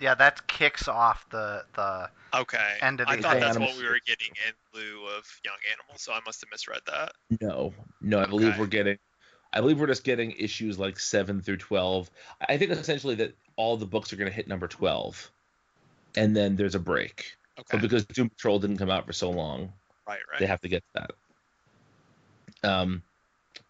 Yeah, 0.00 0.14
that 0.14 0.46
kicks 0.46 0.88
off 0.88 1.28
the 1.28 1.64
the. 1.74 2.08
Okay. 2.32 2.76
End 2.80 3.00
of 3.00 3.08
the. 3.08 3.12
I 3.12 3.20
thought 3.20 3.40
that's 3.40 3.56
Animal 3.56 3.68
what 3.68 3.76
we 3.78 3.84
were 3.84 4.00
getting 4.06 4.28
in 4.46 4.54
lieu 4.72 5.06
of 5.18 5.24
Young 5.44 5.58
Animal, 5.72 5.96
so 5.98 6.12
I 6.12 6.20
must 6.24 6.40
have 6.40 6.50
misread 6.50 6.80
that. 6.86 7.12
No. 7.42 7.74
No, 8.00 8.20
I 8.20 8.26
believe 8.26 8.50
Okay. 8.50 8.58
we're 8.60 8.66
getting 8.68 8.96
I 9.52 9.60
believe 9.60 9.80
we're 9.80 9.86
just 9.86 10.04
getting 10.04 10.32
issues 10.32 10.78
like 10.78 10.98
7 10.98 11.40
through 11.40 11.56
12. 11.56 12.10
I 12.48 12.58
think 12.58 12.70
essentially 12.70 13.14
that 13.16 13.34
all 13.56 13.76
the 13.76 13.86
books 13.86 14.12
are 14.12 14.16
going 14.16 14.30
to 14.30 14.34
hit 14.34 14.48
number 14.48 14.68
12. 14.68 15.30
And 16.16 16.36
then 16.36 16.56
there's 16.56 16.74
a 16.74 16.80
break. 16.80 17.36
Okay. 17.58 17.66
But 17.72 17.80
because 17.80 18.04
Doom 18.06 18.28
Patrol 18.28 18.58
didn't 18.58 18.78
come 18.78 18.90
out 18.90 19.06
for 19.06 19.12
so 19.12 19.30
long, 19.30 19.72
right, 20.06 20.18
right. 20.30 20.38
they 20.38 20.46
have 20.46 20.60
to 20.60 20.68
get 20.68 20.82
to 20.94 21.06
that. 22.62 22.70
Um, 22.70 23.02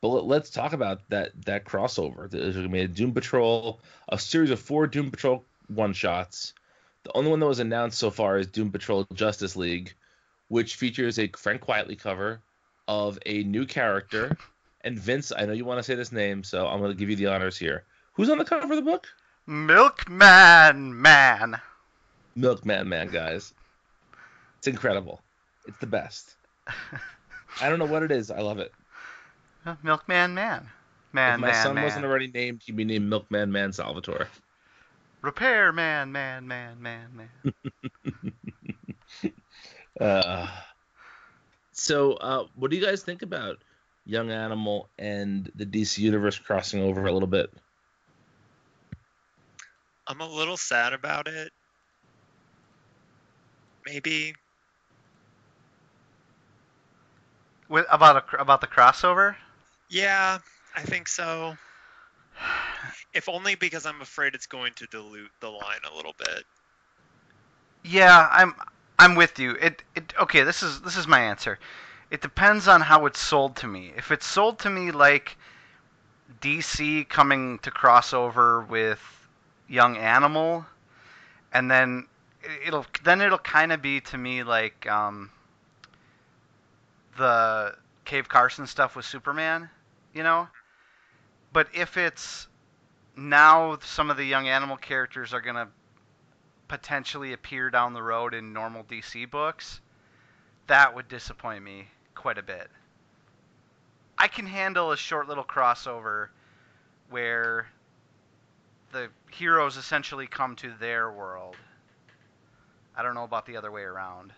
but 0.00 0.08
let, 0.08 0.24
let's 0.24 0.50
talk 0.50 0.72
about 0.72 1.00
that 1.08 1.32
that 1.44 1.64
crossover. 1.64 2.30
There's 2.30 2.54
going 2.54 2.66
to 2.66 2.72
be 2.72 2.80
a 2.80 2.88
Doom 2.88 3.12
Patrol, 3.12 3.80
a 4.08 4.18
series 4.18 4.50
of 4.50 4.60
four 4.60 4.86
Doom 4.86 5.10
Patrol 5.10 5.44
one 5.68 5.92
shots. 5.92 6.54
The 7.04 7.16
only 7.16 7.30
one 7.30 7.40
that 7.40 7.46
was 7.46 7.60
announced 7.60 7.98
so 7.98 8.10
far 8.10 8.38
is 8.38 8.46
Doom 8.46 8.70
Patrol 8.70 9.06
Justice 9.14 9.56
League, 9.56 9.94
which 10.48 10.76
features 10.76 11.18
a 11.18 11.28
Frank 11.28 11.62
Quitely 11.62 11.98
cover 11.98 12.40
of 12.86 13.18
a 13.26 13.42
new 13.44 13.66
character. 13.66 14.36
And 14.82 14.98
Vince, 14.98 15.32
I 15.36 15.44
know 15.44 15.52
you 15.52 15.64
want 15.64 15.78
to 15.78 15.82
say 15.82 15.94
this 15.94 16.12
name, 16.12 16.44
so 16.44 16.66
I'm 16.66 16.78
going 16.78 16.92
to 16.92 16.96
give 16.96 17.10
you 17.10 17.16
the 17.16 17.26
honors 17.26 17.58
here. 17.58 17.84
Who's 18.12 18.30
on 18.30 18.38
the 18.38 18.44
cover 18.44 18.64
of 18.64 18.76
the 18.76 18.82
book? 18.82 19.06
Milkman 19.46 21.00
Man. 21.00 21.60
Milkman 22.36 22.88
Man, 22.88 23.08
guys. 23.08 23.54
It's 24.58 24.66
incredible. 24.66 25.20
It's 25.66 25.78
the 25.78 25.86
best. 25.86 26.36
I 27.60 27.68
don't 27.68 27.78
know 27.78 27.86
what 27.86 28.02
it 28.02 28.12
is. 28.12 28.30
I 28.30 28.40
love 28.40 28.58
it. 28.58 28.72
Milkman 29.82 30.34
Man. 30.34 30.68
Man, 31.12 31.34
if 31.34 31.40
my 31.40 31.46
man, 31.48 31.62
son 31.64 31.74
man. 31.74 31.84
wasn't 31.84 32.04
already 32.04 32.28
named, 32.28 32.62
he'd 32.64 32.76
be 32.76 32.84
named 32.84 33.08
Milkman 33.08 33.50
Man 33.50 33.72
Salvatore. 33.72 34.28
Repair 35.22 35.72
man, 35.72 36.12
man, 36.12 36.46
man, 36.46 36.80
man, 36.80 37.08
man. 37.14 38.32
Uh, 40.00 40.46
so, 41.72 42.12
uh, 42.12 42.46
what 42.54 42.70
do 42.70 42.76
you 42.76 42.84
guys 42.84 43.02
think 43.02 43.22
about 43.22 43.56
Young 44.08 44.30
Animal 44.30 44.88
and 44.98 45.52
the 45.54 45.66
DC 45.66 45.98
Universe 45.98 46.38
crossing 46.38 46.82
over 46.82 47.06
a 47.06 47.12
little 47.12 47.28
bit? 47.28 47.52
I'm 50.06 50.22
a 50.22 50.26
little 50.26 50.56
sad 50.56 50.94
about 50.94 51.28
it. 51.28 51.52
Maybe. 53.84 54.34
With 57.68 57.84
about 57.90 58.16
a 58.32 58.40
about 58.40 58.62
the 58.62 58.66
crossover. 58.66 59.36
Yeah, 59.90 60.38
I 60.74 60.82
think 60.82 61.06
so. 61.06 61.56
If 63.12 63.28
only 63.28 63.56
because 63.56 63.84
I'm 63.84 64.00
afraid 64.00 64.34
it's 64.34 64.46
going 64.46 64.72
to 64.76 64.86
dilute 64.86 65.30
the 65.40 65.48
line 65.48 65.80
a 65.90 65.94
little 65.94 66.14
bit. 66.18 66.44
Yeah, 67.84 68.28
I'm 68.30 68.54
I'm 68.98 69.14
with 69.16 69.38
you. 69.38 69.52
It 69.60 69.82
it 69.94 70.14
okay, 70.18 70.44
this 70.44 70.62
is 70.62 70.80
this 70.80 70.96
is 70.96 71.06
my 71.06 71.20
answer. 71.20 71.58
It 72.10 72.22
depends 72.22 72.68
on 72.68 72.80
how 72.80 73.04
it's 73.04 73.18
sold 73.18 73.56
to 73.56 73.66
me. 73.66 73.92
If 73.94 74.10
it's 74.10 74.26
sold 74.26 74.60
to 74.60 74.70
me 74.70 74.90
like 74.90 75.36
DC 76.40 77.04
coming 77.04 77.58
to 77.60 77.70
crossover 77.70 78.66
with 78.66 79.00
Young 79.68 79.98
Animal 79.98 80.66
and 81.52 81.70
then 81.70 82.08
it- 82.42 82.68
it'll 82.68 82.86
then 83.02 83.20
it'll 83.20 83.38
kind 83.38 83.72
of 83.72 83.82
be 83.82 84.00
to 84.00 84.16
me 84.16 84.42
like 84.42 84.86
um 84.86 85.30
the 87.16 87.76
Cave 88.06 88.28
Carson 88.28 88.66
stuff 88.66 88.96
with 88.96 89.04
Superman, 89.04 89.68
you 90.14 90.22
know? 90.22 90.48
But 91.52 91.68
if 91.74 91.98
it's 91.98 92.48
now 93.16 93.78
some 93.80 94.10
of 94.10 94.16
the 94.16 94.24
Young 94.24 94.48
Animal 94.48 94.78
characters 94.78 95.34
are 95.34 95.42
to 95.42 95.68
potentially 96.68 97.34
appear 97.34 97.68
down 97.68 97.92
the 97.92 98.02
road 98.02 98.32
in 98.32 98.54
normal 98.54 98.84
DC 98.84 99.26
books, 99.26 99.80
that 100.68 100.94
would 100.94 101.08
disappoint 101.08 101.62
me 101.62 101.90
quite 102.18 102.36
a 102.36 102.42
bit. 102.42 102.68
I 104.18 104.26
can 104.26 104.44
handle 104.46 104.90
a 104.90 104.96
short 104.96 105.28
little 105.28 105.44
crossover 105.44 106.28
where 107.08 107.68
the 108.92 109.08
heroes 109.30 109.76
essentially 109.76 110.26
come 110.26 110.56
to 110.56 110.72
their 110.80 111.10
world. 111.12 111.56
I 112.96 113.02
don't 113.02 113.14
know 113.14 113.22
about 113.22 113.46
the 113.46 113.56
other 113.56 113.70
way 113.70 113.82
around. 113.82 114.32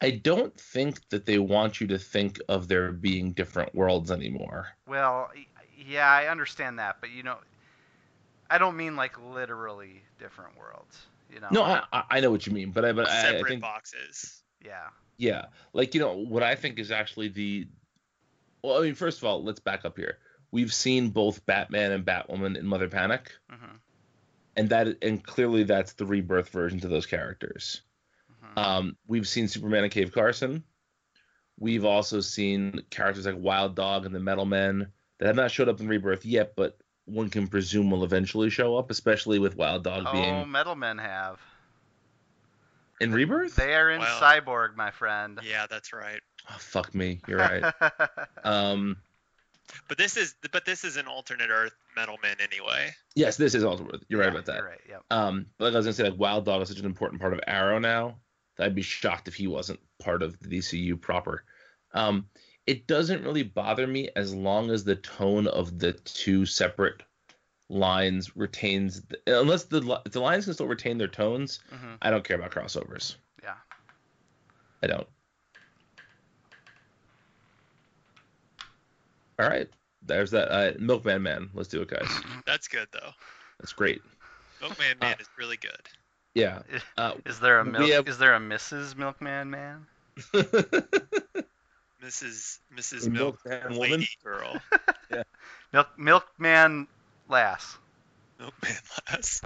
I 0.00 0.10
don't 0.10 0.54
think 0.60 1.08
that 1.10 1.24
they 1.24 1.38
want 1.38 1.80
you 1.80 1.86
to 1.86 1.98
think 1.98 2.40
of 2.48 2.66
there 2.66 2.90
being 2.90 3.32
different 3.32 3.72
worlds 3.74 4.10
anymore. 4.10 4.68
Well, 4.88 5.30
yeah, 5.78 6.08
I 6.10 6.26
understand 6.26 6.78
that, 6.80 6.96
but 7.00 7.10
you 7.10 7.22
know, 7.22 7.38
I 8.50 8.58
don't 8.58 8.76
mean 8.76 8.96
like 8.96 9.18
literally 9.32 10.02
different 10.18 10.58
worlds. 10.58 11.06
You 11.32 11.40
know? 11.40 11.48
No, 11.52 11.62
I, 11.62 11.82
I- 11.92 12.04
I 12.10 12.20
know 12.20 12.30
what 12.32 12.46
you 12.46 12.52
mean, 12.52 12.72
but 12.72 12.84
I 12.84 12.92
but 12.92 13.08
I, 13.08 13.18
I 13.20 13.22
Separate 13.22 13.48
think 13.48 13.62
boxes. 13.62 14.42
yeah. 14.64 14.88
Yeah, 15.16 15.46
like 15.72 15.94
you 15.94 16.00
know 16.00 16.14
what 16.14 16.42
I 16.42 16.54
think 16.54 16.78
is 16.78 16.90
actually 16.90 17.28
the. 17.28 17.68
Well, 18.62 18.78
I 18.78 18.82
mean, 18.82 18.94
first 18.94 19.18
of 19.18 19.24
all, 19.24 19.44
let's 19.44 19.60
back 19.60 19.84
up 19.84 19.96
here. 19.96 20.18
We've 20.50 20.72
seen 20.72 21.10
both 21.10 21.44
Batman 21.46 21.92
and 21.92 22.04
Batwoman 22.04 22.56
in 22.56 22.66
Mother 22.66 22.88
Panic, 22.88 23.32
hmm 23.50 23.76
and 24.56 24.68
that 24.68 25.02
and 25.02 25.22
clearly 25.24 25.64
that's 25.64 25.94
the 25.94 26.06
rebirth 26.06 26.48
version 26.50 26.80
to 26.80 26.88
those 26.88 27.06
characters. 27.06 27.82
hmm 28.40 28.58
Um, 28.58 28.96
we've 29.06 29.28
seen 29.28 29.48
Superman 29.48 29.84
and 29.84 29.92
Cave 29.92 30.12
Carson. 30.12 30.64
We've 31.58 31.84
also 31.84 32.20
seen 32.20 32.82
characters 32.90 33.26
like 33.26 33.36
Wild 33.38 33.76
Dog 33.76 34.06
and 34.06 34.14
the 34.14 34.20
Metal 34.20 34.44
Men 34.44 34.88
that 35.18 35.26
have 35.26 35.36
not 35.36 35.50
showed 35.50 35.68
up 35.68 35.80
in 35.80 35.88
Rebirth 35.88 36.24
yet, 36.24 36.54
but 36.56 36.76
one 37.04 37.30
can 37.30 37.46
presume 37.46 37.90
will 37.90 38.04
eventually 38.04 38.50
show 38.50 38.76
up, 38.76 38.90
especially 38.90 39.38
with 39.38 39.56
Wild 39.56 39.84
Dog 39.84 40.04
oh, 40.06 40.12
being 40.12 40.34
Oh, 40.34 40.44
Metal 40.44 40.74
Men 40.74 40.98
have. 40.98 41.38
In 43.00 43.12
Rebirth. 43.12 43.56
They 43.56 43.74
are 43.74 43.90
in 43.90 44.00
Well- 44.00 44.20
Cyborg, 44.20 44.76
my 44.76 44.90
friend. 44.90 45.38
Yeah, 45.42 45.66
that's 45.68 45.92
right. 45.92 46.20
Oh, 46.50 46.56
fuck 46.58 46.94
me, 46.94 47.20
you're 47.26 47.38
right. 47.38 47.72
um, 48.44 48.96
But 49.88 49.96
this 49.98 50.16
is 50.16 50.34
but 50.52 50.64
this 50.66 50.84
is 50.84 50.96
an 50.96 51.06
alternate 51.06 51.48
Earth 51.50 51.72
Metal 51.96 52.16
Man 52.22 52.36
anyway. 52.40 52.90
yes, 53.14 53.36
this 53.36 53.54
is 53.54 53.64
also 53.64 53.88
you're 54.08 54.20
right 54.20 54.28
about 54.28 54.44
that. 54.46 54.56
You're 54.58 54.66
right. 54.68 54.80
Yep. 54.88 55.02
Um, 55.10 55.46
but 55.58 55.66
like 55.66 55.74
I 55.74 55.76
was 55.78 55.86
gonna 55.86 55.94
say, 55.94 56.04
like 56.10 56.18
Wild 56.18 56.44
Dog 56.44 56.60
is 56.62 56.68
such 56.68 56.78
an 56.80 56.84
important 56.86 57.20
part 57.20 57.32
of 57.32 57.40
Arrow 57.46 57.78
now 57.78 58.18
that 58.56 58.64
I'd 58.66 58.74
be 58.74 58.82
shocked 58.82 59.26
if 59.26 59.34
he 59.34 59.46
wasn't 59.46 59.80
part 60.00 60.22
of 60.22 60.38
the 60.40 60.48
DCU 60.48 61.00
proper. 61.00 61.44
Um, 61.92 62.26
it 62.66 62.86
doesn't 62.86 63.22
really 63.24 63.42
bother 63.42 63.86
me 63.86 64.10
as 64.16 64.34
long 64.34 64.70
as 64.70 64.84
the 64.84 64.96
tone 64.96 65.46
of 65.46 65.78
the 65.78 65.92
two 65.92 66.44
separate 66.46 67.02
lines 67.68 68.36
retains, 68.36 69.02
the, 69.02 69.40
unless 69.40 69.64
the 69.64 70.00
if 70.04 70.12
the 70.12 70.20
lines 70.20 70.44
can 70.44 70.54
still 70.54 70.66
retain 70.68 70.98
their 70.98 71.08
tones. 71.08 71.60
hmm 71.70 71.94
I 72.02 72.10
don't 72.10 72.24
care 72.24 72.36
about 72.36 72.50
crossovers. 72.50 73.16
Yeah. 73.42 73.54
I 74.82 74.86
don't. 74.86 75.06
All 79.40 79.48
right, 79.48 79.68
there's 80.02 80.30
that 80.30 80.48
uh, 80.52 80.72
Milkman 80.78 81.22
Man. 81.22 81.50
Let's 81.54 81.68
do 81.68 81.82
it, 81.82 81.88
guys. 81.88 82.08
That's 82.46 82.68
good 82.68 82.86
though. 82.92 83.10
That's 83.58 83.72
great. 83.72 84.02
Milkman 84.60 84.98
Man 85.00 85.16
is 85.20 85.28
really 85.38 85.56
good. 85.56 85.88
Yeah. 86.34 86.62
Uh, 86.98 87.14
Is 87.26 87.40
there 87.40 87.58
a 87.60 87.64
milk? 87.64 87.90
have- 87.90 88.06
Is 88.08 88.18
there 88.18 88.34
a 88.34 88.38
Mrs. 88.40 88.96
Milkman 88.96 89.50
Man? 89.50 89.86
Mrs. 92.02 92.58
Mrs. 92.76 93.06
A 93.06 93.10
Milk 93.10 93.38
Milkman 93.44 93.78
Lady 93.78 93.90
woman? 93.92 94.06
Girl. 94.22 94.60
Milk 95.72 95.88
Milkman 95.98 96.86
Lass. 97.28 97.78
Milkman 98.38 98.72
Lass. 99.10 99.42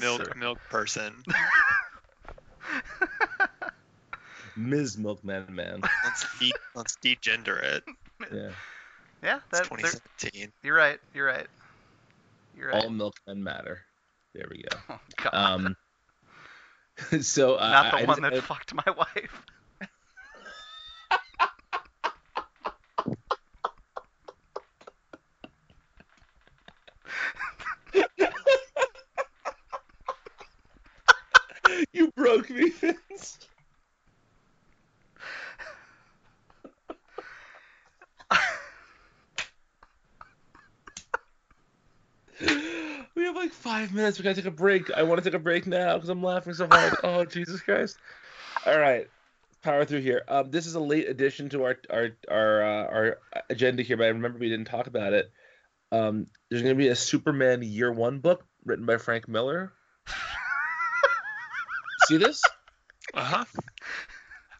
milk 0.00 0.36
milk 0.36 0.58
person. 0.70 1.14
Ms. 4.56 4.98
Milkman 4.98 5.46
Man. 5.54 5.80
Let's 6.04 6.38
de- 6.38 6.52
let's 6.74 6.96
degender 6.96 7.62
it. 7.62 7.84
Yeah. 8.32 8.50
Yeah, 9.22 9.36
It's 9.50 9.60
that, 9.60 9.64
2017. 9.64 10.52
you're 10.62 10.74
right. 10.76 10.98
You're 11.14 11.24
right. 11.26 11.46
You're 12.54 12.68
right. 12.68 12.84
All 12.84 12.90
milkmen 12.90 13.42
matter. 13.42 13.80
There 14.34 14.46
we 14.50 14.62
go. 14.62 14.76
Oh, 14.90 15.00
God. 15.22 15.34
Um. 15.34 15.76
So 17.22 17.54
uh, 17.56 17.70
Not 17.70 17.90
the 17.92 17.96
I- 17.96 18.00
I 18.00 18.04
one 18.04 18.20
just- 18.20 18.34
that 18.34 18.42
fucked 18.44 18.74
my 18.74 18.84
wife. 18.96 19.42
You 31.92 32.10
broke 32.12 32.50
me, 32.50 32.70
Vince. 32.70 33.38
we 43.14 43.24
have 43.24 43.36
like 43.36 43.52
five 43.52 43.92
minutes. 43.92 44.18
We 44.18 44.24
gotta 44.24 44.36
take 44.36 44.46
a 44.46 44.50
break. 44.50 44.90
I 44.90 45.02
want 45.02 45.22
to 45.22 45.24
take 45.24 45.38
a 45.38 45.42
break 45.42 45.66
now 45.66 45.94
because 45.94 46.08
I'm 46.08 46.22
laughing 46.22 46.54
so 46.54 46.66
hard. 46.66 46.94
Oh 47.04 47.24
Jesus 47.24 47.60
Christ! 47.60 47.98
All 48.66 48.78
right, 48.78 49.06
power 49.62 49.84
through 49.84 50.00
here. 50.00 50.22
Um, 50.28 50.50
this 50.50 50.66
is 50.66 50.74
a 50.74 50.80
late 50.80 51.08
addition 51.08 51.48
to 51.50 51.64
our 51.64 51.76
our 51.90 52.10
our 52.30 52.62
uh, 52.62 52.84
our 52.84 53.18
agenda 53.48 53.82
here, 53.82 53.96
but 53.96 54.04
I 54.04 54.08
remember 54.08 54.38
we 54.38 54.48
didn't 54.48 54.66
talk 54.66 54.86
about 54.86 55.12
it. 55.12 55.30
Um, 55.92 56.26
there's 56.48 56.62
gonna 56.62 56.74
be 56.74 56.88
a 56.88 56.96
Superman 56.96 57.62
Year 57.62 57.92
One 57.92 58.20
book 58.20 58.44
written 58.64 58.86
by 58.86 58.96
Frank 58.98 59.28
Miller. 59.28 59.72
See 62.10 62.16
this? 62.16 62.42
Uh 63.14 63.22
huh. 63.22 63.44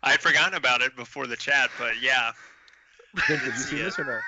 I 0.05 0.13
had 0.13 0.21
forgotten 0.21 0.55
about 0.55 0.83
it 0.83 0.95
before 0.95 1.27
the 1.27 1.35
chat, 1.37 1.69
but 1.81 2.01
yeah. 2.01 2.31
Did 3.27 3.41
you 3.43 3.51
see 3.53 3.79
Yeah. 3.79 3.83
this 3.87 3.99
or 3.99 4.05
no? 4.05 4.21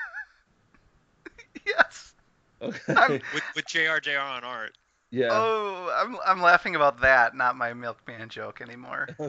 yes. 1.66 2.14
Okay. 2.60 3.20
With 3.32 3.42
with 3.54 3.64
JRJR 3.66 4.20
on 4.20 4.42
art. 4.42 4.76
yeah. 5.12 5.28
Oh, 5.30 5.88
I'm 5.96 6.16
I'm 6.26 6.42
laughing 6.42 6.74
about 6.74 7.00
that, 7.02 7.36
not 7.36 7.54
my 7.56 7.72
milkman 7.74 8.28
joke 8.28 8.60
anymore. 8.60 9.08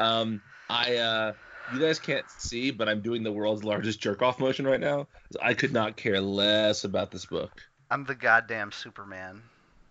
Um, 0.00 0.42
I 0.68 0.96
uh, 0.96 1.32
you 1.72 1.78
guys 1.80 1.98
can't 2.00 2.28
see, 2.28 2.70
but 2.72 2.88
I'm 2.88 3.00
doing 3.00 3.22
the 3.22 3.32
world's 3.32 3.62
largest 3.64 4.00
jerk 4.00 4.22
off 4.22 4.40
motion 4.40 4.66
right 4.66 4.80
now. 4.80 5.06
I 5.40 5.54
could 5.54 5.72
not 5.72 5.96
care 5.96 6.20
less 6.20 6.82
about 6.84 7.10
this 7.12 7.24
book. 7.26 7.62
I'm 7.90 8.04
the 8.04 8.14
goddamn 8.16 8.72
Superman. 8.72 9.40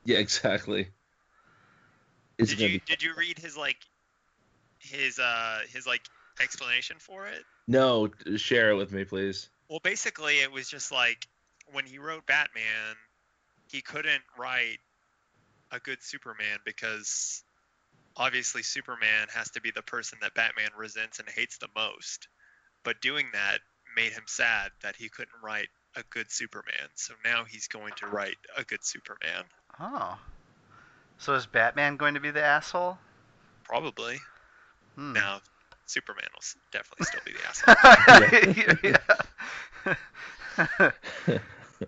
Yeah, 0.06 0.18
exactly. 0.20 0.90
It's 2.38 2.52
Did 2.52 2.60
you 2.60 2.68
be 2.80 2.82
did 2.86 3.04
you 3.04 3.14
read 3.16 3.38
his 3.40 3.58
like 3.58 3.78
his 4.80 5.20
uh 5.20 5.62
his 5.70 5.88
like 5.88 6.02
explanation 6.42 6.98
for 7.00 7.28
it? 7.28 7.44
no. 7.68 8.10
Share 8.36 8.72
it 8.72 8.76
with 8.76 8.92
me, 8.92 9.04
please. 9.04 9.50
Well, 9.70 9.80
basically, 9.84 10.40
it 10.40 10.52
was 10.52 10.70
just 10.70 10.92
like 10.92 11.28
when 11.72 11.86
he 11.86 11.98
wrote 11.98 12.26
Batman, 12.26 12.96
he 13.70 13.82
couldn't 13.82 14.24
write 14.38 14.80
a 15.72 15.80
good 15.80 16.02
Superman 16.02 16.60
because 16.64 17.44
obviously 18.16 18.64
Superman 18.64 19.28
has 19.34 19.50
to 19.52 19.62
be 19.62 19.72
the 19.72 19.82
person 19.82 20.20
that 20.22 20.34
Batman 20.34 20.70
resents 20.78 21.20
and 21.20 21.30
hates 21.30 21.58
the 21.58 21.68
most. 21.76 22.28
But 22.84 23.02
doing 23.02 23.28
that 23.34 23.60
made 23.96 24.14
him 24.14 24.24
sad 24.28 24.72
that 24.82 24.96
he 24.96 25.10
couldn't 25.10 25.42
write 25.44 25.68
a 25.96 26.04
good 26.10 26.32
Superman. 26.32 26.90
So 26.96 27.14
now 27.26 27.44
he's 27.44 27.68
going 27.68 27.94
to 27.98 28.08
write 28.08 28.38
a 28.56 28.64
good 28.64 28.84
Superman. 28.86 29.44
Oh. 29.80 30.18
So 31.20 31.34
is 31.34 31.46
Batman 31.46 31.98
going 31.98 32.14
to 32.16 32.20
be 32.20 32.32
the 32.32 32.44
asshole? 32.44 32.98
Probably. 33.64 34.20
Hmm. 34.96 35.14
Now, 35.14 35.42
Superman 35.86 36.26
will 36.34 36.42
definitely 36.72 37.04
still 37.06 37.22
be 37.26 37.34
the 37.34 37.48
asshole. 37.48 37.76
yeah. 40.80 40.92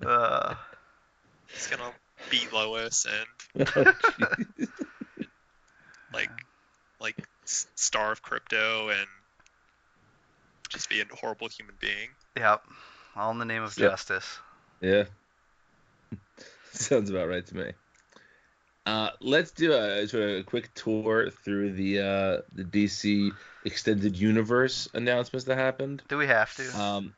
uh, 0.06 0.54
He's 1.54 1.68
gonna 1.68 1.92
beat 2.30 2.52
Lois 2.54 3.06
and 3.06 3.68
like 6.14 6.30
like 7.00 7.16
s- 7.46 7.68
star 7.76 8.12
of 8.12 8.22
Krypto 8.22 8.92
and 8.92 9.08
just 10.70 10.90
be 10.90 11.02
a 11.02 11.06
horrible 11.16 11.48
human 11.50 11.76
being. 11.80 12.10
yep. 12.38 12.64
All 13.16 13.32
in 13.32 13.40
the 13.40 13.46
name 13.46 13.64
of 13.64 13.76
Yep. 13.78 13.92
justice. 13.92 14.40
yeah. 14.82 15.04
Sounds 16.72 17.10
about 17.10 17.28
right 17.28 17.46
to 17.46 17.56
me. 17.56 17.72
Uh, 18.86 19.12
let's 19.22 19.52
do 19.52 19.74
a, 19.74 20.08
sort 20.08 20.24
of 20.24 20.30
a 20.38 20.44
quick 20.44 20.74
tour 20.74 21.30
through 21.30 21.74
the 21.74 22.00
uh, 22.00 22.42
the 22.54 22.64
DC 22.64 23.32
extended 23.66 24.18
universe 24.18 24.88
announcements 24.94 25.46
that 25.46 25.58
happened. 25.58 26.02
Do 26.08 26.18
we 26.18 26.28
have 26.28 26.56
to? 26.56 26.82
Um, 26.82 27.14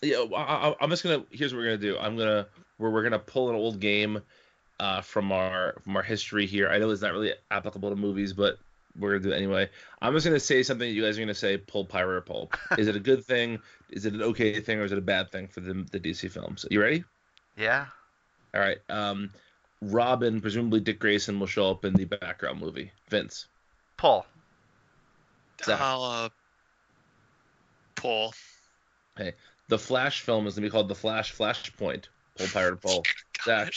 yeah, 0.00 0.24
I, 0.34 0.68
I, 0.68 0.74
I'm 0.80 0.90
just 0.90 1.02
gonna. 1.02 1.24
Here's 1.30 1.52
what 1.52 1.60
we're 1.60 1.66
gonna 1.66 1.78
do. 1.78 1.98
I'm 1.98 2.16
gonna 2.16 2.46
we're 2.78 2.90
we're 2.90 3.02
gonna 3.02 3.18
pull 3.18 3.50
an 3.50 3.56
old 3.56 3.80
game, 3.80 4.22
uh, 4.82 5.00
from 5.00 5.30
our 5.30 5.76
from 5.84 5.96
our 5.96 6.02
history 6.02 6.44
here. 6.44 6.68
I 6.68 6.78
know 6.78 6.90
it's 6.90 7.02
not 7.02 7.12
really 7.12 7.32
applicable 7.52 7.90
to 7.90 7.96
movies, 7.96 8.32
but 8.32 8.58
we're 8.98 9.12
gonna 9.12 9.22
do 9.22 9.32
it 9.32 9.36
anyway. 9.36 9.70
I'm 10.00 10.12
just 10.12 10.26
gonna 10.26 10.40
say 10.40 10.64
something. 10.64 10.88
that 10.88 10.92
You 10.92 11.02
guys 11.02 11.16
are 11.16 11.20
gonna 11.20 11.34
say 11.34 11.56
pull 11.56 11.84
pirate 11.84 12.16
or 12.16 12.20
pull. 12.20 12.50
Is 12.78 12.88
it 12.88 12.96
a 12.96 13.00
good 13.00 13.24
thing? 13.24 13.60
Is 13.90 14.06
it 14.06 14.14
an 14.14 14.22
okay 14.22 14.60
thing, 14.60 14.80
or 14.80 14.84
is 14.84 14.90
it 14.90 14.98
a 14.98 15.02
bad 15.02 15.30
thing 15.30 15.46
for 15.46 15.60
the 15.60 15.86
the 15.92 16.00
DC 16.00 16.30
films? 16.32 16.66
You 16.70 16.80
ready? 16.80 17.04
yeah. 17.56 17.86
All 18.54 18.60
right. 18.60 18.78
Um, 18.88 19.30
Robin, 19.82 20.40
presumably 20.40 20.80
Dick 20.80 20.98
Grayson, 21.00 21.38
will 21.40 21.46
show 21.48 21.70
up 21.70 21.84
in 21.84 21.92
the 21.94 22.04
background 22.04 22.60
movie. 22.60 22.92
Vince. 23.08 23.46
Paul. 23.96 24.24
Zach. 25.64 25.80
I'll 25.80 26.04
uh, 26.04 26.28
pull. 27.96 28.32
The 29.68 29.78
Flash 29.78 30.20
film 30.20 30.46
is 30.46 30.54
gonna 30.54 30.66
be 30.66 30.70
called 30.70 30.88
The 30.88 30.94
Flash 30.94 31.34
Flashpoint. 31.36 32.04
Paul 32.38 32.46
pirate 32.52 32.80
Paul. 32.80 33.02
pull. 33.44 33.44
Zach. 33.44 33.72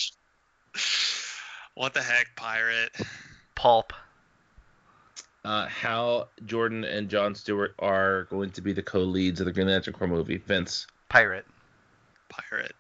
What 1.73 1.93
the 1.93 2.01
heck, 2.01 2.27
pirate? 2.35 2.91
Pulp. 3.55 3.91
uh, 5.43 5.65
Hal 5.67 6.29
Jordan 6.45 6.83
and 6.83 7.09
John 7.09 7.33
Stewart 7.35 7.73
are 7.79 8.25
going 8.25 8.51
to 8.51 8.61
be 8.61 8.73
the 8.73 8.81
co-leads 8.83 9.39
of 9.39 9.45
the 9.45 9.51
Green 9.53 9.67
Lantern 9.67 9.93
Corps 9.93 10.07
movie. 10.07 10.37
Vince. 10.37 10.87
Pirate. 11.09 11.45
Pirate. 12.29 12.75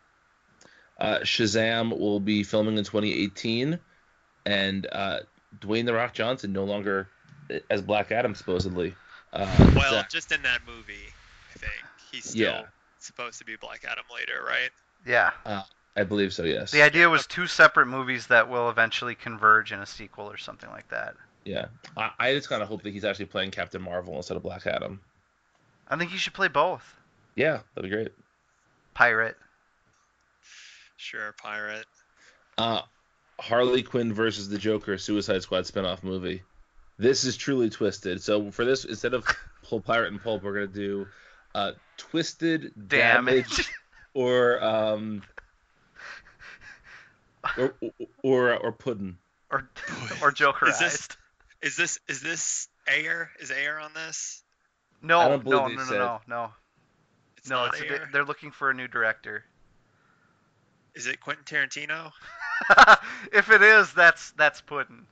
Uh, 0.99 1.19
Shazam 1.19 1.97
will 1.97 2.19
be 2.19 2.43
filming 2.43 2.77
in 2.77 2.83
2018, 2.83 3.79
and 4.45 4.87
uh, 4.91 5.19
Dwayne 5.59 5.85
the 5.85 5.93
Rock 5.93 6.13
Johnson 6.13 6.53
no 6.53 6.63
longer 6.63 7.09
as 7.69 7.81
Black 7.81 8.11
Adam 8.11 8.33
supposedly. 8.35 8.95
Uh, 9.33 9.45
Well, 9.75 9.91
Zach. 9.91 10.09
just 10.09 10.31
in 10.31 10.41
that 10.43 10.61
movie, 10.65 10.93
I 11.53 11.57
think 11.59 11.73
he's 12.11 12.29
still 12.29 12.41
Yeah. 12.53 12.63
supposed 12.99 13.39
to 13.39 13.45
be 13.45 13.55
Black 13.57 13.83
Adam 13.89 14.05
later, 14.13 14.43
right? 14.47 14.69
Yeah. 15.05 15.31
I 15.97 16.03
believe 16.03 16.33
so. 16.33 16.43
Yes. 16.43 16.71
The 16.71 16.81
idea 16.81 17.09
was 17.09 17.27
two 17.27 17.47
separate 17.47 17.85
movies 17.87 18.27
that 18.27 18.49
will 18.49 18.69
eventually 18.69 19.15
converge 19.15 19.71
in 19.71 19.79
a 19.79 19.85
sequel 19.85 20.29
or 20.29 20.37
something 20.37 20.69
like 20.69 20.87
that. 20.89 21.15
Yeah. 21.43 21.65
I, 21.95 22.11
I 22.19 22.33
just 22.33 22.49
kind 22.49 22.61
of 22.63 22.67
hope 22.69 22.83
that 22.83 22.91
he's 22.93 23.05
actually 23.05 23.25
playing 23.25 23.51
Captain 23.51 23.81
Marvel 23.81 24.15
instead 24.15 24.35
of 24.37 24.43
Black 24.43 24.65
Adam. 24.65 24.99
I 25.89 25.97
think 25.97 26.11
he 26.11 26.17
should 26.17 26.33
play 26.33 26.47
both. 26.47 26.95
Yeah, 27.35 27.59
that'd 27.75 27.89
be 27.89 27.95
great. 27.95 28.11
Pirate. 28.93 29.37
Sure, 30.97 31.33
pirate. 31.41 31.85
Uh, 32.57 32.81
Harley 33.39 33.83
Quinn 33.83 34.13
versus 34.13 34.47
the 34.49 34.57
Joker 34.57 34.97
Suicide 34.97 35.41
Squad 35.43 35.65
spinoff 35.65 36.03
movie. 36.03 36.41
This 36.97 37.25
is 37.25 37.35
truly 37.35 37.69
twisted. 37.69 38.21
So 38.21 38.51
for 38.51 38.63
this, 38.63 38.85
instead 38.85 39.13
of 39.13 39.25
Pull 39.63 39.81
Pirate 39.81 40.11
and 40.13 40.21
Pulp, 40.23 40.43
we're 40.43 40.53
gonna 40.53 40.67
do 40.67 41.07
uh, 41.53 41.73
Twisted 41.97 42.71
Damage, 42.87 43.49
Damage. 43.49 43.69
or 44.13 44.63
um 44.63 45.21
or 47.57 47.73
or 48.23 48.55
or 48.55 48.71
Puddin. 48.71 49.17
or 49.51 49.69
or 50.21 50.31
Jokerized. 50.31 50.69
Is 50.69 50.79
this- 50.79 51.07
Is 51.61 51.75
this 51.77 51.99
is 52.07 52.21
this 52.21 52.67
Ayer? 52.87 53.31
Is 53.39 53.51
Ayer 53.51 53.79
on 53.79 53.91
this? 53.93 54.43
No, 55.01 55.19
I 55.19 55.29
no, 55.29 55.37
no, 55.37 55.67
no, 55.67 55.83
no, 55.83 56.21
no, 56.27 56.51
It's 57.37 57.49
no. 57.49 57.65
It's 57.65 57.81
a, 57.81 58.07
they're 58.13 58.23
looking 58.25 58.51
for 58.51 58.69
a 58.69 58.73
new 58.73 58.87
director. 58.87 59.43
Is 60.95 61.07
it 61.07 61.19
Quentin 61.19 61.43
Tarantino? 61.43 62.11
if 63.33 63.51
it 63.51 63.61
is, 63.61 63.93
that's 63.93 64.31
that's 64.31 64.61
Puddin. 64.61 65.05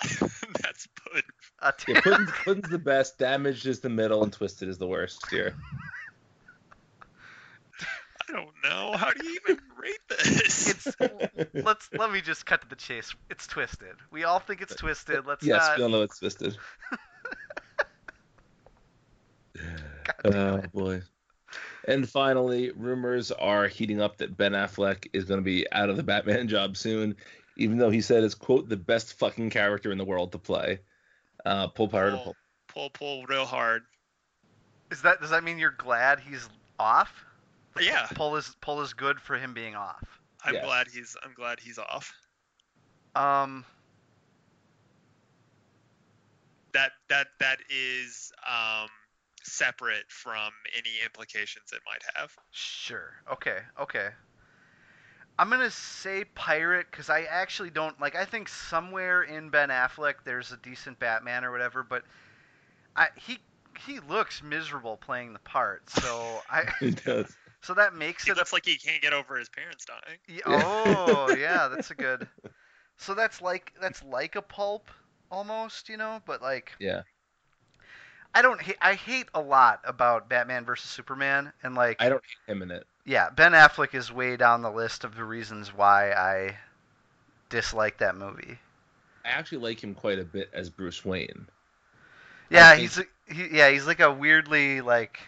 That's 0.62 0.88
good. 1.12 1.24
A 1.60 1.74
Yeah, 1.86 2.00
Puddin's, 2.00 2.30
Puddin's 2.44 2.70
the 2.70 2.78
best. 2.78 3.18
Damaged 3.18 3.66
is 3.66 3.80
the 3.80 3.90
middle, 3.90 4.22
and 4.22 4.32
Twisted 4.32 4.68
is 4.68 4.78
the 4.78 4.86
worst 4.86 5.28
here. 5.30 5.54
I 8.28 8.32
don't 8.32 8.54
know. 8.64 8.96
How 8.96 9.10
do 9.10 9.26
you 9.26 9.38
even 9.42 9.60
rate 9.76 9.98
this? 10.08 10.70
it's 10.70 10.96
let's 11.54 11.90
let 11.92 12.12
me 12.12 12.20
just 12.20 12.46
cut 12.46 12.62
to 12.62 12.68
the 12.68 12.76
chase. 12.76 13.14
It's 13.28 13.46
twisted. 13.46 13.96
We 14.10 14.24
all 14.24 14.38
think 14.38 14.62
it's 14.62 14.74
twisted. 14.74 15.26
Let's 15.26 15.44
yes, 15.44 15.68
not. 15.68 15.78
we 15.78 15.84
all 15.84 15.90
know 15.90 16.02
it's 16.02 16.18
Twisted. 16.18 16.56
damn 20.22 20.34
Oh 20.34 20.62
boy. 20.72 21.02
And 21.90 22.08
finally, 22.08 22.70
rumors 22.70 23.32
are 23.32 23.66
heating 23.66 24.00
up 24.00 24.18
that 24.18 24.36
Ben 24.36 24.52
Affleck 24.52 25.08
is 25.12 25.24
going 25.24 25.40
to 25.40 25.44
be 25.44 25.70
out 25.72 25.90
of 25.90 25.96
the 25.96 26.04
Batman 26.04 26.46
job 26.56 26.76
soon. 26.76 27.16
even 27.56 27.78
though 27.78 27.90
he 27.90 28.00
said 28.00 28.22
it's 28.22 28.34
quote 28.34 28.68
the 28.68 28.76
best 28.76 29.14
fucking 29.14 29.50
character 29.50 29.90
in 29.90 29.98
the 29.98 30.04
world 30.04 30.30
to 30.32 30.38
play. 30.38 30.78
Uh, 31.44 31.66
pull 31.66 31.88
pirate. 31.88 32.22
Pull, 32.22 32.36
pull, 32.68 32.90
pull 32.90 33.26
real 33.26 33.44
hard. 33.44 33.82
Is 34.92 35.02
that 35.02 35.20
does 35.20 35.30
that 35.30 35.42
mean 35.44 35.58
you're 35.58 35.72
glad 35.72 36.20
he's 36.20 36.48
off? 36.78 37.24
Yeah. 37.80 38.06
Pull 38.14 38.36
is 38.36 38.54
pull 38.60 38.80
is 38.82 38.92
good 38.94 39.20
for 39.20 39.36
him 39.36 39.52
being 39.52 39.74
off. 39.74 40.20
I'm 40.44 40.54
Yeah. 40.54 40.64
glad 40.64 40.86
he's 40.92 41.16
I'm 41.24 41.34
glad 41.34 41.58
he's 41.60 41.78
off. 41.78 42.12
Um, 43.16 43.64
That 46.72 46.92
that 47.08 47.26
that 47.40 47.58
is 47.68 48.32
um 48.48 48.88
separate 49.42 50.10
from 50.10 50.52
any 50.76 51.00
implications 51.04 51.72
it 51.72 51.82
might 51.86 52.02
have. 52.16 52.32
sure. 52.50 53.22
Okay. 53.32 53.60
Okay. 53.78 54.10
I'm 55.38 55.50
gonna 55.50 55.70
say 55.70 56.24
pirate 56.24 56.86
because 56.90 57.08
I 57.10 57.22
actually 57.22 57.70
don't 57.70 57.98
like. 58.00 58.14
I 58.14 58.24
think 58.24 58.48
somewhere 58.48 59.22
in 59.22 59.50
Ben 59.50 59.70
Affleck 59.70 60.16
there's 60.24 60.52
a 60.52 60.56
decent 60.58 60.98
Batman 60.98 61.44
or 61.44 61.50
whatever, 61.50 61.82
but 61.82 62.04
I 62.96 63.08
he 63.16 63.38
he 63.86 64.00
looks 64.00 64.42
miserable 64.42 64.96
playing 64.96 65.32
the 65.32 65.38
part. 65.40 65.88
So 65.90 66.42
I 66.48 66.64
He 66.80 66.90
does. 66.90 67.36
so 67.62 67.74
that 67.74 67.94
makes 67.94 68.26
He 68.26 68.30
it 68.30 68.38
a 68.38 68.44
like 68.52 68.64
he 68.66 68.76
can't 68.78 69.02
get 69.02 69.12
over 69.12 69.36
his 69.36 69.48
parents 69.48 69.84
dying. 69.86 70.18
Y- 70.28 70.40
Oh, 70.46 71.30
yeah, 71.32 71.68
that's 71.68 71.90
a 71.90 71.94
good. 71.94 72.28
So 72.98 73.14
that's 73.14 73.40
like 73.40 73.72
that's 73.80 74.02
like 74.04 74.36
a 74.36 74.42
pulp 74.42 74.90
almost, 75.30 75.88
you 75.88 75.96
know, 75.96 76.22
but 76.26 76.42
like 76.42 76.72
Yeah. 76.78 77.02
I 78.34 78.42
don't 78.42 78.60
ha- 78.62 78.78
I 78.80 78.94
hate 78.94 79.28
a 79.34 79.40
lot 79.40 79.80
about 79.84 80.28
Batman 80.28 80.64
versus 80.64 80.90
Superman 80.90 81.52
and 81.62 81.74
like 81.74 82.00
I 82.00 82.08
don't 82.08 82.22
hate 82.22 82.52
him 82.52 82.62
in 82.62 82.70
it. 82.70 82.86
yeah, 83.04 83.30
Ben 83.30 83.52
Affleck 83.52 83.94
is 83.94 84.12
way 84.12 84.36
down 84.36 84.62
the 84.62 84.70
list 84.70 85.04
of 85.04 85.16
the 85.16 85.24
reasons 85.24 85.74
why 85.74 86.12
I 86.12 86.58
dislike 87.48 87.98
that 87.98 88.16
movie. 88.16 88.58
I 89.24 89.30
actually 89.30 89.58
like 89.58 89.82
him 89.82 89.94
quite 89.94 90.18
a 90.18 90.24
bit 90.24 90.50
as 90.52 90.70
Bruce 90.70 91.04
Wayne. 91.04 91.46
Yeah, 92.50 92.74
think- 92.74 92.82
he's 92.82 93.00
he, 93.28 93.56
yeah, 93.58 93.70
he's 93.70 93.86
like 93.86 94.00
a 94.00 94.12
weirdly 94.12 94.80
like 94.80 95.20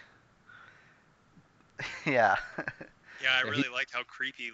yeah. 2.05 2.35
Yeah, 3.21 3.29
I 3.33 3.43
Yeah, 3.45 3.49
really 3.51 3.69
like 3.69 3.87
how 3.91 4.03
creepy 4.03 4.51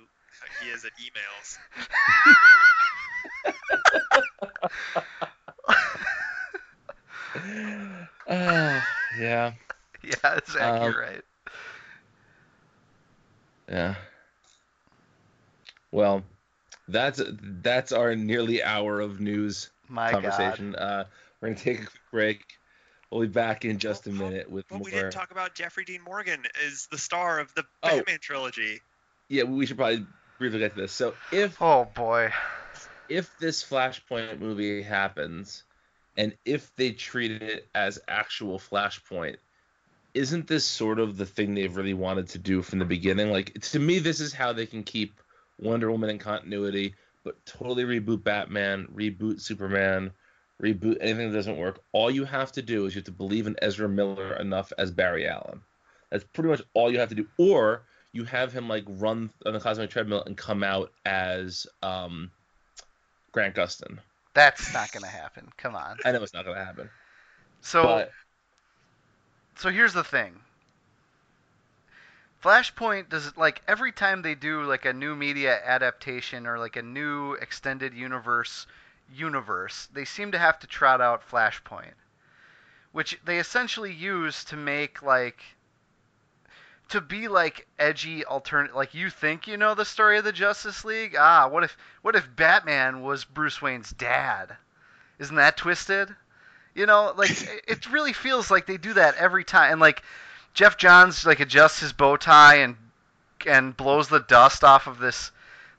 he 0.62 0.70
is 0.70 0.86
at 0.86 0.92
emails. 0.98 1.58
Ah, 8.30 8.88
yeah, 9.20 9.54
yeah, 10.04 10.40
Zach, 10.50 10.82
Um, 10.82 10.84
you're 10.92 11.00
right. 11.02 11.22
yeah. 13.70 13.96
Well, 15.92 16.24
that's 16.88 17.22
that's 17.26 17.92
our 17.92 18.16
nearly 18.16 18.64
hour 18.64 19.00
of 19.00 19.20
news 19.20 19.70
My 19.88 20.12
god. 20.12 20.22
conversation. 20.24 20.76
Uh, 20.76 21.06
we're 21.42 21.50
gonna 21.50 21.60
take 21.60 21.82
a 21.82 21.86
quick 21.86 22.02
break. 22.12 22.46
We'll 23.12 23.22
be 23.22 23.28
back 23.28 23.66
in 23.66 23.80
just 23.80 24.06
a 24.06 24.12
minute 24.12 24.50
with 24.52 24.68
But 24.68 24.78
more. 24.78 24.86
we 24.86 24.92
didn't 24.92 25.12
talk 25.12 25.32
about 25.32 25.56
Jeffrey 25.56 25.84
Dean 25.84 26.02
Morgan 26.04 26.44
is 26.64 26.88
the 26.92 26.98
star 27.00 27.40
of 27.40 27.54
the 27.56 27.64
Oh. 27.82 27.98
Batman 27.98 28.20
trilogy. 28.22 28.82
Yeah, 29.30 29.44
we 29.44 29.66
should 29.66 29.78
probably 29.78 30.06
briefly 30.38 30.60
get 30.60 30.76
to 30.76 30.82
this. 30.82 30.92
So 30.92 31.16
if 31.32 31.60
Oh 31.60 31.86
boy. 31.86 32.32
if 33.08 33.36
this 33.40 33.64
Flashpoint 33.64 34.40
movie 34.40 34.84
happens, 34.84 35.64
and 36.20 36.36
if 36.44 36.76
they 36.76 36.92
treat 36.92 37.42
it 37.42 37.70
as 37.74 37.98
actual 38.10 38.60
Flashpoint, 38.60 39.38
isn't 40.14 40.48
this 40.48 40.66
sort 40.66 41.00
of 41.00 41.16
the 41.16 41.26
thing 41.26 41.56
they've 41.56 41.78
really 41.78 41.94
wanted 41.94 42.28
to 42.30 42.38
do 42.38 42.62
from 42.62 42.80
the 42.80 42.86
beginning? 42.86 43.32
Like 43.32 43.54
to 43.54 43.80
me, 43.80 44.00
this 44.00 44.20
is 44.20 44.34
how 44.34 44.52
they 44.52 44.66
can 44.66 44.84
keep 44.84 45.22
Wonder 45.60 45.90
Woman 45.90 46.10
in 46.10 46.20
continuity, 46.20 46.94
but 47.24 47.46
totally 47.46 47.86
reboot 47.86 48.22
Batman, 48.22 48.86
reboot 48.94 49.40
Superman, 49.40 50.12
reboot 50.62 50.98
anything 51.00 51.32
that 51.32 51.38
doesn't 51.38 51.56
work. 51.56 51.80
All 51.94 52.12
you 52.12 52.26
have 52.26 52.52
to 52.52 52.62
do 52.62 52.86
is 52.86 52.94
you 52.94 53.00
have 53.00 53.06
to 53.06 53.12
believe 53.14 53.48
in 53.48 53.56
Ezra 53.62 53.88
Miller 53.88 54.36
enough 54.36 54.74
as 54.78 54.92
Barry 54.92 55.26
Allen. 55.26 55.62
That's 56.12 56.26
pretty 56.26 56.50
much 56.50 56.64
all 56.74 56.92
you 56.92 57.00
have 57.00 57.10
to 57.10 57.16
do. 57.16 57.28
Or 57.38 57.84
you 58.12 58.26
have 58.26 58.52
him 58.52 58.68
like 58.68 58.84
run 58.88 59.30
on 59.46 59.54
the 59.54 59.60
cosmic 59.62 59.90
treadmill 59.90 60.24
and 60.26 60.36
come 60.36 60.64
out 60.64 60.92
as 61.06 61.66
um, 61.82 62.30
Grant 63.32 63.56
Gustin. 63.56 64.00
That's 64.40 64.72
not 64.72 64.90
going 64.94 65.04
to 65.04 65.10
happen. 65.10 65.52
Come 65.58 65.76
on. 65.76 65.98
I 66.06 66.14
know 66.14 66.24
it's 66.24 66.34
not 66.34 66.46
going 66.46 66.56
to 66.56 66.64
happen, 66.64 66.90
So 67.60 67.84
but 67.84 68.14
so 69.58 69.70
here's 69.70 69.92
the 69.92 70.04
thing. 70.06 70.40
Flashpoint 72.42 73.10
does 73.10 73.36
like 73.36 73.62
every 73.68 73.92
time 73.92 74.22
they 74.22 74.36
do 74.36 74.64
like 74.64 74.86
a 74.86 74.94
new 74.94 75.14
media 75.14 75.62
adaptation 75.66 76.48
or 76.48 76.58
like 76.58 76.78
a 76.78 76.82
new 76.82 77.34
extended 77.34 77.94
universe 77.94 78.66
universe, 79.12 79.90
they 79.92 80.06
seem 80.06 80.32
to 80.32 80.40
have 80.40 80.58
to 80.60 80.68
trot 80.68 81.02
out 81.02 81.30
Flashpoint, 81.30 81.96
which 82.94 83.20
they 83.26 83.40
essentially 83.40 83.92
use 83.92 84.46
to 84.46 84.56
make 84.56 85.02
like 85.02 85.44
to 86.90 87.02
be 87.02 87.28
like 87.28 87.68
edgy 87.78 88.26
alternate 88.26 88.76
like 88.76 88.94
you 88.94 89.10
think 89.10 89.48
you 89.48 89.58
know 89.58 89.76
the 89.76 89.86
story 89.86 90.18
of 90.18 90.24
the 90.24 90.32
Justice 90.32 90.84
League? 90.86 91.16
Ah, 91.18 91.48
what 91.48 91.64
if 91.64 91.78
what 92.02 92.16
if 92.16 92.36
Batman 92.36 93.02
was 93.02 93.26
Bruce 93.26 93.62
Wayne's 93.62 93.92
dad? 93.92 94.56
Isn't 95.20 95.36
that 95.36 95.58
twisted? 95.58 96.16
You 96.76 96.86
know, 96.86 97.14
like 97.16 97.32
it- 97.68 97.90
really 97.92 98.14
feels 98.14 98.50
like 98.52 98.66
they 98.66 98.78
do 98.78 98.94
that 98.94 99.16
every 99.16 99.44
time. 99.44 99.74
And 99.74 99.82
like 99.82 100.04
Geoff 100.54 100.78
Johns 100.78 101.26
like 101.26 101.40
adjusts 101.40 101.80
his 101.80 101.94
bow 101.94 102.18
tie 102.18 102.58
and 102.58 102.76
and 103.46 103.76
blows 103.76 104.10
the 104.10 104.20
dust 104.20 104.64
off 104.64 104.88
of 104.88 105.00
this 105.00 105.32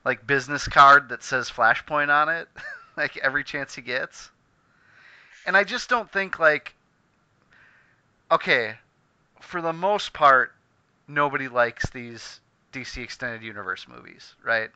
like 0.03 0.25
business 0.25 0.67
card 0.67 1.09
that 1.09 1.23
says 1.23 1.49
Flashpoint 1.49 2.09
on 2.09 2.29
it, 2.29 2.47
like 2.97 3.17
every 3.17 3.43
chance 3.43 3.75
he 3.75 3.81
gets. 3.81 4.31
And 5.45 5.57
I 5.57 5.63
just 5.63 5.89
don't 5.89 6.11
think 6.11 6.39
like 6.39 6.73
okay, 8.31 8.75
for 9.41 9.61
the 9.61 9.73
most 9.73 10.13
part, 10.13 10.53
nobody 11.11 11.47
likes 11.47 11.89
these 11.89 12.39
DC 12.73 13.03
extended 13.03 13.43
universe 13.43 13.87
movies, 13.87 14.35
right? 14.43 14.69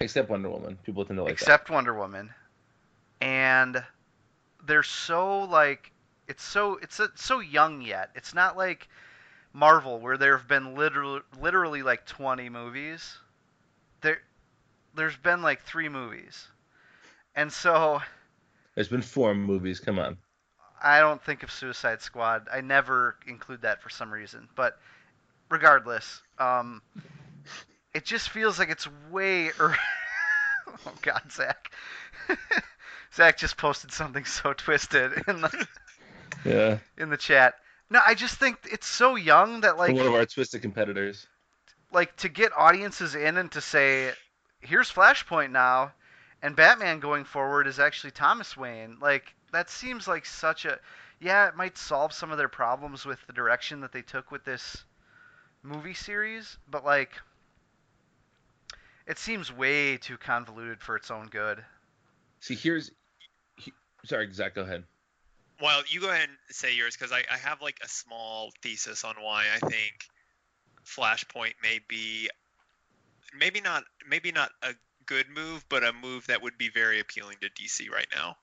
except 0.00 0.28
Wonder 0.28 0.50
Woman, 0.50 0.78
people 0.82 1.04
tend 1.04 1.18
to 1.18 1.22
like 1.22 1.32
except 1.32 1.70
Wonder 1.70 1.94
Woman, 1.94 2.30
and 3.20 3.82
they're 4.66 4.82
so 4.82 5.44
like 5.44 5.92
it's 6.28 6.42
so 6.42 6.78
it's 6.82 7.00
so 7.16 7.40
young 7.40 7.82
yet. 7.82 8.10
It's 8.14 8.34
not 8.34 8.56
like 8.56 8.88
Marvel 9.52 10.00
where 10.00 10.16
there 10.16 10.36
have 10.36 10.48
been 10.48 10.74
literally 10.74 11.20
literally 11.40 11.82
like 11.82 12.06
20 12.06 12.48
movies. 12.48 13.16
There 14.00 14.20
there's 14.94 15.16
been 15.16 15.42
like 15.42 15.62
3 15.62 15.88
movies. 15.88 16.48
And 17.34 17.52
so. 17.52 18.00
There's 18.74 18.88
been 18.88 19.02
four 19.02 19.34
movies. 19.34 19.80
Come 19.80 19.98
on. 19.98 20.18
I 20.82 21.00
don't 21.00 21.22
think 21.22 21.42
of 21.42 21.50
Suicide 21.50 22.02
Squad. 22.02 22.48
I 22.52 22.60
never 22.60 23.16
include 23.26 23.62
that 23.62 23.82
for 23.82 23.88
some 23.88 24.12
reason. 24.12 24.48
But 24.54 24.78
regardless, 25.52 26.22
um, 26.38 26.82
it 27.94 28.04
just 28.04 28.30
feels 28.30 28.58
like 28.58 28.70
it's 28.70 28.88
way. 29.10 29.48
Er- 29.60 29.76
oh 30.86 30.92
God, 31.02 31.22
Zach. 31.30 31.70
Zach 33.14 33.36
just 33.36 33.58
posted 33.58 33.92
something 33.92 34.24
so 34.24 34.54
twisted 34.54 35.12
in 35.28 35.42
the 35.42 35.66
Yeah, 36.44 36.78
in 36.96 37.10
the 37.10 37.16
chat. 37.16 37.54
No, 37.90 38.00
I 38.04 38.14
just 38.14 38.36
think 38.36 38.56
it's 38.72 38.86
so 38.86 39.14
young 39.16 39.60
that 39.60 39.76
like 39.76 39.94
one 39.94 40.06
of 40.06 40.14
our 40.14 40.24
twisted 40.24 40.62
competitors. 40.62 41.26
like 41.92 42.16
to 42.16 42.30
get 42.30 42.52
audiences 42.56 43.14
in 43.14 43.36
and 43.36 43.52
to 43.52 43.60
say, 43.60 44.12
here's 44.60 44.90
Flashpoint 44.90 45.50
now, 45.50 45.92
and 46.42 46.56
Batman 46.56 47.00
going 47.00 47.24
forward 47.24 47.66
is 47.66 47.78
actually 47.78 48.12
Thomas 48.12 48.56
Wayne. 48.56 48.96
Like 49.00 49.34
that 49.52 49.68
seems 49.68 50.08
like 50.08 50.24
such 50.24 50.64
a 50.64 50.78
yeah, 51.20 51.46
it 51.48 51.54
might 51.54 51.76
solve 51.76 52.14
some 52.14 52.32
of 52.32 52.38
their 52.38 52.48
problems 52.48 53.04
with 53.04 53.18
the 53.26 53.32
direction 53.34 53.80
that 53.82 53.92
they 53.92 54.02
took 54.02 54.30
with 54.30 54.44
this 54.44 54.84
movie 55.62 55.94
series, 55.94 56.56
but 56.68 56.84
like 56.84 57.10
it 59.06 59.18
seems 59.18 59.52
way 59.52 59.96
too 59.96 60.16
convoluted 60.16 60.80
for 60.80 60.96
its 60.96 61.10
own 61.10 61.26
good. 61.26 61.62
See, 62.40 62.54
here's. 62.54 62.90
He, 63.56 63.72
sorry, 64.04 64.32
Zach. 64.32 64.54
Go 64.54 64.62
ahead. 64.62 64.84
Well, 65.60 65.82
you 65.88 66.00
go 66.00 66.10
ahead 66.10 66.28
and 66.28 66.38
say 66.50 66.74
yours 66.74 66.96
because 66.96 67.12
I, 67.12 67.22
I 67.30 67.36
have 67.36 67.62
like 67.62 67.78
a 67.84 67.88
small 67.88 68.52
thesis 68.62 69.04
on 69.04 69.14
why 69.20 69.44
I 69.54 69.58
think 69.66 69.92
Flashpoint 70.84 71.54
may 71.62 71.80
be 71.88 72.28
maybe 73.38 73.60
not 73.60 73.84
maybe 74.08 74.32
not 74.32 74.50
a 74.62 74.74
good 75.06 75.26
move, 75.28 75.64
but 75.68 75.84
a 75.84 75.92
move 75.92 76.26
that 76.26 76.42
would 76.42 76.58
be 76.58 76.68
very 76.68 77.00
appealing 77.00 77.36
to 77.40 77.48
DC 77.48 77.90
right 77.90 78.08
now. 78.14 78.36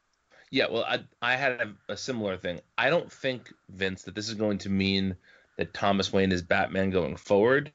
Yeah, 0.51 0.67
well, 0.71 0.83
I 0.83 1.03
I 1.21 1.35
had 1.35 1.51
a, 1.61 1.93
a 1.93 1.97
similar 1.97 2.37
thing. 2.37 2.61
I 2.77 2.89
don't 2.89 3.11
think 3.11 3.53
Vince 3.69 4.03
that 4.03 4.15
this 4.15 4.29
is 4.29 4.35
going 4.35 4.59
to 4.59 4.69
mean 4.69 5.15
that 5.59 5.73
Thomas 5.73 6.13
Wayne 6.13 6.31
is 6.31 6.41
Batman 6.41 6.89
going 6.89 7.17
forward. 7.17 7.71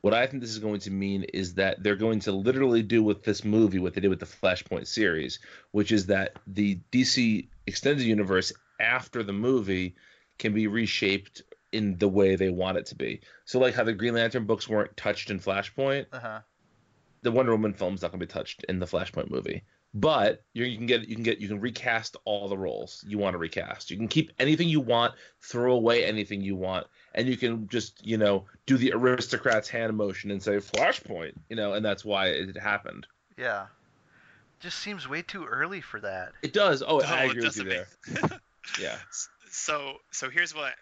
What 0.00 0.14
I 0.14 0.28
think 0.28 0.40
this 0.40 0.52
is 0.52 0.60
going 0.60 0.78
to 0.80 0.92
mean 0.92 1.24
is 1.34 1.54
that 1.54 1.82
they're 1.82 1.96
going 1.96 2.20
to 2.20 2.30
literally 2.32 2.82
do 2.84 3.02
with 3.02 3.24
this 3.24 3.44
movie 3.44 3.80
what 3.80 3.94
they 3.94 4.00
did 4.00 4.10
with 4.10 4.20
the 4.20 4.26
Flashpoint 4.26 4.86
series, 4.86 5.40
which 5.72 5.90
is 5.90 6.06
that 6.06 6.36
the 6.46 6.78
DC 6.92 7.48
extended 7.66 8.06
universe 8.06 8.52
after 8.80 9.24
the 9.24 9.32
movie 9.32 9.96
can 10.38 10.54
be 10.54 10.68
reshaped 10.68 11.42
in 11.72 11.98
the 11.98 12.08
way 12.08 12.36
they 12.36 12.48
want 12.48 12.78
it 12.78 12.86
to 12.86 12.94
be. 12.94 13.20
So 13.44 13.58
like 13.58 13.74
how 13.74 13.82
the 13.82 13.92
Green 13.92 14.14
Lantern 14.14 14.44
books 14.46 14.68
weren't 14.68 14.96
touched 14.96 15.30
in 15.30 15.40
Flashpoint, 15.40 16.06
Uh 16.12 16.20
huh. 16.20 16.40
the 17.22 17.32
Wonder 17.32 17.50
Woman 17.50 17.74
film's 17.74 18.02
not 18.02 18.12
going 18.12 18.20
to 18.20 18.26
be 18.26 18.32
touched 18.32 18.62
in 18.68 18.78
the 18.78 18.86
Flashpoint 18.86 19.30
movie. 19.32 19.64
But 19.96 20.42
you 20.52 20.66
you 20.66 20.76
can 20.76 20.84
get 20.84 21.08
you 21.08 21.14
can 21.14 21.24
get 21.24 21.40
you 21.40 21.48
can 21.48 21.58
recast 21.58 22.18
all 22.26 22.50
the 22.50 22.58
roles 22.58 23.02
you 23.08 23.16
want 23.16 23.32
to 23.32 23.38
recast. 23.38 23.90
You 23.90 23.96
can 23.96 24.08
keep 24.08 24.30
anything 24.38 24.68
you 24.68 24.80
want, 24.80 25.14
throw 25.40 25.72
away 25.72 26.04
anything 26.04 26.42
you 26.42 26.54
want, 26.54 26.86
and 27.14 27.26
you 27.26 27.38
can 27.38 27.66
just 27.68 28.06
you 28.06 28.18
know 28.18 28.44
do 28.66 28.76
the 28.76 28.92
aristocrat's 28.92 29.70
hand 29.70 29.96
motion 29.96 30.30
and 30.30 30.42
say 30.42 30.56
Flashpoint, 30.56 31.32
you 31.48 31.56
know, 31.56 31.72
and 31.72 31.82
that's 31.82 32.04
why 32.04 32.26
it 32.26 32.58
happened. 32.58 33.06
Yeah. 33.38 33.68
Just 34.60 34.80
seems 34.80 35.08
way 35.08 35.22
too 35.22 35.46
early 35.46 35.80
for 35.80 35.98
that. 36.00 36.32
It 36.42 36.52
does. 36.52 36.82
Oh, 36.86 36.98
No, 36.98 37.06
I 37.06 37.24
oh, 37.24 37.30
agree 37.30 37.42
with 37.44 37.56
you 37.56 37.64
there. 37.64 37.88
Yeah. 38.80 38.98
so 39.48 39.94
so 40.10 40.28
here's 40.28 40.54
what 40.54 40.74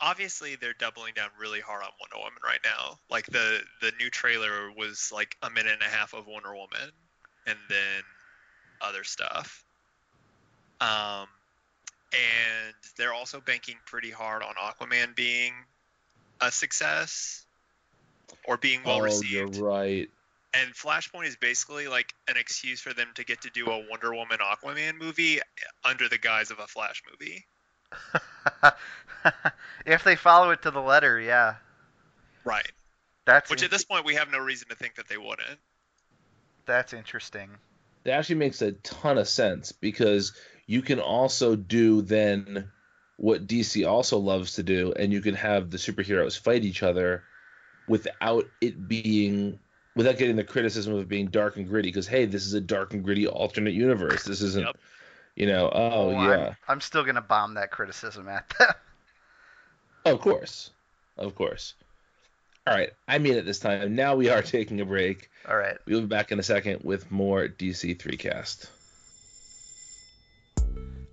obviously 0.00 0.56
they're 0.56 0.74
doubling 0.80 1.12
down 1.14 1.28
really 1.38 1.60
hard 1.60 1.84
on 1.84 1.90
Wonder 2.00 2.16
Woman 2.16 2.40
right 2.42 2.60
now. 2.64 2.98
Like 3.10 3.26
the 3.26 3.60
the 3.80 3.92
new 4.00 4.10
trailer 4.10 4.72
was 4.76 5.12
like 5.12 5.36
a 5.42 5.50
minute 5.50 5.74
and 5.74 5.82
a 5.82 5.94
half 5.94 6.14
of 6.14 6.26
Wonder 6.26 6.56
Woman 6.56 6.90
and 7.46 7.58
then 7.68 8.02
other 8.80 9.04
stuff. 9.04 9.64
Um 10.80 11.26
and 12.12 12.74
they're 12.96 13.12
also 13.12 13.40
banking 13.40 13.76
pretty 13.84 14.10
hard 14.10 14.42
on 14.42 14.54
Aquaman 14.54 15.14
being 15.16 15.52
a 16.40 16.50
success 16.50 17.44
or 18.44 18.56
being 18.56 18.80
well 18.84 18.98
oh, 18.98 19.02
received. 19.02 19.56
you're 19.56 19.64
right. 19.64 20.08
And 20.54 20.72
Flashpoint 20.72 21.26
is 21.26 21.36
basically 21.36 21.88
like 21.88 22.14
an 22.28 22.36
excuse 22.36 22.80
for 22.80 22.94
them 22.94 23.08
to 23.16 23.24
get 23.24 23.42
to 23.42 23.50
do 23.50 23.66
a 23.66 23.84
Wonder 23.90 24.14
Woman 24.14 24.38
Aquaman 24.38 24.98
movie 24.98 25.40
under 25.84 26.08
the 26.08 26.18
guise 26.18 26.50
of 26.50 26.58
a 26.58 26.66
Flash 26.66 27.02
movie. 27.10 27.44
if 29.86 30.04
they 30.04 30.16
follow 30.16 30.50
it 30.50 30.62
to 30.62 30.70
the 30.70 30.80
letter, 30.80 31.20
yeah. 31.20 31.56
Right. 32.44 32.70
That's 33.26 33.50
Which 33.50 33.60
in- 33.60 33.66
at 33.66 33.70
this 33.70 33.84
point 33.84 34.06
we 34.06 34.14
have 34.14 34.30
no 34.30 34.38
reason 34.38 34.68
to 34.68 34.76
think 34.76 34.94
that 34.94 35.08
they 35.08 35.18
wouldn't. 35.18 35.58
that's 36.64 36.92
interesting. 36.92 37.50
It 38.06 38.10
actually 38.12 38.36
makes 38.36 38.62
a 38.62 38.70
ton 38.72 39.18
of 39.18 39.26
sense 39.28 39.72
because 39.72 40.32
you 40.66 40.80
can 40.80 41.00
also 41.00 41.56
do 41.56 42.02
then 42.02 42.70
what 43.16 43.46
DC 43.48 43.84
also 43.88 44.18
loves 44.18 44.52
to 44.54 44.62
do, 44.62 44.92
and 44.92 45.12
you 45.12 45.20
can 45.20 45.34
have 45.34 45.70
the 45.70 45.76
superheroes 45.78 46.38
fight 46.38 46.64
each 46.64 46.82
other 46.84 47.24
without 47.88 48.44
it 48.60 48.86
being 48.86 49.58
without 49.96 50.18
getting 50.18 50.36
the 50.36 50.44
criticism 50.44 50.92
of 50.94 51.00
it 51.00 51.08
being 51.08 51.26
dark 51.28 51.56
and 51.56 51.66
gritty. 51.68 51.88
Because 51.88 52.06
hey, 52.06 52.26
this 52.26 52.46
is 52.46 52.52
a 52.54 52.60
dark 52.60 52.94
and 52.94 53.02
gritty 53.02 53.26
alternate 53.26 53.74
universe. 53.74 54.22
This 54.24 54.40
isn't, 54.42 54.66
Yep. 54.66 54.76
you 55.34 55.46
know. 55.46 55.68
Oh, 55.72 55.90
oh 55.90 56.10
I'm- 56.14 56.30
yeah, 56.30 56.54
I'm, 56.68 56.80
still 56.80 57.02
gonna 57.04 57.22
bomb 57.22 57.54
that 57.54 57.70
criticism 57.72 58.28
at 58.28 58.48
them. 58.58 58.68
of 60.04 60.20
course, 60.20 60.70
of 61.16 61.34
course. 61.34 61.74
All 62.68 62.74
right, 62.74 62.90
I 63.06 63.18
mean 63.18 63.34
it 63.34 63.44
this 63.44 63.60
time. 63.60 63.94
Now 63.94 64.16
we 64.16 64.28
are 64.28 64.42
taking 64.56 64.80
a 64.80 64.84
break. 64.84 65.30
All 65.48 65.56
right. 65.56 65.78
We'll 65.86 66.00
be 66.00 66.06
back 66.06 66.32
in 66.32 66.40
a 66.40 66.42
second 66.42 66.80
with 66.82 67.12
more 67.12 67.46
DC3 67.46 68.18
cast. 68.18 68.68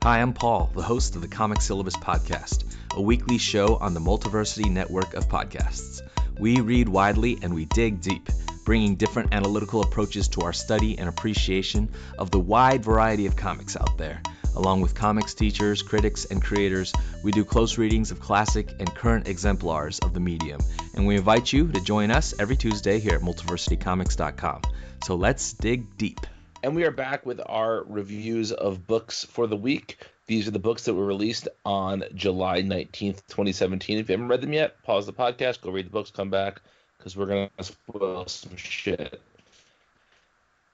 Hi, 0.02 0.20
I'm 0.20 0.34
Paul, 0.34 0.72
the 0.74 0.82
host 0.82 1.16
of 1.16 1.22
the 1.22 1.28
Comic 1.28 1.62
Syllabus 1.62 1.96
Podcast, 1.96 2.76
a 2.96 3.02
weekly 3.02 3.38
show 3.38 3.76
on 3.76 3.94
the 3.94 4.00
Multiversity 4.00 4.70
network 4.70 5.14
of 5.14 5.30
podcasts. 5.30 6.02
We 6.40 6.60
read 6.60 6.90
widely 6.90 7.38
and 7.44 7.54
we 7.54 7.66
dig 7.66 8.02
deep, 8.02 8.30
bringing 8.66 8.96
different 8.96 9.34
analytical 9.34 9.84
approaches 9.84 10.28
to 10.30 10.42
our 10.42 10.54
study 10.54 10.98
and 10.98 11.08
appreciation 11.08 11.88
of 12.18 12.32
the 12.32 12.40
wide 12.40 12.84
variety 12.84 13.28
of 13.28 13.36
comics 13.36 13.78
out 13.78 13.98
there. 14.00 14.24
Along 14.56 14.82
with 14.82 14.94
comics 14.94 15.34
teachers, 15.34 15.82
critics, 15.82 16.26
and 16.26 16.42
creators, 16.42 16.94
we 17.24 17.32
do 17.32 17.44
close 17.44 17.78
readings 17.78 18.12
of 18.12 18.20
classic 18.20 18.70
and 18.80 18.94
current 18.94 19.28
exemplars 19.28 20.00
of 20.00 20.14
the 20.14 20.20
medium, 20.20 20.62
and 20.96 21.08
we 21.08 21.16
invite 21.16 21.52
you 21.52 21.72
to 21.72 21.82
join 21.82 22.12
us 22.12 22.34
every 22.40 22.56
Tuesday 22.56 23.00
here 23.00 23.16
at 23.16 23.22
multiversitycomics.com. 23.22 24.62
So 25.04 25.16
let's 25.16 25.54
dig 25.54 25.98
deep. 25.98 26.20
And 26.62 26.76
we 26.76 26.86
are 26.86 26.92
back 26.92 27.26
with 27.26 27.42
our 27.46 27.84
reviews 27.84 28.52
of 28.52 28.88
books 28.88 29.26
for 29.26 29.48
the 29.48 29.58
week. 29.58 29.98
These 30.28 30.48
are 30.48 30.52
the 30.52 30.60
books 30.60 30.86
that 30.86 30.94
were 30.94 31.06
released 31.06 31.50
on 31.66 32.06
July 32.16 32.62
19th, 32.62 33.26
2017. 33.28 33.98
If 33.98 34.08
you 34.08 34.14
haven't 34.14 34.30
read 34.30 34.42
them 34.42 34.54
yet, 34.54 34.82
pause 34.84 35.06
the 35.06 35.14
podcast, 35.14 35.62
go 35.62 35.72
read 35.72 35.88
the 35.88 35.90
books, 35.90 36.12
come 36.12 36.30
back, 36.30 36.62
because 36.98 37.18
we're 37.18 37.26
going 37.26 37.50
to 37.58 37.64
spoil 37.64 38.28
some 38.28 38.56
shit. 38.56 39.20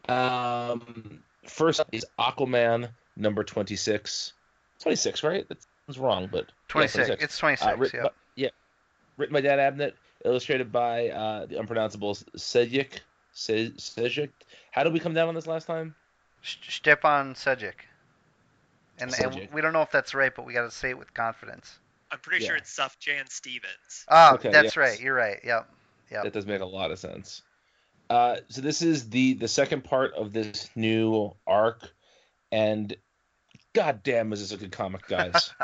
Um, 0.08 1.22
first 1.46 1.82
is 1.92 2.06
Aquaman 2.20 2.90
number 3.20 3.44
26. 3.44 4.34
26, 4.82 5.24
right? 5.24 5.46
That's 5.50 5.98
wrong, 5.98 6.30
but. 6.32 6.46
yeah, 6.46 6.52
26. 6.70 7.10
It's 7.24 7.38
26. 7.38 7.66
Uh, 7.66 7.78
writ- 7.78 7.94
yeah. 7.94 8.04
by- 8.04 8.10
yeah. 8.36 8.50
Written 9.18 9.34
by 9.34 9.42
Dan 9.42 9.58
Abnett, 9.60 9.94
illustrated 10.24 10.72
by 10.72 11.10
uh, 11.10 11.46
the 11.46 11.60
unpronounceable 11.60 12.16
Sejic. 12.38 13.00
Se- 13.34 13.72
Sejic. 13.78 14.30
How 14.72 14.84
did 14.84 14.94
we 14.94 15.00
come 15.00 15.14
down 15.14 15.28
on 15.28 15.36
this 15.36 15.48
last 15.48 15.66
time? 15.68 15.96
Sh- 16.42 16.80
Stjepan 16.82 17.36
Sejic. 17.36 17.74
And, 19.02 19.14
and 19.20 19.48
we 19.54 19.62
don't 19.62 19.72
know 19.74 19.82
if 19.82 19.92
that's 19.92 20.14
right, 20.14 20.34
but 20.36 20.46
we 20.46 20.54
got 20.54 20.64
to 20.64 20.72
say 20.72 20.90
it 20.90 20.98
with 20.98 21.14
confidence. 21.14 21.80
I'm 22.12 22.20
pretty 22.20 22.46
sure 22.46 22.56
Yeah. 22.56 22.62
it's 22.62 22.76
Sufjan 22.76 23.30
Stevens. 23.30 24.06
Ah, 24.10 24.34
Okay, 24.34 24.50
that's 24.52 24.66
yes. 24.66 24.78
right. 24.78 25.00
You're 25.00 25.14
right. 25.16 25.40
Yep. 25.44 25.70
Yep. 26.12 26.24
That 26.24 26.34
does 26.34 26.46
make 26.46 26.62
a 26.62 26.66
lot 26.66 26.92
of 26.92 27.00
sense. 27.00 27.44
Uh, 28.10 28.38
so 28.50 28.62
this 28.62 28.82
is 28.82 29.10
the 29.10 29.34
the 29.36 29.48
second 29.48 29.84
part 29.84 30.14
of 30.16 30.34
this 30.34 30.70
new 30.76 31.32
arc, 31.46 31.88
and 32.52 32.96
god 33.74 34.04
damn, 34.04 34.32
is 34.34 34.40
this 34.42 34.52
a 34.52 34.58
good 34.58 34.72
comic, 34.72 35.08
guys? 35.08 35.52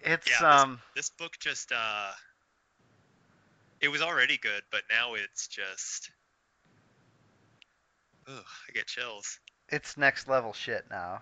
it's 0.00 0.28
Yeah, 0.30 0.38
this- 0.40 0.42
um 0.42 0.80
This 0.94 1.10
book 1.10 1.32
just 1.38 1.72
uh 1.72 2.10
it 3.80 3.88
was 3.88 4.00
already 4.02 4.38
good, 4.38 4.62
but 4.70 4.82
now 4.90 5.14
it's 5.14 5.46
just 5.48 6.10
Ugh, 8.28 8.44
I 8.68 8.72
get 8.72 8.86
chills. 8.86 9.38
it's 9.68 9.96
next 9.96 10.28
level 10.28 10.52
shit 10.52 10.84
now. 10.90 11.20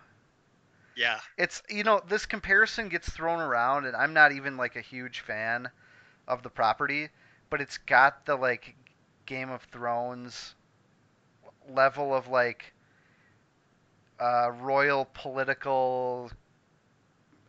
Yeah. 0.96 1.18
It's 1.36 1.62
you 1.68 1.82
know 1.84 2.00
this 2.08 2.24
comparison 2.26 2.88
gets 2.88 3.10
thrown 3.10 3.40
around, 3.40 3.86
and 3.86 3.96
I'm 3.96 4.12
not 4.14 4.32
even 4.32 4.56
like 4.56 4.76
a 4.76 4.80
huge 4.80 5.20
fan 5.20 5.68
of 6.28 6.42
the 6.42 6.50
property, 6.50 7.08
but 7.50 7.60
it's 7.60 7.78
got 7.78 8.24
the 8.26 8.36
like 8.36 8.74
Game 9.26 9.50
of 9.50 9.62
Thrones 9.64 10.54
level 11.68 12.14
of 12.14 12.28
like 12.28 12.72
uh, 14.20 14.50
royal 14.60 15.08
political 15.14 16.30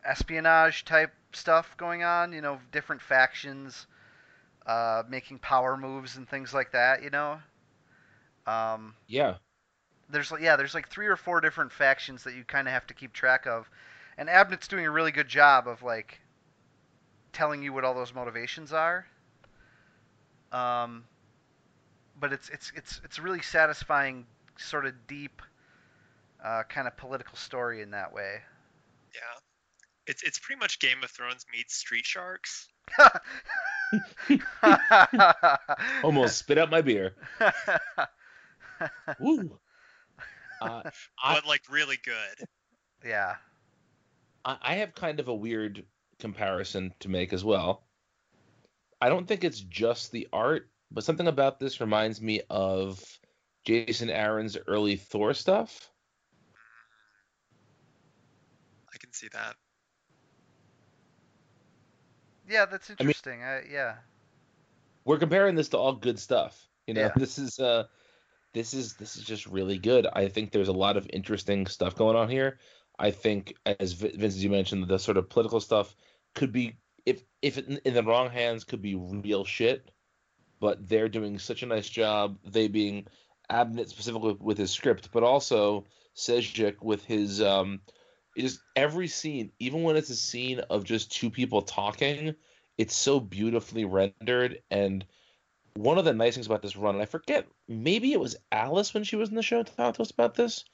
espionage 0.04 0.84
type 0.84 1.12
stuff 1.32 1.76
going 1.76 2.02
on. 2.02 2.32
You 2.32 2.40
know, 2.40 2.58
different 2.72 3.02
factions 3.02 3.86
uh, 4.66 5.02
making 5.08 5.38
power 5.38 5.76
moves 5.76 6.16
and 6.16 6.28
things 6.28 6.52
like 6.52 6.72
that. 6.72 7.02
You 7.02 7.10
know. 7.10 7.38
Um, 8.46 8.94
yeah, 9.08 9.36
there's 10.10 10.30
like 10.30 10.42
yeah, 10.42 10.56
there's 10.56 10.74
like 10.74 10.88
three 10.88 11.06
or 11.06 11.16
four 11.16 11.40
different 11.40 11.72
factions 11.72 12.24
that 12.24 12.34
you 12.34 12.44
kind 12.44 12.68
of 12.68 12.74
have 12.74 12.86
to 12.86 12.94
keep 12.94 13.12
track 13.12 13.46
of, 13.46 13.68
and 14.18 14.28
Abnett's 14.28 14.68
doing 14.68 14.86
a 14.86 14.90
really 14.90 15.12
good 15.12 15.28
job 15.28 15.66
of 15.68 15.82
like 15.82 16.20
telling 17.32 17.62
you 17.62 17.72
what 17.72 17.84
all 17.84 17.94
those 17.94 18.14
motivations 18.14 18.72
are. 18.72 19.06
Um, 20.52 21.04
but 22.18 22.32
it's 22.32 22.48
it's 22.50 22.72
it's 22.74 23.00
it's 23.04 23.18
really 23.18 23.42
satisfying, 23.42 24.26
sort 24.56 24.86
of 24.86 24.94
deep, 25.06 25.42
uh, 26.44 26.62
kind 26.68 26.86
of 26.86 26.96
political 26.96 27.36
story 27.36 27.82
in 27.82 27.90
that 27.92 28.12
way. 28.12 28.36
Yeah. 29.14 29.20
It's 30.06 30.22
it's 30.22 30.38
pretty 30.38 30.60
much 30.60 30.78
Game 30.78 31.02
of 31.02 31.10
Thrones 31.10 31.44
meets 31.52 31.74
Street 31.76 32.06
Sharks. 32.06 32.68
almost 36.04 36.38
spit 36.38 36.58
out 36.58 36.70
my 36.70 36.80
beer. 36.80 37.14
Woo. 39.20 39.58
Uh, 40.60 40.82
I, 41.22 41.34
But 41.34 41.46
like 41.46 41.62
really 41.70 41.98
good. 42.04 42.46
yeah. 43.04 43.34
I 44.44 44.56
I 44.62 44.74
have 44.76 44.94
kind 44.94 45.18
of 45.20 45.28
a 45.28 45.34
weird 45.34 45.84
comparison 46.18 46.94
to 47.00 47.08
make 47.08 47.32
as 47.32 47.44
well. 47.44 47.82
I 49.00 49.08
don't 49.08 49.26
think 49.26 49.44
it's 49.44 49.60
just 49.60 50.12
the 50.12 50.28
art, 50.32 50.70
but 50.90 51.04
something 51.04 51.26
about 51.26 51.58
this 51.58 51.80
reminds 51.80 52.20
me 52.22 52.42
of 52.48 53.02
Jason 53.64 54.08
Aaron's 54.08 54.56
early 54.66 54.96
Thor 54.96 55.34
stuff. 55.34 55.90
I 58.94 58.98
can 58.98 59.05
see 59.16 59.28
that. 59.32 59.56
Yeah, 62.48 62.66
that's 62.66 62.90
interesting. 62.90 63.42
I, 63.42 63.62
yeah. 63.70 63.94
we're 65.04 65.18
comparing 65.18 65.54
this 65.54 65.70
to 65.70 65.78
all 65.78 65.94
good 65.94 66.18
stuff. 66.18 66.68
You 66.86 66.94
know, 66.94 67.02
Yeah. 67.02 67.12
this 67.16 67.38
is 67.38 67.58
uh 67.58 67.84
this 68.52 68.72
is 68.72 68.94
this 68.94 69.16
is 69.16 69.24
just 69.24 69.46
really 69.46 69.78
good. 69.78 70.06
I 70.12 70.28
think 70.28 70.50
there's 70.52 70.68
a 70.68 70.72
lot 70.72 70.96
of 70.96 71.06
interesting 71.12 71.66
stuff 71.66 71.94
going 71.94 72.16
on 72.16 72.28
here. 72.28 72.58
I 72.98 73.10
think 73.10 73.54
as 73.66 73.92
Vi- 73.92 74.16
Vince 74.16 74.34
as 74.34 74.44
you 74.44 74.50
mentioned, 74.50 74.86
the 74.86 74.98
sort 74.98 75.16
of 75.16 75.28
political 75.28 75.60
stuff 75.60 75.94
could 76.34 76.52
be 76.52 76.76
if 77.04 77.22
if 77.42 77.58
it, 77.58 77.82
in 77.84 77.94
the 77.94 78.02
wrong 78.02 78.30
hands 78.30 78.64
could 78.64 78.82
be 78.82 78.94
real 78.94 79.44
shit, 79.44 79.90
but 80.60 80.88
they're 80.88 81.08
doing 81.08 81.38
such 81.38 81.62
a 81.62 81.66
nice 81.66 81.88
job. 81.88 82.38
They 82.44 82.68
being 82.68 83.06
Abnett 83.50 83.88
specifically 83.88 84.36
with 84.40 84.58
his 84.58 84.70
script, 84.70 85.10
but 85.12 85.22
also 85.22 85.84
Sejic 86.16 86.82
with 86.82 87.04
his 87.04 87.42
um 87.42 87.80
just 88.36 88.60
every 88.74 89.08
scene, 89.08 89.52
even 89.58 89.82
when 89.82 89.96
it's 89.96 90.10
a 90.10 90.16
scene 90.16 90.60
of 90.60 90.84
just 90.84 91.12
two 91.12 91.30
people 91.30 91.62
talking, 91.62 92.34
it's 92.78 92.96
so 92.96 93.20
beautifully 93.20 93.84
rendered 93.84 94.60
and 94.70 95.04
one 95.76 95.98
of 95.98 96.04
the 96.04 96.12
nice 96.12 96.34
things 96.34 96.46
about 96.46 96.62
this 96.62 96.76
run, 96.76 96.94
and 96.94 97.02
I 97.02 97.06
forget, 97.06 97.46
maybe 97.68 98.12
it 98.12 98.20
was 98.20 98.36
Alice 98.50 98.94
when 98.94 99.04
she 99.04 99.16
was 99.16 99.28
in 99.28 99.34
the 99.34 99.42
show 99.42 99.62
talked 99.62 99.96
to 99.96 100.02
us 100.02 100.10
about 100.10 100.34
this, 100.34 100.64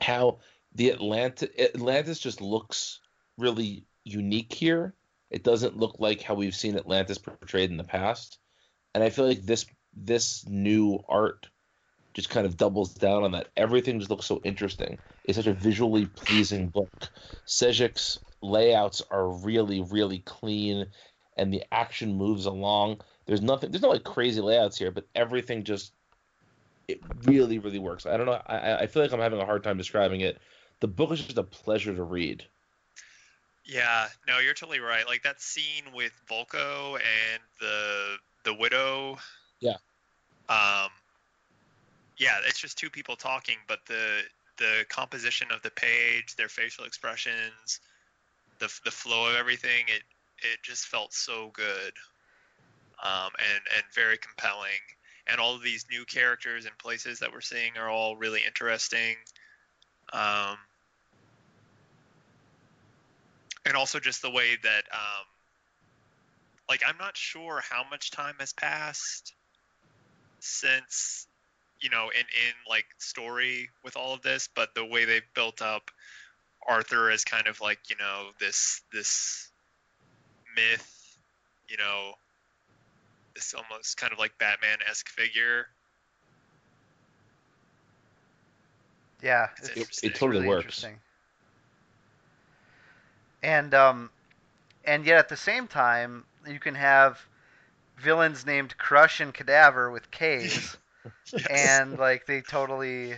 how 0.00 0.38
the 0.74 0.90
Atlanta 0.90 1.48
Atlantis 1.60 2.18
just 2.18 2.40
looks 2.40 3.00
really 3.36 3.84
unique 4.04 4.52
here. 4.52 4.94
It 5.30 5.44
doesn't 5.44 5.76
look 5.76 5.96
like 5.98 6.22
how 6.22 6.34
we've 6.34 6.54
seen 6.54 6.76
Atlantis 6.76 7.18
portrayed 7.18 7.70
in 7.70 7.76
the 7.76 7.84
past, 7.84 8.38
and 8.94 9.02
I 9.02 9.10
feel 9.10 9.26
like 9.26 9.42
this 9.42 9.66
this 9.94 10.46
new 10.48 11.02
art 11.08 11.48
just 12.14 12.30
kind 12.30 12.46
of 12.46 12.56
doubles 12.56 12.94
down 12.94 13.24
on 13.24 13.32
that. 13.32 13.48
Everything 13.56 13.98
just 13.98 14.10
looks 14.10 14.26
so 14.26 14.40
interesting. 14.44 14.98
It's 15.24 15.36
such 15.36 15.46
a 15.46 15.54
visually 15.54 16.06
pleasing 16.06 16.68
book. 16.68 17.08
Sejic's 17.46 18.18
layouts 18.42 19.02
are 19.10 19.28
really, 19.28 19.82
really 19.82 20.18
clean, 20.20 20.86
and 21.36 21.52
the 21.52 21.64
action 21.72 22.14
moves 22.14 22.46
along. 22.46 23.00
There's 23.26 23.42
nothing. 23.42 23.70
There's 23.70 23.82
no 23.82 23.90
like 23.90 24.04
crazy 24.04 24.40
layouts 24.40 24.78
here, 24.78 24.90
but 24.90 25.06
everything 25.14 25.64
just 25.64 25.92
it 26.88 27.00
really, 27.24 27.58
really 27.58 27.78
works. 27.78 28.06
I 28.06 28.16
don't 28.16 28.26
know. 28.26 28.40
I, 28.46 28.74
I 28.80 28.86
feel 28.86 29.02
like 29.02 29.12
I'm 29.12 29.20
having 29.20 29.40
a 29.40 29.46
hard 29.46 29.64
time 29.64 29.78
describing 29.78 30.20
it. 30.20 30.38
The 30.80 30.88
book 30.88 31.12
is 31.12 31.22
just 31.22 31.38
a 31.38 31.44
pleasure 31.44 31.94
to 31.94 32.02
read. 32.02 32.44
Yeah, 33.64 34.08
no, 34.26 34.38
you're 34.40 34.54
totally 34.54 34.80
right. 34.80 35.06
Like 35.06 35.22
that 35.22 35.40
scene 35.40 35.84
with 35.94 36.12
Volko 36.28 36.94
and 36.94 37.42
the 37.60 38.16
the 38.44 38.54
widow. 38.54 39.18
Yeah. 39.60 39.76
Um. 40.48 40.90
Yeah, 42.18 42.36
it's 42.46 42.58
just 42.58 42.78
two 42.78 42.90
people 42.90 43.16
talking, 43.16 43.56
but 43.66 43.80
the 43.86 44.22
the 44.58 44.84
composition 44.88 45.48
of 45.50 45.62
the 45.62 45.70
page, 45.70 46.36
their 46.36 46.48
facial 46.48 46.84
expressions, 46.84 47.80
the 48.58 48.72
the 48.84 48.90
flow 48.90 49.28
of 49.30 49.36
everything, 49.36 49.84
it 49.88 50.02
it 50.38 50.62
just 50.62 50.86
felt 50.86 51.12
so 51.14 51.50
good, 51.54 51.92
um, 53.02 53.30
and 53.38 53.62
and 53.74 53.84
very 53.94 54.18
compelling. 54.18 54.70
And 55.28 55.40
all 55.40 55.54
of 55.54 55.62
these 55.62 55.86
new 55.90 56.04
characters 56.04 56.66
and 56.66 56.76
places 56.78 57.20
that 57.20 57.32
we're 57.32 57.40
seeing 57.40 57.76
are 57.78 57.88
all 57.88 58.16
really 58.16 58.40
interesting. 58.44 59.14
Um, 60.12 60.58
and 63.64 63.76
also 63.76 64.00
just 64.00 64.22
the 64.22 64.30
way 64.30 64.56
that 64.62 64.84
um, 64.92 65.26
like 66.68 66.82
i'm 66.86 66.96
not 66.98 67.16
sure 67.16 67.62
how 67.68 67.84
much 67.90 68.10
time 68.10 68.34
has 68.38 68.52
passed 68.52 69.34
since 70.40 71.26
you 71.82 71.90
know 71.90 72.08
in 72.10 72.20
in 72.20 72.54
like 72.68 72.86
story 72.98 73.68
with 73.84 73.96
all 73.96 74.14
of 74.14 74.22
this 74.22 74.48
but 74.54 74.74
the 74.74 74.84
way 74.84 75.04
they've 75.04 75.22
built 75.34 75.60
up 75.62 75.90
arthur 76.68 77.10
as 77.10 77.24
kind 77.24 77.46
of 77.46 77.60
like 77.60 77.78
you 77.90 77.96
know 77.96 78.28
this 78.40 78.82
this 78.92 79.50
myth 80.56 81.18
you 81.68 81.76
know 81.76 82.12
this 83.34 83.54
almost 83.54 83.96
kind 83.96 84.12
of 84.12 84.18
like 84.18 84.36
batman-esque 84.38 85.08
figure 85.08 85.66
Yeah, 89.22 89.48
It's 89.58 89.68
it's. 89.70 90.04
It 90.04 90.14
totally 90.14 90.40
really 90.40 90.48
works. 90.48 90.84
And 93.42 93.72
um, 93.72 94.10
and 94.84 95.06
yet 95.06 95.18
at 95.18 95.28
the 95.28 95.36
same 95.36 95.68
time, 95.68 96.24
you 96.46 96.58
can 96.58 96.74
have 96.74 97.24
villains 97.98 98.44
named 98.44 98.76
Crush 98.78 99.20
and 99.20 99.32
Cadaver 99.32 99.90
with 99.90 100.10
K's, 100.10 100.76
Yes. 101.32 101.48
and 101.50 101.98
like 101.98 102.26
they 102.26 102.40
totally 102.42 103.14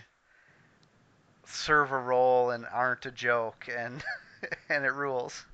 serve 1.46 1.90
a 1.92 1.98
role 1.98 2.50
and 2.50 2.64
aren't 2.72 3.04
a 3.06 3.10
joke, 3.10 3.68
and 3.76 4.02
and 4.68 4.84
it 4.84 4.92
rules. 4.92 5.44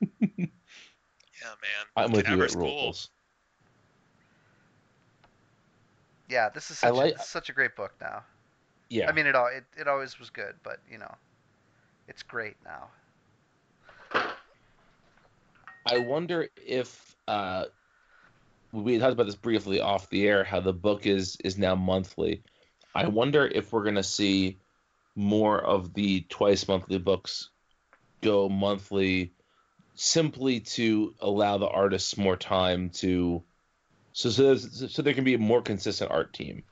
yeah 0.20 0.26
man 0.38 1.86
I'm 1.96 2.12
with 2.12 2.26
you. 2.28 2.34
Cadaver's 2.34 2.54
It 2.54 2.58
cool. 2.58 2.64
rules. 2.64 3.10
Yeah, 6.28 6.48
this 6.48 6.70
is 6.70 6.82
I 6.82 6.88
such, 6.88 6.94
like- 6.96 7.14
a, 7.16 7.22
such 7.22 7.48
a 7.50 7.52
great 7.52 7.74
book 7.76 7.92
now. 8.00 8.22
Yeah. 8.88 9.08
I 9.08 9.12
mean, 9.12 9.26
it 9.26 9.34
all 9.34 9.46
it, 9.46 9.64
it 9.76 9.86
always 9.88 10.18
was 10.18 10.30
good, 10.30 10.54
but 10.62 10.78
you 10.90 10.98
know, 10.98 11.14
it's 12.08 12.22
great 12.22 12.56
now. 12.64 12.88
I 15.86 15.98
wonder 15.98 16.48
if 16.56 17.16
uh, 17.26 17.66
we 18.72 18.98
talked 18.98 19.12
about 19.12 19.26
this 19.26 19.34
briefly 19.34 19.80
off 19.80 20.10
the 20.10 20.26
air. 20.26 20.44
How 20.44 20.60
the 20.60 20.72
book 20.72 21.06
is 21.06 21.36
is 21.44 21.58
now 21.58 21.74
monthly. 21.74 22.42
I 22.94 23.08
wonder 23.08 23.46
if 23.46 23.72
we're 23.72 23.84
gonna 23.84 24.02
see 24.02 24.58
more 25.14 25.60
of 25.60 25.92
the 25.94 26.22
twice 26.28 26.66
monthly 26.66 26.98
books 26.98 27.50
go 28.20 28.48
monthly, 28.48 29.32
simply 29.94 30.60
to 30.60 31.14
allow 31.20 31.58
the 31.58 31.68
artists 31.68 32.16
more 32.16 32.36
time 32.36 32.90
to, 32.90 33.42
so 34.12 34.30
so, 34.30 34.56
so 34.56 35.02
there 35.02 35.14
can 35.14 35.24
be 35.24 35.34
a 35.34 35.38
more 35.38 35.62
consistent 35.62 36.10
art 36.10 36.32
team. 36.32 36.62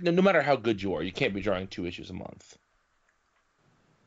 No 0.00 0.12
no 0.12 0.22
matter 0.22 0.42
how 0.42 0.56
good 0.56 0.82
you 0.82 0.94
are, 0.94 1.02
you 1.02 1.12
can't 1.12 1.34
be 1.34 1.42
drawing 1.42 1.66
two 1.66 1.86
issues 1.86 2.10
a 2.10 2.14
month. 2.14 2.56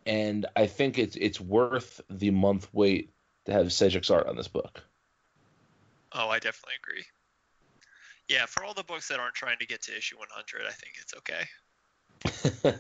And 0.06 0.46
I 0.56 0.68
think 0.68 0.98
it's 0.98 1.18
it's 1.18 1.42
worth 1.42 2.02
the 2.10 2.32
month 2.32 2.70
wait 2.74 3.12
to 3.46 3.52
have 3.52 3.68
Sejic's 3.68 4.10
art 4.10 4.28
on 4.28 4.38
this 4.38 4.48
book. 4.48 4.82
Oh, 6.14 6.30
I 6.30 6.40
definitely 6.40 6.76
agree. 6.82 7.04
Yeah, 8.30 8.46
for 8.46 8.64
all 8.64 8.74
the 8.74 8.84
books 8.84 9.08
that 9.08 9.20
aren't 9.20 9.36
trying 9.36 9.58
to 9.60 9.66
get 9.68 9.82
to 9.84 9.96
issue 9.98 10.18
100, 10.18 10.66
I 10.68 10.72
think 10.72 10.96
it's 11.02 11.14
okay. 12.64 12.76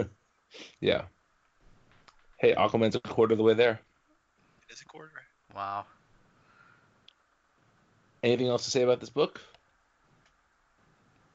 yeah. 0.80 1.02
Hey, 2.38 2.54
Aquaman's 2.54 2.94
a 2.96 3.00
quarter 3.00 3.32
of 3.32 3.38
the 3.38 3.44
way 3.44 3.54
there. 3.54 3.80
It 4.68 4.72
is 4.72 4.80
a 4.80 4.84
quarter. 4.86 5.10
Wow. 5.54 5.84
Anything 8.22 8.48
else 8.48 8.64
to 8.64 8.70
say 8.70 8.82
about 8.82 9.00
this 9.00 9.10
book? 9.10 9.40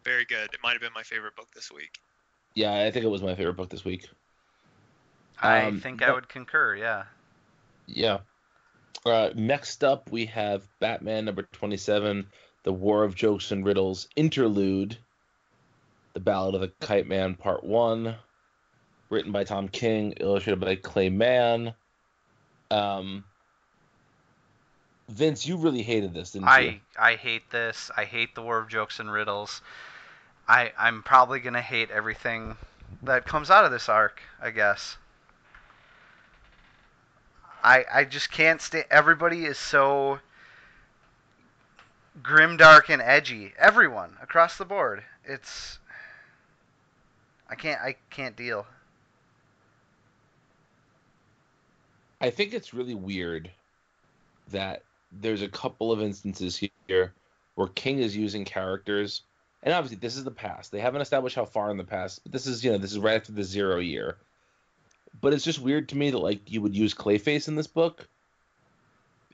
Very 0.03 0.25
good. 0.25 0.53
It 0.53 0.59
might 0.63 0.73
have 0.73 0.81
been 0.81 0.91
my 0.95 1.03
favorite 1.03 1.35
book 1.35 1.47
this 1.53 1.71
week. 1.71 1.99
Yeah, 2.55 2.73
I 2.83 2.91
think 2.91 3.05
it 3.05 3.09
was 3.09 3.21
my 3.21 3.35
favorite 3.35 3.55
book 3.55 3.69
this 3.69 3.85
week. 3.85 4.07
I 5.41 5.65
Um, 5.65 5.79
think 5.79 5.99
but- 5.99 6.09
I 6.09 6.13
would 6.13 6.27
concur. 6.29 6.75
Yeah. 6.75 7.03
Yeah. 7.85 8.19
Uh, 9.05 9.29
next 9.35 9.83
up, 9.83 10.09
we 10.11 10.25
have 10.27 10.63
Batman 10.79 11.25
number 11.25 11.43
27, 11.43 12.25
The 12.63 12.73
War 12.73 13.03
of 13.03 13.15
Jokes 13.15 13.51
and 13.51 13.65
Riddles 13.65 14.07
Interlude, 14.15 14.97
The 16.13 16.19
Ballad 16.19 16.55
of 16.55 16.61
the 16.61 16.71
Kite 16.79 17.07
Man, 17.07 17.35
Part 17.35 17.63
1, 17.63 18.15
written 19.09 19.31
by 19.31 19.43
Tom 19.43 19.67
King, 19.67 20.13
illustrated 20.19 20.59
by 20.59 20.75
Clay 20.75 21.09
Mann. 21.09 21.73
Um, 22.71 23.23
Vince, 25.09 25.45
you 25.45 25.57
really 25.57 25.83
hated 25.83 26.13
this, 26.13 26.31
didn't 26.31 26.45
you? 26.45 26.51
I 26.51 26.81
I 26.97 27.15
hate 27.15 27.49
this. 27.51 27.91
I 27.95 28.05
hate 28.05 28.33
the 28.35 28.41
War 28.41 28.57
of 28.57 28.69
Jokes 28.69 28.99
and 28.99 29.11
Riddles. 29.11 29.61
I 30.47 30.71
I'm 30.77 31.03
probably 31.03 31.39
gonna 31.39 31.61
hate 31.61 31.91
everything 31.91 32.57
that 33.03 33.25
comes 33.25 33.51
out 33.51 33.65
of 33.65 33.71
this 33.71 33.89
arc. 33.89 34.21
I 34.41 34.51
guess. 34.51 34.97
I 37.63 37.85
I 37.93 38.03
just 38.05 38.31
can't 38.31 38.61
stay. 38.61 38.85
Everybody 38.89 39.45
is 39.45 39.57
so 39.57 40.19
grimdark 42.21 42.89
and 42.89 43.01
edgy. 43.01 43.53
Everyone 43.57 44.17
across 44.21 44.57
the 44.57 44.65
board. 44.65 45.03
It's. 45.25 45.79
I 47.49 47.55
can't 47.55 47.81
I 47.81 47.95
can't 48.09 48.35
deal. 48.35 48.65
I 52.21 52.29
think 52.29 52.53
it's 52.53 52.73
really 52.73 52.95
weird 52.95 53.51
that 54.51 54.83
there's 55.11 55.41
a 55.41 55.47
couple 55.47 55.91
of 55.91 56.01
instances 56.01 56.57
here 56.87 57.13
where 57.55 57.67
King 57.67 57.99
is 57.99 58.15
using 58.15 58.45
characters, 58.45 59.21
and 59.61 59.73
obviously 59.73 59.97
this 59.97 60.15
is 60.15 60.23
the 60.23 60.31
past. 60.31 60.71
They 60.71 60.79
haven't 60.79 61.01
established 61.01 61.35
how 61.35 61.45
far 61.45 61.69
in 61.69 61.77
the 61.77 61.83
past, 61.83 62.21
but 62.23 62.31
this 62.31 62.47
is 62.47 62.63
you 62.63 62.71
know 62.71 62.77
this 62.77 62.91
is 62.91 62.99
right 62.99 63.15
after 63.15 63.31
the 63.31 63.43
zero 63.43 63.79
year. 63.79 64.17
But 65.21 65.33
it's 65.33 65.43
just 65.43 65.59
weird 65.59 65.89
to 65.89 65.97
me 65.97 66.11
that 66.11 66.17
like 66.17 66.49
you 66.51 66.61
would 66.61 66.75
use 66.75 66.93
Clayface 66.93 67.47
in 67.47 67.55
this 67.55 67.67
book 67.67 68.07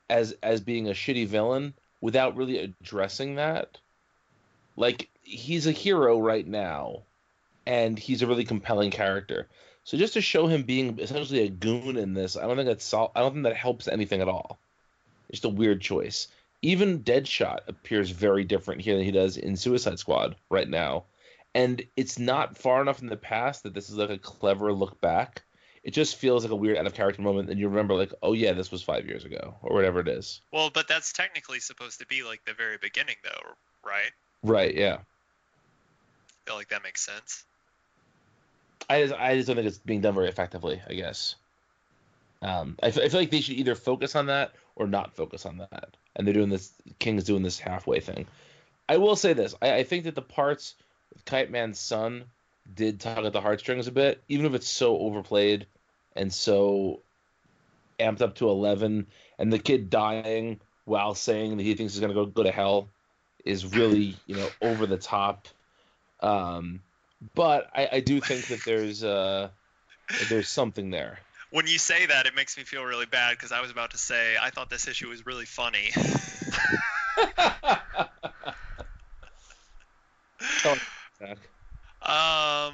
as 0.10 0.36
as 0.44 0.60
being 0.60 0.88
a 0.88 0.94
shitty 0.94 1.28
villain 1.28 1.74
without 2.02 2.36
really 2.36 2.60
addressing 2.60 3.36
that. 3.36 3.78
Like 4.76 5.10
he's 5.22 5.68
a 5.68 5.72
hero 5.72 6.20
right 6.20 6.48
now, 6.48 7.04
and 7.66 8.00
he's 8.00 8.22
a 8.22 8.28
really 8.28 8.46
compelling 8.46 8.92
character. 8.92 9.48
So 9.84 9.98
just 9.98 10.14
to 10.14 10.22
show 10.22 10.48
him 10.48 10.64
being 10.64 11.00
essentially 11.00 11.42
a 11.42 11.50
goon 11.50 11.98
in 11.98 12.14
this, 12.14 12.38
I 12.38 12.42
don't 12.42 12.56
think 12.56 12.68
that's 12.68 12.86
sol- 12.86 13.12
I 13.16 13.22
don't 13.22 13.34
think 13.34 13.44
that 13.44 13.56
helps 13.56 13.88
anything 13.88 14.22
at 14.22 14.28
all. 14.28 14.60
It's 15.30 15.42
just 15.42 15.52
a 15.52 15.56
weird 15.56 15.82
choice. 15.82 16.28
Even 16.62 17.04
Deadshot 17.04 17.60
appears 17.68 18.10
very 18.10 18.44
different 18.44 18.82
here 18.82 18.96
than 18.96 19.06
he 19.06 19.12
does 19.12 19.38
in 19.38 19.56
Suicide 19.56 20.00
Squad 20.00 20.36
right 20.50 20.68
now, 20.68 21.06
and 21.56 21.82
it's 21.96 22.20
not 22.20 22.58
far 22.58 22.82
enough 22.82 23.02
in 23.02 23.08
the 23.08 23.18
past 23.18 23.64
that 23.64 23.74
this 23.74 23.90
is 23.90 23.98
like 23.98 24.10
a 24.10 24.18
clever 24.18 24.72
look 24.74 25.00
back. 25.02 25.44
It 25.84 25.92
just 25.92 26.18
feels 26.18 26.44
like 26.44 26.52
a 26.52 26.56
weird 26.56 26.78
out 26.78 26.86
of 26.86 26.94
character 26.94 27.22
moment, 27.22 27.50
and 27.50 27.60
you 27.60 27.70
remember 27.70 27.96
like, 27.96 28.14
oh 28.22 28.34
yeah, 28.34 28.54
this 28.54 28.72
was 28.72 28.84
five 28.84 29.06
years 29.06 29.26
ago 29.26 29.56
or 29.62 29.74
whatever 29.74 30.00
it 30.00 30.08
is. 30.08 30.42
Well, 30.52 30.70
but 30.70 30.88
that's 30.88 31.14
technically 31.14 31.60
supposed 31.60 32.00
to 32.00 32.06
be 32.06 32.24
like 32.24 32.44
the 32.46 32.54
very 32.54 32.78
beginning, 32.78 33.16
though, 33.24 33.54
right? 33.86 34.12
Right? 34.44 34.76
Yeah. 34.76 34.98
I 34.98 36.50
feel 36.50 36.56
like 36.56 36.70
that 36.70 36.84
makes 36.84 37.06
sense. 37.06 37.46
I 38.90 39.04
just, 39.04 39.14
I 39.14 39.36
just 39.36 39.48
don't 39.48 39.56
think 39.56 39.68
it's 39.68 39.78
being 39.78 40.02
done 40.02 40.16
very 40.16 40.28
effectively. 40.28 40.82
I 40.88 40.94
guess. 40.94 41.36
Um, 42.42 42.78
I, 42.82 42.88
f- 42.88 42.98
I 42.98 43.10
feel 43.10 43.20
like 43.20 43.32
they 43.32 43.42
should 43.42 43.56
either 43.56 43.76
focus 43.76 44.16
on 44.16 44.28
that 44.28 44.54
or 44.76 44.88
not 44.88 45.16
focus 45.16 45.46
on 45.46 45.58
that, 45.58 45.96
and 46.16 46.26
they're 46.26 46.34
doing 46.34 46.50
this. 46.50 46.72
King's 47.00 47.24
doing 47.24 47.44
this 47.44 47.60
halfway 47.60 48.00
thing. 48.00 48.28
I 48.88 48.98
will 48.98 49.16
say 49.16 49.34
this: 49.34 49.56
I, 49.62 49.76
I 49.76 49.84
think 49.84 50.06
that 50.06 50.16
the 50.16 50.22
parts 50.22 50.76
with 51.14 51.26
Kite 51.26 51.52
Man's 51.52 51.80
son 51.80 52.26
did 52.74 53.00
tug 53.00 53.26
at 53.26 53.34
the 53.34 53.42
heartstrings 53.42 53.88
a 53.88 53.92
bit, 53.92 54.22
even 54.28 54.46
if 54.46 54.54
it's 54.54 54.70
so 54.70 54.98
overplayed 54.98 55.68
and 56.16 56.34
so 56.34 57.02
amped 58.00 58.22
up 58.22 58.36
to 58.36 58.50
eleven, 58.50 59.08
and 59.38 59.52
the 59.52 59.60
kid 59.60 59.90
dying 59.90 60.60
while 60.86 61.16
saying 61.16 61.58
that 61.58 61.64
he 61.64 61.76
thinks 61.76 61.94
he's 61.94 62.02
gonna 62.02 62.14
go 62.14 62.26
go 62.26 62.44
to 62.44 62.52
hell 62.52 62.90
is 63.46 63.66
really 63.66 64.16
you 64.26 64.36
know 64.36 64.50
over 64.62 64.86
the 64.86 64.98
top. 64.98 65.48
Um, 66.22 66.82
but 67.36 67.70
I, 67.74 67.90
I 67.94 68.00
do 68.02 68.20
think 68.20 68.48
that 68.48 68.64
there's 68.66 69.04
uh 69.04 69.50
there's 70.30 70.50
something 70.50 70.90
there. 70.90 71.20
When 71.52 71.66
you 71.66 71.80
say 71.80 72.06
that, 72.06 72.28
it 72.28 72.36
makes 72.36 72.58
me 72.58 72.64
feel 72.64 72.84
really 72.84 73.08
bad 73.08 73.32
because 73.32 73.52
I 73.52 73.62
was 73.62 73.72
about 73.72 73.92
to 73.92 73.98
say 73.98 74.36
I 74.40 74.52
thought 74.52 74.70
this 74.70 74.88
issue 74.88 75.10
was 75.10 75.26
really 75.26 75.46
funny. 75.46 75.92
um, 82.10 82.74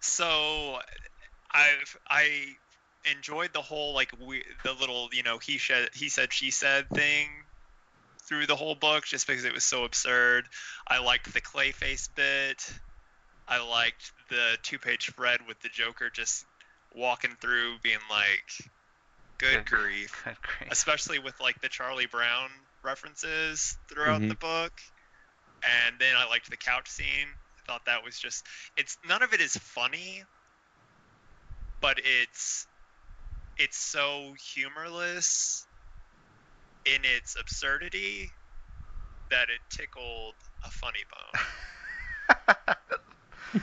so 0.00 0.78
I've 1.50 1.96
I 2.08 2.56
enjoyed 3.04 3.52
the 3.52 3.62
whole 3.62 3.94
like 3.94 4.12
we 4.20 4.44
the 4.64 4.72
little 4.72 5.08
you 5.12 5.22
know 5.22 5.38
he 5.38 5.58
said 5.58 5.88
he 5.94 6.08
said 6.08 6.32
she 6.32 6.50
said 6.50 6.88
thing 6.90 7.28
through 8.28 8.46
the 8.46 8.56
whole 8.56 8.74
book 8.74 9.04
just 9.04 9.26
because 9.26 9.44
it 9.44 9.52
was 9.52 9.64
so 9.64 9.84
absurd. 9.84 10.46
I 10.86 10.98
liked 10.98 11.32
the 11.32 11.40
Clayface 11.40 12.08
bit. 12.14 12.72
I 13.48 13.58
liked 13.60 14.12
the 14.30 14.56
two-page 14.62 15.06
spread 15.08 15.40
with 15.48 15.60
the 15.60 15.68
Joker 15.68 16.08
just 16.08 16.44
walking 16.94 17.32
through, 17.40 17.78
being 17.82 17.98
like, 18.08 18.70
"Good, 19.38 19.64
Good- 19.64 19.66
grief," 19.66 20.22
Good 20.24 20.36
grief. 20.40 20.70
especially 20.70 21.18
with 21.18 21.38
like 21.40 21.60
the 21.60 21.68
Charlie 21.68 22.06
Brown 22.06 22.50
references 22.82 23.76
throughout 23.88 24.20
Mhm. 24.22 24.28
the 24.28 24.34
book. 24.36 24.72
And 25.64 25.98
then 25.98 26.16
I 26.16 26.24
liked 26.24 26.48
the 26.50 26.56
couch 26.56 26.88
scene. 26.88 27.28
I 27.72 27.74
thought 27.74 27.84
that 27.86 28.04
was 28.04 28.18
just 28.18 28.46
it's 28.76 28.98
none 29.08 29.22
of 29.22 29.32
it 29.32 29.40
is 29.40 29.56
funny, 29.56 30.22
but 31.80 31.98
it's 31.98 32.66
it's 33.56 33.78
so 33.78 34.34
humorless 34.54 35.66
in 36.84 37.00
its 37.04 37.34
absurdity 37.40 38.30
that 39.30 39.48
it 39.48 39.60
tickled 39.70 40.34
a 40.64 40.70
funny 40.70 41.00
bone. 41.10 42.76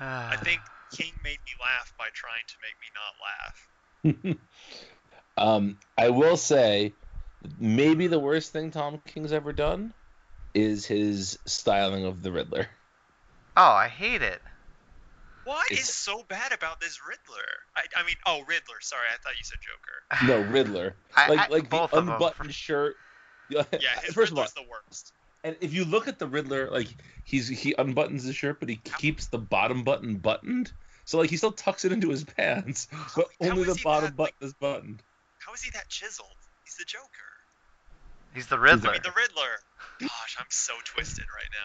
I 0.00 0.36
think 0.36 0.60
King 0.96 1.12
made 1.22 1.40
me 1.44 1.52
laugh 1.60 1.92
by 1.98 2.06
trying 2.14 2.46
to 2.48 2.54
make 2.62 2.76
me 2.80 2.88
not 4.14 4.24
laugh. 4.24 4.38
um, 5.36 5.76
I 5.98 6.08
will 6.08 6.38
say, 6.38 6.94
maybe 7.58 8.06
the 8.06 8.18
worst 8.18 8.52
thing 8.52 8.70
Tom 8.70 9.02
King's 9.06 9.32
ever 9.32 9.52
done 9.52 9.92
is 10.54 10.86
his 10.86 11.38
styling 11.46 12.06
of 12.06 12.22
the 12.22 12.32
Riddler. 12.32 12.68
Oh, 13.60 13.72
I 13.72 13.88
hate 13.88 14.22
it. 14.22 14.40
What 15.44 15.70
is 15.70 15.78
It's- 15.80 15.94
so 15.94 16.22
bad 16.28 16.52
about 16.52 16.80
this 16.80 16.98
Riddler? 17.06 17.44
I, 17.76 17.82
I 17.96 18.04
mean, 18.06 18.16
oh 18.26 18.40
Riddler. 18.46 18.80
Sorry, 18.80 19.06
I 19.12 19.16
thought 19.22 19.36
you 19.36 19.44
said 19.44 19.58
Joker. 19.60 20.26
No, 20.46 20.50
Riddler. 20.50 20.94
I- 21.14 21.28
like 21.28 21.38
I- 21.40 21.48
like 21.48 21.68
both 21.70 21.90
the 21.90 21.98
of 21.98 22.08
'em. 22.08 22.14
unbuttoned 22.14 22.54
shirt. 22.54 22.96
Yeah, 23.50 23.64
Yeah, 23.72 24.00
his 24.02 24.14
first 24.14 24.32
of 24.32 24.38
all, 24.38 24.44
Riddler's 24.44 24.52
the 24.54 24.70
worst. 24.70 25.12
and 25.44 25.56
if 25.60 25.72
you 25.74 25.84
look 25.84 26.08
at 26.08 26.18
the 26.18 26.26
Riddler, 26.26 26.70
like 26.70 26.88
he's 27.24 27.48
he 27.48 27.74
unbuttons 27.74 28.24
his 28.24 28.36
shirt, 28.36 28.60
but 28.60 28.68
he 28.70 28.76
keeps 28.76 29.26
the 29.26 29.38
bottom 29.38 29.82
button 29.84 30.16
buttoned. 30.16 30.72
So 31.04 31.18
like 31.18 31.28
he 31.30 31.36
still 31.36 31.52
tucks 31.52 31.84
it 31.84 31.92
into 31.92 32.08
his 32.10 32.24
pants, 32.36 32.88
but 33.16 33.26
How 33.42 33.50
only 33.50 33.62
is 33.62 33.76
the 33.76 33.82
bottom 33.82 34.04
that, 34.06 34.16
button 34.16 34.34
like- 34.40 34.46
is 34.48 34.54
buttoned. 34.54 35.02
How 35.38 35.52
is 35.52 35.62
he 35.62 35.70
that 35.72 35.88
chiseled? 35.88 36.28
He's 36.64 36.76
the 36.76 36.84
Joker. 36.84 37.06
He's 38.34 38.46
the 38.46 38.56
I 38.56 38.60
Riddler. 38.60 38.92
mean, 38.92 39.00
the 39.02 39.12
Riddler. 39.16 39.58
Gosh, 40.00 40.36
I'm 40.38 40.46
so 40.48 40.72
twisted 40.84 41.24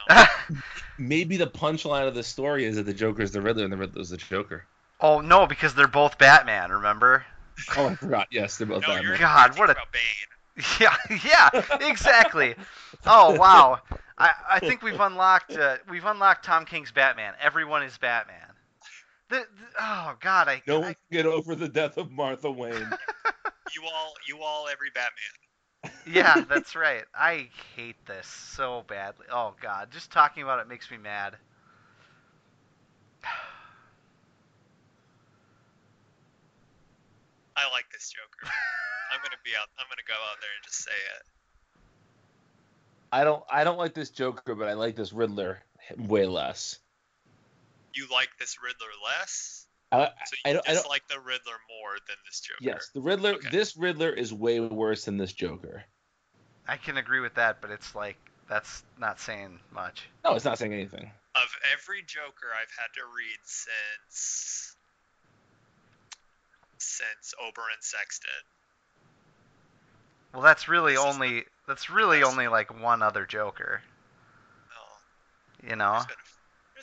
right 0.09 0.27
now. 0.49 0.55
Maybe 0.97 1.37
the 1.37 1.47
punchline 1.47 2.07
of 2.07 2.15
the 2.15 2.23
story 2.23 2.65
is 2.65 2.75
that 2.75 2.83
the 2.83 2.93
Joker 2.93 3.21
is 3.21 3.31
the 3.31 3.41
Riddler 3.41 3.63
and 3.63 3.71
the 3.71 3.77
Riddler 3.77 4.01
is 4.01 4.09
the 4.09 4.17
Joker. 4.17 4.65
oh 4.99 5.21
no, 5.21 5.45
because 5.47 5.73
they're 5.75 5.87
both 5.87 6.17
Batman. 6.17 6.71
Remember? 6.71 7.25
Oh, 7.77 7.87
I 7.87 7.95
forgot. 7.95 8.27
Yes, 8.31 8.57
they're 8.57 8.67
both 8.67 8.81
No, 8.81 8.89
Batman. 8.95 9.17
God, 9.19 9.57
what 9.57 9.69
a- 9.69 9.73
about 9.73 9.91
Bane. 9.91 10.01
Yeah, 10.79 10.95
yeah, 11.25 11.49
exactly. 11.81 12.55
Oh 13.05 13.35
wow, 13.37 13.79
I, 14.17 14.31
I 14.51 14.59
think 14.59 14.81
we've 14.81 14.99
unlocked 14.99 15.51
uh, 15.55 15.77
we've 15.89 16.05
unlocked 16.05 16.45
Tom 16.45 16.63
King's 16.65 16.91
Batman. 16.93 17.33
Everyone 17.41 17.83
is 17.83 17.97
Batman. 17.97 18.37
The, 19.29 19.37
the- 19.39 19.45
oh 19.81 20.15
God, 20.21 20.47
I, 20.47 20.61
No 20.65 20.77
I 20.77 20.79
one 20.79 20.87
can 20.93 20.95
get 21.11 21.25
over 21.25 21.55
the 21.55 21.67
death 21.67 21.97
of 21.97 22.11
Martha 22.11 22.51
Wayne. 22.51 22.73
You 23.75 23.81
all, 23.83 24.13
you 24.27 24.37
all, 24.41 24.67
every 24.71 24.89
Batman. 24.91 25.11
Yeah, 26.07 26.43
that's 26.49 26.75
right. 26.75 27.03
I 27.13 27.49
hate 27.75 27.95
this 28.05 28.27
so 28.27 28.83
badly. 28.87 29.25
Oh 29.31 29.53
God, 29.61 29.89
just 29.91 30.11
talking 30.11 30.43
about 30.43 30.59
it 30.59 30.67
makes 30.67 30.89
me 30.91 30.97
mad. 30.97 31.35
I 37.57 37.71
like 37.71 37.85
this 37.93 38.11
Joker. 38.11 38.51
I'm 39.11 39.19
gonna 39.23 39.37
be 39.43 39.51
out. 39.59 39.67
I'm 39.79 39.85
gonna 39.89 40.01
go 40.07 40.13
out 40.13 40.37
there 40.41 40.49
and 40.57 40.65
just 40.65 40.83
say 40.83 40.91
it. 40.91 41.23
I 43.11 43.23
don't 43.23 43.43
I 43.49 43.63
don't 43.63 43.77
like 43.77 43.93
this 43.93 44.09
Joker, 44.09 44.55
but 44.55 44.67
I 44.67 44.73
like 44.73 44.95
this 44.95 45.13
Riddler 45.13 45.59
way 45.97 46.25
less. 46.25 46.79
You 47.93 48.07
like 48.11 48.29
this 48.39 48.57
Riddler 48.61 48.91
less, 49.05 49.64
I, 49.91 49.97
so 50.25 50.35
I 50.45 50.49
you 50.49 50.53
don't- 50.55 50.69
I 50.69 50.73
don't- 50.73 50.81
dislike 50.83 51.07
the 51.07 51.19
Riddler 51.19 51.55
more 51.69 51.93
than 52.07 52.17
this 52.25 52.39
Joker. 52.41 52.57
yes, 52.61 52.89
the 52.93 53.01
Riddler. 53.01 53.33
Okay. 53.35 53.49
This 53.49 53.77
Riddler 53.77 54.09
is 54.11 54.33
way 54.33 54.59
worse 54.59 55.05
than 55.05 55.17
this 55.17 55.31
Joker. 55.33 55.83
I 56.67 56.77
can 56.77 56.97
agree 56.97 57.19
with 57.19 57.35
that, 57.35 57.61
but 57.61 57.69
it's 57.71 57.93
like 57.95 58.17
that's 58.49 58.83
not 58.97 59.19
saying 59.19 59.59
much. 59.71 60.07
No, 60.23 60.33
it's 60.35 60.45
not 60.45 60.57
saying 60.57 60.73
anything. 60.73 61.11
Of 61.35 61.57
every 61.73 62.01
Joker 62.03 62.47
I've 62.53 62.71
had 62.77 62.93
to 62.95 63.01
read 63.15 63.39
since 63.43 64.75
since 66.77 67.33
Oberon 67.39 67.77
Sexton. 67.81 68.29
Well, 70.33 70.41
that's 70.43 70.67
really 70.67 70.93
This 70.93 70.99
is 71.05 71.15
only 71.15 71.45
that's 71.67 71.89
really 71.89 72.23
only 72.23 72.47
like 72.47 72.81
one 72.81 73.01
other 73.01 73.25
Joker. 73.25 73.81
Oh, 74.77 75.67
You 75.69 75.75
know? 75.75 75.93
there's 75.93 76.05
been 76.07 76.15
a, 76.15 76.34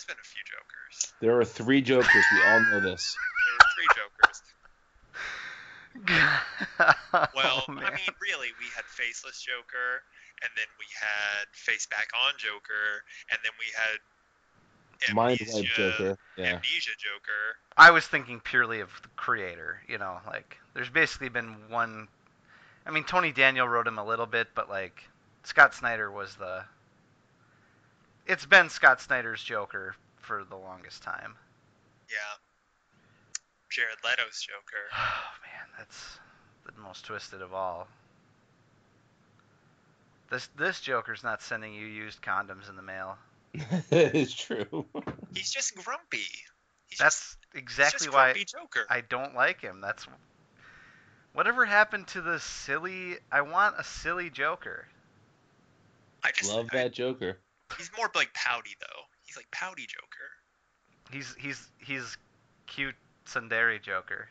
there's 0.07 0.16
been 0.16 0.20
a 0.20 0.27
few 0.27 0.43
Jokers. 0.45 1.12
There 1.20 1.39
are 1.41 1.45
three 1.45 1.83
Jokers. 1.83 2.24
We 2.33 2.43
all 2.51 2.61
know 2.70 2.81
this. 2.81 3.16
There 3.47 3.55
were 3.55 3.66
three 3.77 3.89
Jokers. 3.95 4.43
Well, 7.35 7.65
Oh. 7.69 7.73
I 7.77 7.91
mean, 7.91 8.15
really, 8.20 8.49
we 8.59 8.66
had 8.74 8.85
Faceless 8.87 9.41
Joker, 9.43 10.03
and 10.43 10.51
then 10.57 10.65
we 10.79 10.87
had 10.99 11.47
Face 11.53 11.87
Back 11.87 12.09
On 12.27 12.33
Joker, 12.39 13.05
and 13.31 13.39
then 13.45 13.53
we 13.59 13.66
had 13.77 15.15
Mind 15.15 15.41
Amnesia, 15.41 15.59
Wipe 15.59 15.66
Joker. 15.66 16.19
Yeah. 16.39 16.45
Amnesia 16.55 16.93
Joker. 16.99 17.59
I 17.77 17.91
was 17.91 18.07
thinking 18.07 18.41
purely 18.41 18.81
of 18.81 18.89
the 19.03 19.09
creator. 19.16 19.83
You 19.87 19.99
know, 19.99 20.19
like 20.27 20.57
there's 20.74 20.89
basically 20.89 21.29
been 21.29 21.69
one. 21.69 22.09
I 22.87 22.91
mean, 22.91 23.05
Tony 23.05 23.31
Daniel 23.33 23.69
wrote 23.69 23.87
him 23.87 23.99
a 23.99 24.05
little 24.05 24.27
bit, 24.27 24.49
but 24.55 24.70
like 24.70 25.03
Scott 25.45 25.74
Snyder 25.74 26.11
was 26.11 26.35
the. 26.37 26.65
It's 28.27 28.47
been 28.47 28.69
Scott 28.69 29.01
Snyder's 29.01 29.43
Joker 29.43 29.94
for 30.20 30.44
the 30.44 30.57
longest 30.57 31.03
time. 31.03 31.35
Yeah. 32.09 32.16
Jared 33.70 33.99
Leto's 34.05 34.40
Joker. 34.40 34.89
Oh 34.94 35.35
man, 35.44 35.69
that's 35.78 36.19
the 36.66 36.81
most 36.81 37.05
twisted 37.05 37.43
of 37.43 37.53
all. 37.53 37.89
This 40.31 40.49
this 40.57 40.81
Joker's 40.81 41.23
not 41.24 41.43
sending 41.43 41.74
you 41.74 41.86
used 41.86 42.23
condoms 42.23 42.69
in 42.70 42.77
the 42.77 42.82
mail. 42.82 43.16
it's 43.90 44.35
true. 44.35 44.86
He's 45.35 45.51
just 45.51 45.74
grumpy. 45.77 46.24
He's 46.89 46.99
That's 46.99 47.16
just, 47.16 47.36
he's 47.53 47.62
exactly 47.62 48.07
just 48.07 48.15
why 48.16 48.32
Joker. 48.47 48.86
I 48.89 49.01
don't 49.03 49.35
like 49.35 49.61
him. 49.61 49.81
That's 49.81 50.07
whatever 51.32 51.65
happened 51.65 52.07
to 52.09 52.20
the 52.20 52.39
silly. 52.40 53.16
I 53.31 53.43
want 53.43 53.77
a 53.78 53.85
silly 53.85 54.31
Joker. 54.31 54.86
I 56.23 56.31
just 56.32 56.51
Love 56.53 56.69
I- 56.73 56.77
that 56.77 56.93
Joker. 56.93 57.39
He's 57.78 57.90
more 57.97 58.11
like 58.15 58.32
pouty 58.35 58.77
though. 58.81 59.03
He's 59.24 59.36
like 59.36 59.51
pouty 59.51 59.86
Joker. 59.86 60.31
He's 61.11 61.35
he's 61.39 61.69
he's 61.78 62.16
cute 62.66 62.94
Sundari 63.27 63.81
Joker. 63.82 64.28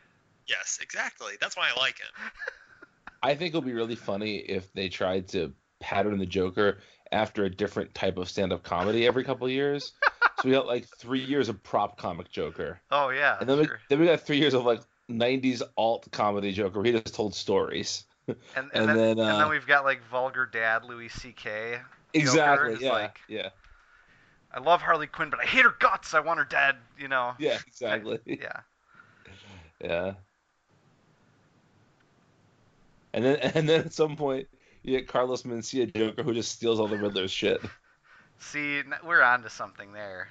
Yes, 0.47 0.79
exactly. 0.81 1.33
That's 1.39 1.55
why 1.55 1.69
I 1.75 1.79
like 1.79 1.99
him. 1.99 2.31
I 3.23 3.35
think 3.35 3.49
it'll 3.49 3.61
be 3.61 3.73
really 3.73 3.95
funny 3.95 4.37
if 4.37 4.71
they 4.73 4.89
tried 4.89 5.27
to 5.29 5.53
pattern 5.79 6.17
the 6.17 6.25
Joker 6.25 6.79
after 7.11 7.45
a 7.45 7.49
different 7.49 7.93
type 7.93 8.17
of 8.17 8.29
stand-up 8.29 8.63
comedy 8.63 9.05
every 9.05 9.23
couple 9.23 9.45
of 9.45 9.53
years. 9.53 9.93
so 10.41 10.43
we 10.45 10.51
got 10.51 10.65
like 10.65 10.87
three 10.97 11.23
years 11.23 11.49
of 11.49 11.61
prop 11.61 11.97
comic 11.97 12.31
Joker, 12.31 12.79
Oh 12.89 13.09
yeah, 13.09 13.37
and 13.39 13.47
then 13.47 13.59
we, 13.59 13.65
sure. 13.65 13.79
then 13.89 13.99
we 13.99 14.05
got 14.07 14.21
three 14.21 14.37
years 14.37 14.53
of 14.53 14.65
like 14.65 14.81
'90s 15.09 15.61
alt 15.77 16.07
comedy 16.11 16.51
Joker. 16.51 16.79
Where 16.79 16.85
he 16.85 16.99
just 16.99 17.13
told 17.13 17.35
stories. 17.35 18.05
and, 18.27 18.37
and, 18.55 18.69
and 18.73 18.89
then, 18.89 18.97
then, 18.97 19.09
and 19.09 19.19
uh, 19.19 19.37
then 19.39 19.49
we've 19.49 19.67
got 19.67 19.83
like 19.83 20.01
vulgar 20.09 20.45
dad 20.45 20.83
Louis 20.83 21.09
C.K. 21.09 21.79
Exactly. 22.13 22.73
is 22.73 22.81
Yeah. 22.81 22.91
like- 22.91 23.19
yeah. 23.27 23.49
I 24.53 24.59
love 24.59 24.81
Harley 24.81 25.07
Quinn, 25.07 25.29
but 25.29 25.39
I 25.39 25.45
hate 25.45 25.63
her 25.63 25.75
guts. 25.79 26.13
I 26.13 26.19
want 26.19 26.37
her 26.39 26.45
dead. 26.45 26.75
You 26.99 27.07
know. 27.07 27.33
Yeah. 27.39 27.57
Exactly. 27.67 28.19
Yeah. 28.25 28.59
Yeah. 29.79 30.13
And 33.13 33.25
then 33.25 33.37
and 33.37 33.67
then 33.67 33.81
at 33.81 33.93
some 33.93 34.15
point 34.15 34.47
you 34.83 34.97
get 34.97 35.07
Carlos 35.07 35.43
Mencia 35.43 35.93
Joker 35.95 36.23
who 36.23 36.33
just 36.33 36.51
steals 36.51 36.79
all 36.79 36.87
the 36.87 36.97
Riddler's 36.97 37.31
shit. 37.31 37.61
See, 38.39 38.81
we're 39.05 39.21
on 39.21 39.43
to 39.43 39.49
something 39.49 39.93
there. 39.93 40.29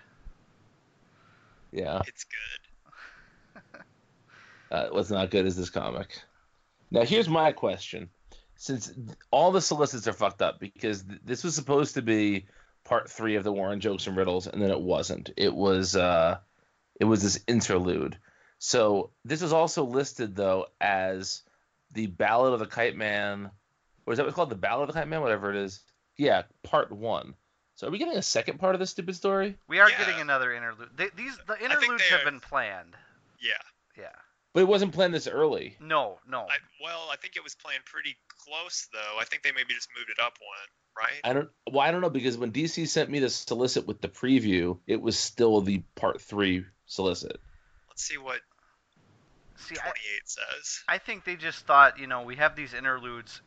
Yeah. 1.72 2.02
It's 2.06 2.24
good. 2.24 3.62
Uh, 4.70 4.86
what's 4.92 5.10
not 5.10 5.30
good 5.32 5.46
is 5.46 5.56
this 5.56 5.68
comic. 5.68 6.16
Now, 6.92 7.04
here's 7.04 7.28
my 7.28 7.50
question: 7.50 8.08
since 8.62 8.92
all 9.30 9.52
the 9.52 9.62
solicits 9.62 10.06
are 10.06 10.12
fucked 10.12 10.42
up, 10.42 10.60
because 10.60 11.02
th- 11.02 11.20
this 11.24 11.42
was 11.42 11.54
supposed 11.54 11.94
to 11.94 12.02
be 12.02 12.44
part 12.84 13.10
three 13.10 13.36
of 13.36 13.42
the 13.44 13.50
War 13.52 13.72
of 13.72 13.78
jokes 13.78 14.06
and 14.06 14.14
riddles, 14.18 14.46
and 14.46 14.60
then 14.60 14.70
it 14.70 14.80
wasn't. 14.80 15.30
It 15.38 15.54
was 15.54 15.96
uh, 15.96 16.36
it 17.00 17.06
was 17.06 17.22
this 17.22 17.40
interlude. 17.48 18.18
So 18.58 19.12
this 19.24 19.40
was 19.40 19.54
also 19.54 19.84
listed 19.84 20.36
though 20.36 20.66
as 20.78 21.42
the 21.94 22.06
Ballad 22.08 22.52
of 22.52 22.58
the 22.58 22.66
Kite 22.66 22.96
Man, 22.96 23.50
or 24.04 24.12
is 24.12 24.18
that 24.18 24.24
what's 24.26 24.36
called? 24.36 24.50
The 24.50 24.56
Ballad 24.56 24.90
of 24.90 24.94
the 24.94 25.00
Kite 25.00 25.08
Man, 25.08 25.22
whatever 25.22 25.48
it 25.50 25.56
is. 25.56 25.80
Yeah, 26.18 26.42
part 26.62 26.92
one. 26.92 27.32
So 27.76 27.88
are 27.88 27.90
we 27.90 27.96
getting 27.96 28.18
a 28.18 28.22
second 28.22 28.58
part 28.58 28.74
of 28.74 28.78
this 28.78 28.90
stupid 28.90 29.16
story? 29.16 29.56
We 29.66 29.78
are 29.78 29.88
Yeah. 29.88 29.96
getting 30.04 30.20
another 30.20 30.52
interlude. 30.52 30.90
They, 30.94 31.08
these 31.16 31.38
the 31.46 31.58
interludes 31.64 32.02
have 32.10 32.20
are- 32.20 32.24
been 32.30 32.40
planned. 32.40 32.94
Yeah. 33.40 33.52
Yeah. 33.96 34.12
But 34.52 34.60
it 34.60 34.68
wasn't 34.68 34.92
planned 34.92 35.14
this 35.14 35.28
early. 35.28 35.76
No, 35.80 36.18
no. 36.28 36.40
I, 36.40 36.56
well, 36.82 37.08
I 37.10 37.16
think 37.16 37.36
it 37.36 37.44
was 37.44 37.54
planned 37.54 37.84
pretty 37.86 38.16
close 38.50 38.88
though. 38.92 39.20
I 39.20 39.24
think 39.24 39.42
they 39.42 39.52
maybe 39.52 39.74
just 39.74 39.88
moved 39.96 40.10
it 40.10 40.20
up 40.20 40.34
one, 40.40 41.06
right? 41.06 41.20
I 41.24 41.32
don't. 41.32 41.48
Well, 41.70 41.80
I 41.80 41.90
don't 41.90 42.00
know 42.00 42.10
because 42.10 42.36
when 42.36 42.52
DC 42.52 42.88
sent 42.88 43.10
me 43.10 43.20
the 43.20 43.30
solicit 43.30 43.86
with 43.86 44.00
the 44.00 44.08
preview, 44.08 44.78
it 44.86 45.00
was 45.00 45.18
still 45.18 45.60
the 45.60 45.82
part 45.94 46.20
three 46.20 46.64
solicit. 46.86 47.40
Let's 47.88 48.02
see 48.02 48.18
what 48.18 48.40
See, 49.56 49.76
I, 49.78 49.82
28 49.82 50.28
says. 50.28 50.80
I 50.88 50.98
think 50.98 51.24
they 51.24 51.36
just 51.36 51.66
thought, 51.66 51.98
you 51.98 52.06
know, 52.06 52.22
we 52.22 52.36
have 52.36 52.56
these 52.56 52.72
interludes. 52.74 53.42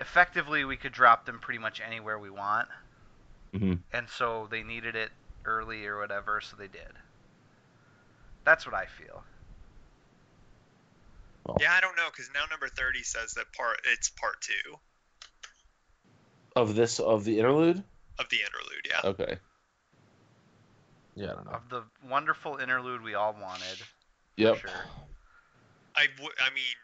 Effectively, 0.00 0.64
we 0.64 0.76
could 0.76 0.92
drop 0.92 1.24
them 1.24 1.40
pretty 1.40 1.58
much 1.58 1.80
anywhere 1.80 2.18
we 2.18 2.30
want, 2.30 2.68
hmm 3.52 3.74
and 3.92 4.08
so 4.08 4.48
they 4.50 4.62
needed 4.62 4.94
it 4.96 5.10
early 5.44 5.86
or 5.86 5.98
whatever, 5.98 6.40
so 6.40 6.56
they 6.56 6.68
did. 6.68 6.92
That's 8.44 8.64
what 8.64 8.74
I 8.74 8.86
feel. 8.86 9.24
Yeah, 11.60 11.72
I 11.72 11.80
don't 11.80 11.96
know 11.96 12.08
because 12.10 12.30
now 12.34 12.44
number 12.50 12.68
30 12.68 13.02
says 13.02 13.34
that 13.34 13.52
part 13.56 13.80
it's 13.92 14.10
part 14.10 14.40
two 14.40 14.76
Of 16.54 16.74
this 16.74 16.98
of 17.00 17.24
the 17.24 17.38
interlude. 17.38 17.82
of 18.18 18.28
the 18.30 18.38
interlude. 18.38 18.86
Yeah. 18.88 19.00
Okay. 19.10 19.38
Yeah, 21.14 21.32
I 21.32 21.34
don't 21.34 21.44
know. 21.46 21.52
Of 21.52 21.68
the 21.70 21.82
wonderful 22.08 22.56
interlude 22.58 23.02
we 23.02 23.14
all 23.14 23.34
wanted. 23.40 23.78
Yep. 24.36 24.58
sure. 24.58 24.70
I, 25.94 26.08
w- 26.16 26.34
I 26.38 26.50
mean, 26.54 26.76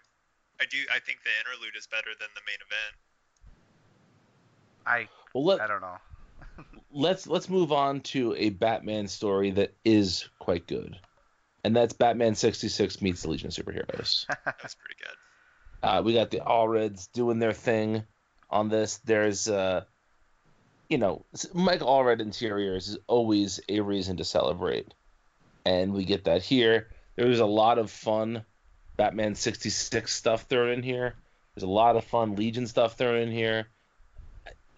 I 0.60 0.64
do. 0.70 0.78
I 0.90 0.98
think 1.00 1.18
the 1.22 1.30
interlude 1.40 1.76
is 1.76 1.86
better 1.86 2.10
than 2.18 2.28
the 2.34 2.40
main 2.46 2.56
event. 2.66 2.96
I 4.86 5.08
Well, 5.34 5.44
let 5.44 5.60
I 5.60 5.66
don't 5.66 5.80
know. 5.82 5.98
let's 6.92 7.26
let's 7.26 7.48
move 7.50 7.72
on 7.72 8.00
to 8.00 8.34
a 8.36 8.48
Batman 8.50 9.06
story 9.08 9.50
that 9.52 9.74
is 9.84 10.28
quite 10.38 10.66
good, 10.66 10.98
and 11.64 11.74
that's 11.74 11.92
Batman 11.92 12.34
sixty 12.34 12.68
six 12.68 13.00
meets 13.00 13.22
the 13.22 13.30
Legion 13.30 13.48
of 13.48 13.54
Superheroes. 13.54 14.26
That's 14.44 14.74
pretty 14.74 14.96
good. 14.98 15.16
Uh, 15.82 16.02
we 16.04 16.14
got 16.14 16.30
the 16.30 16.40
Allreds 16.40 17.10
doing 17.12 17.38
their 17.38 17.52
thing 17.52 18.04
on 18.50 18.68
this. 18.68 18.98
There's, 18.98 19.48
uh, 19.48 19.84
you 20.88 20.98
know, 20.98 21.24
Mike 21.52 21.80
Allred 21.80 22.20
interiors 22.20 22.88
is 22.88 22.98
always 23.08 23.60
a 23.68 23.80
reason 23.80 24.18
to 24.18 24.24
celebrate, 24.24 24.94
and 25.64 25.92
we 25.92 26.04
get 26.04 26.24
that 26.24 26.42
here. 26.42 26.88
There's 27.16 27.40
a 27.40 27.46
lot 27.46 27.78
of 27.78 27.90
fun 27.90 28.44
Batman 28.96 29.34
66 29.34 30.12
stuff 30.12 30.42
thrown 30.42 30.70
in 30.70 30.82
here. 30.82 31.14
There's 31.54 31.64
a 31.64 31.70
lot 31.70 31.96
of 31.96 32.04
fun 32.04 32.36
Legion 32.36 32.66
stuff 32.66 32.96
thrown 32.96 33.16
in 33.16 33.30
here. 33.30 33.66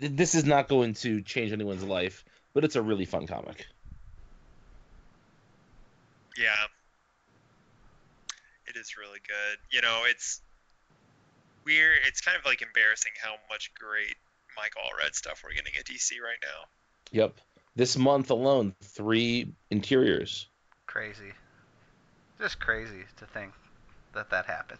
This 0.00 0.34
is 0.34 0.44
not 0.44 0.68
going 0.68 0.94
to 0.94 1.22
change 1.22 1.52
anyone's 1.52 1.84
life, 1.84 2.24
but 2.52 2.64
it's 2.64 2.76
a 2.76 2.82
really 2.82 3.04
fun 3.04 3.26
comic. 3.26 3.66
Yeah. 6.36 6.66
It 8.66 8.76
is 8.76 8.96
really 8.96 9.20
good. 9.26 9.58
You 9.70 9.82
know, 9.82 10.02
it's 10.06 10.40
weird. 11.64 11.98
It's 12.06 12.20
kind 12.20 12.36
of 12.36 12.44
like 12.44 12.62
embarrassing 12.62 13.12
how 13.22 13.34
much 13.50 13.72
great 13.78 14.16
Mike 14.56 14.72
Allred 14.76 15.14
stuff 15.14 15.42
we're 15.44 15.54
getting 15.54 15.72
at 15.78 15.84
DC 15.84 16.12
right 16.22 16.38
now. 16.42 16.68
Yep. 17.12 17.34
This 17.76 17.96
month 17.96 18.30
alone, 18.30 18.74
three 18.82 19.52
interiors. 19.70 20.46
Crazy. 20.86 21.32
Just 22.38 22.60
crazy 22.60 23.04
to 23.16 23.26
think 23.26 23.52
that 24.14 24.30
that 24.30 24.46
happened. 24.46 24.78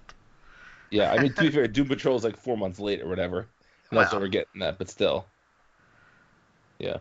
Yeah, 0.91 1.13
I 1.13 1.21
mean 1.21 1.33
to 1.35 1.43
be 1.43 1.51
fair, 1.53 1.67
Doom 1.67 1.89
Patrol 1.89 2.17
is 2.17 2.25
like 2.25 2.37
four 2.37 2.57
months 2.57 2.79
late 2.79 3.03
or 3.03 3.09
whatever. 3.09 3.49
And 3.91 4.01
that's 4.01 4.13
what 4.13 4.23
we're 4.23 4.29
getting 4.29 4.63
at, 4.63 4.79
but 4.79 4.89
still. 4.89 5.27
Yeah. 6.79 6.99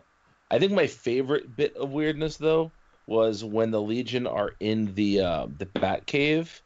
I 0.50 0.58
think 0.58 0.72
my 0.72 0.86
favorite 0.86 1.56
bit 1.56 1.76
of 1.76 1.90
weirdness 1.90 2.36
though 2.36 2.70
was 3.06 3.44
when 3.44 3.70
the 3.70 3.80
Legion 3.80 4.26
are 4.26 4.52
in 4.60 4.94
the 4.94 5.20
uh, 5.20 5.46
the 5.58 5.66
Bat 5.66 6.06
Cave, 6.06 6.62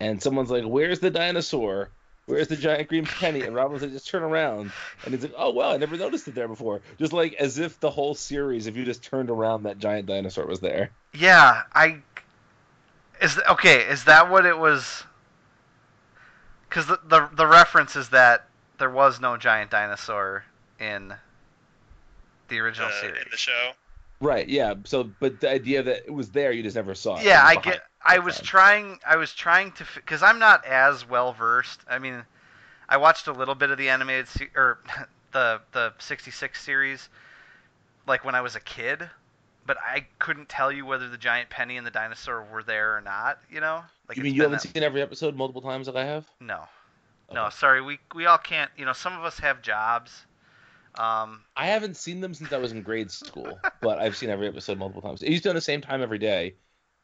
and 0.00 0.22
someone's 0.22 0.50
like, 0.50 0.64
"Where's 0.64 1.00
the 1.00 1.10
dinosaur? 1.10 1.90
Where's 2.26 2.48
the 2.48 2.56
giant 2.56 2.88
green 2.88 3.06
penny?" 3.06 3.42
And 3.42 3.54
Robin's 3.54 3.82
like, 3.82 3.92
"Just 3.92 4.08
turn 4.08 4.22
around." 4.22 4.72
And 5.04 5.14
he's 5.14 5.22
like, 5.22 5.34
"Oh 5.36 5.52
well, 5.52 5.72
I 5.72 5.76
never 5.76 5.96
noticed 5.96 6.28
it 6.28 6.34
there 6.34 6.48
before." 6.48 6.80
Just 6.98 7.12
like 7.12 7.34
as 7.34 7.58
if 7.58 7.78
the 7.80 7.90
whole 7.90 8.14
series, 8.14 8.66
if 8.66 8.76
you 8.76 8.84
just 8.84 9.02
turned 9.02 9.30
around, 9.30 9.64
that 9.64 9.78
giant 9.78 10.06
dinosaur 10.06 10.46
was 10.46 10.60
there. 10.60 10.90
Yeah, 11.14 11.62
I 11.74 12.00
is 13.20 13.38
okay. 13.50 13.80
Is 13.82 14.04
that 14.04 14.30
what 14.30 14.46
it 14.46 14.58
was? 14.58 15.04
Because 16.68 16.86
the, 16.86 17.00
the 17.06 17.28
the 17.34 17.46
reference 17.46 17.96
is 17.96 18.10
that 18.10 18.48
there 18.78 18.90
was 18.90 19.20
no 19.20 19.36
giant 19.36 19.70
dinosaur 19.70 20.44
in 20.78 21.14
the 22.48 22.60
original 22.60 22.88
uh, 22.88 23.00
series. 23.00 23.22
in 23.22 23.28
the 23.30 23.36
show. 23.36 23.72
Right. 24.20 24.48
Yeah. 24.48 24.74
So, 24.84 25.04
but 25.20 25.40
the 25.40 25.50
idea 25.50 25.82
that 25.82 26.04
it 26.06 26.12
was 26.12 26.30
there, 26.30 26.52
you 26.52 26.62
just 26.62 26.76
never 26.76 26.94
saw 26.94 27.18
it. 27.18 27.24
yeah, 27.24 27.42
It 27.50 27.58
I 27.58 27.60
get. 27.60 27.82
I 28.04 28.18
was 28.20 28.36
time. 28.36 28.44
trying. 28.44 28.98
I 29.06 29.16
was 29.16 29.34
trying 29.34 29.72
to 29.72 29.84
because 29.94 30.22
I'm 30.22 30.38
not 30.38 30.64
as 30.64 31.06
well 31.08 31.32
versed. 31.32 31.80
I 31.90 31.98
mean, 31.98 32.24
I 32.88 32.96
watched 32.96 33.26
a 33.26 33.32
little 33.32 33.54
bit 33.54 33.70
of 33.70 33.78
the 33.78 33.88
animated 33.90 34.28
se- 34.28 34.50
or 34.54 34.78
the 35.32 35.60
the 35.72 35.92
'66 35.98 36.62
series, 36.62 37.08
like 38.06 38.24
when 38.24 38.34
I 38.34 38.40
was 38.40 38.56
a 38.56 38.60
kid, 38.60 39.08
but 39.66 39.76
I 39.84 40.06
couldn't 40.18 40.48
tell 40.48 40.70
you 40.72 40.86
whether 40.86 41.08
the 41.08 41.18
giant 41.18 41.50
penny 41.50 41.76
and 41.76 41.86
the 41.86 41.90
dinosaur 41.90 42.42
were 42.50 42.62
there 42.62 42.96
or 42.96 43.00
not. 43.02 43.38
You 43.50 43.60
know, 43.60 43.82
like 44.08 44.16
You 44.16 44.22
mean 44.22 44.34
you 44.34 44.42
haven't 44.42 44.62
that- 44.62 44.72
seen 44.72 44.82
every 44.82 45.02
episode 45.02 45.36
multiple 45.36 45.60
times 45.62 45.88
like 45.88 45.96
I 45.96 46.04
have? 46.06 46.24
No, 46.40 46.64
no, 47.34 47.50
sorry. 47.50 47.82
We 47.82 47.98
we 48.14 48.24
all 48.26 48.38
can't. 48.38 48.70
You 48.78 48.86
know, 48.86 48.92
some 48.94 49.12
of 49.12 49.24
us 49.24 49.38
have 49.40 49.60
jobs. 49.62 50.24
Um, 50.98 51.42
I 51.56 51.66
haven't 51.66 51.96
seen 51.96 52.20
them 52.20 52.32
since 52.34 52.52
I 52.52 52.58
was 52.58 52.72
in 52.72 52.82
grade 52.82 53.10
school, 53.10 53.58
but 53.82 53.98
I've 53.98 54.16
seen 54.16 54.30
every 54.30 54.48
episode 54.48 54.78
multiple 54.78 55.02
times. 55.02 55.22
It 55.22 55.30
used 55.30 55.42
to 55.44 55.50
on 55.50 55.54
the 55.54 55.60
same 55.60 55.80
time 55.80 56.02
every 56.02 56.18
day, 56.18 56.56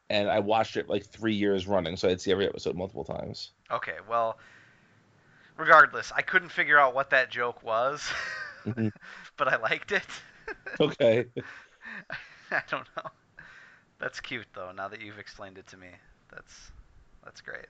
and 0.09 0.29
I 0.29 0.39
watched 0.39 0.77
it 0.77 0.89
like 0.89 1.05
three 1.05 1.35
years 1.35 1.67
running, 1.67 1.95
so 1.97 2.09
I'd 2.09 2.21
see 2.21 2.31
every 2.31 2.47
episode 2.47 2.75
multiple 2.75 3.03
times. 3.05 3.51
okay, 3.71 3.97
well, 4.09 4.37
regardless, 5.57 6.11
I 6.15 6.21
couldn't 6.21 6.49
figure 6.49 6.79
out 6.79 6.93
what 6.95 7.09
that 7.11 7.29
joke 7.31 7.63
was, 7.63 8.11
Mhm. 8.65 8.91
but 9.37 9.47
I 9.47 9.57
liked 9.57 9.91
it. 9.91 10.05
Okay. 10.79 11.25
I 12.51 12.61
don't 12.69 12.87
know. 12.97 13.03
That's 13.99 14.19
cute 14.19 14.47
though. 14.53 14.71
Now 14.71 14.87
that 14.89 15.01
you've 15.01 15.19
explained 15.19 15.57
it 15.57 15.67
to 15.67 15.77
me, 15.77 15.87
that's 16.31 16.71
that's 17.23 17.41
great. 17.41 17.67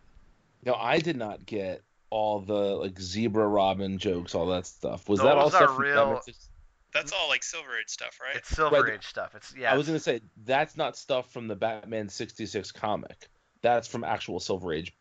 No, 0.66 0.74
I 0.74 1.00
did 1.00 1.18
not 1.18 1.45
get 1.45 1.84
all 2.14 2.40
the 2.41 2.53
like 2.53 2.99
zebra 2.99 3.48
robin 3.48 3.98
jokes, 3.98 4.35
all 4.35 4.45
that 4.48 4.68
stuff. 4.68 5.10
Was 5.10 5.19
that 5.19 5.34
Those 5.35 5.44
all 5.44 5.49
stuff 5.49 5.77
real- 5.80 5.95
Batman 5.95 6.22
60 6.23 6.49
That's 6.94 7.11
all 7.11 7.27
like 7.27 7.41
Silver 7.41 7.76
Age 7.80 7.90
stuff, 7.90 8.19
right? 8.22 8.35
It's 8.35 8.49
Silver 8.49 8.84
Right. 8.84 8.94
Age 8.94 9.06
stuff. 9.07 9.34
It's 9.35 9.56
yeah. 9.57 9.73
I 9.73 9.77
was 9.77 9.88
gonna 9.88 9.99
say 9.99 10.22
that's 10.45 10.77
not 10.77 10.95
stuff 10.95 11.31
from 11.34 11.48
the 11.48 11.56
Batman 11.56 12.07
sixty 12.10 12.45
six 12.45 12.72
comic. 12.72 13.30
That's 13.64 13.88
from 13.88 14.03
actual 14.03 14.40
Silver 14.40 14.72
Age 14.73 14.94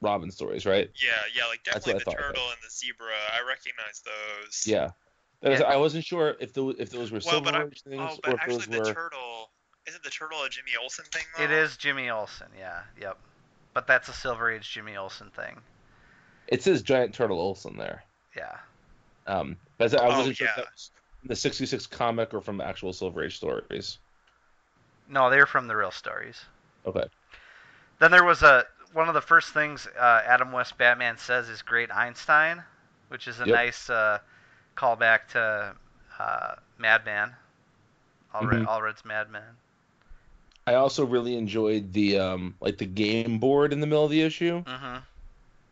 Robin 0.00 0.30
stories, 0.30 0.64
right? 0.64 0.88
yeah, 0.94 1.10
yeah, 1.36 1.44
like 1.46 1.60
That's 1.64 1.84
definitely 1.84 2.04
the 2.04 2.10
I 2.10 2.14
thought, 2.14 2.22
turtle 2.28 2.48
and 2.48 2.56
the 2.64 2.70
zebra. 2.70 3.06
I 3.34 3.46
recognize 3.46 4.00
those. 4.06 4.64
Yeah. 4.66 4.90
That 5.42 5.50
was- 5.50 5.60
Yeah. 5.60 5.66
I 5.66 5.76
wasn't 5.76 6.04
sure 6.06 6.36
if 6.40 6.52
those 6.54 6.76
if 6.78 6.88
those 6.90 7.10
were 7.10 7.16
Well, 7.26 7.42
Silver 7.42 7.44
but 7.44 7.54
I- 7.56 7.64
Age 7.66 7.82
things 7.82 8.00
Oh, 8.00 8.14
or 8.14 8.18
but 8.22 8.32
if 8.34 8.40
actually, 8.40 8.56
those 8.56 8.66
the 8.68 8.78
were. 8.78 8.94
turtle 8.94 9.50
isn't 9.86 10.02
the 10.02 10.10
turtle 10.10 10.42
a 10.44 10.48
Jimmy 10.48 10.72
Olsen 10.80 11.04
thing 11.12 11.24
though? 11.36 11.44
It 11.44 11.50
is 11.50 11.76
Jimmy 11.76 12.08
Olsen. 12.08 12.48
Yeah. 12.58 12.82
Yep. 13.00 13.18
But 13.74 13.86
that's 13.86 14.08
a 14.08 14.12
Silver 14.14 14.50
Age 14.50 14.70
Jimmy 14.72 14.96
Olsen 14.96 15.30
thing. 15.30 15.60
It 16.48 16.62
says 16.62 16.82
Giant 16.82 17.14
Turtle 17.14 17.38
Olsen 17.40 17.76
there. 17.76 18.02
Yeah. 18.36 18.56
Um, 19.26 19.56
but 19.76 19.94
I 19.94 20.06
Oh, 20.06 20.18
wasn't 20.18 20.36
sure 20.36 20.48
if 20.48 20.56
yeah. 20.56 20.64
was 20.72 20.90
the 21.24 21.36
66 21.36 21.86
comic 21.86 22.32
or 22.32 22.40
from 22.40 22.60
actual 22.60 22.92
Silver 22.92 23.24
Age 23.24 23.36
stories. 23.36 23.98
No, 25.08 25.30
they're 25.30 25.46
from 25.46 25.66
the 25.68 25.76
real 25.76 25.90
stories. 25.90 26.44
Okay. 26.86 27.04
Then 27.98 28.10
there 28.10 28.24
was 28.24 28.42
a 28.42 28.66
one 28.92 29.08
of 29.08 29.14
the 29.14 29.20
first 29.20 29.52
things 29.52 29.86
uh, 29.98 30.22
Adam 30.26 30.50
West 30.52 30.78
Batman 30.78 31.18
says 31.18 31.48
is 31.50 31.60
"Great 31.62 31.90
Einstein," 31.94 32.62
which 33.08 33.28
is 33.28 33.40
a 33.40 33.44
Yep. 33.46 33.54
nice 33.54 33.90
uh, 33.90 34.18
callback 34.76 35.28
to 35.32 35.74
uh, 36.18 36.54
Madman. 36.78 37.34
Allred, 38.34 38.62
Mhm. 38.62 38.66
Allred's 38.66 39.04
Madman. 39.04 39.56
I 40.66 40.74
also 40.74 41.04
really 41.04 41.36
enjoyed 41.36 41.92
the 41.92 42.18
um 42.18 42.54
like 42.60 42.78
the 42.78 42.86
game 42.86 43.38
board 43.38 43.72
in 43.72 43.80
the 43.80 43.86
middle 43.86 44.04
of 44.04 44.10
the 44.10 44.22
issue. 44.22 44.62
Mm-hmm. 44.64 44.96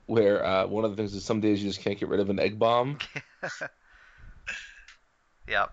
Where 0.06 0.44
uh, 0.44 0.66
one 0.66 0.84
of 0.84 0.90
the 0.92 0.96
things 0.96 1.14
is 1.14 1.24
some 1.24 1.40
days 1.40 1.62
you 1.62 1.68
just 1.68 1.80
can't 1.80 1.98
get 1.98 2.08
rid 2.08 2.20
of 2.20 2.30
an 2.30 2.38
egg 2.38 2.58
bomb. 2.58 2.98
Yep. 5.48 5.72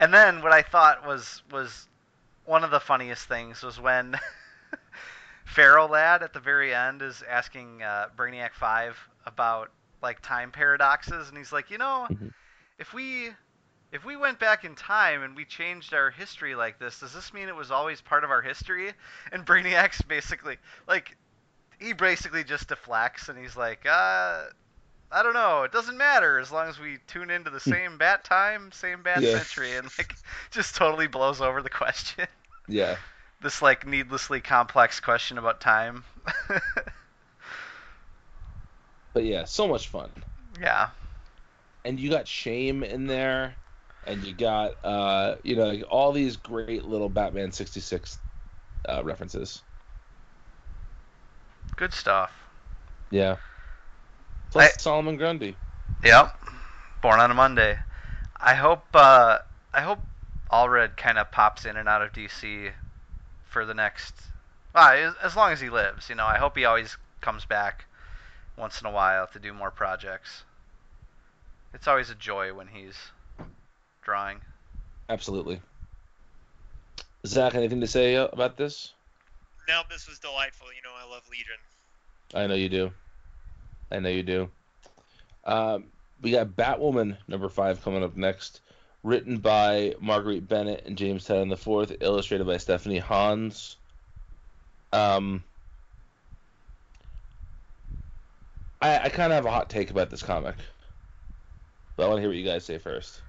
And 0.00 0.12
then 0.12 0.42
what 0.42 0.52
I 0.52 0.62
thought 0.62 1.06
was 1.06 1.42
was 1.50 1.88
one 2.44 2.64
of 2.64 2.70
the 2.70 2.80
funniest 2.80 3.28
things 3.28 3.62
was 3.62 3.80
when 3.80 4.18
Ferro 5.44 5.86
Lad 5.88 6.22
at 6.22 6.32
the 6.32 6.40
very 6.40 6.74
end 6.74 7.02
is 7.02 7.22
asking 7.28 7.82
uh, 7.82 8.08
Brainiac 8.16 8.52
Five 8.54 8.98
about 9.26 9.70
like 10.02 10.20
time 10.22 10.50
paradoxes, 10.52 11.28
and 11.28 11.36
he's 11.38 11.52
like, 11.52 11.70
you 11.70 11.78
know, 11.78 12.08
Mhm. 12.10 12.32
if 12.78 12.92
we 12.94 13.30
if 13.92 14.04
we 14.04 14.16
went 14.16 14.38
back 14.40 14.64
in 14.64 14.74
time 14.76 15.22
and 15.22 15.36
we 15.36 15.44
changed 15.44 15.94
our 15.94 16.10
history 16.10 16.54
like 16.54 16.78
this, 16.78 17.00
does 17.00 17.12
this 17.12 17.32
mean 17.34 17.48
it 17.48 17.56
was 17.56 17.70
always 17.70 18.00
part 18.00 18.24
of 18.24 18.30
our 18.30 18.42
history? 18.42 18.92
And 19.32 19.46
Brainiac's 19.46 20.02
basically 20.02 20.58
like 20.88 21.16
he 21.80 21.94
basically 21.94 22.44
just 22.44 22.68
deflects 22.68 23.28
and 23.30 23.38
he's 23.38 23.56
like, 23.56 23.86
uh, 23.86 24.44
I 25.12 25.22
don't 25.22 25.34
know. 25.34 25.64
It 25.64 25.72
doesn't 25.72 25.96
matter 25.98 26.38
as 26.38 26.52
long 26.52 26.68
as 26.68 26.78
we 26.80 26.98
tune 27.08 27.30
into 27.30 27.50
the 27.50 27.60
same 27.60 27.98
bat 27.98 28.24
time, 28.24 28.72
same 28.72 29.02
bat 29.02 29.26
Yeah. 29.26 29.28
century, 29.28 29.76
and 29.76 29.90
like 29.98 30.16
just 30.52 30.76
totally 30.76 31.08
blows 31.08 31.40
over 31.40 31.62
the 31.62 31.70
question. 31.70 32.28
Yeah. 32.68 33.00
this 33.40 33.62
like 33.62 33.86
needlessly 33.86 34.40
complex 34.40 35.00
question 35.00 35.38
about 35.38 35.60
time. 35.60 36.04
But 39.14 39.24
yeah, 39.24 39.44
so 39.44 39.68
much 39.68 39.86
fun. 39.88 40.24
yeah. 40.60 40.90
And 41.84 41.98
you 41.98 42.10
got 42.10 42.28
Shame 42.28 42.82
in 42.84 43.06
there, 43.06 43.58
and 44.04 44.22
you 44.24 44.34
got 44.34 44.72
uh, 44.84 45.36
you 45.44 45.56
know, 45.56 45.66
like 45.66 45.84
all 45.88 46.12
these 46.12 46.36
great 46.36 46.84
little 46.84 47.08
Batman 47.08 47.52
sixty 47.52 47.80
six 47.80 48.18
uh, 48.88 49.04
references. 49.04 49.64
Good 51.80 51.94
stuff. 51.94 52.30
Yeah. 53.10 53.36
Plus 54.50 54.66
I- 54.66 54.80
Solomon 54.82 55.16
Grundy. 55.16 55.56
Yep. 56.04 56.38
Born 57.00 57.20
on 57.20 57.30
a 57.30 57.34
Monday. 57.34 57.78
I 58.38 58.54
hope 58.54 58.84
uh 58.92 59.38
I 59.72 59.80
hope 59.80 60.00
Allred 60.52 60.98
kind 60.98 61.16
of 61.16 61.30
pops 61.30 61.64
in 61.64 61.78
and 61.78 61.88
out 61.88 62.02
of 62.02 62.12
DC 62.12 62.70
for 63.48 63.64
the 63.64 63.72
next 63.72 64.14
well, 64.74 64.90
as, 64.90 65.14
as 65.22 65.36
long 65.36 65.52
as 65.52 65.60
he 65.62 65.70
lives, 65.70 66.10
you 66.10 66.14
know. 66.14 66.26
I 66.26 66.36
hope 66.36 66.54
he 66.54 66.66
always 66.66 66.98
comes 67.22 67.46
back 67.46 67.86
once 68.58 68.82
in 68.82 68.86
a 68.86 68.90
while 68.90 69.26
to 69.28 69.38
do 69.38 69.54
more 69.54 69.70
projects. 69.70 70.42
It's 71.72 71.88
always 71.88 72.10
a 72.10 72.14
joy 72.14 72.52
when 72.52 72.66
he's 72.66 72.96
drawing. 74.02 74.42
Absolutely. 75.08 75.62
Zach, 77.26 77.54
anything 77.54 77.80
to 77.80 77.86
say 77.86 78.16
uh, 78.16 78.28
about 78.34 78.58
this? 78.58 78.92
No, 79.70 79.82
this 79.88 80.08
was 80.08 80.18
delightful. 80.18 80.66
You 80.74 80.82
know, 80.82 80.90
I 80.98 81.08
love 81.08 81.22
Legion. 81.30 81.54
I 82.34 82.48
know 82.48 82.56
you 82.56 82.68
do. 82.68 82.90
I 83.92 84.00
know 84.00 84.08
you 84.08 84.24
do. 84.24 84.50
Um, 85.44 85.84
we 86.20 86.32
got 86.32 86.48
Batwoman 86.48 87.16
number 87.28 87.48
five 87.48 87.80
coming 87.84 88.02
up 88.02 88.16
next, 88.16 88.62
written 89.04 89.38
by 89.38 89.94
Marguerite 90.00 90.48
Bennett 90.48 90.86
and 90.86 90.98
James 90.98 91.24
Tynan 91.24 91.52
IV, 91.52 91.98
illustrated 92.00 92.48
by 92.48 92.56
Stephanie 92.56 92.98
Hans. 92.98 93.76
Um, 94.92 95.44
I, 98.82 98.98
I 98.98 99.08
kind 99.08 99.32
of 99.32 99.36
have 99.36 99.46
a 99.46 99.52
hot 99.52 99.70
take 99.70 99.92
about 99.92 100.10
this 100.10 100.24
comic, 100.24 100.56
but 101.96 102.06
I 102.06 102.08
want 102.08 102.18
to 102.18 102.22
hear 102.22 102.30
what 102.30 102.38
you 102.38 102.44
guys 102.44 102.64
say 102.64 102.78
first. 102.78 103.20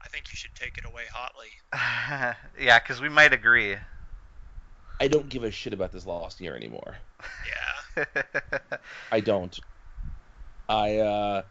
I 0.00 0.06
think 0.06 0.30
you 0.30 0.36
should 0.36 0.54
take 0.54 0.78
it 0.78 0.84
away 0.84 1.02
hotly. 1.12 2.36
yeah, 2.64 2.78
cuz 2.78 3.00
we 3.00 3.08
might 3.08 3.32
agree. 3.32 3.74
I 5.00 5.08
don't 5.08 5.28
give 5.28 5.44
a 5.44 5.50
shit 5.50 5.72
about 5.72 5.92
this 5.92 6.06
lost 6.06 6.40
year 6.40 6.56
anymore. 6.56 6.96
Yeah. 7.96 8.04
I 9.12 9.20
don't. 9.20 9.58
I 10.68 10.98
uh 10.98 11.42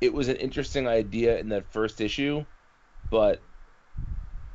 it 0.00 0.12
was 0.12 0.28
an 0.28 0.36
interesting 0.36 0.88
idea 0.88 1.38
in 1.38 1.50
that 1.50 1.72
first 1.72 2.00
issue, 2.00 2.44
but 3.10 3.42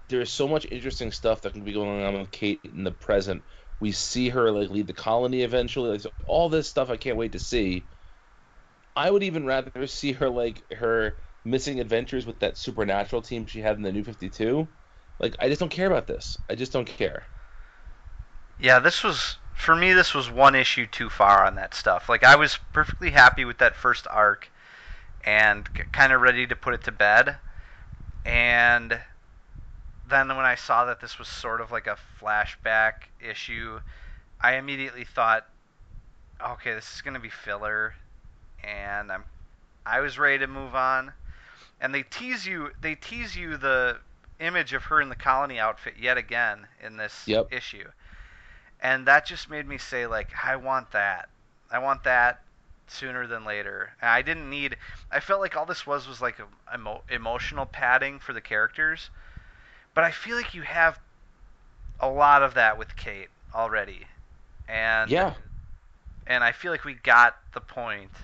there's 0.10 0.32
so 0.32 0.48
much 0.48 0.68
interesting 0.72 1.12
stuff 1.12 1.42
that 1.42 1.54
can 1.54 1.64
be 1.64 1.74
going 1.74 2.04
on 2.04 2.14
with 2.20 2.32
Kate 2.32 2.62
in 2.64 2.84
the 2.84 2.92
present. 2.92 3.44
We 3.80 3.92
see 3.92 4.30
her 4.30 4.52
like 4.52 4.70
lead 4.70 4.88
the 4.88 4.94
colony 4.94 5.44
eventually, 5.44 5.92
like 5.92 6.02
so 6.02 6.12
all 6.26 6.50
this 6.50 6.68
stuff 6.70 6.90
I 6.90 6.98
can't 6.98 7.18
wait 7.18 7.34
to 7.34 7.40
see. 7.40 7.90
I 8.96 9.10
would 9.12 9.24
even 9.24 9.46
rather 9.46 9.88
see 9.88 10.14
her 10.14 10.30
like 10.30 10.64
her 10.74 11.18
missing 11.46 11.80
adventures 11.80 12.26
with 12.26 12.40
that 12.42 12.58
supernatural 12.58 13.22
team 13.22 13.46
she 13.46 13.60
had 13.62 13.78
in 13.78 13.84
the 13.84 13.92
new 13.92 14.04
52. 14.04 14.68
Like 15.20 15.36
I 15.40 15.48
just 15.50 15.60
don't 15.60 15.70
care 15.70 15.88
about 15.88 16.08
this. 16.08 16.38
I 16.50 16.56
just 16.56 16.74
don't 16.74 16.88
care. 16.88 17.28
Yeah, 18.60 18.80
this 18.80 19.04
was 19.04 19.38
for 19.54 19.76
me. 19.76 19.94
This 19.94 20.14
was 20.14 20.30
one 20.30 20.56
issue 20.56 20.88
too 20.88 21.10
far 21.10 21.46
on 21.46 21.56
that 21.56 21.74
stuff. 21.74 22.10
Like 22.10 22.24
I 22.24 22.36
was 22.36 22.60
perfectly 22.74 23.12
happy 23.12 23.46
with 23.46 23.58
that 23.60 23.76
first 23.76 24.08
arc, 24.10 24.50
and 25.24 25.70
c- 25.76 25.84
kind 25.92 26.14
of 26.14 26.22
ready 26.22 26.48
to 26.48 26.56
put 26.56 26.74
it 26.74 26.84
to 26.86 26.92
bed. 26.92 27.38
And 28.26 29.00
then 30.06 30.28
when 30.30 30.46
I 30.46 30.56
saw 30.56 30.86
that 30.86 31.02
this 31.02 31.20
was 31.20 31.28
sort 31.28 31.62
of 31.62 31.72
like 31.72 31.88
a 31.88 31.98
flashback 32.22 33.10
issue, 33.20 33.82
I 34.42 34.56
immediately 34.56 35.04
thought, 35.04 35.46
okay, 36.42 36.74
this 36.74 36.96
is 36.96 37.02
gonna 37.02 37.20
be 37.20 37.30
filler, 37.30 37.96
and 38.64 39.12
I'm, 39.12 39.26
I 39.86 40.00
was 40.02 40.18
ready 40.20 40.40
to 40.40 40.48
move 40.48 40.76
on. 40.76 41.14
And 41.80 41.94
they 41.94 42.04
tease 42.04 42.46
you. 42.48 42.72
They 42.82 42.96
tease 42.96 43.36
you 43.36 43.58
the 43.58 44.00
image 44.40 44.74
of 44.74 44.86
her 44.86 45.02
in 45.02 45.10
the 45.10 45.16
colony 45.16 45.60
outfit 45.60 45.96
yet 46.00 46.18
again 46.18 46.68
in 46.84 46.98
this 46.98 47.28
Yep. 47.28 47.50
issue 47.52 47.86
and 48.80 49.08
that 49.08 49.26
just 49.26 49.50
made 49.50 49.68
me 49.68 49.78
say 49.78 50.06
like 50.08 50.30
i 50.44 50.56
want 50.56 50.92
that. 50.92 51.30
I 51.72 51.80
want 51.80 52.04
that 52.04 52.42
sooner 52.88 53.28
than 53.28 53.44
later. 53.46 53.92
And 54.02 54.10
i 54.10 54.22
didn't 54.22 54.50
need 54.50 54.78
i 55.12 55.20
felt 55.20 55.42
like 55.42 55.56
all 55.56 55.66
this 55.66 55.86
was 55.88 56.08
was 56.08 56.22
like 56.22 56.40
a, 56.40 56.48
emo, 56.74 57.04
emotional 57.10 57.66
padding 57.66 58.20
for 58.20 58.34
the 58.34 58.42
characters. 58.42 59.10
But 59.94 60.04
i 60.04 60.12
feel 60.12 60.36
like 60.36 60.54
you 60.54 60.64
have 60.64 61.00
a 62.00 62.08
lot 62.10 62.44
of 62.44 62.54
that 62.56 62.78
with 62.78 62.96
kate 62.96 63.30
already. 63.54 64.08
And 64.68 65.12
Yeah. 65.12 65.36
and 66.28 66.44
i 66.44 66.52
feel 66.52 66.72
like 66.72 66.86
we 66.86 66.94
got 66.94 67.36
the 67.54 67.62
point. 67.62 68.12
point. 68.12 68.22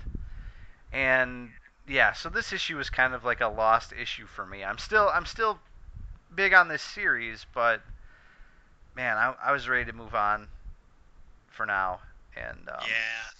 And 0.92 1.50
yeah 1.86 2.12
so 2.12 2.28
this 2.28 2.52
issue 2.52 2.76
was 2.76 2.90
kind 2.90 3.14
of 3.14 3.24
like 3.24 3.40
a 3.40 3.48
lost 3.48 3.92
issue 3.92 4.26
for 4.26 4.46
me. 4.46 4.64
I'm 4.64 4.78
still 4.78 5.10
i'm 5.12 5.26
still 5.26 5.60
big 6.34 6.52
on 6.54 6.68
this 6.68 6.82
series 6.82 7.46
but 7.54 7.82
man, 8.96 9.16
I, 9.16 9.34
I 9.42 9.52
was 9.52 9.68
ready 9.68 9.90
to 9.90 9.96
move 9.96 10.14
on 10.14 10.48
for 11.50 11.66
now. 11.66 12.00
And 12.36 12.68
um, 12.68 12.80
yeah. 12.80 13.30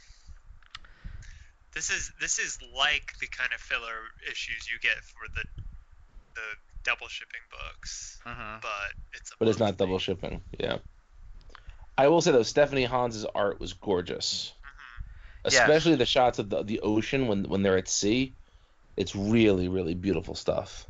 This 1.75 1.91
is 1.91 2.13
this 2.21 2.39
is 2.39 2.59
like 2.77 3.15
the 3.21 3.27
kind 3.27 3.51
of 3.53 3.61
filler 3.61 3.99
issues 4.31 4.69
you 4.71 4.79
get 4.81 4.97
for 5.03 5.27
the 5.35 5.43
the 6.35 6.41
double 6.85 7.09
shipping 7.09 7.41
books, 7.51 8.21
mhm. 8.25 8.61
but 8.63 8.71
it's 9.13 9.31
a 9.33 9.35
But 9.39 9.49
it's 9.49 9.59
not 9.59 9.67
monthly. 9.67 9.87
double 9.87 9.99
shipping. 9.99 10.41
Yeah. 10.59 10.79
I 11.99 12.09
will 12.09 12.21
say 12.21 12.31
though, 12.31 12.43
Stephanie 12.45 12.85
Hans's 12.85 13.25
art 13.25 13.59
was 13.61 13.73
gorgeous. 13.73 14.53
Mhm. 14.63 15.51
Yes. 15.51 15.61
especially 15.63 15.97
the 15.97 16.07
shots 16.07 16.39
of 16.39 16.49
the, 16.49 16.63
the 16.63 16.81
ocean 16.81 17.27
when 17.27 17.45
when 17.45 17.63
they're 17.63 17.77
at 17.77 17.89
sea. 17.89 18.35
It's 18.97 19.17
really 19.17 19.67
really 19.67 19.95
beautiful 19.95 20.37
stuff. 20.37 20.87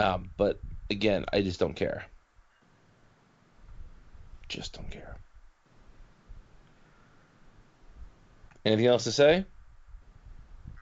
Um, 0.00 0.30
but 0.36 0.58
again, 0.90 1.24
I 1.32 1.42
just 1.42 1.60
don't 1.60 1.74
care. 1.74 2.04
Just 4.48 4.74
don't 4.74 4.90
care. 4.90 5.16
Anything 8.64 8.86
else 8.86 9.04
to 9.04 9.12
say? 9.12 9.46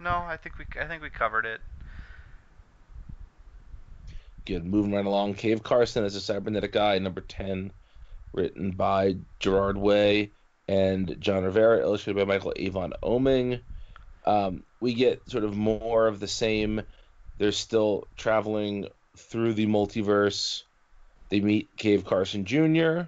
No, 0.00 0.10
I 0.10 0.36
think 0.36 0.58
we 0.58 0.64
I 0.80 0.86
think 0.86 1.02
we 1.02 1.10
covered 1.10 1.44
it. 1.44 1.60
Good. 4.46 4.64
Moving 4.64 4.92
right 4.92 5.04
along. 5.04 5.34
Cave 5.34 5.62
Carson 5.62 6.04
is 6.04 6.16
a 6.16 6.20
cybernetic 6.20 6.72
guy, 6.72 6.98
number 6.98 7.20
10, 7.20 7.70
written 8.32 8.70
by 8.70 9.16
Gerard 9.40 9.76
Way 9.76 10.32
and 10.66 11.16
Jon 11.20 11.44
Rivera, 11.44 11.80
illustrated 11.80 12.18
by 12.18 12.32
Michael 12.32 12.54
Avon 12.56 12.94
Oeming. 13.02 13.60
Um, 14.24 14.62
we 14.80 14.94
get 14.94 15.28
sort 15.28 15.44
of 15.44 15.54
more 15.56 16.06
of 16.06 16.18
the 16.20 16.28
same. 16.28 16.82
They're 17.38 17.52
still 17.52 18.08
traveling 18.16 18.88
through 19.18 19.54
the 19.54 19.66
multiverse. 19.66 20.62
They 21.30 21.40
meet 21.40 21.76
Cave 21.76 22.04
Carson 22.04 22.44
Jr. 22.44 23.02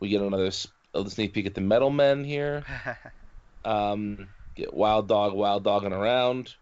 We 0.00 0.08
get 0.08 0.20
another 0.20 0.46
s- 0.46 0.66
a 0.94 1.08
sneak 1.08 1.32
peek 1.32 1.46
at 1.46 1.54
the 1.54 1.60
Metal 1.60 1.90
Men 1.90 2.24
here. 2.24 2.64
Um, 3.64 4.28
get 4.54 4.72
Wild 4.72 5.08
Dog, 5.08 5.34
Wild 5.34 5.64
Dogging 5.64 5.92
around. 5.92 6.54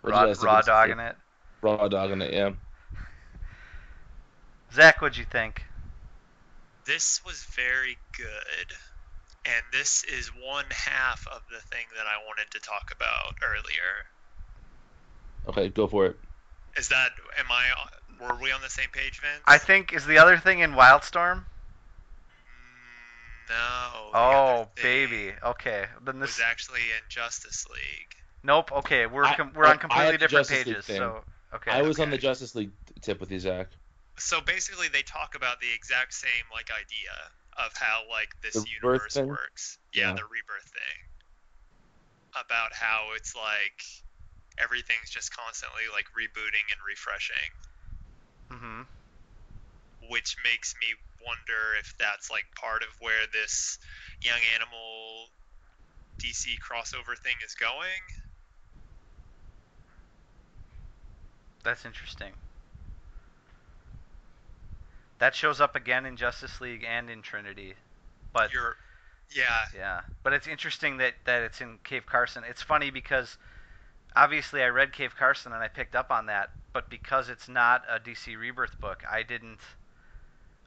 What'd 0.00 0.18
you 0.18 0.20
raw 0.20 0.26
guys 0.26 0.36
think 0.38 0.46
raw 0.46 0.58
of 0.58 0.58
this? 0.58 0.66
dogging 0.66 0.98
it. 0.98 1.16
Raw 1.62 1.88
dogging 1.88 2.22
it, 2.22 2.32
yeah. 2.32 2.50
Zach, 4.74 5.00
what'd 5.00 5.16
you 5.16 5.24
think? 5.24 5.62
This 6.86 7.20
was 7.24 7.44
very 7.54 7.96
good. 8.16 8.72
And 9.44 9.62
this 9.72 10.04
is 10.04 10.28
one 10.28 10.64
half 10.70 11.26
of 11.32 11.42
the 11.50 11.60
thing 11.60 11.84
that 11.96 12.06
I 12.06 12.16
wanted 12.26 12.50
to 12.52 12.60
talk 12.60 12.92
about 12.94 13.34
earlier. 13.44 14.06
Okay, 15.48 15.68
go 15.68 15.86
for 15.86 16.06
it. 16.06 16.16
Is 16.76 16.88
that 16.88 17.10
am 17.38 17.46
I 17.50 17.64
were 18.20 18.36
we 18.40 18.52
on 18.52 18.60
the 18.62 18.70
same 18.70 18.88
page, 18.92 19.20
Vince? 19.20 19.42
I 19.46 19.58
think 19.58 19.92
is 19.92 20.06
the 20.06 20.18
other 20.18 20.38
thing 20.38 20.60
in 20.60 20.72
Wildstorm. 20.72 21.44
Mm, 21.44 23.50
No. 23.50 24.10
Oh, 24.14 24.68
baby. 24.82 25.32
Okay. 25.42 25.86
Then 26.04 26.20
Was 26.20 26.36
this. 26.36 26.44
actually 26.44 26.80
in 26.80 27.02
Justice 27.08 27.66
League. 27.70 28.16
Nope. 28.42 28.72
Okay, 28.72 29.06
we're 29.06 29.24
I- 29.24 29.36
com- 29.36 29.52
we're 29.54 29.64
on 29.64 29.72
I- 29.72 29.74
I 29.74 29.76
completely 29.76 30.12
the 30.12 30.18
different 30.18 30.48
Justice 30.48 30.66
League 30.66 30.74
pages. 30.76 30.86
thing. 30.86 30.96
So 30.98 31.24
okay. 31.54 31.70
I 31.70 31.82
was 31.82 31.98
on 32.00 32.10
the. 32.10 32.18
Justice 32.18 32.54
League 32.54 32.72
tip 33.00 33.20
with 33.20 33.30
you, 33.30 33.38
Zach. 33.38 33.68
So 34.18 34.40
basically, 34.40 34.88
they 34.88 35.02
talk 35.02 35.34
about 35.34 35.60
the 35.60 35.72
exact 35.74 36.14
same 36.14 36.44
like 36.52 36.70
idea 36.70 37.10
of 37.56 37.72
how 37.76 38.02
like 38.10 38.30
this 38.42 38.54
The 38.54 38.66
universe 38.82 39.16
works. 39.16 39.78
Yeah, 39.92 40.08
Yeah. 40.08 40.14
the 40.14 40.24
rebirth 40.24 40.64
thing. 40.64 41.08
About 42.34 42.72
how 42.72 43.10
it's 43.14 43.36
like 43.36 43.82
everything's 44.58 45.10
just 45.10 45.34
constantly 45.34 45.84
like 45.92 46.06
rebooting 46.16 46.66
and 46.70 46.80
refreshing, 46.86 47.50
hmm 48.50 48.82
which 50.08 50.36
makes 50.44 50.74
me 50.80 50.88
wonder 51.24 51.74
if 51.78 51.94
that's 51.98 52.30
like 52.30 52.44
part 52.60 52.82
of 52.82 52.88
where 52.98 53.26
this 53.32 53.78
young 54.22 54.40
animal 54.54 55.28
DC 56.18 56.58
crossover 56.58 57.16
thing 57.18 57.36
is 57.44 57.54
going. 57.54 58.02
That's 61.64 61.84
interesting. 61.84 62.34
That 65.20 65.34
shows 65.34 65.58
up 65.58 65.74
again 65.74 66.04
in 66.04 66.18
Justice 66.18 66.60
League 66.60 66.84
and 66.84 67.08
in 67.08 67.22
Trinity, 67.22 67.76
but 68.32 68.52
You're, 68.52 68.76
yeah, 69.34 69.64
yeah, 69.72 70.02
but 70.22 70.32
it's 70.32 70.46
interesting 70.46 70.98
that 70.98 71.14
that 71.24 71.42
it's 71.42 71.60
in 71.60 71.78
Cave 71.84 72.06
Carson. 72.06 72.44
It's 72.44 72.62
funny 72.62 72.90
because 72.90 73.38
obviously 74.16 74.62
I 74.62 74.68
read 74.68 74.92
Cave 74.92 75.14
Carson 75.16 75.52
and 75.52 75.62
I 75.62 75.68
picked 75.68 75.94
up 75.94 76.10
on 76.10 76.26
that, 76.26 76.50
but 76.72 76.88
because 76.90 77.28
it's 77.28 77.48
not 77.48 77.84
a 77.88 77.98
DC 77.98 78.38
Rebirth 78.38 78.80
book, 78.80 79.02
I 79.10 79.22
didn't. 79.22 79.60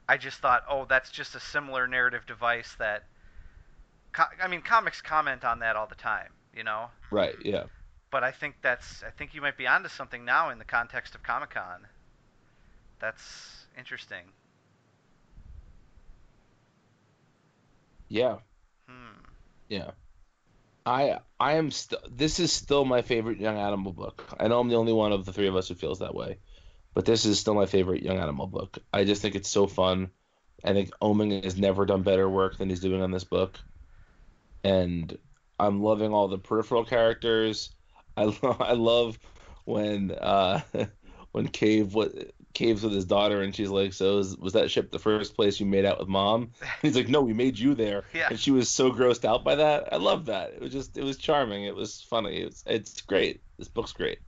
I 0.08 0.16
just 0.16 0.38
thought, 0.38 0.62
oh, 0.70 0.86
that's 0.88 1.10
just 1.10 1.34
a 1.34 1.40
similar 1.40 1.86
narrative 1.86 2.26
device 2.26 2.74
that. 2.78 3.04
I 4.42 4.48
mean, 4.48 4.62
comics 4.62 5.02
comment 5.02 5.44
on 5.44 5.58
that 5.58 5.76
all 5.76 5.86
the 5.86 5.94
time, 5.94 6.30
you 6.54 6.64
know. 6.64 6.86
Right. 7.10 7.34
Yeah. 7.44 7.64
But 8.10 8.24
I 8.24 8.30
think 8.30 8.54
that's. 8.62 9.02
I 9.02 9.10
think 9.10 9.34
you 9.34 9.42
might 9.42 9.58
be 9.58 9.66
onto 9.66 9.88
something 9.88 10.24
now 10.24 10.50
in 10.50 10.58
the 10.58 10.64
context 10.64 11.14
of 11.14 11.22
Comic 11.22 11.50
Con. 11.50 11.86
That's 12.98 13.66
interesting. 13.76 14.24
Yeah. 18.08 18.38
Hmm. 18.88 19.24
Yeah. 19.68 19.90
I 20.86 21.18
I 21.40 21.54
am 21.54 21.70
still. 21.70 21.98
This 22.10 22.40
is 22.40 22.52
still 22.52 22.84
my 22.84 23.02
favorite 23.02 23.40
Young 23.40 23.58
Animal 23.58 23.92
book. 23.92 24.24
I 24.38 24.48
know 24.48 24.60
I'm 24.60 24.68
the 24.68 24.76
only 24.76 24.92
one 24.92 25.12
of 25.12 25.24
the 25.26 25.32
three 25.32 25.48
of 25.48 25.56
us 25.56 25.68
who 25.68 25.74
feels 25.74 25.98
that 25.98 26.14
way, 26.14 26.38
but 26.94 27.04
this 27.04 27.24
is 27.26 27.40
still 27.40 27.54
my 27.54 27.66
favorite 27.66 28.02
Young 28.02 28.18
Animal 28.18 28.46
book. 28.46 28.78
I 28.92 29.04
just 29.04 29.20
think 29.20 29.34
it's 29.34 29.50
so 29.50 29.66
fun. 29.66 30.10
I 30.64 30.72
think 30.72 30.90
Oeming 31.02 31.44
has 31.44 31.58
never 31.58 31.86
done 31.86 32.02
better 32.02 32.28
work 32.28 32.56
than 32.56 32.70
he's 32.70 32.80
doing 32.80 33.02
on 33.02 33.10
this 33.10 33.24
book, 33.24 33.58
and 34.64 35.18
I'm 35.58 35.82
loving 35.82 36.12
all 36.12 36.28
the 36.28 36.38
peripheral 36.38 36.84
characters. 36.84 37.70
I 38.16 38.24
lo- 38.42 38.56
I 38.60 38.72
love 38.74 39.18
when 39.64 40.12
uh 40.12 40.60
when 41.32 41.48
Cave 41.48 41.94
what 41.94 42.12
Caves 42.56 42.82
with 42.82 42.92
his 42.94 43.04
daughter 43.04 43.42
and 43.42 43.54
she's 43.54 43.68
like, 43.68 43.92
so 43.92 44.18
is, 44.18 44.36
was 44.36 44.54
that 44.54 44.70
ship 44.70 44.90
the 44.90 44.98
first 44.98 45.36
place 45.36 45.60
you 45.60 45.66
made 45.66 45.84
out 45.84 45.98
with 45.98 46.08
mom? 46.08 46.52
He's 46.82 46.96
like, 46.96 47.08
no, 47.08 47.20
we 47.20 47.34
made 47.34 47.58
you 47.58 47.74
there. 47.74 48.04
Yeah. 48.14 48.28
And 48.30 48.40
she 48.40 48.50
was 48.50 48.70
so 48.70 48.90
grossed 48.90 49.26
out 49.26 49.44
by 49.44 49.56
that. 49.56 49.92
I 49.92 49.96
love 49.96 50.26
that. 50.26 50.54
It 50.54 50.62
was 50.62 50.72
just, 50.72 50.96
it 50.96 51.04
was 51.04 51.18
charming. 51.18 51.64
It 51.64 51.74
was 51.74 52.00
funny. 52.00 52.38
It's, 52.38 52.64
it's 52.66 53.02
great. 53.02 53.42
This 53.58 53.68
book's 53.68 53.92
great. 53.92 54.20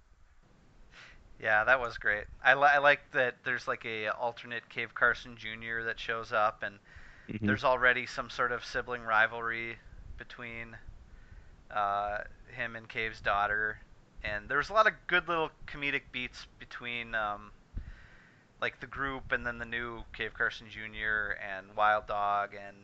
Yeah, 1.42 1.64
that 1.64 1.80
was 1.80 1.96
great. 1.96 2.24
I, 2.44 2.54
li- 2.54 2.68
I 2.74 2.78
like 2.78 3.00
that 3.12 3.36
there's 3.44 3.66
like 3.66 3.84
a 3.86 4.08
alternate 4.08 4.68
Cave 4.68 4.94
Carson 4.94 5.36
Jr. 5.38 5.84
that 5.86 5.98
shows 5.98 6.32
up, 6.32 6.62
and 6.62 6.78
Mhm. 7.30 7.46
there's 7.46 7.64
already 7.64 8.06
some 8.06 8.28
sort 8.30 8.52
of 8.52 8.64
sibling 8.64 9.02
rivalry 9.02 9.76
between 10.18 10.76
uh, 11.70 12.18
him 12.56 12.76
and 12.76 12.88
Cave's 12.88 13.20
daughter, 13.20 13.78
and 14.24 14.48
there's 14.48 14.68
a 14.70 14.72
lot 14.72 14.86
of 14.86 14.94
good 15.06 15.28
little 15.28 15.50
comedic 15.66 16.02
beats 16.12 16.46
between 16.58 17.14
um, 17.14 17.52
like 18.60 18.80
the 18.80 18.86
group 18.86 19.32
and 19.32 19.46
then 19.46 19.58
the 19.58 19.64
new 19.64 20.02
Cave 20.12 20.34
Carson 20.34 20.68
Jr. 20.68 21.32
and 21.40 21.76
Wild 21.76 22.06
Dog, 22.06 22.54
and 22.54 22.76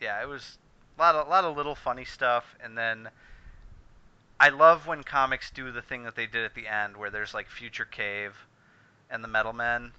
yeah, 0.00 0.22
it 0.22 0.28
was 0.28 0.58
a 0.96 1.00
lot 1.00 1.14
of 1.14 1.26
a 1.26 1.30
lot 1.30 1.44
of 1.44 1.56
little 1.56 1.74
funny 1.74 2.04
stuff, 2.04 2.56
and 2.62 2.76
then. 2.76 3.08
I 4.40 4.50
love 4.50 4.86
when 4.86 5.02
comics 5.02 5.50
do 5.50 5.72
the 5.72 5.82
thing 5.82 6.04
that 6.04 6.14
they 6.14 6.26
did 6.26 6.44
at 6.44 6.54
the 6.54 6.68
end, 6.68 6.96
where 6.96 7.10
there's 7.10 7.34
like 7.34 7.48
Future 7.50 7.84
Cave 7.84 8.36
and 9.10 9.24
the 9.24 9.28
Metal 9.28 9.52
Men. 9.52 9.92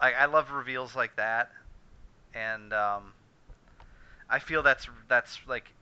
I 0.00 0.12
I 0.12 0.24
love 0.26 0.50
reveals 0.50 0.96
like 0.96 1.14
that, 1.16 1.50
and 2.34 2.72
um, 2.72 3.12
I 4.28 4.40
feel 4.40 4.62
that's 4.62 4.88
that's 5.08 5.38
like 5.46 5.72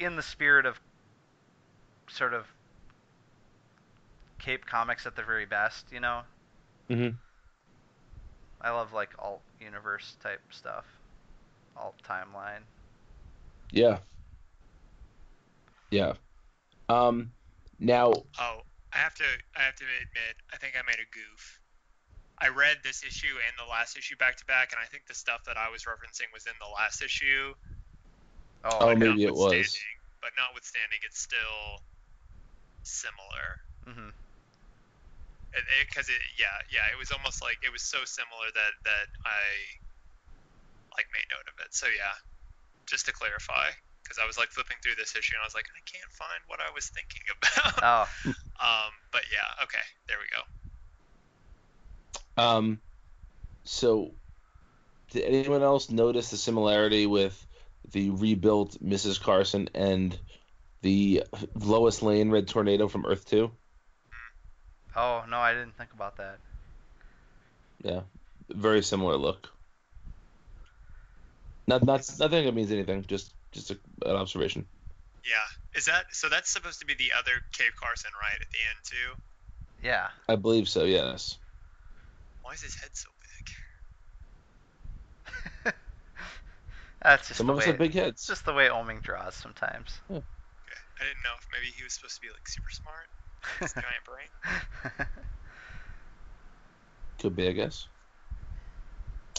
in 0.00 0.16
the 0.16 0.22
spirit 0.22 0.66
of 0.66 0.80
sort 2.08 2.34
of 2.34 2.46
Cape 4.38 4.66
comics 4.66 5.06
at 5.06 5.14
their 5.14 5.24
very 5.24 5.46
best, 5.46 5.86
you 5.92 6.00
know. 6.00 6.22
Mhm. 6.90 7.16
I 8.62 8.70
love 8.70 8.92
like 8.92 9.10
alt 9.18 9.42
universe 9.60 10.16
type 10.22 10.40
stuff, 10.50 10.86
alt 11.76 11.96
timeline. 12.08 12.62
Yeah. 13.72 13.98
Yeah. 15.90 16.14
Um, 16.88 17.32
now, 17.78 18.12
Oh, 18.38 18.60
I 18.92 18.98
have 18.98 19.14
to 19.16 19.24
I 19.56 19.62
have 19.62 19.76
to 19.76 19.84
admit, 19.84 20.36
I 20.52 20.56
think 20.56 20.74
I 20.76 20.82
made 20.86 21.00
a 21.00 21.08
goof. 21.12 21.60
I 22.40 22.48
read 22.48 22.78
this 22.82 23.04
issue 23.04 23.34
and 23.46 23.54
the 23.58 23.70
last 23.70 23.96
issue 23.96 24.16
back 24.16 24.36
to 24.36 24.44
back, 24.46 24.72
and 24.72 24.80
I 24.82 24.86
think 24.86 25.06
the 25.06 25.14
stuff 25.14 25.44
that 25.46 25.56
I 25.56 25.68
was 25.70 25.84
referencing 25.84 26.32
was 26.32 26.46
in 26.46 26.54
the 26.60 26.68
last 26.74 27.02
issue. 27.02 27.54
Oh, 28.64 28.78
Oh, 28.80 28.94
maybe 28.96 29.24
it 29.24 29.34
was. 29.34 29.78
But 30.20 30.30
notwithstanding, 30.38 30.98
it's 31.04 31.20
still 31.20 31.82
similar. 32.82 33.46
hmm 33.86 34.21
Because 35.52 36.08
it, 36.08 36.22
yeah, 36.40 36.56
yeah, 36.72 36.88
it 36.92 36.98
was 36.98 37.12
almost 37.12 37.42
like 37.42 37.60
it 37.60 37.72
was 37.72 37.82
so 37.82 38.04
similar 38.04 38.48
that 38.54 38.72
that 38.84 39.08
I 39.24 39.42
like 40.96 41.06
made 41.12 41.28
note 41.30 41.44
of 41.48 41.56
it. 41.60 41.72
So 41.76 41.86
yeah, 41.86 42.16
just 42.88 43.06
to 43.06 43.12
clarify, 43.12 43.70
because 44.02 44.18
I 44.18 44.26
was 44.26 44.38
like 44.38 44.48
flipping 44.48 44.76
through 44.82 44.96
this 44.96 45.16
issue 45.16 45.36
and 45.36 45.42
I 45.42 45.46
was 45.46 45.54
like, 45.54 45.68
I 45.68 45.82
can't 45.84 46.12
find 46.12 46.40
what 46.48 46.60
I 46.60 46.72
was 46.74 46.88
thinking 46.88 47.22
about. 47.36 47.76
Oh, 47.82 48.06
um, 48.60 48.92
but 49.12 49.22
yeah, 49.32 49.64
okay, 49.64 49.84
there 50.08 50.16
we 50.20 50.28
go. 50.32 50.42
um, 52.36 52.80
so 53.64 54.14
did 55.10 55.24
anyone 55.24 55.62
else 55.62 55.90
notice 55.90 56.30
the 56.30 56.36
similarity 56.36 57.06
with 57.06 57.46
the 57.92 58.10
rebuilt 58.10 58.78
Mrs. 58.82 59.20
Carson 59.20 59.68
and 59.74 60.18
the 60.82 61.24
Lois 61.54 62.02
Lane 62.02 62.30
Red 62.30 62.48
Tornado 62.48 62.88
from 62.88 63.06
Earth 63.06 63.26
2? 63.26 63.50
Oh 64.96 65.24
no, 65.28 65.38
I 65.38 65.52
didn't 65.54 65.76
think 65.76 65.92
about 65.92 66.16
that. 66.16 66.38
Yeah, 67.84 68.02
very 68.50 68.82
similar 68.82 69.16
look. 69.16 69.50
Not, 71.66 71.84
not, 71.84 72.08
not 72.18 72.30
that 72.30 72.44
it 72.44 72.54
means 72.54 72.70
anything. 72.72 73.04
Just, 73.06 73.34
just 73.52 73.70
a, 73.70 73.78
an 74.04 74.16
observation. 74.16 74.66
Yeah, 75.24 75.46
is 75.74 75.86
that 75.86 76.04
so? 76.12 76.28
That's 76.28 76.50
supposed 76.50 76.80
to 76.80 76.86
be 76.86 76.94
the 76.94 77.12
other 77.16 77.32
Cave 77.52 77.72
Carson, 77.78 78.10
right? 78.20 78.40
At 78.40 78.50
the 78.50 78.58
end 78.70 78.80
too. 78.84 79.14
Yeah. 79.82 80.08
I 80.28 80.36
believe 80.36 80.68
so. 80.68 80.84
Yes. 80.84 81.38
Why 82.42 82.52
is 82.52 82.62
his 82.62 82.74
head 82.74 82.90
so 82.94 83.08
big? 85.64 85.74
That's 87.02 87.28
just 87.28 87.38
Some 87.38 87.48
the 87.48 87.52
of 87.52 87.58
us 87.58 87.64
have 87.64 87.78
big 87.78 87.90
It's 87.92 87.96
heads. 88.04 88.26
just 88.26 88.44
the 88.44 88.52
way 88.52 88.68
Oeming 88.68 89.02
draws 89.02 89.34
sometimes. 89.34 90.00
Okay, 90.10 90.22
I 91.00 91.04
didn't 91.04 91.22
know 91.24 91.34
if 91.38 91.46
maybe 91.52 91.66
he 91.66 91.82
was 91.82 91.94
supposed 91.94 92.16
to 92.16 92.20
be 92.20 92.30
like 92.30 92.46
super 92.48 92.70
smart, 92.70 93.08
his 93.60 93.72
giant 93.74 94.04
brain. 94.04 95.06
Could 97.20 97.36
be, 97.36 97.48
I 97.48 97.52
guess. 97.52 97.88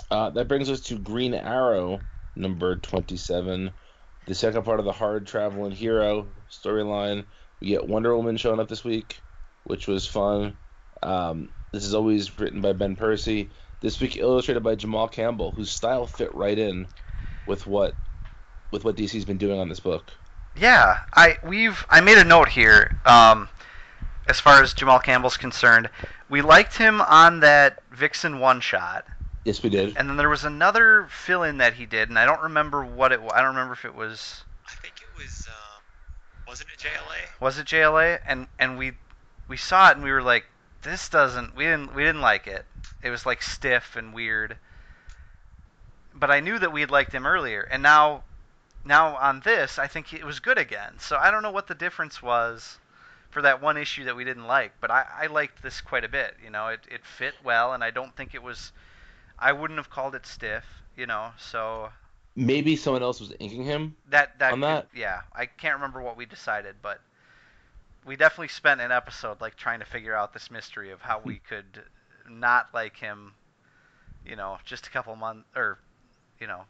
Uh, 0.10 0.30
that 0.32 0.48
brings 0.48 0.70
us 0.70 0.82
to 0.82 0.98
Green 0.98 1.34
Arrow, 1.34 2.02
number 2.36 2.76
27. 2.78 3.72
The 4.26 4.36
second 4.36 4.64
part 4.64 4.80
of 4.80 4.86
the 4.86 4.92
Hard 4.92 5.28
Traveling 5.28 5.72
Hero 5.72 6.28
storyline. 6.50 7.26
We 7.60 7.68
get 7.68 7.88
Wonder 7.88 8.16
Woman 8.16 8.38
showing 8.38 8.60
up 8.60 8.70
this 8.70 8.84
week, 8.84 9.22
which 9.64 9.88
was 9.88 10.08
fun. 10.08 10.58
Um, 11.02 11.50
this 11.72 11.86
is 11.86 11.94
always 11.94 12.40
written 12.40 12.62
by 12.62 12.74
Ben 12.74 12.96
Percy. 12.96 13.52
This 13.82 14.00
week 14.00 14.16
illustrated 14.16 14.64
by 14.64 14.76
Jamal 14.76 15.10
Campbell, 15.10 15.52
whose 15.52 15.72
style 15.72 16.08
fit 16.08 16.34
right 16.34 16.58
in 16.58 16.88
with 17.46 17.68
what 17.68 17.98
with 18.72 18.86
what 18.86 18.96
DC's 18.96 19.26
been 19.26 19.38
doing 19.38 19.60
on 19.60 19.70
this 19.70 19.82
book. 19.82 20.12
Yeah, 20.56 21.00
I 21.16 21.38
we've 21.44 21.86
I 21.90 22.02
made 22.02 22.18
a 22.18 22.24
note 22.24 22.48
here. 22.48 22.92
Um, 23.06 23.50
as 24.28 24.40
far 24.40 24.62
as 24.62 24.74
Jamal 24.74 25.00
Campbell's 25.00 25.38
concerned, 25.38 25.90
we 26.30 26.42
liked 26.42 26.78
him 26.78 27.02
on 27.02 27.42
that 27.42 27.82
Vixen 27.92 28.40
one 28.40 28.62
shot, 28.62 29.06
Yes, 29.44 29.62
we 29.62 29.70
did. 29.70 29.98
and 29.98 30.10
then 30.10 30.18
there 30.18 30.30
was 30.30 30.46
another 30.46 31.08
fill-in 31.10 31.58
that 31.58 31.74
he 31.74 31.86
did, 31.86 32.10
and 32.10 32.18
I 32.18 32.26
don't 32.26 32.42
remember 32.42 32.84
what 32.86 33.12
it. 33.12 33.22
wa- 33.22 33.34
I 33.34 33.40
don't 33.40 33.56
remember 33.56 33.74
if 33.74 33.86
it 33.86 33.94
was 33.96 34.44
I 34.68 34.72
think 34.82 34.96
it 35.02 35.18
was, 35.22 35.48
um, 35.50 35.84
wasn't 36.48 36.70
it 36.74 36.80
JLA? 36.80 37.42
was 37.42 37.58
it 37.58 37.68
JLA, 37.68 38.20
and 38.26 38.48
and 38.58 38.78
we 38.78 38.94
we 39.48 39.58
saw 39.58 39.90
it 39.90 39.96
and 39.96 40.04
we 40.04 40.12
were 40.12 40.22
like, 40.22 40.46
this 40.84 41.10
doesn't. 41.10 41.56
We 41.56 41.66
didn't 41.66 41.94
we 41.94 42.04
didn't 42.04 42.22
like 42.22 42.48
it. 42.48 42.66
It 43.02 43.10
was 43.10 43.26
like 43.26 43.42
stiff 43.42 43.96
and 43.98 44.14
weird. 44.14 44.58
But 46.16 46.32
I 46.32 46.40
knew 46.40 46.58
that 46.60 46.72
we 46.72 46.82
had 46.82 46.92
liked 46.92 47.12
him 47.12 47.26
earlier, 47.26 47.62
and 47.70 47.84
now 47.84 48.24
now 48.86 49.16
on 49.18 49.42
this, 49.42 49.78
I 49.80 49.88
think 49.88 50.14
it 50.14 50.24
was 50.24 50.40
good 50.40 50.58
again. 50.58 50.94
So 51.00 51.18
I 51.18 51.32
don't 51.32 51.44
know 51.44 51.52
what 51.52 51.68
the 51.68 51.76
difference 51.76 52.22
was 52.22 52.78
for 53.34 53.42
that 53.44 53.62
one 53.62 53.78
issue 53.78 54.06
that 54.06 54.16
we 54.16 54.24
didn't 54.24 54.48
like, 54.48 54.74
but 54.80 54.92
I, 54.92 55.06
I 55.24 55.28
liked 55.28 55.62
this 55.64 55.82
quite 55.82 56.06
a 56.06 56.10
bit. 56.10 56.36
You 56.44 56.52
know, 56.52 56.68
it, 56.70 56.82
it 56.90 57.06
fit 57.06 57.34
well, 57.44 57.74
and 57.74 57.84
I 57.84 57.92
don't 57.92 58.16
think 58.16 58.36
it 58.36 58.44
was. 58.44 58.72
I 59.40 59.52
wouldn't 59.52 59.78
have 59.80 59.90
called 59.90 60.16
it 60.16 60.26
stiff. 60.26 60.66
You 60.96 61.08
know, 61.08 61.32
so 61.38 61.90
Maybe 62.36 62.76
someone 62.76 63.04
else 63.04 63.20
was 63.20 63.34
inking 63.40 63.64
him. 63.64 63.96
that 64.10 64.40
that, 64.40 64.54
could- 64.54 64.64
that? 64.64 64.88
yeah, 64.96 65.22
I 65.36 65.46
can't 65.48 65.76
remember 65.76 66.02
what 66.02 66.18
we 66.18 66.26
decided, 66.26 66.76
but 66.82 67.00
we 68.06 68.16
definitely 68.16 68.50
spent 68.50 68.82
an 68.82 68.92
episode 68.92 69.42
like 69.42 69.56
trying 69.56 69.80
to 69.80 69.86
figure 69.86 70.16
out 70.16 70.34
this 70.34 70.52
mystery 70.52 70.92
of 70.92 71.02
how 71.02 71.20
we 71.24 71.40
could 71.50 71.84
not 72.30 72.68
like 72.74 72.98
him. 72.98 73.34
You 74.26 74.36
know, 74.38 74.58
just 74.66 74.88
a 74.88 74.90
couple 74.92 75.16
months, 75.16 75.46
or 75.56 75.80
you 76.40 76.48
know, 76.48 76.64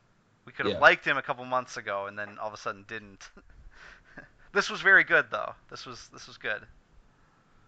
we 0.46 0.52
could 0.54 0.66
have 0.66 0.76
Yeah. 0.76 0.80
liked 0.82 1.06
him 1.06 1.18
a 1.18 1.22
couple 1.22 1.46
months 1.46 1.78
ago, 1.78 2.08
and 2.08 2.18
then 2.18 2.38
all 2.40 2.48
of 2.48 2.54
a 2.54 2.58
sudden 2.58 2.86
didn't. 2.88 3.30
this 4.54 4.70
was 4.70 4.82
very 4.82 5.04
good, 5.04 5.26
though. 5.30 5.54
This 5.70 5.86
was 5.86 6.10
this 6.14 6.28
was 6.28 6.38
good. 6.38 6.62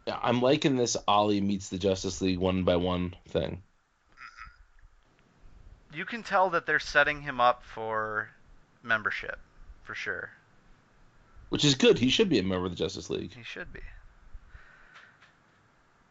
Yeah, 0.08 0.20
I'm 0.22 0.42
liking 0.42 0.76
this 0.76 0.96
Ollie 1.08 1.42
meets 1.42 1.70
the 1.70 1.78
Justice 1.78 2.22
League 2.22 2.40
one 2.40 2.64
by 2.64 2.76
one 2.76 3.16
thing. 3.30 3.64
You 5.94 6.06
can 6.06 6.24
tell 6.24 6.50
that 6.52 6.66
they're 6.66 6.80
setting 6.80 7.22
him 7.22 7.40
up 7.40 7.64
for 7.64 8.30
membership, 8.84 9.40
for 9.84 9.96
sure. 9.96 10.30
Which 11.50 11.66
is 11.66 11.76
good. 11.76 11.98
He 11.98 12.10
should 12.10 12.30
be 12.30 12.40
a 12.40 12.44
member 12.44 12.66
of 12.66 12.72
the 12.72 12.78
Justice 12.78 13.10
League. 13.10 13.34
He 13.34 13.44
should 13.44 13.72
be. 13.72 13.80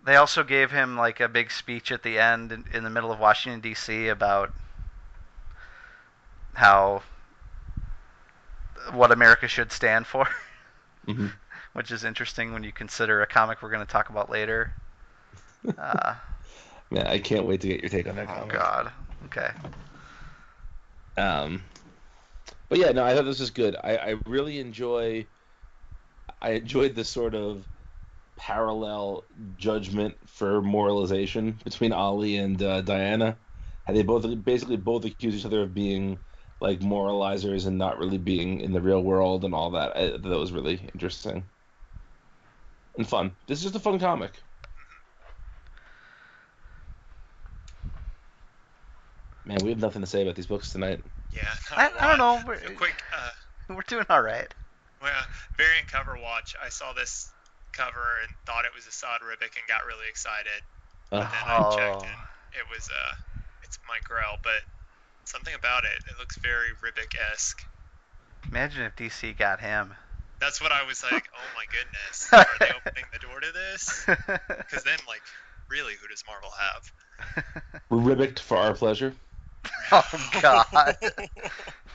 They 0.05 0.16
also 0.16 0.42
gave 0.42 0.70
him 0.70 0.96
like 0.96 1.20
a 1.20 1.28
big 1.28 1.51
speech 1.51 1.92
at 1.92 2.02
the 2.02 2.18
end 2.18 2.52
in, 2.52 2.64
in 2.72 2.84
the 2.84 2.90
middle 2.90 3.12
of 3.12 3.18
Washington 3.18 3.60
D.C. 3.60 4.09
about 4.09 4.52
how 6.55 7.02
what 8.92 9.12
America 9.12 9.48
should 9.48 9.72
stand 9.72 10.06
for, 10.06 10.28
hmm 11.06 11.26
which 11.74 11.90
is 11.90 12.05
interesting 12.05 12.52
when 12.52 12.62
you 12.62 12.72
consider 12.72 13.22
a 13.22 13.26
comic 13.26 13.62
we're 13.62 13.70
going 13.70 13.85
to 13.85 13.93
talk 13.93 14.09
about 14.10 14.31
later. 14.31 14.72
Uh, 15.78 16.14
Man, 16.90 17.06
I 17.06 17.18
can't 17.18 17.47
wait 17.47 17.60
to 17.62 17.68
get 17.68 17.81
your 17.81 17.89
take 17.89 18.06
on 18.06 18.16
that 18.16 18.26
comic. 18.26 18.52
oh 18.55 18.59
comic. 18.59 18.93
God. 18.93 18.93
Okay. 19.26 19.51
Um, 21.16 21.62
but 22.68 22.78
yeah, 22.78 22.90
no, 22.93 23.05
I 23.05 23.14
thought 23.14 23.24
this 23.24 23.40
was 23.40 23.51
good. 23.51 23.76
I, 23.82 23.97
I 23.97 24.14
really 24.26 24.59
enjoy. 24.59 25.26
I 26.40 26.51
enjoyed 26.51 26.94
the 26.94 27.05
sort 27.05 27.35
of 27.35 27.66
parallel 28.36 29.26
judgment 29.56 30.16
for 30.28 30.60
moralization 30.62 31.52
between 31.64 31.93
Ollie 31.93 32.36
and 32.36 32.60
uh, 32.62 32.81
Diana. 32.82 33.39
And 33.86 33.97
they 33.97 34.02
both 34.02 34.26
basically 34.44 34.76
both 34.76 35.05
accuse 35.05 35.35
each 35.35 35.44
other 35.47 35.62
of 35.62 35.74
being 35.74 36.18
like 36.64 36.80
moralizers 36.80 37.66
and 37.66 37.76
not 37.76 37.98
really 37.98 38.16
being 38.18 38.60
in 38.60 38.72
the 38.72 38.80
real 38.80 39.02
world 39.02 39.44
and 39.44 39.54
all 39.54 39.70
that. 39.72 39.94
I, 39.96 40.06
that 40.16 40.24
was 40.24 40.50
really 40.50 40.80
interesting 40.94 41.44
and 42.96 43.06
fun. 43.06 43.32
This 43.46 43.58
is 43.58 43.64
just 43.64 43.76
a 43.76 43.80
fun 43.80 43.98
comic. 43.98 44.32
Man, 49.44 49.58
we 49.62 49.70
have 49.70 49.78
nothing 49.78 50.00
to 50.00 50.06
say 50.06 50.22
about 50.22 50.34
these 50.36 50.46
books 50.46 50.72
tonight. 50.72 51.02
Yeah. 51.34 51.42
I, 51.72 51.82
not 51.88 51.92
a 51.92 52.02
I 52.02 52.08
don't 52.08 52.18
lot. 52.18 52.40
know. 52.40 52.46
We're, 52.48 52.74
quick 52.76 53.02
uh, 53.14 53.30
we're 53.74 53.82
doing 53.86 54.06
all 54.08 54.22
right. 54.22 54.52
well, 55.02 55.12
variant 55.58 55.86
cover 55.88 56.16
watch. 56.22 56.56
I 56.64 56.70
saw 56.70 56.92
this 56.94 57.30
cover 57.72 58.22
and 58.22 58.32
thought 58.46 58.64
it 58.64 58.70
was 58.74 58.86
Esad 58.86 59.20
Ribic 59.20 59.52
and 59.58 59.66
got 59.68 59.84
really 59.86 60.08
excited. 60.08 60.62
Uh, 61.12 61.20
Then 61.20 61.28
I 61.46 61.58
checked 61.76 62.02
Oh. 62.02 62.06
and 62.06 62.16
it 62.56 62.64
was 62.72 62.88
uh, 62.88 63.12
it's 63.62 63.78
Mike 63.86 64.04
Grell, 64.04 64.38
but 64.42 64.62
something 65.26 65.55
about 65.55 65.84
it. 65.84 66.02
It 66.10 66.18
looks 66.18 66.38
very 66.42 66.70
Ribic 66.82 67.14
esque. 67.32 67.62
Imagine 68.51 68.82
if 68.82 68.96
DC 68.96 69.36
got 69.36 69.60
him. 69.60 69.94
That's 70.40 70.60
what 70.60 70.72
I 70.72 70.84
was 70.84 71.02
like. 71.02 71.28
Oh 71.34 71.48
my 71.56 71.64
goodness, 71.70 72.28
are 72.32 72.59
they 72.60 72.72
opening 72.76 73.05
the 73.12 73.18
door 73.18 73.40
to 73.40 73.52
this? 73.52 74.05
Because 74.64 74.84
then, 74.84 74.98
like, 75.06 75.22
really, 75.70 75.94
who 76.01 76.09
does 76.09 76.24
Marvel 76.26 76.51
have? 76.59 77.82
We're 77.90 78.14
ribbed 78.14 78.40
for 78.40 78.56
our 78.56 78.74
pleasure. 78.74 79.14
oh 79.92 80.30
God, 80.42 80.66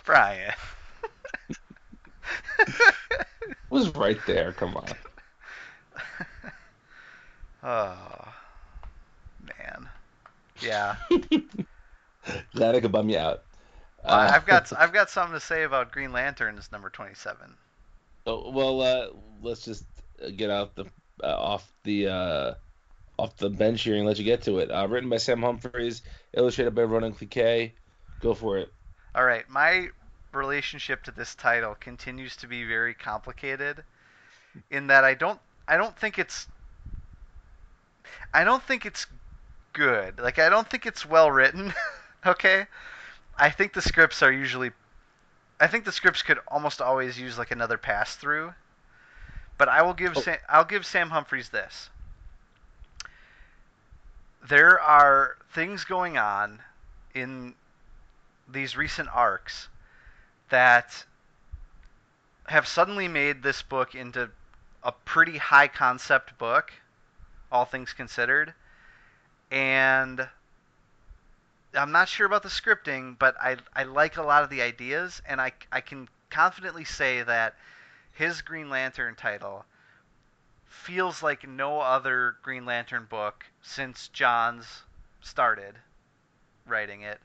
Brian. 0.05 0.53
It 2.59 3.25
was 3.69 3.93
right 3.95 4.19
there. 4.25 4.53
Come 4.53 4.75
on. 4.77 4.87
oh 7.63 8.33
man. 9.59 9.89
Yeah. 10.61 10.95
Glad 12.55 12.75
I 12.75 12.79
could 12.81 12.91
bum 12.91 13.09
you 13.09 13.17
out. 13.17 13.43
Well, 14.07 14.19
Uh, 14.19 14.31
I've 14.33 14.45
got 14.45 14.71
I've 14.77 14.93
got 14.93 15.09
something 15.09 15.33
to 15.33 15.39
say 15.45 15.63
about 15.63 15.91
Green 15.91 16.11
Lanterns 16.11 16.71
number 16.71 16.89
twenty 16.89 17.15
seven. 17.15 17.57
oh, 18.25 18.51
well, 18.51 18.81
uh, 18.81 19.07
let's 19.41 19.63
just 19.65 19.85
uh, 20.23 20.29
get 20.35 20.49
out 20.49 20.75
the 20.75 20.85
uh, 21.23 21.35
off 21.37 21.73
the 21.83 22.07
uh, 22.07 22.53
off 23.17 23.35
the 23.37 23.49
bench 23.49 23.83
here 23.83 23.95
and 23.95 24.05
let 24.05 24.17
you 24.17 24.23
get 24.25 24.41
to 24.43 24.59
it. 24.59 24.69
Uh, 24.71 24.87
written 24.87 25.09
by 25.09 25.17
Sam 25.17 25.41
Humphries, 25.41 26.01
illustrated 26.33 26.75
by 26.75 26.83
Ronan 26.83 27.13
Cliquet. 27.13 27.73
Go 28.21 28.33
for 28.33 28.57
it. 28.57 28.73
All 29.15 29.25
right, 29.25 29.47
my 29.49 29.89
relationship 30.31 31.03
to 31.03 31.11
this 31.11 31.35
title 31.35 31.75
continues 31.79 32.35
to 32.37 32.47
be 32.47 32.63
very 32.63 32.93
complicated 32.93 33.83
in 34.69 34.87
that 34.87 35.03
I 35.03 35.13
don't 35.15 35.39
I 35.67 35.77
don't 35.77 35.97
think 35.97 36.19
it's 36.19 36.47
I 38.33 38.43
don't 38.43 38.63
think 38.63 38.85
it's 38.85 39.07
good. 39.73 40.19
Like 40.19 40.39
I 40.39 40.49
don't 40.49 40.69
think 40.69 40.85
it's 40.85 41.05
well 41.05 41.31
written. 41.31 41.73
okay? 42.25 42.65
I 43.37 43.49
think 43.49 43.73
the 43.73 43.81
scripts 43.81 44.21
are 44.21 44.31
usually 44.31 44.71
I 45.59 45.67
think 45.67 45.83
the 45.83 45.91
scripts 45.91 46.21
could 46.21 46.39
almost 46.47 46.81
always 46.81 47.19
use 47.19 47.37
like 47.37 47.51
another 47.51 47.77
pass 47.77 48.15
through. 48.15 48.53
But 49.57 49.67
I 49.67 49.81
will 49.81 49.93
give 49.93 50.15
Oh. 50.15 50.21
Sam, 50.21 50.37
I'll 50.47 50.63
give 50.63 50.85
Sam 50.85 51.09
Humphries 51.09 51.49
this. 51.49 51.89
There 54.47 54.79
are 54.79 55.37
things 55.51 55.83
going 55.83 56.17
on 56.17 56.61
in 57.13 57.55
these 58.47 58.77
recent 58.77 59.09
arcs 59.13 59.67
that 60.49 61.05
have 62.47 62.67
suddenly 62.67 63.07
made 63.07 63.43
this 63.43 63.61
book 63.61 63.93
into 63.93 64.31
a 64.81 64.91
pretty 64.91 65.37
high 65.37 65.67
concept 65.67 66.37
book, 66.37 66.71
all 67.51 67.65
things 67.65 67.91
considered. 67.91 68.53
And 69.51 70.27
I'm 71.73 71.91
not 71.91 72.09
sure 72.09 72.25
about 72.25 72.43
the 72.43 72.49
scripting, 72.49 73.17
but 73.17 73.35
I, 73.41 73.57
I 73.75 73.83
like 73.83 74.17
a 74.17 74.23
lot 74.23 74.43
of 74.43 74.49
the 74.49 74.61
ideas, 74.61 75.21
and 75.27 75.39
I, 75.39 75.51
I 75.71 75.81
can 75.81 76.07
confidently 76.29 76.85
say 76.85 77.21
that 77.23 77.55
his 78.13 78.41
Green 78.41 78.69
Lantern 78.69 79.15
title 79.15 79.65
feels 80.65 81.21
like 81.23 81.47
no 81.47 81.79
other 81.79 82.37
Green 82.41 82.65
Lantern 82.65 83.05
book 83.09 83.45
since 83.61 84.07
Johns 84.09 84.83
started 85.21 85.75
writing 86.65 87.01
it 87.01 87.19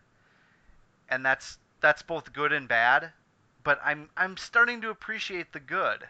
and 1.08 1.24
that's 1.24 1.58
that's 1.80 2.02
both 2.02 2.32
good 2.32 2.52
and 2.52 2.68
bad. 2.68 3.12
But 3.62 3.80
I'm 3.84 4.08
I'm 4.16 4.36
starting 4.36 4.80
to 4.82 4.90
appreciate 4.90 5.52
the 5.52 5.60
good. 5.60 6.06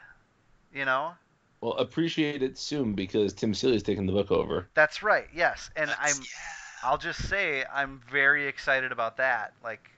You 0.73 0.85
know, 0.85 1.15
Well, 1.61 1.75
appreciate 1.75 2.43
it 2.43 2.59
soon 2.59 2.95
because 2.95 3.33
Tim 3.33 3.55
Seeley's 3.55 3.83
taking 3.83 4.07
the 4.07 4.13
book 4.13 4.31
over. 4.31 4.69
that's 4.75 5.03
right. 5.03 5.29
Yes, 5.35 5.71
and 5.77 5.91
That's- 5.91 6.17
I'm 6.19 6.23
yeah. 6.23 6.64
I'll 6.85 6.99
just 6.99 7.29
say 7.29 7.65
I'm 7.73 8.03
very 8.11 8.47
excited 8.47 8.93
about 8.93 9.17
that. 9.17 9.55
Like, 9.65 9.91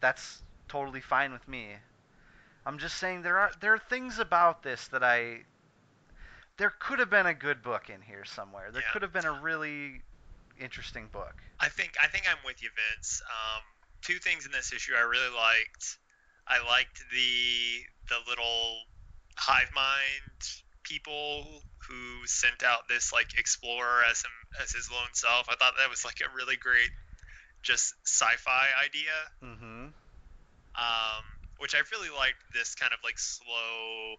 that's 0.00 0.42
totally 0.68 1.00
fine 1.00 1.32
with 1.32 1.46
me. 1.46 1.76
I'm 2.66 2.78
just 2.78 2.98
saying 2.98 3.22
there 3.22 3.38
are 3.38 3.52
there 3.60 3.72
are 3.74 3.78
things 3.78 4.18
about 4.18 4.62
this 4.62 4.88
that 4.88 5.04
I 5.04 5.44
there 6.56 6.70
could 6.78 6.98
have 6.98 7.10
been 7.10 7.26
a 7.26 7.34
good 7.34 7.62
book 7.62 7.88
in 7.88 8.02
here 8.02 8.24
somewhere. 8.24 8.70
There 8.72 8.82
Yeah. 8.82 8.90
could 8.92 9.02
have 9.02 9.12
been 9.12 9.24
a 9.24 9.32
really 9.32 10.02
interesting 10.58 11.08
book. 11.08 11.34
I 11.60 11.68
think 11.68 11.96
I 12.02 12.08
think 12.08 12.28
I'm 12.28 12.42
with 12.44 12.60
you, 12.62 12.70
Vince. 12.70 13.22
Um, 13.30 13.62
two 14.02 14.18
things 14.18 14.46
in 14.46 14.52
this 14.52 14.72
issue 14.72 14.94
I 14.94 15.02
really 15.02 15.34
liked. 15.34 15.98
I 16.46 16.58
liked 16.66 17.02
the 17.12 17.86
the 18.08 18.18
little 18.28 18.82
hive 19.36 19.72
mind 19.72 20.62
people 20.90 21.46
who 21.86 22.26
sent 22.26 22.66
out 22.66 22.90
this 22.90 23.12
like 23.14 23.38
explorer 23.38 24.02
as 24.10 24.26
him 24.26 24.34
as 24.58 24.74
his 24.74 24.90
lone 24.90 25.14
self. 25.14 25.46
I 25.46 25.54
thought 25.54 25.78
that 25.78 25.88
was 25.88 26.04
like 26.04 26.18
a 26.18 26.28
really 26.34 26.58
great 26.58 26.90
just 27.62 27.94
sci-fi 28.02 28.66
idea. 28.82 29.16
Mm-hmm. 29.38 29.94
Um, 30.74 31.24
which 31.58 31.74
I 31.78 31.86
really 31.94 32.10
liked 32.10 32.42
this 32.50 32.74
kind 32.74 32.90
of 32.90 32.98
like 33.04 33.18
slow 33.18 34.18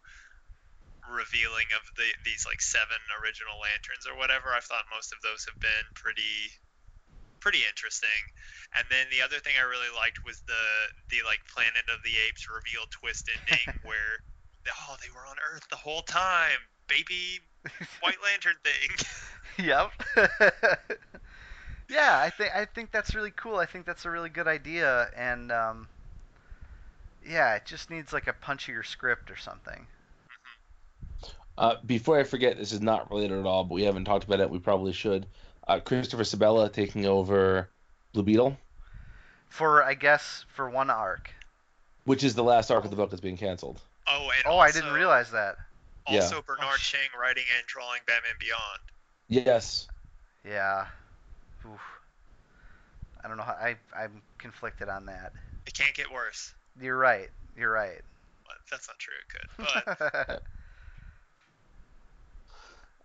revealing 1.10 1.68
of 1.76 1.84
the 1.98 2.08
these 2.24 2.48
like 2.48 2.62
seven 2.64 3.02
original 3.20 3.60
lanterns 3.60 4.08
or 4.08 4.16
whatever. 4.16 4.56
I've 4.56 4.64
thought 4.64 4.88
most 4.94 5.12
of 5.12 5.20
those 5.20 5.44
have 5.52 5.60
been 5.60 5.86
pretty 5.92 6.56
pretty 7.44 7.68
interesting. 7.68 8.22
And 8.78 8.86
then 8.88 9.10
the 9.12 9.20
other 9.26 9.42
thing 9.44 9.58
I 9.60 9.68
really 9.68 9.92
liked 9.92 10.24
was 10.24 10.40
the 10.48 10.66
the 11.12 11.26
like 11.28 11.44
Planet 11.52 11.92
of 11.92 12.00
the 12.08 12.16
Apes 12.30 12.48
reveal 12.48 12.88
twist 12.94 13.28
ending 13.28 13.68
where 13.90 14.24
oh 14.70 14.96
they 15.02 15.10
were 15.14 15.26
on 15.28 15.36
Earth 15.54 15.68
the 15.70 15.76
whole 15.76 16.02
time, 16.04 16.60
baby 16.88 17.40
White 18.02 18.18
Lantern 18.24 18.56
thing. 18.64 19.08
Yep. 19.58 19.92
yeah, 21.90 22.18
I 22.20 22.30
think 22.30 22.56
I 22.56 22.66
think 22.66 22.92
that's 22.92 23.14
really 23.14 23.32
cool. 23.36 23.58
I 23.58 23.66
think 23.66 23.86
that's 23.86 24.06
a 24.06 24.10
really 24.10 24.30
good 24.30 24.48
idea, 24.48 25.10
and 25.16 25.52
um, 25.52 25.88
Yeah, 27.28 27.56
it 27.56 27.66
just 27.66 27.90
needs 27.90 28.14
like 28.14 28.28
a 28.28 28.34
punchier 28.34 28.86
script 28.86 29.30
or 29.30 29.36
something. 29.36 29.86
Uh, 31.58 31.76
before 31.86 32.18
I 32.18 32.24
forget, 32.24 32.58
this 32.58 32.72
is 32.72 32.82
not 32.82 33.12
related 33.12 33.38
at 33.40 33.46
all, 33.46 33.66
but 33.66 33.76
we 33.76 33.84
haven't 33.84 34.06
talked 34.06 34.24
about 34.24 34.40
it. 34.40 34.50
We 34.50 34.60
probably 34.60 34.94
should. 34.94 35.28
Uh, 35.68 35.80
Christopher 35.80 36.24
Sebela 36.24 36.72
taking 36.72 37.06
over 37.06 37.70
Blue 38.14 38.24
Beetle, 38.24 38.58
For 39.50 39.84
I 39.84 39.94
guess 39.94 40.46
for 40.56 40.70
one 40.70 40.90
arc. 40.90 41.30
which 42.06 42.24
is 42.24 42.34
the 42.36 42.44
last 42.44 42.72
arc 42.72 42.84
of 42.86 42.90
the 42.90 42.96
book 42.96 43.10
that's 43.12 43.22
being 43.22 43.38
canceled. 43.38 43.82
Oh, 44.12 44.30
and 44.36 44.44
Oh, 44.46 44.52
also, 44.52 44.60
I 44.60 44.72
didn't 44.72 44.94
realize 44.94 45.32
that. 45.32 45.56
Also, 46.08 46.36
Yeah. 46.36 46.42
Bernard 46.46 46.66
Oh, 46.74 46.76
sh- 46.78 46.92
Chang 46.92 47.10
writing 47.20 47.44
and 47.58 47.66
drawing 47.68 48.02
Batman 48.06 48.34
Beyond. 48.40 48.80
Yes. 49.28 49.88
Yeah. 50.46 50.88
Oof. 51.66 51.80
I 53.24 53.28
don't 53.28 53.38
know 53.38 53.44
how 53.44 53.54
I 53.54 53.76
I'm 53.96 54.22
conflicted 54.40 54.90
on 54.90 55.06
that. 55.06 55.32
It 55.68 55.74
can't 55.76 55.94
get 55.94 56.12
worse. 56.12 56.54
You're 56.80 56.98
right. 56.98 57.30
You're 57.56 57.72
right. 57.72 58.02
Well, 58.48 58.58
That's 58.72 58.88
not 58.88 58.98
true. 58.98 59.14
It 59.22 59.98
could, 59.98 60.26
but 60.28 60.44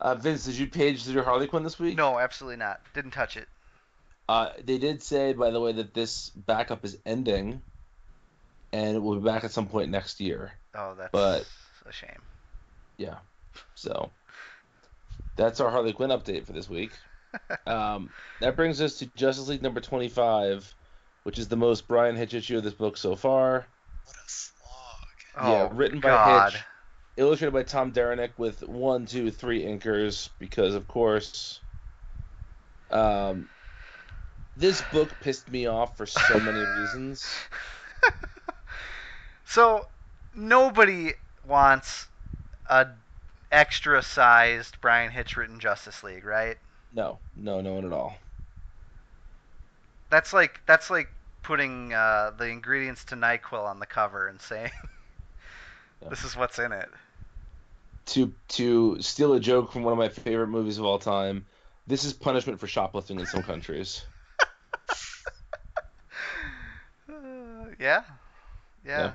Uh, 0.01 0.15
Vince, 0.15 0.45
did 0.45 0.57
you 0.57 0.67
page 0.67 1.05
through 1.05 1.23
Harley 1.23 1.47
Quinn 1.47 1.63
this 1.63 1.79
week? 1.79 1.97
no, 1.97 2.19
absolutely 2.19 2.57
not. 2.59 2.81
Didn't 2.95 3.13
touch 3.13 3.37
it. 3.37 3.49
Uh, 4.29 4.51
they 4.65 4.77
did 4.79 5.03
say, 5.03 5.33
by 5.33 5.51
the 5.51 5.61
way, 5.61 5.73
that 5.73 5.95
this 5.95 6.31
backup 6.31 6.85
is 6.85 6.99
ending, 7.07 7.63
and 8.73 8.97
it 8.97 9.01
will 9.01 9.17
be 9.17 9.25
back 9.25 9.45
at 9.45 9.51
some 9.51 9.67
point 9.67 9.91
next 9.91 10.21
year. 10.21 10.53
Oh, 10.75 10.95
that's 10.97 11.11
But- 11.13 11.47
a 11.89 11.93
shame. 11.93 12.21
Yeah. 12.97 13.17
So 13.75 14.11
that's 15.37 15.61
our 15.61 15.71
Harley 15.71 15.93
Quinn 15.93 16.11
update 16.11 16.45
for 16.47 16.53
this 16.53 16.69
week. 16.69 16.91
Um, 17.67 18.09
that 18.41 18.57
brings 18.57 18.81
us 18.81 18.99
to 19.01 19.07
Justice 19.15 19.49
League 19.49 19.63
number 19.63 19.81
25, 19.81 20.75
which 21.25 21.39
is 21.39 21.49
the 21.49 21.57
most 21.57 21.87
Bryan 21.87 22.17
Hitch 22.17 22.33
issue 22.33 22.57
of 22.57 22.65
this 22.65 22.73
book 22.73 22.97
so 22.97 23.15
far. 23.15 23.67
what 24.07 24.17
a 24.17 24.31
slog. 24.31 24.57
Oh, 25.37 25.53
yeah, 25.53 25.69
written 25.71 26.01
by 26.01 26.09
God. 26.09 26.53
Hitch, 26.53 26.63
illustrated 27.19 27.53
by 27.53 27.65
Tom 27.65 27.91
Derenick 27.91 28.33
with 28.39 28.63
one, 28.67 29.05
two, 29.05 29.31
three 29.31 29.65
inkers, 29.65 30.31
because 30.39 30.75
of 30.75 30.89
course. 30.89 31.61
Um, 32.91 33.51
this 34.57 34.81
book 34.91 35.11
pissed 35.21 35.51
me 35.51 35.67
off 35.67 35.95
for 35.99 36.07
so 36.07 36.41
many 36.41 36.61
reasons. 36.81 37.27
So 39.47 39.87
nobody 40.35 41.15
wants 41.45 42.09
a 42.69 42.89
extra 43.51 44.03
sized 44.03 44.81
Bryan 44.81 45.11
Hitch 45.11 45.37
written 45.37 45.61
Justice 45.61 46.03
League, 46.03 46.25
right? 46.25 46.57
No, 46.93 47.21
no, 47.37 47.61
no 47.61 47.75
one 47.75 47.85
at 47.85 47.93
all. 47.93 48.17
That's 50.11 50.33
like 50.33 50.61
that's 50.67 50.91
like 50.91 51.09
putting 51.43 51.93
uh, 51.93 52.33
the 52.37 52.49
ingredients 52.49 53.05
to 53.07 53.15
Nyquil 53.17 53.65
on 53.65 53.79
the 53.79 53.87
cover 53.87 54.29
and 54.29 54.41
saying 54.41 54.71
Yeah. 56.03 56.11
this 56.11 56.25
is 56.25 56.37
what's 56.37 56.59
in 56.59 56.73
it. 56.73 56.89
To 58.07 58.33
to 58.49 59.01
steal 59.03 59.33
a 59.35 59.41
joke 59.41 59.73
from 59.73 59.83
one 59.83 59.93
of 59.93 59.99
my 59.99 60.09
favorite 60.09 60.49
movies 60.49 60.79
of 60.79 60.85
all 60.85 60.99
time, 60.99 61.47
this 61.87 62.05
is 62.05 62.13
punishment 62.13 62.61
for 62.61 62.67
shoplifting 62.67 63.19
in 63.19 63.27
some 63.27 63.43
countries. 63.43 64.05
Uh, 67.09 67.71
yeah, 67.81 68.03
yeah. 68.85 69.13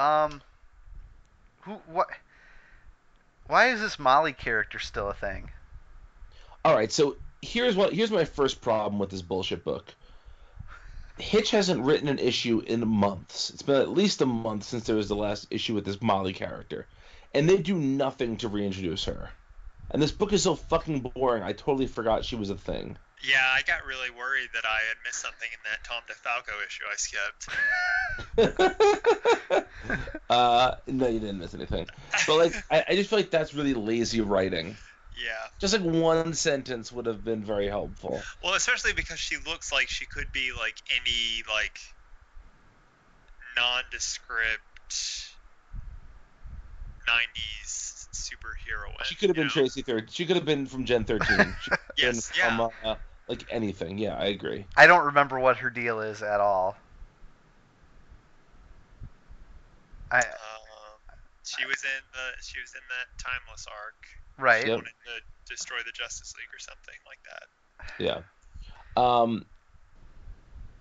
Um, 0.00 0.40
who 1.62 1.72
what? 1.86 2.08
Why 3.48 3.68
is 3.68 3.80
this 3.80 3.98
Molly 3.98 4.32
character 4.32 4.78
still 4.78 5.10
a 5.10 5.14
thing? 5.14 5.50
All 6.64 6.74
right, 6.74 6.90
so 6.90 7.16
here's 7.42 7.76
what 7.76 7.92
here's 7.92 8.10
my 8.10 8.24
first 8.24 8.62
problem 8.62 8.98
with 8.98 9.10
this 9.10 9.20
bullshit 9.20 9.62
book. 9.62 9.94
Hitch 11.18 11.50
hasn't 11.50 11.84
written 11.84 12.08
an 12.08 12.18
issue 12.18 12.62
in 12.66 12.88
months. 12.88 13.50
It's 13.50 13.60
been 13.60 13.82
at 13.82 13.90
least 13.90 14.22
a 14.22 14.26
month 14.26 14.64
since 14.64 14.84
there 14.84 14.96
was 14.96 15.08
the 15.08 15.16
last 15.16 15.48
issue 15.50 15.74
with 15.74 15.84
this 15.84 16.00
Molly 16.00 16.32
character, 16.32 16.86
and 17.34 17.46
they 17.46 17.58
do 17.58 17.74
nothing 17.74 18.38
to 18.38 18.48
reintroduce 18.48 19.04
her. 19.04 19.28
And 19.90 20.00
this 20.00 20.12
book 20.12 20.32
is 20.32 20.44
so 20.44 20.54
fucking 20.54 21.00
boring. 21.00 21.42
I 21.42 21.52
totally 21.52 21.86
forgot 21.86 22.24
she 22.24 22.36
was 22.36 22.48
a 22.48 22.54
thing. 22.54 22.96
Yeah, 23.22 23.44
I 23.52 23.62
got 23.62 23.84
really 23.84 24.10
worried 24.10 24.48
that 24.54 24.64
I 24.64 24.80
had 24.88 24.96
missed 25.04 25.20
something 25.20 25.48
in 25.52 25.58
that 25.64 25.84
Tom 25.84 26.02
DeFalco 26.08 26.56
issue 26.66 26.84
I 26.90 26.96
skipped. 26.96 27.48
uh, 30.30 30.74
no, 30.86 31.08
you 31.08 31.20
didn't 31.20 31.38
miss 31.38 31.54
anything. 31.54 31.86
But 32.26 32.36
like, 32.36 32.54
I, 32.70 32.84
I 32.88 32.94
just 32.96 33.10
feel 33.10 33.18
like 33.18 33.30
that's 33.30 33.52
really 33.52 33.74
lazy 33.74 34.20
writing. 34.22 34.76
Yeah. 35.22 35.32
Just 35.60 35.74
like 35.74 35.82
one 35.82 36.32
sentence 36.32 36.90
would 36.90 37.04
have 37.06 37.22
been 37.22 37.44
very 37.44 37.68
helpful. 37.68 38.22
Well, 38.42 38.54
especially 38.54 38.94
because 38.94 39.18
she 39.18 39.36
looks 39.46 39.70
like 39.70 39.88
she 39.88 40.06
could 40.06 40.32
be 40.32 40.52
like 40.58 40.76
any 40.90 41.42
like 41.52 41.78
nondescript 43.56 44.60
'90s 47.06 48.08
superhero. 48.14 49.04
She 49.04 49.14
could 49.16 49.28
have 49.28 49.36
been 49.36 49.46
know? 49.48 49.52
Tracy 49.52 49.82
Third. 49.82 50.10
She 50.10 50.24
could 50.24 50.36
have 50.36 50.46
been 50.46 50.66
from 50.66 50.86
Gen 50.86 51.04
13. 51.04 51.28
She 51.60 51.70
could 51.70 51.78
have 51.88 51.96
Yes, 51.98 52.30
been 52.30 52.42
from 52.42 52.60
uh, 52.82 52.94
like 53.30 53.46
anything. 53.50 53.96
Yeah, 53.96 54.16
I 54.16 54.26
agree. 54.26 54.66
I 54.76 54.86
don't 54.86 55.06
remember 55.06 55.38
what 55.38 55.56
her 55.58 55.70
deal 55.70 56.00
is 56.00 56.22
at 56.22 56.40
all. 56.40 56.76
I 60.10 60.18
Um, 60.18 60.24
she 61.44 61.64
was 61.66 61.82
in 61.84 62.02
the 62.12 62.42
she 62.42 62.60
was 62.60 62.74
in 62.74 62.82
that 62.88 63.06
timeless 63.18 63.66
arc. 63.70 63.94
right. 64.38 64.66
Yep. 64.66 64.76
Wanted 64.76 64.92
to 65.06 65.52
destroy 65.54 65.78
the 65.86 65.92
Justice 65.92 66.34
League 66.36 66.52
or 66.52 66.58
something 66.58 66.94
like 67.06 67.20
that. 67.30 67.44
Yeah. 68.04 68.22
Um, 68.96 69.46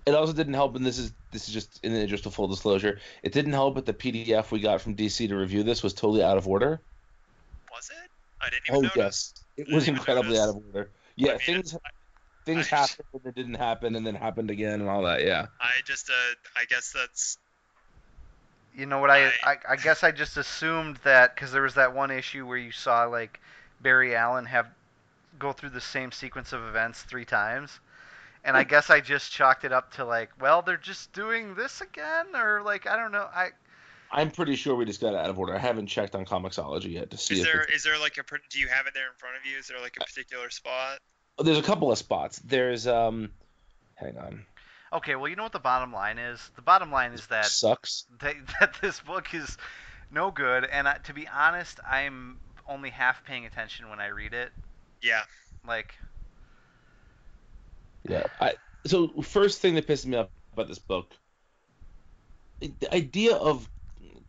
it 0.06 0.16
also 0.16 0.34
didn't 0.34 0.56
help, 0.56 0.76
and 0.76 0.86
this 0.86 0.98
is 0.98 1.14
this 1.32 1.48
is 1.48 1.54
just 1.54 1.80
in 1.84 1.94
the 1.94 2.02
interest 2.02 2.26
of 2.26 2.34
full 2.34 2.48
disclosure. 2.48 3.00
It 3.22 3.32
didn't 3.32 3.54
help 3.54 3.76
that 3.76 3.86
the 3.86 3.94
PDF 3.94 4.52
we 4.52 4.60
got 4.60 4.82
from 4.82 4.96
DC 4.96 5.28
to 5.28 5.36
review 5.36 5.62
this 5.64 5.84
was 5.84 5.94
totally 5.94 6.24
out 6.24 6.38
of 6.38 6.48
order. 6.48 6.82
Was 7.72 7.90
it? 7.92 8.10
I 8.42 8.50
didn't 8.50 8.64
even 8.68 8.80
Oh 8.80 8.82
notice. 8.82 8.96
yes, 8.96 9.34
it 9.58 9.72
I 9.72 9.76
was 9.76 9.88
incredibly 9.88 10.30
notice. 10.30 10.42
out 10.42 10.50
of 10.50 10.56
order. 10.56 10.92
Yeah, 11.16 11.28
I 11.28 11.32
mean, 11.34 11.40
things 11.40 11.78
things 12.56 12.72
I- 12.72 12.76
happened 12.78 13.08
and 13.14 13.22
then 13.24 13.34
didn't 13.34 13.56
happen, 13.56 13.96
and 13.96 14.06
then 14.08 14.16
happened 14.16 14.50
again, 14.52 14.82
and 14.82 14.90
all 14.90 15.04
that. 15.04 15.24
Yeah. 15.24 15.48
I 15.60 15.72
just 15.86 16.10
uh 16.10 16.14
I 16.56 16.66
guess 16.66 16.92
that's 16.92 17.38
You 18.76 18.86
know 18.86 19.00
what? 19.00 19.10
I 19.10 19.28
I, 19.28 19.32
I- 19.44 19.58
I 19.70 19.76
guess 19.76 20.04
I 20.04 20.12
just 20.12 20.38
assumed 20.38 20.98
that 21.04 21.36
because 21.36 21.52
there 21.52 21.62
was 21.64 21.76
that 21.76 21.94
one 21.96 22.12
issue 22.12 22.46
where 22.46 22.58
you 22.58 22.72
saw 22.72 23.06
like 23.06 23.40
Barry 23.82 24.16
Allen 24.16 24.46
have 24.46 24.68
go 25.38 25.54
through 25.54 25.70
the 25.70 25.82
same 25.82 26.12
sequence 26.12 26.52
of 26.54 26.62
events 26.64 27.02
three 27.04 27.24
times, 27.26 27.80
and 28.44 28.58
I 28.58 28.64
guess 28.66 28.90
I 28.90 29.00
just 29.00 29.32
chalked 29.32 29.64
it 29.64 29.72
up 29.72 29.94
to 29.94 30.04
like, 30.06 30.30
well, 30.42 30.62
they're 30.62 30.76
just 30.78 31.14
doing 31.14 31.56
this 31.56 31.80
again, 31.82 32.36
or 32.36 32.62
like 32.62 32.88
I 32.88 32.96
don't 32.98 33.12
know. 33.12 33.28
I 33.34 33.50
I'm 34.12 34.32
pretty 34.32 34.56
sure 34.56 34.76
we 34.76 34.86
just 34.86 35.00
got 35.02 35.14
out 35.14 35.30
of 35.30 35.38
order. 35.38 35.56
I 35.56 35.60
haven't 35.60 35.86
checked 35.88 36.16
on 36.16 36.26
Comixology 36.26 36.94
yet 36.94 37.12
to 37.12 37.18
see 37.18 37.36
is 37.36 37.42
if 37.42 37.46
there 37.46 37.62
it's- 37.62 37.78
is 37.78 37.84
there 37.84 37.98
like 38.00 38.18
a 38.18 38.24
do 38.50 38.60
you 38.60 38.68
have 38.68 38.88
it 38.88 38.94
there 38.94 39.06
in 39.08 39.14
front 39.18 39.36
of 39.38 39.46
you? 39.50 39.58
Is 39.58 39.68
there 39.68 39.80
like 39.80 39.98
a 39.98 40.04
particular 40.04 40.50
spot? 40.50 41.00
There's 41.44 41.58
a 41.58 41.64
couple 41.64 41.92
of 41.92 41.98
spots. 41.98 42.40
There's 42.40 42.88
um, 42.88 43.32
hang 43.96 44.18
on. 44.18 44.46
okay. 44.94 45.16
Well, 45.16 45.28
you 45.28 45.36
know 45.36 45.44
what 45.44 45.52
the 45.52 45.60
bottom 45.60 45.94
line 45.94 46.18
is? 46.18 46.40
The 46.56 46.62
bottom 46.62 46.92
line 46.92 47.14
is 47.14 47.26
that 47.28 47.46
sucks. 47.46 48.06
that, 48.22 48.36
that 48.60 48.76
this 48.82 49.00
book 49.00 49.34
is 49.34 49.58
no 50.12 50.32
good, 50.32 50.66
and 50.66 50.88
I, 50.88 50.98
to 51.06 51.14
be 51.14 51.28
honest, 51.28 51.80
I'm 51.88 52.40
only 52.68 52.90
half 52.90 53.24
paying 53.26 53.46
attention 53.46 53.90
when 53.90 54.00
I 54.00 54.08
read 54.08 54.34
it. 54.34 54.52
Yeah. 55.02 55.24
Like, 55.68 55.94
Yeah. 58.08 58.24
I 58.40 58.54
so 58.86 59.10
first 59.22 59.62
thing 59.62 59.76
that 59.76 59.88
pisses 59.88 60.06
me 60.06 60.18
off 60.18 60.28
about 60.54 60.68
this 60.68 60.80
book, 60.80 61.12
the 62.60 62.94
idea 62.94 63.36
of 63.36 63.70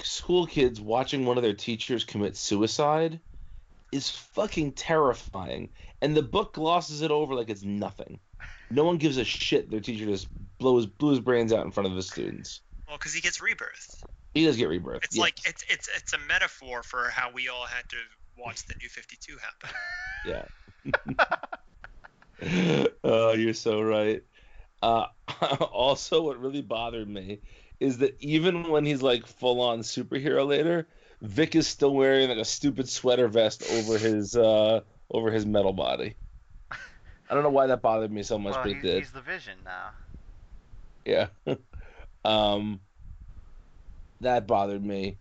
school 0.03 0.47
kids 0.47 0.81
watching 0.81 1.25
one 1.27 1.37
of 1.37 1.43
their 1.43 1.53
teachers 1.55 2.05
commit 2.05 2.37
suicide 2.37 3.21
is 3.93 4.09
fucking 4.11 4.73
terrifying. 4.73 5.69
And 6.03 6.17
the 6.17 6.23
book 6.23 6.55
glosses 6.55 7.03
it 7.03 7.11
over 7.11 7.35
like 7.35 7.51
it's 7.51 7.63
nothing. 7.63 8.19
No 8.71 8.85
one 8.85 8.97
gives 8.97 9.17
a 9.17 9.25
shit 9.25 9.71
their 9.71 9.81
teacher 9.81 10.07
just 10.07 10.29
blows 10.59 10.87
blew 10.87 11.11
his 11.11 11.21
brains 11.21 11.53
out 11.53 11.65
in 11.65 11.73
front 11.73 11.89
of 11.89 11.97
his 11.97 12.09
students. 12.09 12.61
Well, 12.89 12.97
because 12.99 13.13
he 13.13 13.21
gets 13.21 13.41
rebirth. 13.41 14.03
He 14.35 14.45
does 14.45 14.57
get 14.57 14.69
rebirth. 14.69 15.05
It's 15.05 15.17
yes. 15.17 15.21
like 15.21 15.35
it's 15.47 15.65
it's 15.69 15.89
it's 15.97 16.13
a 16.13 16.19
metaphor 16.19 16.83
for 16.83 17.09
how 17.11 17.31
we 17.33 17.49
all 17.49 17.67
had 17.67 17.89
to 17.89 17.97
watch 18.39 18.65
the 18.67 18.75
New 18.81 18.89
Fifty 18.89 19.17
Two 19.21 19.37
happen. 19.37 19.77
Yeah. 20.25 20.45
oh, 23.05 23.33
you're 23.33 23.55
so 23.55 23.83
right. 23.83 24.23
Uh, 24.83 25.07
also, 25.73 26.23
what 26.23 26.41
really 26.41 26.63
bothered 26.63 27.09
me 27.09 27.41
is 27.81 27.99
that 27.99 28.17
even 28.21 28.69
when 28.71 28.85
he's 28.85 29.03
like 29.03 29.27
full 29.27 29.61
on 29.61 29.81
superhero 29.81 30.47
later, 30.47 30.87
Vic 31.23 31.55
is 31.55 31.67
still 31.67 31.95
wearing 31.95 32.29
like 32.29 32.39
a 32.39 32.45
stupid 32.45 32.89
sweater 32.89 33.29
vest 33.29 33.63
over 33.73 33.99
his 33.99 34.37
uh 34.37 34.81
over 35.11 35.31
his 35.31 35.47
metal 35.47 35.73
body. 35.73 36.17
I 37.31 37.35
don't 37.35 37.43
know 37.43 37.51
why 37.51 37.67
that 37.69 37.83
bothered 37.83 38.11
me 38.11 38.23
so 38.23 38.39
much, 38.39 38.55
well, 38.55 38.65
but 38.65 38.73
he, 38.73 38.79
it 38.79 38.83
did. 38.83 38.99
he's 38.99 39.13
the 39.13 39.21
Vision 39.21 39.59
now. 39.65 39.91
Yeah. 41.05 41.29
um, 42.25 42.81
that 44.21 44.47
bothered 44.47 44.85
me. 44.85 45.19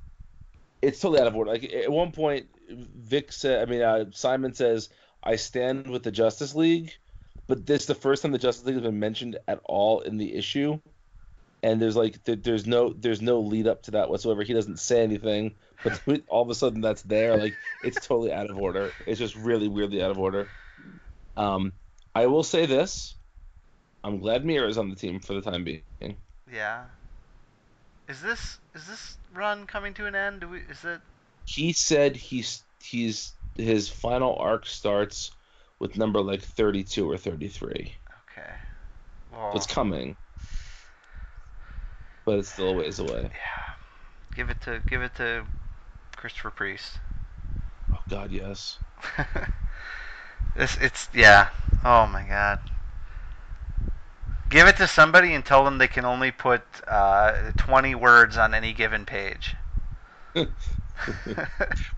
It's 0.81 0.99
totally 0.99 1.21
out 1.21 1.27
of 1.27 1.35
order. 1.35 1.51
Like 1.51 1.71
at 1.71 1.91
one 1.91 2.11
point, 2.11 2.47
Vic 2.69 3.31
said, 3.31 3.67
I 3.67 3.71
mean, 3.71 3.81
uh, 3.81 4.05
Simon 4.11 4.53
says, 4.53 4.89
"I 5.23 5.35
stand 5.35 5.87
with 5.87 6.03
the 6.03 6.11
Justice 6.11 6.55
League," 6.55 6.93
but 7.47 7.65
this 7.65 7.81
is 7.81 7.87
the 7.87 7.95
first 7.95 8.23
time 8.23 8.31
the 8.31 8.37
Justice 8.37 8.65
League 8.65 8.75
has 8.75 8.83
been 8.83 8.99
mentioned 8.99 9.37
at 9.47 9.59
all 9.65 10.01
in 10.01 10.17
the 10.17 10.35
issue. 10.35 10.79
and 11.61 11.81
there's 11.81 11.95
like 11.95 12.23
there, 12.23 12.35
there's 12.35 12.65
no 12.65 12.93
there's 12.93 13.21
no 13.21 13.39
lead 13.41 13.67
up 13.67 13.83
to 13.83 13.91
that 13.91 14.09
whatsoever. 14.09 14.43
He 14.43 14.53
doesn't 14.53 14.79
say 14.79 15.03
anything, 15.03 15.55
but 15.83 16.01
all 16.27 16.41
of 16.43 16.49
a 16.49 16.55
sudden 16.55 16.81
that's 16.81 17.01
there. 17.03 17.37
Like 17.37 17.55
it's 17.83 18.05
totally 18.05 18.31
out 18.31 18.49
of 18.49 18.57
order. 18.57 18.91
It's 19.05 19.19
just 19.19 19.35
really 19.35 19.67
weirdly 19.67 20.01
out 20.03 20.11
of 20.11 20.19
order. 20.19 20.49
Um, 21.37 21.73
I 22.15 22.27
will 22.27 22.43
say 22.43 22.65
this: 22.65 23.15
I'm 24.03 24.19
glad 24.19 24.45
Mera 24.45 24.67
is 24.67 24.77
on 24.77 24.89
the 24.89 24.95
team 24.95 25.19
for 25.19 25.33
the 25.33 25.41
time 25.41 25.63
being. 25.63 25.81
Yeah. 26.51 26.83
Is 28.07 28.21
this 28.21 28.57
is 28.73 28.87
this 28.87 29.17
run 29.33 29.67
coming 29.67 29.93
to 29.95 30.05
an 30.05 30.15
end? 30.15 30.41
Do 30.41 30.49
we 30.49 30.59
is 30.69 30.83
it? 30.83 31.01
He 31.45 31.73
said 31.73 32.15
he's 32.15 32.63
he's 32.81 33.33
his 33.55 33.89
final 33.89 34.35
arc 34.35 34.65
starts 34.65 35.31
with 35.79 35.97
number 35.97 36.21
like 36.21 36.41
32 36.41 37.09
or 37.09 37.17
33. 37.17 37.93
Okay. 38.31 38.49
Well, 39.31 39.51
So 39.51 39.57
it's 39.57 39.67
coming, 39.67 40.15
but 42.25 42.39
it's 42.39 42.51
still 42.51 42.69
a 42.69 42.73
ways 42.73 42.99
away. 42.99 43.23
yeah. 43.23 44.35
Give 44.35 44.49
it 44.49 44.61
to 44.61 44.81
give 44.87 45.01
it 45.01 45.15
to 45.15 45.43
Christopher 46.19 46.51
Priest. 46.51 46.99
Oh 47.93 47.99
God, 48.09 48.29
yes. 48.31 48.77
this 50.55 50.77
it's 50.81 51.07
yeah. 51.13 51.47
Oh 51.85 52.05
my 52.07 52.23
god. 52.23 52.59
Give 54.49 54.67
it 54.67 54.75
to 54.77 54.87
somebody 54.87 55.33
and 55.33 55.45
tell 55.45 55.63
them 55.63 55.77
they 55.77 55.87
can 55.87 56.03
only 56.05 56.31
put 56.31 56.61
uh, 56.87 57.51
20 57.55 57.95
words 57.95 58.35
on 58.35 58.53
any 58.53 58.73
given 58.73 59.05
page. 59.05 59.55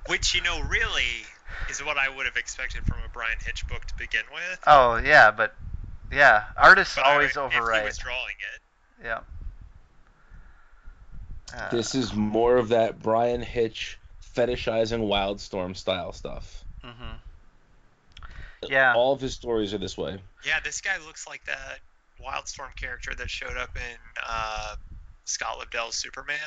Which 0.08 0.36
you 0.36 0.42
know 0.44 0.62
really 0.62 1.26
is 1.70 1.84
what 1.84 1.98
I 1.98 2.10
would 2.16 2.26
have 2.26 2.36
expected 2.38 2.86
from 2.86 2.98
a 3.06 3.10
Bryan 3.10 3.38
Hitch 3.44 3.66
book 3.68 3.86
to 3.86 3.96
begin 3.98 4.24
with. 4.34 4.60
oh 4.68 4.98
yeah, 4.98 5.32
but 5.32 5.56
yeah, 6.12 6.44
artists 6.58 6.96
But 6.96 7.06
I- 7.06 7.12
always 7.14 7.30
If 7.32 7.36
he 7.36 7.58
overwrite. 7.60 7.86
was 7.86 7.98
drawing 7.98 8.36
it, 8.54 8.62
Yeah. 9.06 9.20
Uh, 11.58 11.70
This 11.72 11.96
is 11.96 12.14
more 12.14 12.58
of 12.58 12.70
that 12.70 13.02
Bryan 13.02 13.42
Hitch 13.42 13.98
fetishizing 14.36 15.08
Wildstorm 15.08 15.76
style 15.76 16.12
stuff. 16.14 16.64
mhm. 16.84 17.18
Yeah. 18.70 18.94
All 18.96 19.14
of 19.14 19.20
his 19.22 19.34
stories 19.34 19.74
are 19.74 19.78
this 19.80 19.98
way. 19.98 20.20
yeah, 20.46 20.60
this 20.64 20.82
guy 20.82 20.98
looks 21.06 21.28
like 21.28 21.44
that 21.46 21.80
Wildstorm 22.24 22.76
character 22.76 23.14
that 23.16 23.30
showed 23.30 23.58
up 23.58 23.76
in 23.76 23.98
uh, 24.28 24.76
Scott 25.26 25.58
Lobdell's 25.60 25.96
Superman. 25.96 26.38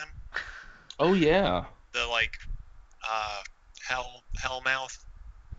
Oh 1.00 1.14
yeah. 1.14 1.64
The 1.92 2.06
like 2.06 2.38
uh, 3.08 3.40
hell 3.86 4.22
hellmouth, 4.38 4.96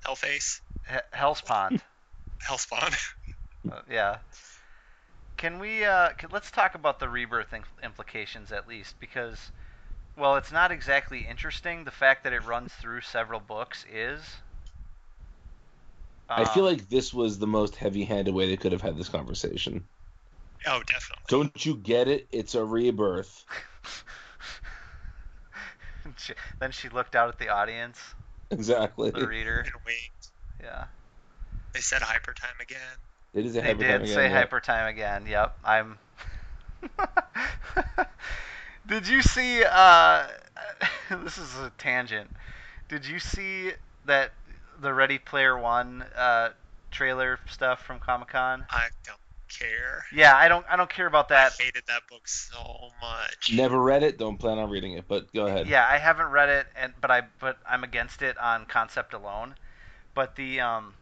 hellface, 0.06 0.62
He- 0.90 0.96
Hell's 1.12 1.42
Pond. 1.42 1.82
hellspawn. 2.48 2.96
Uh, 3.72 3.80
yeah. 3.90 4.18
Can 5.38 5.58
we? 5.58 5.84
Uh, 5.84 6.10
can, 6.10 6.30
let's 6.32 6.52
talk 6.52 6.76
about 6.76 7.00
the 7.00 7.10
rebirth 7.10 7.52
in- 7.52 7.64
implications 7.84 8.52
at 8.52 8.68
least, 8.68 8.94
because, 9.00 9.52
well, 10.18 10.36
it's 10.36 10.52
not 10.52 10.74
exactly 10.74 11.26
interesting. 11.26 11.86
The 11.86 11.92
fact 11.92 12.26
that 12.26 12.34
it 12.34 12.44
runs 12.44 12.74
through 12.74 13.00
several 13.02 13.40
books 13.40 13.86
is. 13.90 14.22
I 16.38 16.46
feel 16.46 16.60
Um, 16.60 16.64
like 16.64 16.88
this 16.88 17.14
was 17.14 17.40
the 17.40 17.48
most 17.48 17.76
heavy-handed 17.76 18.34
way 18.34 18.48
they 18.48 18.56
could 18.56 18.72
have 18.72 18.82
had 18.82 18.96
this 18.96 19.10
conversation. 19.10 19.90
oh, 20.68 20.82
definitely. 20.84 21.24
Don't 21.28 21.66
you 21.66 21.76
get 21.78 22.08
it? 22.08 22.28
It's 22.32 22.56
a 22.56 22.66
rebirth. 22.66 23.46
she, 26.18 26.34
then 26.60 26.72
she 26.72 26.90
looked 26.90 27.16
out 27.16 27.30
at 27.30 27.38
the 27.38 27.50
audience, 27.50 28.16
Exactly. 28.52 29.12
the 29.14 29.26
reader. 29.26 29.62
And 29.62 29.72
winked. 29.86 30.32
Yeah. 30.62 30.86
They 31.74 31.82
said 31.82 32.04
hyper 32.04 32.34
time 32.34 32.56
again. 32.62 32.80
It 33.34 33.46
is 33.46 33.56
a 33.56 33.62
They 33.62 33.64
hyper 33.64 33.76
did 33.76 33.86
time 33.86 34.08
say 34.08 34.12
again, 34.12 34.32
yeah. 34.32 34.34
hyper 34.34 34.62
time 34.62 34.88
again. 34.88 35.28
Yep, 35.28 35.60
I'm. 35.64 36.00
did 38.88 39.08
you 39.08 39.22
see? 39.22 39.64
Uh, 39.64 40.28
this 41.24 41.38
is 41.38 41.56
a 41.58 41.72
tangent. 41.78 42.30
Did 42.88 43.06
you 43.06 43.20
see 43.20 43.72
that 44.06 44.32
the 44.80 44.94
Ready 44.94 45.18
Player 45.18 45.58
One 45.58 46.04
uh, 46.16 46.50
trailer 46.92 47.40
stuff 47.50 47.84
from 47.84 48.00
Comic 48.00 48.30
Con? 48.30 48.66
I 48.70 48.88
don't 49.06 49.20
care. 49.50 50.06
Yeah, 50.14 50.36
I 50.36 50.48
don't. 50.48 50.66
I 50.70 50.76
don't 50.76 50.90
care 50.90 51.08
about 51.08 51.30
that. 51.30 51.54
I 51.60 51.64
hated 51.64 51.84
that 51.88 52.08
book 52.10 52.28
so 52.28 52.92
much. 53.02 53.52
Never 53.54 53.82
read 53.82 54.04
it. 54.04 54.18
Don't 54.18 54.38
plan 54.38 54.58
on 54.60 54.70
reading 54.70 54.94
it. 54.94 55.06
But 55.08 55.32
go 55.34 55.48
ahead. 55.48 55.68
Yeah, 55.68 55.86
I 55.88 55.98
haven't 55.98 56.28
read 56.28 56.50
it, 56.50 56.68
and 56.76 56.94
but 57.02 57.12
I 57.12 57.24
but 57.40 57.58
I'm 57.68 57.84
against 57.84 58.22
it 58.22 58.38
on 58.38 58.66
concept 58.66 59.14
alone. 59.14 59.56
But 60.14 60.36
the 60.36 60.62
um, 60.62 60.94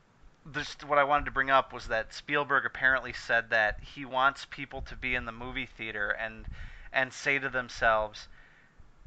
this 0.45 0.75
what 0.87 0.97
I 0.97 1.03
wanted 1.03 1.25
to 1.25 1.31
bring 1.31 1.49
up 1.49 1.73
was 1.73 1.87
that 1.87 2.13
Spielberg 2.13 2.65
apparently 2.65 3.13
said 3.13 3.49
that 3.49 3.79
he 3.81 4.05
wants 4.05 4.45
people 4.49 4.81
to 4.83 4.95
be 4.95 5.15
in 5.15 5.25
the 5.25 5.31
movie 5.31 5.67
theater 5.77 6.09
and 6.09 6.45
and 6.93 7.11
say 7.13 7.39
to 7.39 7.49
themselves, 7.49 8.27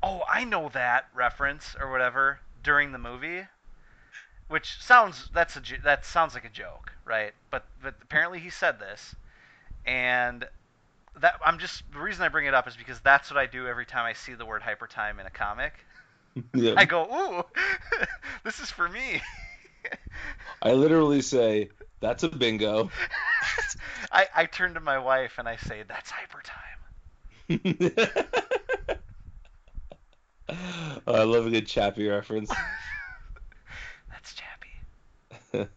"Oh, 0.03 0.23
I 0.29 0.45
know 0.45 0.69
that 0.71 1.09
reference 1.15 1.77
or 1.79 1.91
whatever" 1.91 2.41
during 2.63 2.93
the 2.93 2.99
movie. 2.99 3.47
Which 4.49 4.81
sounds 4.81 5.29
that's 5.33 5.57
a 5.57 5.63
that 5.83 6.05
sounds 6.05 6.35
like 6.35 6.45
a 6.45 6.51
joke, 6.51 6.93
right? 7.05 7.33
But 7.51 7.67
but 7.83 7.95
apparently 8.03 8.39
he 8.39 8.51
said 8.51 8.79
this, 8.79 9.15
and 9.85 10.47
that 11.21 11.35
I'm 11.45 11.59
just 11.59 11.83
the 11.93 11.99
reason 11.99 12.25
I 12.25 12.29
bring 12.29 12.47
it 12.47 12.55
up 12.55 12.69
is 12.69 12.77
because 12.77 13.01
that's 13.01 13.31
what 13.31 13.39
I 13.39 13.47
do 13.47 13.67
every 13.67 13.87
time 13.87 14.05
I 14.05 14.13
see 14.13 14.35
the 14.35 14.45
word 14.45 14.63
hypertime 14.63 15.19
in 15.21 15.27
a 15.27 15.31
comic. 15.31 15.73
Yeah. 16.55 16.75
I 16.77 16.85
go, 16.85 17.05
ooh, 17.05 17.61
this 18.45 18.61
is 18.61 18.71
for 18.71 18.89
me. 18.89 19.23
I 20.63 20.73
literally 20.73 21.23
say 21.23 21.71
that's 22.01 22.23
a 22.23 22.29
bingo. 22.29 22.91
I, 24.13 24.27
I 24.35 24.47
turn 24.47 24.75
to 24.75 24.81
my 24.81 24.99
wife 24.99 25.35
and 25.39 25.49
I 25.49 25.57
say, 25.57 25.85
that's 25.87 26.11
hypertime. 26.11 26.76
Oh, 31.09 31.15
I 31.15 31.23
love 31.23 31.47
a 31.47 31.51
good 31.51 31.67
Chappie 31.67 32.09
reference. 32.09 32.51
That's 34.11 34.35
Chappie. 34.35 35.69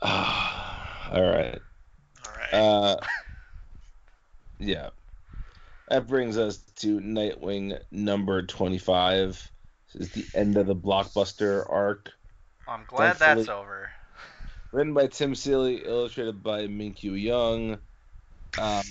All 0.02 1.22
right. 1.22 1.60
All 2.24 2.32
right. 2.32 2.52
Uh, 2.52 2.96
yeah. 4.58 4.90
That 5.88 6.06
brings 6.06 6.38
us 6.38 6.58
to 6.76 7.00
Nightwing 7.00 7.78
number 7.90 8.42
25. 8.42 9.50
This 9.92 10.08
is 10.08 10.12
the 10.12 10.26
end 10.38 10.56
of 10.56 10.66
the 10.66 10.76
blockbuster 10.76 11.64
arc. 11.70 12.10
I'm 12.66 12.84
glad 12.86 13.18
that's 13.18 13.48
over. 13.48 13.90
Written 14.72 14.94
by 14.94 15.08
Tim 15.08 15.34
Seeley, 15.34 15.84
illustrated 15.84 16.42
by 16.42 16.66
Minkyu 16.66 17.20
Jung. 17.20 17.78
Um, 18.58 18.84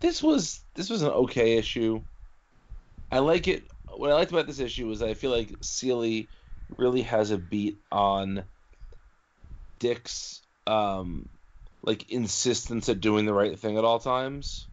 this 0.00 0.22
was 0.22 0.60
this 0.74 0.90
was 0.90 1.02
an 1.02 1.10
okay 1.10 1.56
issue. 1.56 2.02
I 3.10 3.20
like 3.20 3.48
it. 3.48 3.64
What 3.96 4.10
I 4.10 4.14
liked 4.14 4.32
about 4.32 4.46
this 4.46 4.60
issue 4.60 4.86
was 4.86 5.02
I 5.02 5.14
feel 5.14 5.30
like 5.30 5.54
Seeley 5.62 6.28
really 6.78 7.02
has 7.02 7.30
a 7.30 7.38
beat 7.38 7.78
on 7.92 8.44
Dick's 9.78 10.42
um, 10.66 11.28
like 11.82 12.10
insistence 12.10 12.88
at 12.88 13.00
doing 13.00 13.26
the 13.26 13.34
right 13.34 13.58
thing 13.58 13.78
at 13.78 13.84
all 13.84 13.98
times. 13.98 14.68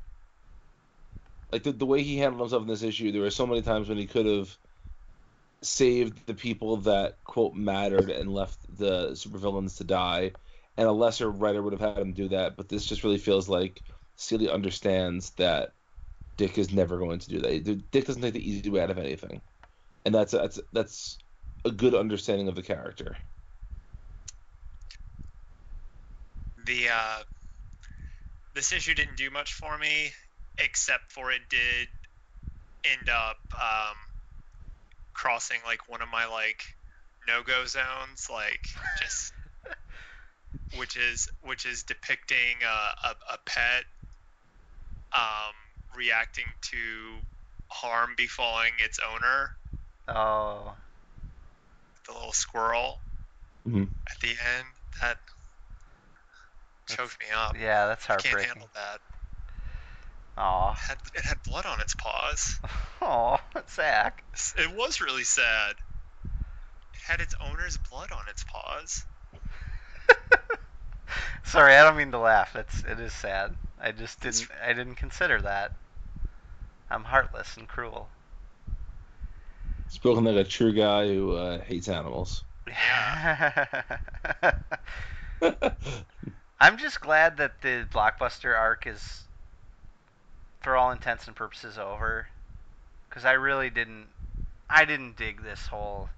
Like 1.52 1.64
the, 1.64 1.74
the 1.74 1.86
way 1.86 2.02
he 2.02 2.18
handled 2.18 2.42
himself 2.42 2.64
in 2.64 2.70
this 2.70 2.84
issue, 2.84 3.12
there 3.12 3.22
were 3.22 3.30
so 3.30 3.46
many 3.46 3.62
times 3.62 3.90
when 3.90 3.98
he 3.98 4.08
could 4.08 4.26
have 4.26 4.58
saved 5.64 6.26
the 6.26 6.34
people 6.34 6.78
that 6.78 7.18
quote 7.24 7.54
mattered 7.54 8.10
and 8.10 8.34
left 8.34 8.60
the 8.78 9.12
supervillains 9.12 9.78
to 9.78 9.84
die, 9.84 10.32
and 10.78 10.88
a 10.88 10.92
lesser 10.92 11.30
writer 11.30 11.62
would 11.62 11.74
have 11.74 11.82
had 11.82 11.98
him 11.98 12.14
do 12.14 12.30
that. 12.30 12.56
But 12.56 12.70
this 12.70 12.86
just 12.86 13.04
really 13.04 13.18
feels 13.18 13.50
like 13.50 13.84
Seeley 14.22 14.50
understands 14.50 15.32
that 15.32 15.74
Dick 16.38 16.58
is 16.58 16.72
never 16.74 16.98
going 16.98 17.20
to 17.20 17.30
do 17.30 17.40
that. 17.40 17.92
Dick 17.92 18.06
doesn't 18.06 18.22
take 18.22 18.34
the 18.34 18.50
easy 18.50 18.70
way 18.70 18.82
out 18.82 18.92
of 18.92 18.98
anything, 18.98 19.42
and 20.06 20.14
that's 20.14 20.32
that's 20.32 20.60
that's 20.74 21.18
a 21.66 21.72
good 21.72 21.96
understanding 21.96 22.48
of 22.48 22.56
the 22.56 22.64
character. 22.64 23.18
the 26.66 26.90
uh, 26.90 27.24
this 28.54 28.72
issue 28.72 28.94
didn't 28.94 29.18
do 29.18 29.30
much 29.30 29.54
for 29.54 29.78
me, 29.78 30.12
except 30.58 31.12
for 31.12 31.32
it 31.32 31.42
did 31.50 31.88
end 32.84 33.10
up 33.10 33.38
um, 33.60 33.96
crossing 35.14 35.60
like 35.66 35.90
one 35.90 36.02
of 36.02 36.10
my 36.10 36.26
like 36.26 36.64
no 37.28 37.42
go 37.44 37.66
zones, 37.66 38.28
like 38.32 38.68
just 39.02 39.34
which 40.78 40.98
is 40.98 41.30
which 41.44 41.66
is 41.66 41.84
depicting 41.84 42.58
a, 42.64 43.08
a, 43.08 43.16
a 43.34 43.38
pet 43.46 43.84
um, 45.14 45.54
reacting 45.96 46.46
to 46.62 47.20
harm 47.68 48.16
befalling 48.18 48.72
its 48.80 49.00
owner, 49.00 49.52
Oh, 50.08 50.76
the 52.08 52.14
little 52.14 52.34
squirrel 52.34 53.02
Mhm. 53.68 53.90
at 54.10 54.20
the 54.22 54.30
end. 54.30 54.68
That 55.02 55.18
choked 56.90 57.20
me 57.20 57.28
up. 57.34 57.56
yeah, 57.56 57.88
that's 57.88 58.06
heartbreaking. 58.06 58.40
Can't 58.40 58.58
heartbreaking. 58.58 58.62
handle 58.62 58.70
that. 58.74 59.02
Aw. 60.38 60.72
It 60.72 60.78
had, 60.88 60.98
it 61.16 61.26
had 61.26 61.44
blood 61.44 61.66
on 61.66 61.80
its 61.82 61.94
paws. 61.96 62.60
Aw, 63.02 63.38
Zach. 63.70 64.24
It 64.58 64.72
was 64.76 65.02
really 65.02 65.24
sad. 65.24 65.76
It 66.94 67.02
had 67.06 67.22
its 67.22 67.36
owner's 67.40 67.78
blood 67.78 68.12
on 68.12 68.28
its 68.30 68.44
paws. 68.44 69.06
Sorry, 71.44 71.76
I 71.76 71.84
don't 71.84 71.98
mean 71.98 72.12
to 72.12 72.20
laugh. 72.20 72.56
It's 72.56 72.84
it 72.84 73.00
is 73.00 73.14
sad. 73.14 73.56
I 73.82 73.92
just 73.92 74.22
didn't. 74.22 74.48
I 74.64 74.74
didn't 74.74 74.96
consider 74.96 75.42
that. 75.42 75.74
I'm 76.90 77.04
heartless 77.04 77.58
and 77.58 77.68
cruel. 77.68 78.10
Spoken 79.90 80.24
like 80.24 80.36
a 80.36 80.44
true 80.44 80.74
guy 80.74 81.08
who 81.08 81.36
uh, 81.36 81.60
hates 81.62 81.88
animals. 81.88 82.44
Yeah. 82.68 83.66
I'm 86.62 86.78
just 86.78 87.02
glad 87.02 87.38
that 87.38 87.62
the 87.62 87.88
blockbuster 87.92 88.56
arc 88.58 88.86
is, 88.86 89.24
for 90.62 90.76
all 90.78 90.92
intents 90.92 91.26
and 91.28 91.36
purposes, 91.36 91.78
over. 91.78 92.28
Because 93.10 93.26
I 93.26 93.34
really 93.34 93.70
didn't. 93.70 94.08
I 94.70 94.86
didn't 94.86 95.18
dig 95.18 95.44
this 95.44 95.68
whole 95.68 96.10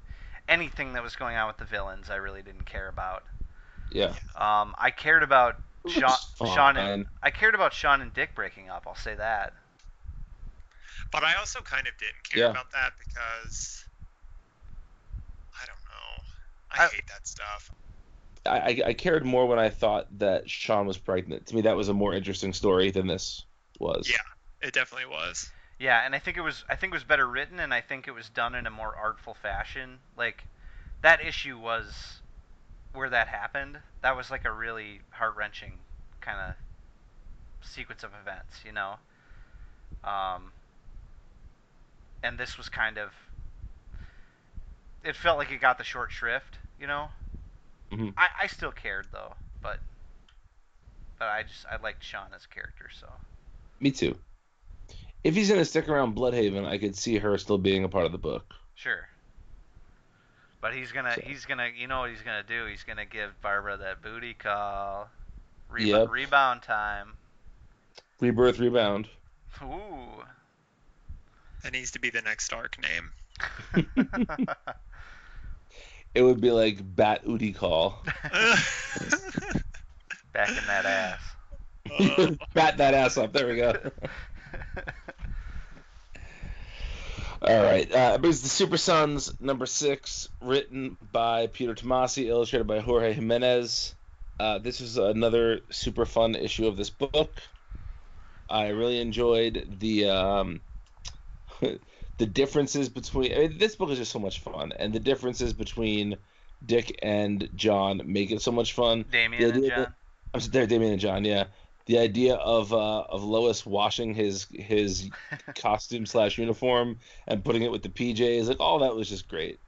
anything 0.48 0.94
that 0.94 1.04
was 1.04 1.16
going 1.16 1.38
on 1.38 1.48
with 1.48 1.58
the 1.58 1.66
villains. 1.66 2.10
I 2.10 2.16
really 2.16 2.42
didn't 2.42 2.66
care 2.66 2.90
about. 2.90 3.24
Yeah. 3.92 4.14
Um, 4.36 4.76
I 4.78 4.92
cared 4.96 5.24
about 5.24 5.56
Shawn, 5.88 6.04
was 6.04 6.34
oh, 6.42 6.56
Shawn 6.56 6.78
and. 6.78 7.06
I 7.22 7.32
cared 7.32 7.56
about 7.56 7.74
Shawn 7.74 8.02
and 8.02 8.14
Dick 8.14 8.36
breaking 8.36 8.70
up. 8.70 8.84
I'll 8.88 8.96
say 8.96 9.16
that. 9.16 9.54
But 11.12 11.24
I 11.24 11.36
also 11.36 11.62
kind 11.62 11.88
of 11.88 11.94
didn't 11.98 12.24
care 12.30 12.44
Yeah. 12.44 12.50
about 12.52 12.72
that 12.72 12.94
because 12.98 13.86
I 15.62 15.66
don't 15.66 15.76
know. 15.76 16.24
I, 16.72 16.86
I- 16.86 16.88
hate 16.88 17.08
that 17.08 17.28
stuff. 17.28 17.72
I, 18.46 18.60
I, 18.60 18.82
I 18.88 18.94
cared 18.94 19.26
more 19.26 19.46
when 19.46 19.58
I 19.58 19.70
thought 19.70 20.08
that 20.20 20.50
Shawn 20.50 20.86
was 20.86 20.98
pregnant. 20.98 21.46
To 21.48 21.56
me, 21.56 21.62
that 21.62 21.78
was 21.78 21.88
a 21.88 21.94
more 21.94 22.14
interesting 22.14 22.52
story 22.52 22.92
than 22.92 23.08
this 23.08 23.46
was. 23.80 24.10
Yeah. 24.10 24.18
It 24.68 24.74
definitely 24.74 25.08
was. 25.10 25.50
Yeah, 25.80 26.06
and 26.06 26.16
I 26.16 26.20
think 26.20 26.38
it 26.38 26.42
was 26.42 26.64
I 26.70 26.76
think 26.76 26.94
it 26.94 26.96
was 26.96 27.04
better 27.04 27.28
written, 27.28 27.60
and 27.60 27.74
I 27.74 27.82
think 27.82 28.08
it 28.08 28.12
was 28.12 28.30
done 28.30 28.56
in 28.56 28.66
a 28.66 28.70
more 28.70 28.96
artful 28.96 29.34
fashion. 29.34 30.00
Like 30.16 30.46
that 31.02 31.20
issue 31.20 31.58
was 31.58 32.22
where 32.94 33.10
that 33.10 33.28
happened. 33.28 33.78
That 34.02 34.16
was 34.16 34.32
like 34.32 34.46
a 34.46 34.52
really 34.52 35.02
heart 35.12 35.36
wrenching 35.36 35.74
kind 36.22 36.40
of 36.40 36.56
sequence 37.62 38.04
of 38.04 38.12
events, 38.22 38.60
you 38.66 38.72
know. 38.72 38.96
Um, 40.04 40.52
and 42.24 42.38
this 42.38 42.58
was 42.58 42.70
kind 42.70 42.98
of 42.98 43.14
it 45.04 45.16
felt 45.16 45.38
like 45.38 45.52
it 45.52 45.60
got 45.62 45.78
the 45.78 45.84
short 45.84 46.12
shrift, 46.12 46.58
you 46.80 46.88
know. 46.88 47.10
Mhm. 47.92 48.14
I, 48.18 48.30
I 48.44 48.48
still 48.48 48.72
cared 48.72 49.08
though, 49.12 49.36
but 49.62 49.80
but 51.20 51.28
I 51.28 51.44
just 51.44 51.66
I 51.72 51.78
liked 51.78 52.04
Shawn 52.04 52.34
as 52.36 52.46
a 52.46 52.48
character, 52.54 52.90
so 53.00 53.08
Me 53.80 53.92
too. 53.92 54.18
If 55.24 55.36
he's 55.36 55.50
gonna 55.50 55.66
stick 55.66 55.90
around 55.90 56.16
Blüdhaven, 56.16 56.66
I 56.66 56.78
could 56.78 56.96
see 56.96 57.18
her 57.18 57.38
still 57.38 57.58
being 57.58 57.84
a 57.84 57.90
part 57.90 58.06
of 58.06 58.14
the 58.14 58.18
book. 58.18 58.54
Sure. 58.76 59.08
But 60.64 60.74
he's 60.74 60.94
gonna 60.94 61.14
So- 61.14 61.22
he's 61.22 61.44
gonna 61.46 61.68
you 61.76 61.88
know 61.88 62.00
what 62.00 62.10
he's 62.10 62.22
gonna 62.22 62.42
do? 62.42 62.66
He's 62.68 62.84
gonna 62.84 63.06
give 63.06 63.40
Barbara 63.42 63.76
that 63.76 64.02
booty 64.02 64.34
call. 64.34 65.10
Reba- 65.70 65.88
Yep. 65.90 66.10
Rebound 66.10 66.62
time. 66.62 67.18
Rebirth, 68.22 68.60
Rebound. 68.60 69.10
Ooh. 69.62 70.24
That 71.64 71.74
needs 71.74 71.92
to 71.92 72.00
be 72.00 72.10
the 72.10 72.22
next 72.22 72.54
arc 72.54 72.78
name. 72.82 73.12
It 76.16 76.22
would 76.22 76.40
be 76.40 76.52
like 76.52 76.78
Bat 76.96 77.26
Udi 77.26 77.56
Call. 77.56 78.00
Back 80.32 80.50
in 80.50 80.64
that 80.68 80.86
ass. 80.86 81.20
Uh, 82.00 82.36
Bat 82.54 82.78
that 82.78 82.94
ass 82.94 83.18
up. 83.18 83.34
There 83.34 83.48
we 83.48 83.56
go. 83.56 83.74
All 87.44 87.62
right. 87.62 87.92
Uh, 87.92 88.14
it 88.16 88.22
brings 88.22 88.42
the 88.42 88.48
Super 88.48 88.78
Sons 88.78 89.34
number 89.42 89.66
six, 89.66 90.30
written 90.40 90.96
by 91.12 91.48
Peter 91.48 91.76
Tomasi, 91.76 92.28
illustrated 92.28 92.68
by 92.68 92.80
Jorge 92.80 93.12
Jimenez. 93.12 93.96
Uh, 94.40 94.60
this 94.60 94.80
is 94.80 94.98
another 94.98 95.60
super 95.70 96.06
fun 96.06 96.36
issue 96.36 96.68
of 96.68 96.78
this 96.78 96.90
book. 96.90 97.42
I 98.50 98.70
really 98.70 99.02
enjoyed 99.02 99.78
the 99.80 100.10
um, 100.10 100.62
the 102.18 102.26
differences 102.26 102.88
between. 102.88 103.34
I 103.34 103.38
mean, 103.40 103.58
this 103.58 103.76
book 103.76 103.90
is 103.90 103.98
just 103.98 104.12
so 104.12 104.20
much 104.20 104.40
fun, 104.40 104.72
and 104.78 104.94
the 104.94 105.00
differences 105.00 105.52
between 105.52 106.18
Dick 106.66 106.98
and 107.04 107.50
Jon 107.56 108.02
make 108.06 108.32
it 108.32 108.42
so 108.42 108.54
much 108.54 108.72
fun. 108.72 109.04
Damian 109.12 109.52
and 109.52 109.66
Jon. 109.66 109.94
I'm 110.34 110.40
sorry, 110.40 110.68
Damian 110.68 110.94
and 110.94 111.02
Jon. 111.02 111.26
Yeah, 111.26 111.46
the 111.86 112.00
idea 112.00 112.36
of 112.36 112.74
uh, 112.74 113.02
of 113.04 113.24
Lois 113.24 113.66
washing 113.66 114.14
his 114.14 114.48
his 114.52 115.12
costume 115.56 116.06
slash 116.06 116.38
uniform 116.38 117.00
and 117.28 117.44
putting 117.44 117.64
it 117.64 117.72
with 117.72 117.84
the 117.84 117.90
PJs, 117.90 118.48
like 118.48 118.60
all 118.60 118.80
that 118.80 118.96
was 118.96 119.10
just 119.10 119.28
great. 119.28 119.60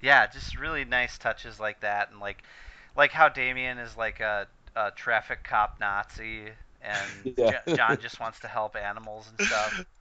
Yeah, 0.00 0.26
just 0.26 0.56
really 0.56 0.84
nice 0.84 1.18
touches 1.18 1.58
like 1.60 1.80
that, 1.80 2.10
and 2.10 2.18
like 2.20 2.42
like 2.96 3.12
how 3.12 3.28
Damian 3.28 3.78
is 3.78 3.96
like 3.96 4.18
a, 4.20 4.48
a 4.74 4.90
traffic 4.92 5.44
cop 5.44 5.78
Nazi, 5.80 6.52
and 6.80 7.28
Yeah. 7.36 7.52
Jo- 7.52 7.60
Jon 7.72 8.00
just 8.00 8.18
wants 8.20 8.40
to 8.40 8.48
help 8.48 8.74
animals 8.76 9.28
and 9.28 9.40
stuff. 9.40 9.84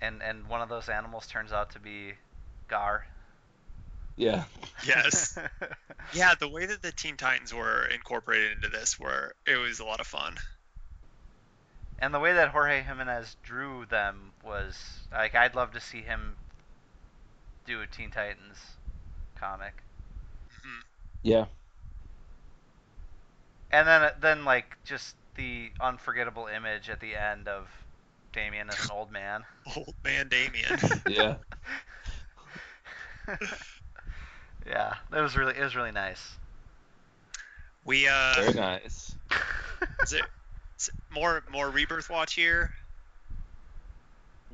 And 0.00 0.22
and 0.22 0.46
one 0.46 0.62
of 0.62 0.68
those 0.68 0.88
animals 0.88 1.26
turns 1.26 1.52
out 1.52 1.70
to 1.70 1.80
be 1.80 2.18
Gar. 2.68 3.06
Yeah, 4.16 4.44
yes. 4.82 5.38
Yeah, 6.10 6.34
the 6.34 6.48
way 6.48 6.66
that 6.66 6.82
the 6.82 6.92
Teen 6.92 7.16
Titans 7.16 7.52
were 7.52 7.86
incorporated 7.86 8.52
into 8.52 8.68
this 8.68 8.98
were 8.98 9.34
it 9.46 9.56
was 9.56 9.80
a 9.80 9.84
lot 9.84 10.00
of 10.00 10.06
fun. 10.06 10.36
And 11.98 12.14
the 12.14 12.20
way 12.20 12.32
that 12.34 12.50
Jorge 12.50 12.82
Jimenez 12.82 13.36
drew 13.42 13.86
them 13.86 14.34
was 14.42 15.06
like 15.10 15.34
I'd 15.34 15.54
love 15.54 15.72
to 15.72 15.80
see 15.80 16.02
him 16.02 16.38
do 17.64 17.80
a 17.82 17.86
Teen 17.86 18.10
Titans 18.10 18.78
comic. 19.34 19.82
Mhm. 20.50 20.82
yeah, 21.22 21.46
And 23.70 23.86
then 23.86 24.12
then 24.18 24.44
like 24.44 24.76
just 24.84 25.16
the 25.34 25.72
unforgettable 25.80 26.46
image 26.46 26.88
at 26.88 27.00
the 27.00 27.14
end 27.16 27.48
of 27.48 27.70
Damian 28.32 28.70
as 28.70 28.82
an 28.82 28.90
old 28.90 29.10
man. 29.10 29.44
Old 29.76 29.94
man 30.04 30.28
Damian. 30.28 30.78
yeah. 31.06 31.36
yeah, 34.66 34.94
that 35.10 35.20
was 35.20 35.36
really 35.36 35.54
it 35.56 35.62
was 35.62 35.74
really 35.76 35.92
nice. 35.92 36.22
We 37.84 38.08
uh 38.08 38.34
Very 38.36 38.54
nice. 38.54 39.14
is 40.02 40.12
it, 40.12 40.22
is 40.78 40.88
it 40.88 40.94
more 41.12 41.42
more 41.50 41.68
rebirth 41.70 42.08
watch 42.10 42.34
here 42.34 42.70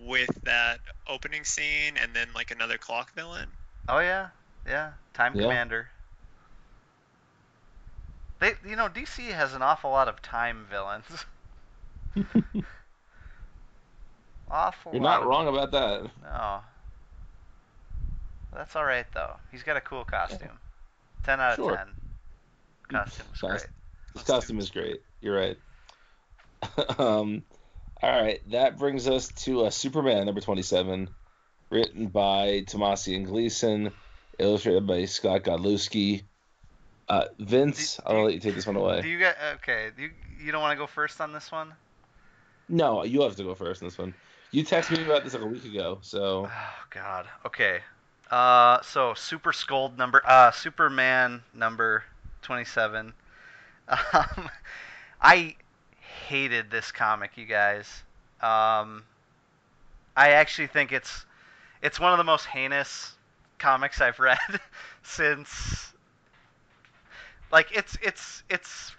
with 0.06 0.30
that 0.44 0.80
opening 1.08 1.44
scene 1.44 1.94
and 2.00 2.14
then 2.14 2.28
like 2.34 2.50
another 2.50 2.78
clock 2.78 3.12
villain. 3.14 3.48
oh 3.88 4.00
yeah, 4.00 4.28
yeah, 4.66 4.92
Time 5.14 5.34
Yeah. 5.34 5.42
Commander. 5.42 5.88
They, 8.40 8.54
you 8.66 8.74
know, 8.74 8.88
DC 8.88 9.30
has 9.32 9.52
an 9.52 9.60
awful 9.60 9.90
lot 9.90 10.08
of 10.08 10.22
time 10.22 10.66
villains. 10.70 11.04
awful. 14.50 14.92
You're 14.92 15.02
lot 15.02 15.10
not 15.18 15.22
of- 15.22 15.28
wrong 15.28 15.48
about 15.48 15.70
that. 15.72 16.10
No. 16.22 16.60
That's 18.52 18.74
all 18.76 18.84
right 18.84 19.06
though. 19.14 19.36
He's 19.50 19.62
got 19.62 19.76
a 19.76 19.80
cool 19.80 20.04
costume. 20.04 20.58
Ten 21.22 21.40
out 21.40 21.52
of 21.52 21.56
Sure. 21.56 21.76
ten. 21.76 21.88
Costume 22.90 23.26
Nice. 23.30 23.40
great. 23.40 23.66
This 24.14 24.22
costume 24.24 24.58
is 24.58 24.70
great. 24.70 25.02
You're 25.20 25.36
right. 25.36 25.56
um, 26.98 27.44
all 28.02 28.22
right, 28.22 28.40
that 28.50 28.78
brings 28.78 29.08
us 29.08 29.28
to 29.28 29.66
uh, 29.66 29.70
Superman 29.70 30.26
number 30.26 30.40
27, 30.40 31.08
written 31.70 32.08
by 32.08 32.62
Tomasi 32.66 33.14
and 33.16 33.26
Gleason, 33.26 33.92
illustrated 34.38 34.86
by 34.86 35.04
Scott 35.04 35.42
Godlewski. 35.42 36.24
Uh, 37.08 37.26
Vince, 37.38 37.96
Do- 37.96 38.02
I'll 38.06 38.24
let 38.24 38.34
you 38.34 38.40
take 38.40 38.54
this 38.54 38.66
one 38.66 38.76
away. 38.76 39.02
Do 39.02 39.08
you 39.08 39.18
get 39.18 39.36
okay? 39.56 39.90
You 39.96 40.10
you 40.44 40.52
don't 40.52 40.62
want 40.62 40.72
to 40.72 40.82
go 40.82 40.86
first 40.86 41.20
on 41.20 41.32
this 41.32 41.52
one? 41.52 41.74
No, 42.68 43.04
you 43.04 43.22
have 43.22 43.36
to 43.36 43.44
go 43.44 43.54
first 43.54 43.82
on 43.82 43.88
this 43.88 43.98
one. 43.98 44.14
You 44.52 44.64
texted 44.64 44.96
me 44.96 45.04
about 45.04 45.24
this 45.24 45.34
like 45.34 45.42
a 45.42 45.46
week 45.46 45.64
ago, 45.64 45.98
so 46.02 46.46
Oh 46.48 46.74
God. 46.90 47.26
Okay. 47.46 47.80
Uh, 48.30 48.80
so 48.82 49.14
Super 49.14 49.52
Scold 49.52 49.98
number, 49.98 50.22
uh, 50.24 50.52
Superman 50.52 51.42
number 51.52 52.04
twenty-seven. 52.42 53.12
Um, 53.88 54.50
I 55.20 55.56
hated 56.28 56.70
this 56.70 56.92
comic, 56.92 57.32
you 57.36 57.46
guys. 57.46 58.04
Um, 58.40 59.02
I 60.16 60.30
actually 60.30 60.68
think 60.68 60.92
it's 60.92 61.26
it's 61.82 61.98
one 61.98 62.12
of 62.12 62.18
the 62.18 62.24
most 62.24 62.46
heinous 62.46 63.14
comics 63.58 64.00
I've 64.00 64.18
read 64.20 64.38
since. 65.02 65.92
Like 67.50 67.76
it's 67.76 67.98
it's 68.00 68.44
it's 68.48 68.92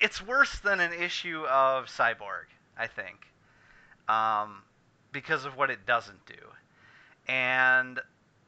it's 0.00 0.24
worse 0.24 0.60
than 0.60 0.78
an 0.78 0.92
issue 0.92 1.44
of 1.46 1.86
Cyborg, 1.86 2.46
I 2.78 2.86
think, 2.86 3.26
um, 4.08 4.62
because 5.10 5.44
of 5.44 5.56
what 5.56 5.70
it 5.70 5.84
doesn't 5.86 6.24
do. 6.26 6.34
And 7.26 8.00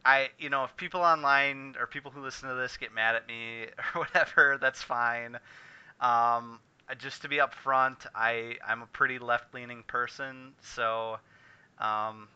I, 0.07 0.31
you 0.39 0.51
know, 0.51 0.65
if 0.65 0.77
people 0.77 1.01
online 1.01 1.74
or 1.81 1.87
people 1.89 2.12
who 2.12 2.23
listen 2.23 2.49
to 2.49 2.55
this 2.55 2.77
get 2.77 2.95
mad 2.95 3.16
at 3.16 3.27
me 3.27 3.65
or 3.95 4.03
whatever, 4.03 4.57
that's 4.61 4.81
fine. 4.81 5.37
Um, 6.01 6.61
just 6.99 7.23
to 7.23 7.28
be 7.28 7.39
upfront, 7.39 8.07
I 8.15 8.57
I'm 8.66 8.83
a 8.83 8.87
pretty 8.87 9.19
left-leaning 9.19 9.83
person, 9.89 10.53
so 10.62 11.19
um, 11.81 12.28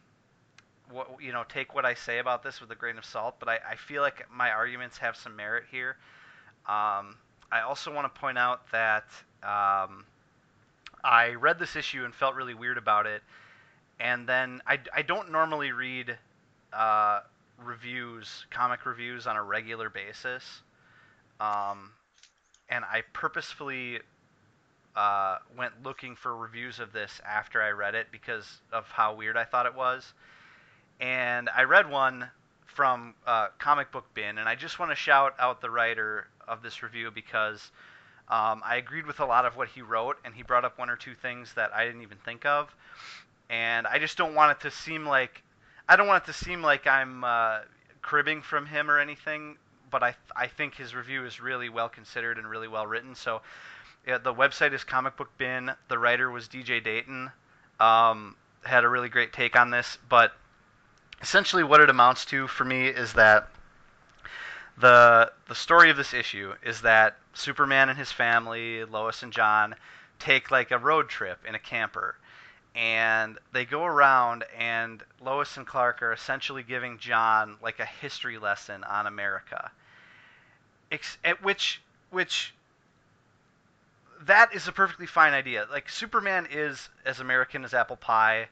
what 0.91 1.09
you 1.21 1.33
know, 1.33 1.45
take 1.49 1.73
what 1.73 1.85
I 1.85 1.95
say 1.95 2.19
about 2.19 2.43
this 2.43 2.61
with 2.61 2.73
a 2.73 2.75
grain 2.75 2.99
of 2.99 3.05
salt. 3.05 3.37
But 3.39 3.49
I, 3.49 3.59
I 3.71 3.77
feel 3.77 4.03
like 4.03 4.27
my 4.33 4.51
arguments 4.51 4.99
have 4.99 5.17
some 5.17 5.37
merit 5.37 5.65
here. 5.71 5.97
Um, 6.67 7.17
I 7.53 7.61
also 7.65 7.95
want 7.95 8.13
to 8.13 8.21
point 8.21 8.39
out 8.39 8.69
that 8.73 9.05
um, 9.45 10.05
I 11.05 11.35
read 11.39 11.61
this 11.61 11.77
issue 11.77 12.05
and 12.05 12.13
felt 12.13 12.35
really 12.35 12.55
weird 12.55 12.79
about 12.79 13.07
it. 13.07 13.23
And 14.01 14.27
then 14.27 14.63
I, 14.67 14.81
I 14.95 15.03
don't 15.03 15.31
normally 15.31 15.73
read 15.73 16.17
uh, 16.73 17.21
reviews, 17.65 18.47
comic 18.51 18.87
reviews, 18.87 19.27
on 19.27 19.37
a 19.37 19.43
regular 19.43 19.91
basis. 19.91 20.45
Um, 21.41 21.91
and 22.69 22.85
I 22.85 23.03
purposefully 23.13 24.01
uh, 24.97 25.39
went 25.57 25.73
looking 25.83 26.17
for 26.17 26.37
reviews 26.37 26.81
of 26.81 26.93
this 26.93 27.21
after 27.27 27.63
I 27.63 27.71
read 27.71 27.95
it 27.95 28.09
because 28.13 28.47
of 28.73 28.87
how 28.87 29.15
weird 29.15 29.37
I 29.37 29.45
thought 29.45 29.67
it 29.67 29.75
was. 29.75 30.13
And 31.01 31.49
I 31.49 31.63
read 31.63 31.91
one 31.91 32.29
from 32.67 33.15
uh, 33.27 33.49
Comic 33.59 33.91
Book 33.91 34.05
Bin, 34.15 34.39
and 34.39 34.49
I 34.49 34.55
just 34.55 34.79
want 34.79 34.91
to 34.91 34.97
shout 34.97 35.35
out 35.39 35.61
the 35.61 35.71
writer 35.71 36.29
of 36.47 36.63
this 36.63 36.83
review 36.83 37.11
because 37.11 37.71
um, 38.29 38.63
I 38.65 38.77
agreed 38.77 39.07
with 39.07 39.21
a 39.21 39.25
lot 39.25 39.45
of 39.45 39.57
what 39.57 39.69
he 39.69 39.83
wrote, 39.83 40.19
and 40.25 40.35
he 40.35 40.43
brought 40.43 40.65
up 40.65 40.79
one 40.79 40.91
or 40.91 40.97
two 40.97 41.15
things 41.15 41.53
that 41.55 41.73
I 41.75 41.85
didn't 41.85 42.03
even 42.03 42.19
think 42.19 42.47
of. 42.47 42.75
And 43.49 43.87
I 43.87 43.99
just 43.99 44.17
don't 44.17 44.35
want 44.35 44.53
it 44.53 44.69
to 44.69 44.71
seem 44.71 45.05
like 45.05 45.43
I 45.91 45.97
don't 45.97 46.07
want 46.07 46.23
it 46.23 46.27
to 46.29 46.33
seem 46.33 46.63
like 46.63 46.87
I'm 46.87 47.25
uh, 47.25 47.63
cribbing 48.01 48.43
from 48.43 48.65
him 48.65 48.89
or 48.89 49.01
anything. 49.01 49.57
But 49.91 50.05
I 50.05 50.15
I 50.37 50.47
think 50.47 50.77
his 50.77 50.95
review 50.95 51.27
is 51.27 51.41
really 51.41 51.69
well 51.69 51.89
considered 51.89 52.39
and 52.39 52.49
really 52.49 52.69
well 52.69 52.87
written. 52.87 53.17
So 53.17 53.43
yeah, 54.07 54.19
the 54.19 54.33
website 54.33 54.73
is 54.73 54.85
Comic 54.85 55.17
Book 55.17 55.37
Bin. 55.37 55.73
The 55.89 55.99
writer 55.99 56.31
was 56.31 56.47
DJ 56.47 56.83
Dayton. 56.83 57.33
Um, 57.81 58.37
had 58.65 58.85
a 58.85 58.89
really 58.89 59.09
great 59.09 59.33
take 59.33 59.57
on 59.57 59.71
this, 59.71 59.99
but 60.09 60.33
essentially 61.23 61.65
what 61.65 61.81
it 61.81 61.91
amounts 61.91 62.25
to 62.27 62.47
for 62.47 62.65
me 62.65 62.87
is 62.87 63.15
that 63.15 63.49
the 64.79 65.33
the 65.49 65.57
story 65.57 65.91
of 65.91 65.97
this 65.97 66.15
issue 66.15 66.55
is 66.63 66.83
that 66.83 67.17
Superman 67.35 67.89
and 67.89 67.99
his 67.99 68.13
family, 68.13 68.85
Lois 68.85 69.25
and 69.25 69.33
Jon, 69.33 69.75
take 70.21 70.53
like 70.53 70.71
a 70.71 70.79
road 70.79 71.09
trip 71.09 71.45
in 71.49 71.57
a 71.57 71.59
camper. 71.59 72.15
And 72.75 73.39
they 73.53 73.65
go 73.65 73.85
around, 73.85 74.45
and 74.57 75.03
Lois 75.21 75.57
and 75.57 75.67
Clark 75.67 76.03
are 76.03 76.13
essentially 76.13 76.63
giving 76.63 76.99
Jon 76.99 77.57
like 77.63 77.81
a 77.81 77.85
history 77.85 78.39
lesson 78.39 78.85
on 78.85 79.07
America. 79.07 79.71
Ex- 80.93 81.19
at 81.25 81.43
which, 81.43 81.83
which, 82.11 82.55
that 84.23 84.55
is 84.55 84.69
a 84.69 84.73
perfectly 84.73 85.07
fine 85.07 85.33
idea. 85.33 85.67
Like 85.71 85.89
Superman 85.89 86.47
is 86.51 86.89
as 87.05 87.21
American 87.21 87.65
as 87.65 87.75
apple 87.75 87.97
pie. 87.97 88.49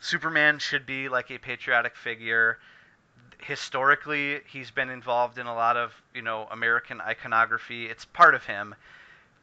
Superman 0.00 0.58
should 0.58 0.86
be 0.86 1.08
like 1.08 1.30
a 1.30 1.38
patriotic 1.38 1.96
figure 1.96 2.58
historically 3.42 4.40
he's 4.46 4.70
been 4.70 4.90
involved 4.90 5.38
in 5.38 5.46
a 5.46 5.54
lot 5.54 5.76
of 5.76 5.92
you 6.14 6.22
know 6.22 6.46
American 6.50 7.00
iconography. 7.00 7.86
It's 7.86 8.04
part 8.04 8.34
of 8.34 8.44
him. 8.44 8.74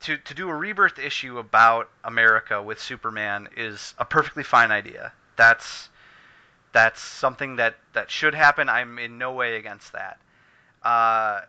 To 0.06 0.18
to 0.18 0.34
do 0.36 0.50
a 0.50 0.56
rebirth 0.56 1.00
issue 1.00 1.40
about 1.40 1.90
America 2.04 2.62
with 2.62 2.80
Superman 2.80 3.50
is 3.58 3.96
a 3.98 4.06
perfectly 4.06 4.44
fine 4.44 4.72
idea. 4.72 5.12
That's 5.36 5.90
that's 6.74 7.02
something 7.02 7.56
that 7.56 7.76
that 7.94 8.12
should 8.12 8.36
happen. 8.36 8.70
I'm 8.70 9.00
in 9.00 9.18
no 9.18 9.34
way 9.34 9.56
against 9.56 9.94
that. 9.94 10.20
Uh, 10.84 11.42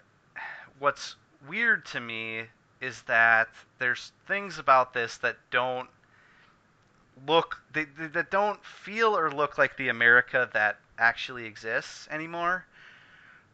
what's 0.78 1.16
weird 1.46 1.84
to 1.86 2.00
me 2.00 2.44
is 2.80 3.02
that 3.02 3.48
there's 3.78 4.12
things 4.26 4.58
about 4.58 4.94
this 4.94 5.18
that 5.18 5.36
don't 5.50 5.90
look 7.26 7.60
they, 7.74 7.84
that 7.84 8.30
don't 8.30 8.64
feel 8.64 9.18
or 9.18 9.30
look 9.30 9.58
like 9.58 9.76
the 9.76 9.88
America 9.88 10.48
that 10.54 10.78
actually 10.98 11.44
exists 11.44 12.08
anymore. 12.10 12.64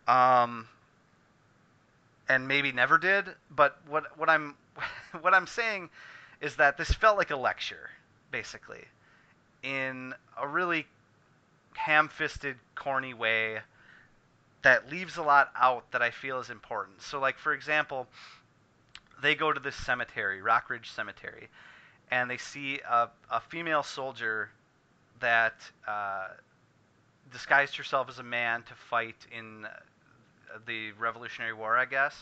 Um, 0.06 0.68
and 2.28 2.46
maybe 2.46 2.70
never 2.70 2.98
did. 2.98 3.34
But 3.50 3.76
what 3.88 4.16
what 4.16 4.30
I'm 4.30 4.54
what 5.20 5.34
I'm 5.34 5.46
saying 5.46 5.90
is 6.40 6.56
that 6.56 6.76
this 6.76 6.92
felt 6.92 7.16
like 7.16 7.30
a 7.30 7.36
lecture, 7.36 7.90
basically, 8.30 8.84
in 9.62 10.14
a 10.40 10.46
really 10.46 10.86
ham-fisted, 11.74 12.56
corny 12.74 13.14
way 13.14 13.60
that 14.62 14.90
leaves 14.90 15.16
a 15.16 15.22
lot 15.22 15.50
out 15.56 15.90
that 15.92 16.02
I 16.02 16.10
feel 16.10 16.38
is 16.38 16.50
important. 16.50 17.02
So, 17.02 17.18
like 17.20 17.38
for 17.38 17.52
example, 17.52 18.06
they 19.22 19.34
go 19.34 19.52
to 19.52 19.60
this 19.60 19.76
cemetery, 19.76 20.40
Rockridge 20.40 20.86
Cemetery, 20.86 21.48
and 22.10 22.30
they 22.30 22.36
see 22.36 22.80
a, 22.88 23.08
a 23.30 23.40
female 23.40 23.82
soldier 23.82 24.50
that 25.20 25.54
uh, 25.86 26.28
disguised 27.32 27.76
herself 27.76 28.08
as 28.08 28.18
a 28.18 28.22
man 28.22 28.62
to 28.64 28.74
fight 28.74 29.16
in 29.36 29.66
the 30.66 30.92
Revolutionary 30.92 31.54
War, 31.54 31.76
I 31.76 31.84
guess. 31.84 32.16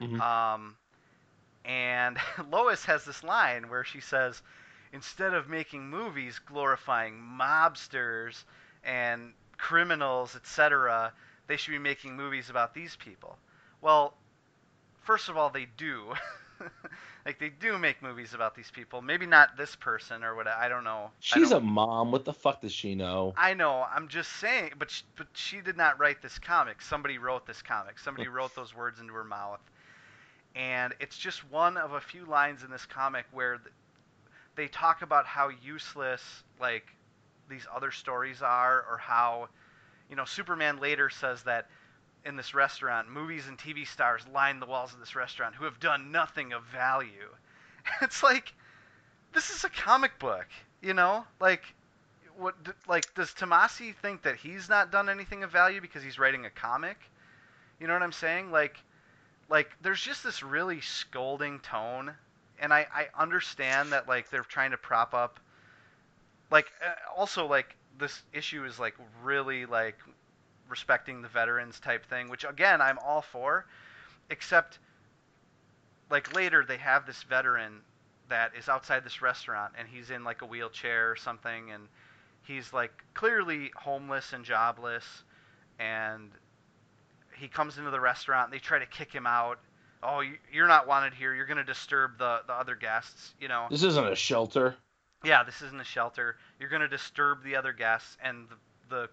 Mm-hmm. 0.00 0.20
Um, 0.20 0.76
and 1.64 2.18
Lois 2.50 2.84
has 2.84 3.04
this 3.04 3.22
line 3.22 3.68
where 3.68 3.84
she 3.84 4.00
says, 4.00 4.42
instead 4.92 5.34
of 5.34 5.48
making 5.48 5.88
movies 5.88 6.38
glorifying 6.38 7.14
mobsters 7.14 8.44
and 8.84 9.32
criminals, 9.58 10.36
etc., 10.36 11.12
they 11.46 11.56
should 11.56 11.72
be 11.72 11.78
making 11.78 12.16
movies 12.16 12.50
about 12.50 12.74
these 12.74 12.96
people. 12.96 13.36
Well, 13.80 14.14
first 15.02 15.28
of 15.28 15.36
all, 15.36 15.50
they 15.50 15.66
do. 15.76 16.12
like 17.26 17.38
they 17.38 17.48
do 17.48 17.78
make 17.78 18.02
movies 18.02 18.34
about 18.34 18.54
these 18.54 18.70
people. 18.70 19.02
Maybe 19.02 19.26
not 19.26 19.56
this 19.56 19.74
person 19.76 20.22
or 20.24 20.34
what. 20.34 20.46
I 20.46 20.68
don't 20.68 20.84
know. 20.84 21.10
She's 21.20 21.50
don't, 21.50 21.62
a 21.62 21.66
mom. 21.66 22.12
What 22.12 22.24
the 22.24 22.32
fuck 22.32 22.60
does 22.60 22.72
she 22.72 22.94
know? 22.94 23.34
I 23.36 23.54
know. 23.54 23.84
I'm 23.94 24.08
just 24.08 24.32
saying. 24.34 24.72
But 24.78 24.90
she, 24.90 25.02
but 25.16 25.26
she 25.32 25.60
did 25.60 25.76
not 25.76 25.98
write 25.98 26.22
this 26.22 26.38
comic. 26.38 26.80
Somebody 26.82 27.18
wrote 27.18 27.46
this 27.46 27.62
comic. 27.62 27.98
Somebody 27.98 28.28
wrote 28.28 28.54
those 28.54 28.74
words 28.74 29.00
into 29.00 29.12
her 29.14 29.24
mouth. 29.24 29.60
And 30.54 30.94
it's 31.00 31.16
just 31.16 31.48
one 31.50 31.76
of 31.76 31.92
a 31.92 32.00
few 32.00 32.26
lines 32.26 32.62
in 32.62 32.70
this 32.70 32.84
comic 32.84 33.24
where 33.32 33.60
they 34.56 34.68
talk 34.68 35.02
about 35.02 35.26
how 35.26 35.50
useless 35.62 36.22
like 36.60 36.84
these 37.48 37.66
other 37.74 37.90
stories 37.90 38.42
are, 38.42 38.84
or 38.88 38.98
how, 38.98 39.48
you 40.08 40.16
know, 40.16 40.24
Superman 40.24 40.78
later 40.78 41.10
says 41.10 41.42
that 41.44 41.68
in 42.24 42.36
this 42.36 42.54
restaurant, 42.54 43.08
movies 43.08 43.48
and 43.48 43.58
TV 43.58 43.86
stars 43.86 44.22
line 44.32 44.60
the 44.60 44.66
walls 44.66 44.92
of 44.92 45.00
this 45.00 45.16
restaurant 45.16 45.54
who 45.54 45.64
have 45.64 45.80
done 45.80 46.12
nothing 46.12 46.52
of 46.52 46.64
value. 46.64 47.28
It's 48.00 48.22
like 48.22 48.52
this 49.32 49.50
is 49.50 49.64
a 49.64 49.68
comic 49.68 50.18
book, 50.18 50.46
you 50.80 50.94
know? 50.94 51.24
Like 51.40 51.64
what 52.36 52.54
like 52.88 53.12
does 53.14 53.30
Tomasi 53.30 53.94
think 53.94 54.22
that 54.22 54.36
he's 54.36 54.68
not 54.68 54.92
done 54.92 55.08
anything 55.08 55.42
of 55.42 55.50
value 55.50 55.80
because 55.80 56.02
he's 56.02 56.18
writing 56.18 56.46
a 56.46 56.50
comic? 56.50 56.96
You 57.80 57.86
know 57.86 57.94
what 57.94 58.02
I'm 58.02 58.12
saying? 58.12 58.52
Like 58.52 58.76
like 59.52 59.70
there's 59.82 60.00
just 60.00 60.24
this 60.24 60.42
really 60.42 60.80
scolding 60.80 61.60
tone 61.60 62.14
and 62.58 62.72
I 62.72 62.86
I 62.92 63.08
understand 63.16 63.92
that 63.92 64.08
like 64.08 64.30
they're 64.30 64.40
trying 64.40 64.70
to 64.70 64.78
prop 64.78 65.12
up 65.12 65.38
like 66.50 66.72
uh, 66.82 66.94
also 67.14 67.46
like 67.46 67.76
this 67.98 68.22
issue 68.32 68.64
is 68.64 68.78
like 68.78 68.94
really 69.22 69.66
like 69.66 69.98
respecting 70.70 71.20
the 71.20 71.28
veterans 71.28 71.78
type 71.78 72.06
thing, 72.06 72.30
which 72.30 72.44
again 72.44 72.80
I'm 72.80 72.98
all 72.98 73.20
for, 73.20 73.66
except 74.30 74.78
like 76.10 76.34
later 76.34 76.64
they 76.66 76.78
have 76.78 77.04
this 77.04 77.22
veteran 77.22 77.82
that 78.30 78.52
is 78.58 78.70
outside 78.70 79.04
this 79.04 79.20
restaurant 79.20 79.74
and 79.78 79.86
he's 79.86 80.08
in 80.08 80.24
like 80.24 80.40
a 80.40 80.46
wheelchair 80.46 81.10
or 81.10 81.16
something 81.16 81.70
and 81.72 81.88
he's 82.42 82.72
like 82.72 83.04
clearly 83.12 83.70
homeless 83.76 84.32
and 84.32 84.46
jobless 84.46 85.04
and 85.78 86.30
he 87.42 87.48
comes 87.48 87.78
into 87.78 87.90
the 87.90 88.00
restaurant 88.00 88.50
they 88.50 88.58
try 88.58 88.78
to 88.78 88.86
kick 88.86 89.12
him 89.12 89.26
out 89.26 89.58
oh 90.02 90.22
you're 90.52 90.68
not 90.68 90.86
wanted 90.86 91.12
here 91.12 91.34
you're 91.34 91.46
going 91.46 91.56
to 91.56 91.64
disturb 91.64 92.18
the, 92.18 92.40
the 92.46 92.52
other 92.52 92.74
guests 92.74 93.34
you 93.40 93.48
know 93.48 93.66
this 93.70 93.82
isn't 93.82 94.06
a 94.06 94.14
shelter 94.14 94.76
yeah 95.24 95.42
this 95.42 95.60
isn't 95.60 95.80
a 95.80 95.84
shelter 95.84 96.36
you're 96.58 96.70
going 96.70 96.82
to 96.82 96.88
disturb 96.88 97.42
the 97.44 97.56
other 97.56 97.72
guests 97.72 98.16
and 98.22 98.46
the, 98.48 98.56
the 98.96 99.08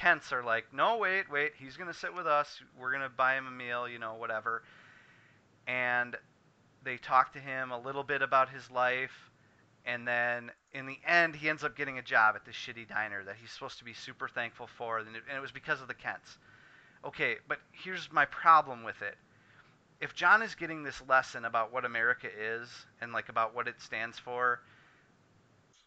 Kents 0.00 0.32
are 0.32 0.42
like, 0.42 0.64
no, 0.72 0.96
wait, 0.96 1.30
wait, 1.30 1.52
he's 1.58 1.76
gonna 1.76 1.92
sit 1.92 2.14
with 2.14 2.26
us. 2.26 2.60
We're 2.78 2.90
gonna 2.90 3.10
buy 3.10 3.34
him 3.34 3.46
a 3.46 3.50
meal, 3.50 3.86
you 3.86 3.98
know, 3.98 4.14
whatever. 4.14 4.62
And 5.66 6.16
they 6.82 6.96
talk 6.96 7.34
to 7.34 7.38
him 7.38 7.70
a 7.70 7.78
little 7.78 8.02
bit 8.02 8.22
about 8.22 8.48
his 8.48 8.70
life, 8.70 9.30
and 9.84 10.08
then 10.08 10.52
in 10.72 10.86
the 10.86 10.98
end, 11.06 11.36
he 11.36 11.50
ends 11.50 11.64
up 11.64 11.76
getting 11.76 11.98
a 11.98 12.02
job 12.02 12.34
at 12.34 12.46
this 12.46 12.54
shitty 12.54 12.88
diner 12.88 13.22
that 13.24 13.36
he's 13.38 13.50
supposed 13.50 13.78
to 13.78 13.84
be 13.84 13.92
super 13.92 14.26
thankful 14.26 14.66
for, 14.66 15.00
and 15.00 15.08
it, 15.08 15.22
and 15.28 15.36
it 15.36 15.40
was 15.40 15.52
because 15.52 15.82
of 15.82 15.88
the 15.88 15.94
Kents. 15.94 16.38
Okay, 17.04 17.36
but 17.48 17.58
here's 17.72 18.12
my 18.12 18.24
problem 18.26 18.84
with 18.84 19.00
it. 19.02 19.16
If 20.00 20.14
Jon 20.14 20.42
is 20.42 20.54
getting 20.54 20.82
this 20.82 21.02
lesson 21.08 21.44
about 21.44 21.72
what 21.72 21.84
America 21.84 22.28
is 22.38 22.68
and 23.00 23.12
like 23.12 23.28
about 23.28 23.54
what 23.54 23.68
it 23.68 23.80
stands 23.80 24.18
for, 24.18 24.60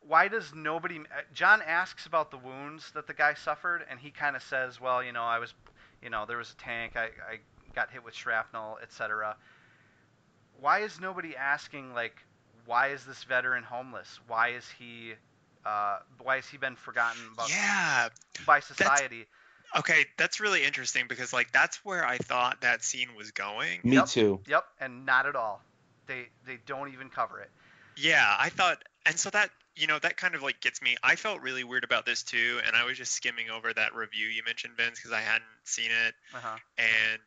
why 0.08 0.28
does 0.28 0.54
nobody? 0.54 1.00
Uh, 1.00 1.22
Jon 1.34 1.62
asks 1.66 2.06
about 2.06 2.32
the 2.32 2.38
wounds 2.38 2.92
that 2.92 3.08
the 3.08 3.14
guy 3.14 3.34
suffered, 3.34 3.86
and 3.90 4.00
he 4.00 4.12
kind 4.12 4.36
of 4.36 4.44
says, 4.44 4.82
"Well, 4.82 5.04
you 5.04 5.12
know, 5.12 5.24
I 5.24 5.40
was, 5.40 5.54
you 6.02 6.10
know, 6.10 6.26
there 6.28 6.38
was 6.38 6.52
a 6.52 6.56
tank. 6.56 6.94
I, 6.96 7.06
I 7.06 7.40
got 7.74 7.90
hit 7.92 8.04
with 8.04 8.14
shrapnel, 8.14 8.80
etc." 8.82 9.36
Why 10.60 10.80
is 10.80 11.00
nobody 11.00 11.36
asking 11.36 11.94
like, 11.94 12.16
why 12.66 12.90
is 12.90 13.06
this 13.06 13.24
veteran 13.24 13.64
homeless? 13.64 14.20
Why 14.28 14.50
is 14.50 14.66
he, 14.78 15.14
uh, 15.66 16.00
why 16.22 16.36
has 16.36 16.48
he 16.48 16.58
been 16.58 16.76
forgotten 16.76 17.22
about 17.34 17.50
yeah, 17.50 18.10
by 18.46 18.60
society? 18.60 19.26
Okay, 19.76 20.06
that's 20.18 20.40
really 20.40 20.64
interesting 20.64 21.06
because 21.08 21.34
like 21.34 21.52
that's 21.52 21.84
where 21.84 22.06
I 22.06 22.18
thought 22.18 22.62
that 22.62 22.84
scene 22.84 23.16
was 23.18 23.32
going. 23.32 23.82
Me 23.84 23.98
Yep. 23.98 24.08
too. 24.08 24.40
Yep, 24.48 24.66
and 24.80 25.06
not 25.06 25.26
at 25.26 25.36
all. 25.36 25.62
They 26.08 26.28
they 26.46 26.58
don't 26.66 26.94
even 26.94 27.10
cover 27.10 27.40
it. 27.40 27.50
Yeah, 27.98 28.36
I 28.40 28.50
thought, 28.50 28.84
and 29.06 29.18
so 29.18 29.30
that 29.32 29.50
you 29.76 29.88
know 29.88 30.00
that 30.00 30.18
kind 30.18 30.36
of 30.36 30.44
like 30.44 30.62
gets 30.62 30.82
me. 30.82 30.96
I 31.04 31.16
felt 31.16 31.42
really 31.42 31.64
weird 31.64 31.84
about 31.84 32.06
this 32.06 32.24
too, 32.24 32.60
and 32.66 32.76
I 32.76 32.86
was 32.86 32.98
just 32.98 33.14
skimming 33.14 33.50
over 33.50 33.74
that 33.74 33.96
review 33.96 34.28
you 34.28 34.44
mentioned, 34.44 34.74
Vince, 34.78 35.00
because 35.00 35.12
I 35.12 35.22
hadn't 35.22 35.44
seen 35.64 35.92
it, 36.08 36.14
Uh-huh. 36.34 36.58
and 36.78 37.22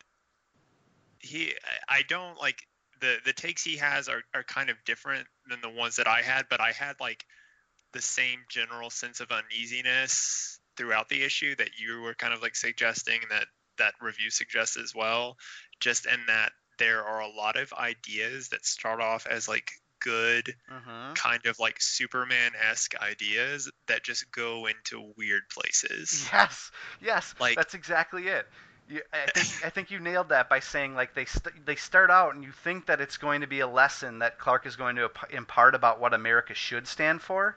he, 1.20 1.54
I 1.88 1.98
I 1.98 2.02
don't 2.02 2.38
like 2.38 2.66
the 3.00 3.16
the 3.24 3.32
takes 3.32 3.62
he 3.64 3.76
has 3.76 4.08
are 4.08 4.22
are 4.34 4.42
kind 4.44 4.70
of 4.70 4.76
different 4.84 5.26
than 5.48 5.60
the 5.60 5.70
ones 5.70 5.96
that 5.96 6.06
I 6.08 6.22
had, 6.22 6.46
but 6.48 6.60
I 6.60 6.72
had 6.72 6.96
like 7.00 7.24
the 7.92 8.02
same 8.02 8.40
general 8.48 8.90
sense 8.90 9.20
of 9.20 9.30
uneasiness 9.32 10.60
throughout 10.76 11.08
the 11.08 11.22
issue 11.22 11.54
that 11.56 11.70
you 11.78 12.00
were 12.02 12.14
kind 12.14 12.34
of 12.34 12.42
like 12.42 12.56
suggesting 12.56 13.20
that 13.30 13.46
that 13.78 13.94
review 14.00 14.30
suggests 14.30 14.76
as 14.76 14.94
well 14.94 15.36
just 15.80 16.06
in 16.06 16.18
that 16.28 16.52
there 16.78 17.04
are 17.04 17.20
a 17.20 17.28
lot 17.28 17.56
of 17.56 17.72
ideas 17.72 18.48
that 18.48 18.64
start 18.64 19.00
off 19.00 19.26
as 19.26 19.48
like 19.48 19.70
good 20.00 20.54
Mm-hmm. 20.72 21.14
kind 21.14 21.46
of 21.46 21.58
like 21.58 21.76
superman-esque 21.80 22.94
ideas 23.00 23.70
that 23.88 24.02
just 24.04 24.30
go 24.30 24.66
into 24.66 25.12
weird 25.16 25.42
places 25.50 26.28
Yes, 26.32 26.70
yes, 27.02 27.34
Like- 27.40 27.56
that's 27.56 27.74
exactly 27.74 28.28
it. 28.28 28.46
You, 28.88 29.00
I 29.12 29.26
think 29.34 29.66
I 29.66 29.70
think 29.70 29.90
you 29.90 29.98
nailed 29.98 30.28
that 30.28 30.48
by 30.48 30.60
saying 30.60 30.94
like 30.94 31.14
they 31.14 31.24
st- 31.24 31.64
they 31.66 31.74
start 31.76 32.10
out 32.10 32.34
and 32.34 32.44
you 32.44 32.52
think 32.52 32.86
that 32.86 33.00
it's 33.00 33.16
going 33.16 33.40
to 33.40 33.46
be 33.48 33.60
a 33.60 33.66
lesson 33.66 34.20
that 34.20 34.38
Clark 34.38 34.64
is 34.66 34.76
going 34.76 34.96
to 34.96 35.04
imp- 35.04 35.30
impart 35.32 35.74
about 35.74 35.98
what 36.00 36.14
America 36.14 36.54
should 36.54 36.86
stand 36.86 37.20
for, 37.20 37.56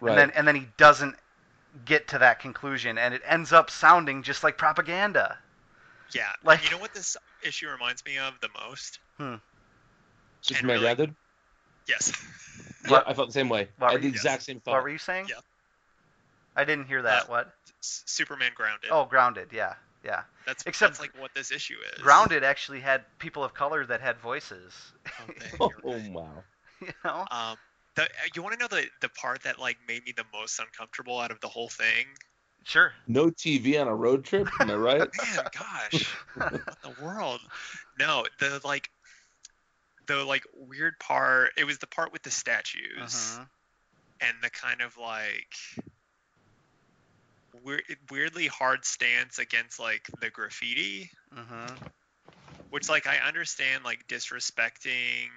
Right. 0.00 0.10
and 0.12 0.18
then 0.18 0.30
and 0.36 0.46
then 0.46 0.54
he 0.54 0.68
doesn't 0.76 1.16
get 1.84 2.08
to 2.08 2.18
that 2.18 2.40
conclusion, 2.40 2.98
and 2.98 3.14
it 3.14 3.22
ends 3.26 3.52
up 3.52 3.70
sounding 3.70 4.22
just 4.22 4.42
like 4.44 4.58
propaganda. 4.58 5.38
yeah 6.12 6.32
Like- 6.42 6.64
you 6.64 6.70
know 6.70 6.78
what 6.78 6.92
this 6.94 7.16
issue 7.42 7.68
reminds 7.68 8.04
me 8.04 8.18
of 8.18 8.34
the 8.40 8.48
most 8.64 8.98
Superman 9.18 9.40
really- 10.76 10.80
Grounded. 10.80 11.14
yes 11.86 12.12
Yeah, 12.88 13.02
I 13.06 13.12
felt 13.14 13.28
the 13.28 13.32
same 13.32 13.48
way. 13.50 13.68
what 13.78 13.88
I 13.88 13.90
had 13.92 13.96
were 13.96 14.00
the 14.00 14.06
you- 14.06 14.12
exact 14.12 14.42
same 14.42 14.58
thought. 14.60 14.72
What 14.72 14.82
were 14.82 14.88
you 14.88 14.98
saying? 14.98 15.26
Yeah. 15.28 15.36
I 16.56 16.64
didn't 16.64 16.86
hear 16.86 17.02
that. 17.02 17.24
Uh, 17.24 17.26
what? 17.26 17.54
S- 17.82 18.02
superman 18.06 18.52
grounded 18.54 18.90
Oh, 18.90 19.04
grounded. 19.04 19.48
Yeah, 19.52 19.74
yeah. 20.04 20.22
that's 20.46 20.64
except- 20.66 20.92
that's 20.94 21.00
like 21.00 21.12
what 21.20 21.32
this 21.34 21.52
issue 21.52 21.76
is 21.94 22.02
Grounded 22.02 22.42
actually 22.42 22.80
had 22.80 23.04
people 23.18 23.44
of 23.44 23.52
color 23.54 23.84
that 23.86 24.00
had 24.00 24.18
voices. 24.18 24.74
Oh, 25.06 25.26
dang, 25.38 25.48
Oh, 25.60 25.70
you're 25.84 25.98
right. 26.00 26.10
wow. 26.10 26.44
you 26.80 26.88
know? 27.04 27.26
Um, 27.30 27.56
the, 27.96 28.08
you 28.34 28.42
want 28.42 28.54
to 28.54 28.60
know 28.60 28.68
the 28.68 28.86
the 29.00 29.08
part 29.10 29.42
that 29.42 29.58
like 29.58 29.76
made 29.86 30.04
me 30.04 30.12
the 30.12 30.24
most 30.32 30.58
uncomfortable 30.58 31.18
out 31.18 31.30
of 31.30 31.40
the 31.40 31.48
whole 31.48 31.68
thing? 31.68 32.06
Sure. 32.64 32.92
No 33.06 33.30
TV 33.30 33.80
on 33.80 33.88
a 33.88 33.94
road 33.94 34.24
trip. 34.24 34.48
Am 34.60 34.70
I 34.70 34.74
right? 34.74 35.00
Man, 35.22 35.40
gosh, 35.56 36.14
what 36.34 36.60
in 36.60 36.90
the 36.94 37.02
world? 37.02 37.40
No, 37.98 38.26
the 38.38 38.60
like, 38.64 38.90
the 40.06 40.24
like 40.24 40.44
weird 40.54 40.94
part. 41.00 41.52
It 41.56 41.64
was 41.64 41.78
the 41.78 41.86
part 41.86 42.12
with 42.12 42.22
the 42.22 42.30
statues 42.30 43.14
Mhm. 43.14 43.48
and 44.20 44.36
the 44.42 44.50
kind 44.50 44.82
of 44.82 44.96
like 44.96 45.56
weird, 47.64 47.82
weirdly 48.10 48.46
hard 48.46 48.84
stance 48.84 49.38
against 49.38 49.80
like 49.80 50.06
the 50.20 50.30
graffiti, 50.30 51.10
Mhm. 51.34 51.92
which 52.70 52.88
like 52.88 53.06
I 53.06 53.18
understand 53.18 53.84
like 53.84 54.06
disrespecting. 54.06 55.28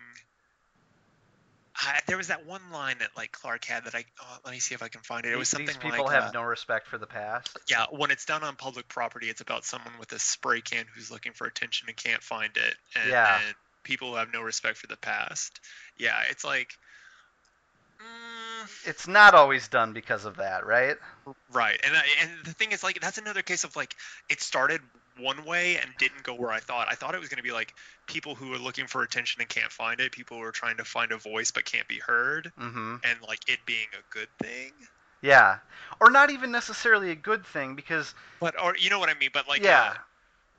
I, 1.75 1.99
there 2.07 2.17
was 2.17 2.27
that 2.27 2.45
one 2.45 2.61
line 2.71 2.97
that 2.99 3.09
like 3.17 3.31
Clark 3.31 3.65
had 3.65 3.85
that 3.85 3.95
I 3.95 4.05
oh, 4.21 4.37
let 4.45 4.53
me 4.53 4.59
see 4.59 4.75
if 4.75 4.83
I 4.83 4.87
can 4.89 5.01
find 5.01 5.25
it. 5.25 5.33
It 5.33 5.37
was 5.37 5.49
something 5.49 5.75
These 5.75 5.77
people 5.77 6.07
like 6.07 6.13
have 6.13 6.25
uh, 6.25 6.31
no 6.33 6.43
respect 6.43 6.87
for 6.87 6.97
the 6.97 7.07
past. 7.07 7.57
yeah, 7.69 7.85
when 7.91 8.11
it's 8.11 8.25
done 8.25 8.43
on 8.43 8.55
public 8.55 8.87
property, 8.87 9.29
it's 9.29 9.41
about 9.41 9.65
someone 9.65 9.93
with 9.99 10.11
a 10.11 10.19
spray 10.19 10.61
can 10.61 10.85
who's 10.93 11.09
looking 11.11 11.33
for 11.33 11.47
attention 11.47 11.87
and 11.87 11.97
can't 11.97 12.21
find 12.21 12.55
it, 12.57 12.75
and, 12.95 13.09
Yeah. 13.11 13.39
and 13.47 13.55
people 13.83 14.09
who 14.11 14.15
have 14.17 14.31
no 14.33 14.41
respect 14.41 14.77
for 14.77 14.87
the 14.87 14.97
past. 14.97 15.59
Yeah, 15.97 16.21
it's 16.29 16.43
like, 16.43 16.77
mm, 17.99 18.87
It's 18.87 19.07
not 19.07 19.33
always 19.33 19.67
done 19.67 19.93
because 19.93 20.25
of 20.25 20.37
that, 20.37 20.65
right? 20.65 20.97
right, 21.53 21.79
and 21.83 21.95
I, 21.95 22.03
and 22.21 22.31
the 22.45 22.53
thing 22.53 22.71
is, 22.71 22.83
like, 22.83 22.99
that's 22.99 23.17
another 23.17 23.41
case 23.41 23.63
of 23.63 23.75
like 23.75 23.95
it 24.29 24.41
started 24.41 24.81
one 25.19 25.45
way 25.45 25.77
and 25.77 25.89
didn't 25.99 26.23
go 26.23 26.33
where 26.33 26.49
I 26.51 26.59
thought. 26.59 26.87
I 26.89 26.95
thought 26.95 27.13
it 27.15 27.19
was 27.19 27.29
going 27.29 27.37
to 27.37 27.43
be 27.43 27.51
like 27.51 27.73
people 28.07 28.35
who 28.35 28.53
are 28.53 28.57
looking 28.57 28.87
for 28.87 29.03
attention 29.03 29.41
and 29.41 29.49
can't 29.49 29.71
find 29.71 29.99
it, 29.99 30.11
people 30.11 30.37
who 30.37 30.43
are 30.43 30.51
trying 30.51 30.77
to 30.77 30.85
find 30.85 31.11
a 31.11 31.17
voice 31.17 31.51
but 31.51 31.65
can't 31.65 31.87
be 31.87 31.99
heard, 31.99 32.51
Mm-hmm. 32.59 32.95
and 33.03 33.19
like 33.27 33.47
it 33.47 33.59
being 33.65 33.87
a 33.93 34.03
good 34.13 34.29
thing. 34.41 34.71
Yeah. 35.21 35.57
Or 36.01 36.09
not 36.11 36.31
even 36.31 36.51
necessarily 36.51 37.11
a 37.11 37.15
good 37.15 37.45
thing 37.45 37.75
because 37.75 38.13
But 38.39 38.59
or 38.61 38.75
you 38.77 38.89
know 38.89 38.99
what 38.99 39.09
I 39.09 39.13
mean? 39.15 39.29
But 39.33 39.47
like 39.47 39.63
yeah, 39.63 39.93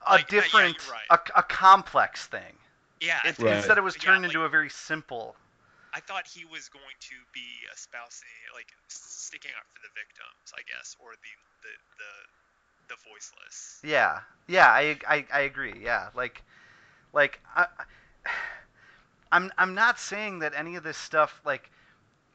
uh, 0.06 0.10
a 0.10 0.12
like, 0.14 0.32
uh, 0.32 0.36
yeah, 0.36 0.40
different, 0.42 0.90
right. 0.90 1.20
a, 1.34 1.38
a 1.40 1.42
complex 1.42 2.26
thing. 2.26 2.56
yeah, 3.00 3.18
It, 3.26 3.38
Right. 3.38 3.56
Instead, 3.56 3.76
it 3.76 3.84
was 3.84 3.96
Yeah, 3.96 4.02
turned 4.10 4.22
like- 4.22 4.30
into 4.32 4.44
a 4.44 4.48
very 4.48 4.70
simple. 4.70 5.36
I 5.92 6.00
thought 6.00 6.26
he 6.26 6.44
was 6.44 6.66
going 6.68 6.96
to 7.06 7.14
be 7.32 7.46
espousing, 7.72 8.26
like 8.52 8.66
sticking 8.88 9.52
up 9.54 9.62
for 9.70 9.78
the 9.78 9.92
victims, 9.94 10.50
I 10.50 10.62
guess, 10.66 10.96
or 10.98 11.12
the 11.14 11.34
the 11.62 11.70
the, 12.02 12.10
the 12.88 12.96
voiceless. 13.08 13.84
Yeah, 13.84 14.20
yeah, 14.46 14.68
I, 14.68 14.98
I, 15.08 15.26
I 15.32 15.40
agree. 15.42 15.74
Yeah, 15.82 16.08
like, 16.14 16.42
like 17.12 17.40
I, 17.54 17.66
I'm 19.32 19.52
I'm 19.58 19.74
not 19.74 19.98
saying 19.98 20.40
that 20.40 20.54
any 20.54 20.76
of 20.76 20.82
this 20.84 20.96
stuff 20.98 21.40
like, 21.44 21.70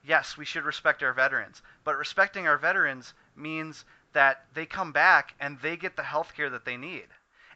yes, 0.03 0.37
we 0.37 0.45
should 0.45 0.63
respect 0.65 1.03
our 1.03 1.13
veterans, 1.13 1.61
but 1.83 1.97
respecting 1.97 2.47
our 2.47 2.57
veterans 2.57 3.13
means 3.35 3.85
that 4.13 4.45
they 4.53 4.65
come 4.65 4.91
back 4.91 5.35
and 5.39 5.59
they 5.61 5.77
get 5.77 5.95
the 5.95 6.03
health 6.03 6.33
care 6.35 6.49
that 6.51 6.65
they 6.65 6.77
need, 6.77 7.07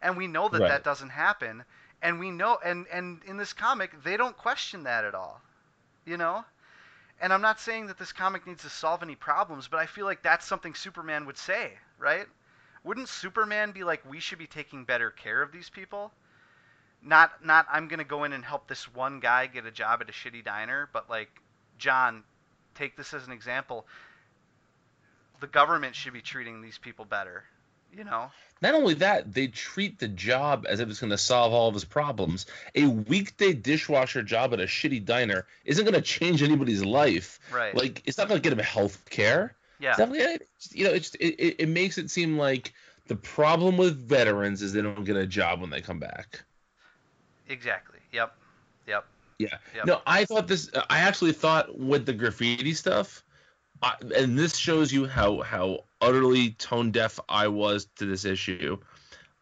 and 0.01 0.17
we 0.17 0.27
know 0.27 0.49
that 0.49 0.65
Right. 0.65 0.67
that 0.67 0.83
doesn't 0.83 1.09
happen, 1.11 1.65
and 2.01 2.19
we 2.19 2.31
know, 2.31 2.59
and 2.63 2.87
and 2.87 3.23
in 3.25 3.37
this 3.37 3.53
comic 3.53 4.03
they 4.03 4.17
don't 4.17 4.37
question 4.37 4.83
that 4.83 5.05
at 5.05 5.15
all, 5.15 5.41
you 6.05 6.17
know. 6.17 6.45
And 7.21 7.33
I'm 7.33 7.41
not 7.41 7.59
saying 7.59 7.87
that 7.87 7.97
this 7.97 8.13
comic 8.13 8.45
needs 8.47 8.63
to 8.63 8.69
solve 8.69 9.03
any 9.03 9.15
problems, 9.15 9.67
but 9.67 9.79
I 9.79 9.85
feel 9.87 10.05
like 10.05 10.21
that's 10.23 10.45
something 10.45 10.75
Superman 10.75 11.25
would 11.25 11.37
say, 11.37 11.79
right? 11.97 12.27
Wouldn't 12.83 13.09
Superman 13.09 13.71
be 13.71 13.83
like, 13.83 14.09
we 14.09 14.19
should 14.19 14.39
be 14.39 14.47
taking 14.47 14.83
better 14.83 15.09
care 15.09 15.41
of 15.41 15.51
these 15.51 15.69
people? 15.69 16.11
Not, 17.01 17.45
not, 17.45 17.65
I'm 17.71 17.87
gonna 17.87 18.03
go 18.03 18.23
in 18.23 18.33
and 18.33 18.43
help 18.43 18.67
this 18.67 18.93
one 18.93 19.19
guy 19.19 19.47
get 19.47 19.65
a 19.65 19.71
job 19.71 20.01
at 20.01 20.09
a 20.09 20.13
shitty 20.13 20.43
diner, 20.43 20.89
but 20.93 21.09
like, 21.09 21.29
Jon, 21.77 22.23
take 22.75 22.95
this 22.97 23.13
as 23.13 23.25
an 23.25 23.33
example. 23.33 23.85
The 25.39 25.47
government 25.47 25.95
should 25.95 26.13
be 26.13 26.21
treating 26.21 26.61
these 26.61 26.77
people 26.77 27.05
better, 27.05 27.43
you 27.95 28.03
know? 28.03 28.31
Not 28.61 28.75
only 28.75 28.93
that, 28.95 29.33
they 29.33 29.47
treat 29.47 29.99
the 29.99 30.07
job 30.07 30.65
as 30.69 30.79
if 30.79 30.89
it's 30.89 31.01
going 31.01 31.09
to 31.09 31.17
solve 31.17 31.51
all 31.51 31.67
of 31.67 31.73
his 31.73 31.83
problems. 31.83 32.45
A 32.75 32.85
weekday 32.85 33.51
dishwasher 33.51 34.23
job 34.23 34.53
at 34.53 34.61
a 34.61 34.63
shitty 34.63 35.03
diner 35.03 35.45
isn't 35.65 35.83
going 35.83 35.95
to 35.95 36.01
change 36.01 36.41
anybody's 36.41 36.83
life. 36.83 37.41
Right. 37.51 37.75
Like, 37.75 38.01
it's 38.05 38.17
not 38.17 38.29
going 38.29 38.41
to 38.41 38.49
get 38.49 38.57
him 38.57 38.63
health 38.63 39.03
care. 39.09 39.53
Yeah. 39.83 40.37
You 40.71 40.85
know, 40.85 40.91
it's 40.91 41.13
it, 41.15 41.35
it, 41.39 41.55
it 41.59 41.69
makes 41.69 41.97
it 41.97 42.09
seem 42.09 42.37
like 42.37 42.73
the 43.07 43.15
problem 43.15 43.77
with 43.77 44.07
veterans 44.07 44.61
is 44.61 44.73
they 44.73 44.81
don't 44.81 45.03
get 45.03 45.17
a 45.17 45.27
job 45.27 45.61
when 45.61 45.69
they 45.69 45.81
come 45.81 45.99
back. 45.99 46.43
Exactly. 47.49 47.99
Yep. 48.11 48.33
Yep. 48.87 49.05
Yeah. 49.39 49.57
Yep. 49.75 49.85
No, 49.85 50.01
I 50.07 50.25
thought 50.25 50.47
this. 50.47 50.69
I 50.89 50.99
actually 50.99 51.33
thought 51.33 51.77
with 51.77 52.05
the 52.05 52.13
graffiti 52.13 52.73
stuff, 52.73 53.23
I, 53.81 53.95
and 54.15 54.39
this 54.39 54.55
shows 54.55 54.93
you 54.93 55.05
how 55.05 55.41
how 55.41 55.83
utterly 55.99 56.51
tone 56.51 56.91
deaf 56.91 57.19
I 57.27 57.47
was 57.47 57.87
to 57.97 58.05
this 58.05 58.23
issue. 58.25 58.77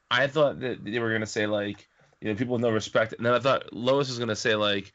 I 0.09 0.27
thought 0.27 0.59
that 0.61 0.83
they 0.83 0.99
were 0.99 1.11
gonna 1.11 1.25
say 1.27 1.45
like, 1.45 1.87
you 2.19 2.29
know, 2.29 2.35
people 2.35 2.53
with 2.53 2.61
no 2.61 2.71
respect, 2.71 3.13
and 3.13 3.25
then 3.25 3.33
I 3.33 3.39
thought 3.39 3.71
Lois 3.71 4.09
was 4.09 4.17
gonna 4.17 4.35
say 4.35 4.55
like, 4.55 4.91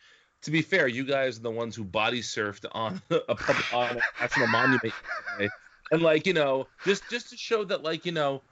to 0.47 0.53
be 0.53 0.63
fair, 0.63 0.87
you 0.87 1.05
guys 1.05 1.39
are 1.39 1.43
the 1.43 1.51
ones 1.51 1.75
who 1.75 1.83
body 1.83 2.21
surfed 2.21 2.65
on 2.71 3.03
a 3.11 3.35
pub- 3.35 3.65
on 3.75 3.97
a 3.97 4.01
national 4.21 4.47
monument, 4.47 4.95
today. 5.37 5.51
and 5.91 6.01
like 6.01 6.25
you 6.25 6.33
know, 6.33 6.69
just 6.85 7.03
just 7.11 7.31
to 7.31 7.37
show 7.37 7.65
that 7.65 7.83
like 7.83 8.07
you 8.07 8.13
know, 8.13 8.43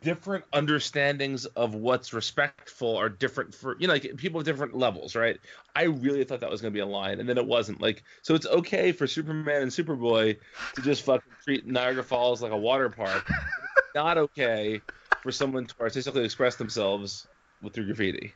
different 0.00 0.44
understandings 0.52 1.44
of 1.44 1.74
what's 1.74 2.12
respectful 2.12 2.96
are 2.96 3.08
different 3.08 3.52
for 3.52 3.76
you 3.80 3.88
know 3.88 3.94
like 3.94 4.16
people 4.16 4.38
of 4.38 4.46
different 4.46 4.76
levels, 4.76 5.16
right? 5.16 5.40
I 5.74 5.84
really 5.84 6.22
thought 6.22 6.38
that 6.38 6.50
was 6.50 6.60
going 6.60 6.72
to 6.72 6.76
be 6.76 6.82
a 6.82 6.86
line, 6.86 7.18
and 7.18 7.28
then 7.28 7.36
it 7.36 7.46
wasn't. 7.46 7.80
Like, 7.80 8.04
so 8.22 8.36
it's 8.36 8.46
okay 8.46 8.92
for 8.92 9.08
Superman 9.08 9.62
and 9.62 9.72
Superboy 9.72 10.38
to 10.76 10.82
just 10.82 11.02
fucking 11.02 11.32
treat 11.42 11.66
Niagara 11.66 12.04
Falls 12.04 12.42
like 12.42 12.52
a 12.52 12.56
water 12.56 12.88
park. 12.90 13.24
It's 13.28 13.94
not 13.96 14.18
okay 14.18 14.80
for 15.24 15.32
someone 15.32 15.66
to 15.66 15.74
artistically 15.80 16.24
express 16.24 16.54
themselves 16.54 17.26
with 17.60 17.74
through 17.74 17.86
graffiti. 17.86 18.34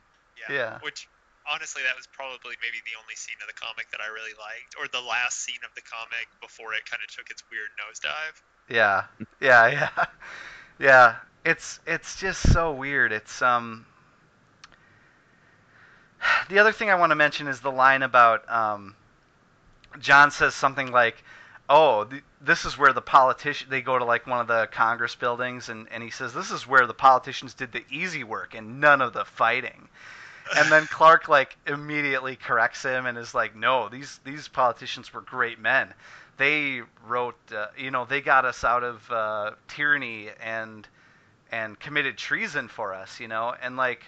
Yeah. 0.49 0.79
Which 0.81 1.07
honestly, 1.51 1.81
that 1.83 1.95
was 1.97 2.07
probably 2.07 2.55
maybe 2.61 2.79
the 2.85 2.97
only 3.01 3.15
scene 3.15 3.35
of 3.41 3.47
the 3.47 3.57
comic 3.59 3.89
that 3.91 4.01
I 4.01 4.07
really 4.07 4.35
liked, 4.37 4.75
or 4.79 4.87
the 4.87 5.05
last 5.05 5.41
scene 5.41 5.61
of 5.65 5.73
the 5.75 5.81
comic 5.81 6.27
before 6.41 6.73
it 6.73 6.85
kind 6.89 7.01
of 7.03 7.09
took 7.13 7.29
its 7.29 7.43
weird 7.51 7.69
nosedive. 7.77 8.37
Yeah, 8.69 9.05
yeah, 9.41 9.67
yeah, 9.67 10.05
yeah. 10.79 11.15
It's 11.45 11.79
it's 11.87 12.19
just 12.19 12.53
so 12.53 12.71
weird. 12.73 13.11
It's 13.11 13.41
um. 13.41 13.85
The 16.49 16.59
other 16.59 16.73
thing 16.73 16.89
I 16.89 16.95
want 16.95 17.11
to 17.11 17.15
mention 17.15 17.47
is 17.47 17.59
the 17.61 17.71
line 17.71 18.03
about 18.03 18.49
um. 18.49 18.95
Jon 19.99 20.29
says 20.31 20.53
something 20.53 20.91
like, 20.91 21.23
oh, 21.67 22.05
th- 22.05 22.23
this 22.41 22.65
is 22.65 22.77
where 22.77 22.93
the 22.93 23.01
politician 23.01 23.69
they 23.69 23.81
go 23.81 23.97
to 23.97 24.05
like 24.05 24.27
one 24.27 24.39
of 24.39 24.47
the 24.47 24.67
Congress 24.71 25.15
buildings 25.15 25.69
and 25.69 25.87
and 25.91 26.03
he 26.03 26.09
says 26.09 26.33
this 26.33 26.51
is 26.51 26.67
where 26.67 26.85
the 26.85 26.93
politicians 26.93 27.53
did 27.53 27.71
the 27.71 27.83
easy 27.89 28.23
work 28.23 28.53
and 28.53 28.79
none 28.79 29.01
of 29.01 29.13
the 29.13 29.25
fighting. 29.25 29.89
And 30.55 30.71
then 30.71 30.87
Clark 30.87 31.27
like 31.27 31.57
immediately 31.67 32.35
corrects 32.35 32.83
him 32.83 33.05
and 33.05 33.17
is 33.17 33.33
like, 33.33 33.55
"No, 33.55 33.89
these 33.89 34.19
these 34.23 34.47
politicians 34.47 35.13
were 35.13 35.21
great 35.21 35.59
men. 35.59 35.93
They 36.37 36.81
wrote, 37.05 37.37
uh, 37.53 37.67
you 37.77 37.91
know, 37.91 38.05
they 38.05 38.21
got 38.21 38.45
us 38.45 38.63
out 38.63 38.83
of 38.83 39.11
uh, 39.11 39.51
tyranny 39.67 40.29
and 40.41 40.87
and 41.51 41.79
committed 41.79 42.17
treason 42.17 42.67
for 42.67 42.93
us, 42.93 43.19
you 43.19 43.27
know, 43.27 43.55
and 43.61 43.77
like." 43.77 44.05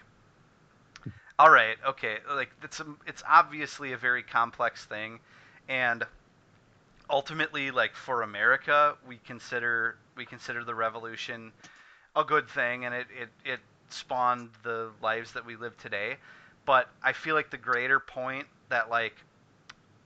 All 1.40 1.50
right, 1.50 1.78
okay, 1.88 2.18
like 2.30 2.52
it's 2.62 2.80
a, 2.80 2.86
it's 3.08 3.24
obviously 3.28 3.94
a 3.94 3.98
very 3.98 4.22
complex 4.22 4.86
thing, 4.86 5.20
and 5.68 6.06
ultimately 7.12 7.72
like 7.72 7.94
for 7.96 8.22
America 8.22 8.96
we 9.08 9.20
consider 9.26 9.96
we 10.16 10.26
consider 10.26 10.64
the 10.64 10.74
revolution 10.74 11.52
a 12.16 12.24
good 12.24 12.48
thing 12.50 12.86
and 12.86 12.96
it, 12.96 13.08
it, 13.20 13.30
it 13.46 13.60
spawned 13.94 14.50
the 14.64 14.90
lives 15.02 15.34
that 15.34 15.46
we 15.46 15.56
live 15.56 15.78
today. 15.78 16.18
But 16.66 16.90
I 17.04 17.14
feel 17.14 17.36
like 17.36 17.50
the 17.50 17.58
greater 17.58 18.00
point 18.00 18.48
that 18.70 18.90
like 18.90 19.16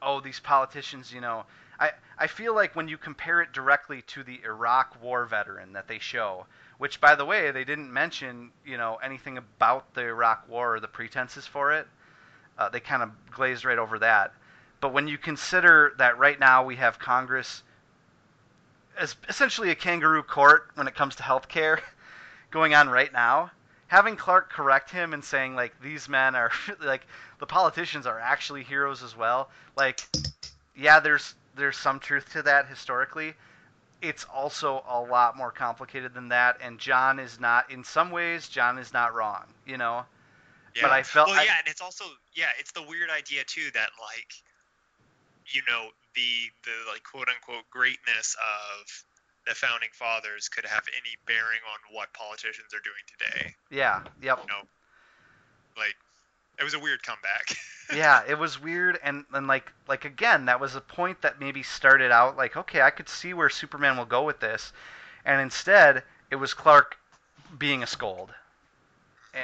oh 0.01 0.19
these 0.21 0.39
politicians, 0.39 1.11
you 1.11 1.21
know, 1.21 1.45
I, 1.79 1.91
I 2.17 2.27
feel 2.27 2.55
like 2.55 2.75
when 2.75 2.87
you 2.87 2.97
compare 2.97 3.41
it 3.41 3.51
directly 3.51 4.01
to 4.03 4.23
the 4.23 4.39
Iraq 4.43 5.01
war 5.01 5.25
veteran 5.25 5.73
that 5.73 5.87
they 5.87 5.99
show, 5.99 6.45
which 6.77 7.01
by 7.01 7.15
the 7.15 7.25
way, 7.25 7.51
they 7.51 7.63
didn't 7.65 7.91
mention, 7.91 8.51
you 8.65 8.77
know, 8.77 8.95
anything 9.03 9.37
about 9.37 9.93
the 9.93 10.01
Iraq 10.01 10.47
war 10.47 10.75
or 10.75 10.79
the 10.79 10.87
pretenses 10.87 11.45
for 11.45 11.73
it. 11.73 11.87
Uh, 12.57 12.69
they 12.69 12.79
kind 12.79 13.03
of 13.03 13.11
glazed 13.31 13.65
right 13.65 13.77
over 13.77 13.99
that. 13.99 14.33
But 14.79 14.93
when 14.93 15.07
you 15.07 15.17
consider 15.17 15.93
that 15.97 16.17
right 16.17 16.39
now 16.39 16.63
we 16.63 16.77
have 16.77 16.99
Congress 16.99 17.63
as 18.97 19.15
essentially 19.27 19.71
a 19.71 19.75
kangaroo 19.75 20.23
court 20.23 20.69
when 20.75 20.87
it 20.87 20.95
comes 20.95 21.15
to 21.17 21.23
health 21.23 21.49
care 21.49 21.81
going 22.51 22.73
on 22.73 22.87
right 22.87 23.11
now, 23.11 23.51
having 23.87 24.15
Clark 24.15 24.51
correct 24.51 24.89
him 24.91 25.13
and 25.13 25.23
saying 25.23 25.55
like 25.55 25.79
these 25.81 26.09
men 26.09 26.35
are 26.35 26.51
like 26.83 27.05
the 27.39 27.45
politicians 27.45 28.05
are 28.05 28.19
actually 28.19 28.63
heroes 28.63 29.03
as 29.03 29.15
well. 29.15 29.49
Like 29.75 30.01
yeah, 30.75 30.99
there's 30.99 31.35
there's 31.55 31.77
some 31.77 31.99
truth 31.99 32.31
to 32.33 32.41
that 32.43 32.67
historically. 32.67 33.33
It's 34.01 34.25
also 34.25 34.83
a 34.89 34.99
lot 35.01 35.37
more 35.37 35.51
complicated 35.51 36.13
than 36.13 36.29
that 36.29 36.57
and 36.61 36.79
John 36.79 37.19
is 37.19 37.39
not 37.39 37.71
in 37.71 37.83
some 37.83 38.11
ways 38.11 38.47
John 38.47 38.77
is 38.77 38.93
not 38.93 39.13
wrong, 39.13 39.45
you 39.65 39.77
know. 39.77 40.05
Yeah. 40.75 40.83
But 40.83 40.91
I 40.91 41.03
felt 41.03 41.29
well, 41.29 41.39
I- 41.39 41.43
yeah, 41.43 41.59
and 41.59 41.67
it's 41.67 41.81
also 41.81 42.05
yeah, 42.33 42.49
it's 42.59 42.71
the 42.73 42.83
weird 42.83 43.09
idea 43.09 43.43
too 43.45 43.69
that 43.73 43.89
like, 44.01 44.33
you 45.47 45.61
know, 45.69 45.87
the 46.15 46.51
the 46.63 46.91
like 46.91 47.03
quote 47.03 47.27
unquote 47.29 47.63
greatness 47.71 48.35
of 48.35 49.03
the 49.47 49.53
founding 49.53 49.89
fathers 49.93 50.49
could 50.49 50.65
have 50.65 50.83
any 50.87 51.15
bearing 51.25 51.59
on 51.71 51.95
what 51.95 52.11
politicians 52.13 52.73
are 52.73 52.81
doing 52.83 53.03
today. 53.07 53.55
Yeah, 53.69 54.01
yep. 54.21 54.39
You 54.41 54.47
know, 54.47 54.61
like 55.77 55.95
it 56.59 56.63
was 56.63 56.73
a 56.73 56.79
weird 56.79 57.03
comeback. 57.03 57.55
yeah, 57.95 58.23
it 58.27 58.37
was 58.37 58.61
weird 58.61 58.97
and, 59.03 59.25
and 59.33 59.47
like 59.47 59.71
like 59.87 60.05
again, 60.05 60.45
that 60.45 60.59
was 60.59 60.75
a 60.75 60.81
point 60.81 61.21
that 61.21 61.39
maybe 61.39 61.63
started 61.63 62.11
out 62.11 62.37
like, 62.37 62.57
okay, 62.57 62.81
I 62.81 62.89
could 62.89 63.09
see 63.09 63.33
where 63.33 63.49
Superman 63.49 63.97
will 63.97 64.05
go 64.05 64.23
with 64.23 64.39
this. 64.39 64.73
And 65.25 65.41
instead, 65.41 66.03
it 66.31 66.35
was 66.35 66.53
Clark 66.53 66.97
being 67.57 67.83
a 67.83 67.87
scold. 67.87 68.33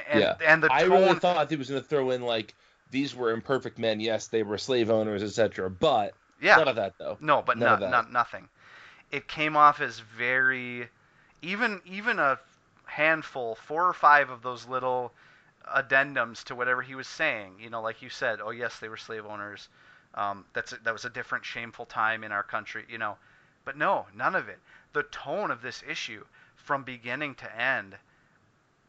And 0.10 0.20
Yeah. 0.20 0.36
and 0.46 0.64
the 0.64 0.72
I 0.72 0.84
really 0.84 1.20
thought 1.20 1.50
he 1.50 1.56
was 1.58 1.70
going 1.70 1.82
to 1.82 1.88
throw 1.88 2.12
in 2.12 2.22
like 2.22 2.54
these 2.92 3.16
were 3.16 3.32
imperfect 3.32 3.78
men. 3.78 4.00
Yes, 4.00 4.28
they 4.28 4.44
were 4.44 4.58
slave 4.58 4.90
owners, 4.90 5.22
etc. 5.24 5.70
But 5.70 6.14
yeah. 6.42 6.58
none 6.58 6.68
of 6.68 6.76
that 6.78 6.94
though. 6.98 7.18
No, 7.22 7.42
but 7.42 7.58
None 7.58 7.68
no, 7.68 7.74
of 7.74 7.80
that. 7.92 8.06
no, 8.06 8.12
nothing. 8.12 8.48
It 9.12 9.28
came 9.28 9.58
off 9.58 9.82
as 9.82 10.00
very, 10.00 10.90
even 11.42 11.82
even 11.86 12.20
a 12.20 12.40
handful, 12.86 13.56
four 13.56 13.88
or 13.88 13.94
five 13.94 14.30
of 14.30 14.42
those 14.42 14.68
little 14.68 15.12
addendums 15.76 16.44
to 16.46 16.56
whatever 16.56 16.82
he 16.82 16.96
was 16.96 17.08
saying. 17.08 17.56
You 17.60 17.70
know, 17.70 17.82
like 17.82 18.02
you 18.02 18.10
said, 18.10 18.40
oh 18.42 18.52
yes, 18.52 18.80
they 18.80 18.90
were 18.90 18.98
slave 18.98 19.26
owners. 19.26 19.70
Um, 20.16 20.46
that's 20.54 20.74
a, 20.74 20.78
that 20.84 20.94
was 20.94 21.06
a 21.06 21.10
different 21.10 21.46
shameful 21.46 21.86
time 21.86 22.24
in 22.24 22.32
our 22.32 22.44
country. 22.44 22.86
You 22.90 22.98
know, 22.98 23.18
but 23.66 23.78
no, 23.78 24.08
none 24.16 24.36
of 24.36 24.50
it. 24.50 24.60
The 24.94 25.04
tone 25.04 25.52
of 25.52 25.62
this 25.62 25.84
issue, 25.88 26.26
from 26.56 26.84
beginning 26.84 27.36
to 27.36 27.56
end, 27.60 27.96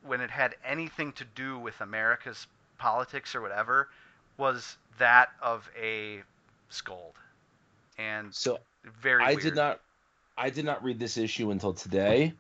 when 0.03 0.21
it 0.21 0.31
had 0.31 0.57
anything 0.65 1.13
to 1.13 1.25
do 1.25 1.59
with 1.59 1.81
America's 1.81 2.47
politics 2.79 3.35
or 3.35 3.41
whatever, 3.41 3.89
was 4.37 4.77
that 4.99 5.31
of 5.41 5.69
a 5.81 6.23
scold. 6.71 7.15
And 7.99 8.35
So 8.35 8.59
very 8.85 9.23
I 9.23 9.35
weird. 9.35 9.43
did 9.43 9.55
not 9.55 9.81
I 10.37 10.51
did 10.51 10.65
not 10.65 10.83
read 10.83 10.99
this 10.99 11.17
issue 11.19 11.51
until 11.51 11.73
today, 11.75 12.33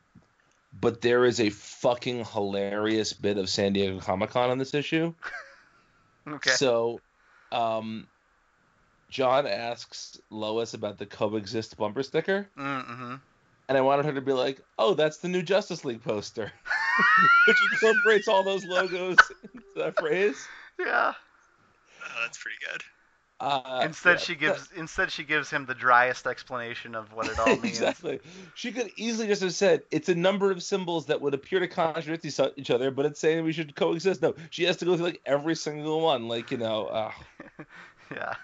but 0.72 1.00
there 1.00 1.24
is 1.24 1.40
a 1.40 1.50
fucking 1.50 2.24
hilarious 2.24 3.12
bit 3.12 3.36
of 3.38 3.48
San 3.48 3.72
Diego 3.74 4.00
Comic 4.00 4.30
Con 4.30 4.50
on 4.50 4.58
this 4.58 4.74
issue. 4.74 5.14
Okay. 6.28 6.50
So, 6.52 7.00
um, 7.50 8.06
John 9.10 9.44
asks 9.44 10.20
Lois 10.30 10.72
about 10.72 10.96
the 10.96 11.04
coexist 11.04 11.76
bumper 11.76 12.04
sticker, 12.04 12.48
Mm-hmm. 12.56 13.14
and 13.68 13.76
I 13.78 13.80
wanted 13.80 14.04
her 14.04 14.12
to 14.12 14.20
be 14.20 14.32
like, 14.32 14.60
"Oh, 14.78 14.94
that's 14.94 15.16
the 15.18 15.26
new 15.26 15.42
Justice 15.42 15.84
League 15.84 16.00
poster," 16.04 16.52
which 17.48 17.56
incorporates 17.72 18.28
all 18.28 18.44
those 18.44 18.64
logos 18.64 19.16
into 19.52 19.66
that 19.74 19.98
phrase. 19.98 20.46
Yeah. 20.78 21.08
Uh, 22.04 22.20
that's 22.22 22.38
pretty 22.38 22.58
good. 22.70 22.82
Uh, 23.42 23.80
Instead, 23.84 24.12
yeah, 24.12 24.16
she 24.18 24.32
that- 24.34 24.38
gives 24.40 24.70
instead 24.76 25.10
she 25.10 25.24
gives 25.24 25.50
him 25.50 25.66
the 25.66 25.74
driest 25.74 26.28
explanation 26.28 26.94
of 26.94 27.12
what 27.12 27.26
it 27.26 27.38
all 27.40 27.46
means. 27.56 27.64
exactly. 27.64 28.20
She 28.54 28.70
could 28.70 28.92
easily 28.94 29.26
just 29.26 29.42
have 29.42 29.52
said 29.52 29.82
it's 29.90 30.08
a 30.08 30.14
number 30.14 30.52
of 30.52 30.62
symbols 30.62 31.06
that 31.06 31.20
would 31.20 31.34
appear 31.34 31.58
to 31.58 31.66
contradict 31.66 32.24
each 32.24 32.38
each 32.56 32.70
other, 32.70 32.92
but 32.92 33.04
it's 33.04 33.18
saying 33.18 33.44
we 33.44 33.52
should 33.52 33.74
coexist. 33.74 34.22
No, 34.22 34.34
she 34.50 34.62
has 34.64 34.76
to 34.76 34.84
go 34.84 34.96
through 34.96 35.06
like 35.06 35.20
every 35.26 35.56
single 35.56 36.00
one. 36.00 36.28
Like 36.28 36.52
you 36.52 36.58
know, 36.58 36.86
uh, 36.86 37.12
Yeah. 38.14 38.34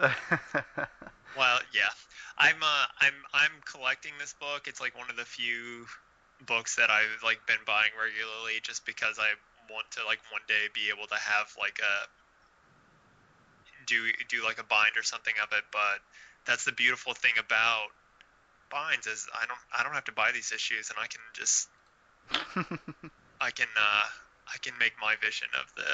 Well, 0.00 1.60
yeah, 1.72 1.90
I'm 2.38 2.56
uh, 2.62 2.84
I'm 3.00 3.14
I'm 3.32 3.50
collecting 3.64 4.12
this 4.18 4.34
book. 4.40 4.62
It's 4.66 4.80
like 4.80 4.96
one 4.98 5.10
of 5.10 5.16
the 5.16 5.24
few 5.24 5.86
books 6.46 6.76
that 6.76 6.90
I've 6.90 7.22
like 7.22 7.40
been 7.46 7.62
buying 7.66 7.90
regularly, 8.00 8.60
just 8.62 8.84
because 8.86 9.18
I 9.18 9.28
want 9.72 9.90
to 9.92 10.04
like 10.06 10.18
one 10.32 10.42
day 10.48 10.66
be 10.74 10.88
able 10.90 11.06
to 11.06 11.14
have 11.14 11.52
like 11.60 11.78
a 11.78 12.08
do 13.90 14.06
do 14.28 14.44
like 14.44 14.58
a 14.60 14.64
bind 14.64 14.96
or 14.96 15.02
something 15.02 15.34
of 15.42 15.50
it. 15.52 15.64
But 15.72 15.98
that's 16.46 16.64
the 16.64 16.72
beautiful 16.72 17.14
thing 17.14 17.32
about 17.38 17.88
binds 18.70 19.06
is 19.06 19.26
I 19.34 19.46
don't 19.46 19.58
I 19.76 19.82
don't 19.82 19.94
have 19.94 20.04
to 20.04 20.12
buy 20.12 20.30
these 20.32 20.52
issues, 20.52 20.90
and 20.90 20.98
I 20.98 21.06
can 21.06 21.20
just 21.34 21.68
I 23.40 23.50
can 23.50 23.68
uh, 23.76 24.06
I 24.46 24.56
can 24.62 24.74
make 24.78 24.92
my 25.00 25.14
vision 25.20 25.48
of 25.58 25.66
the 25.74 25.90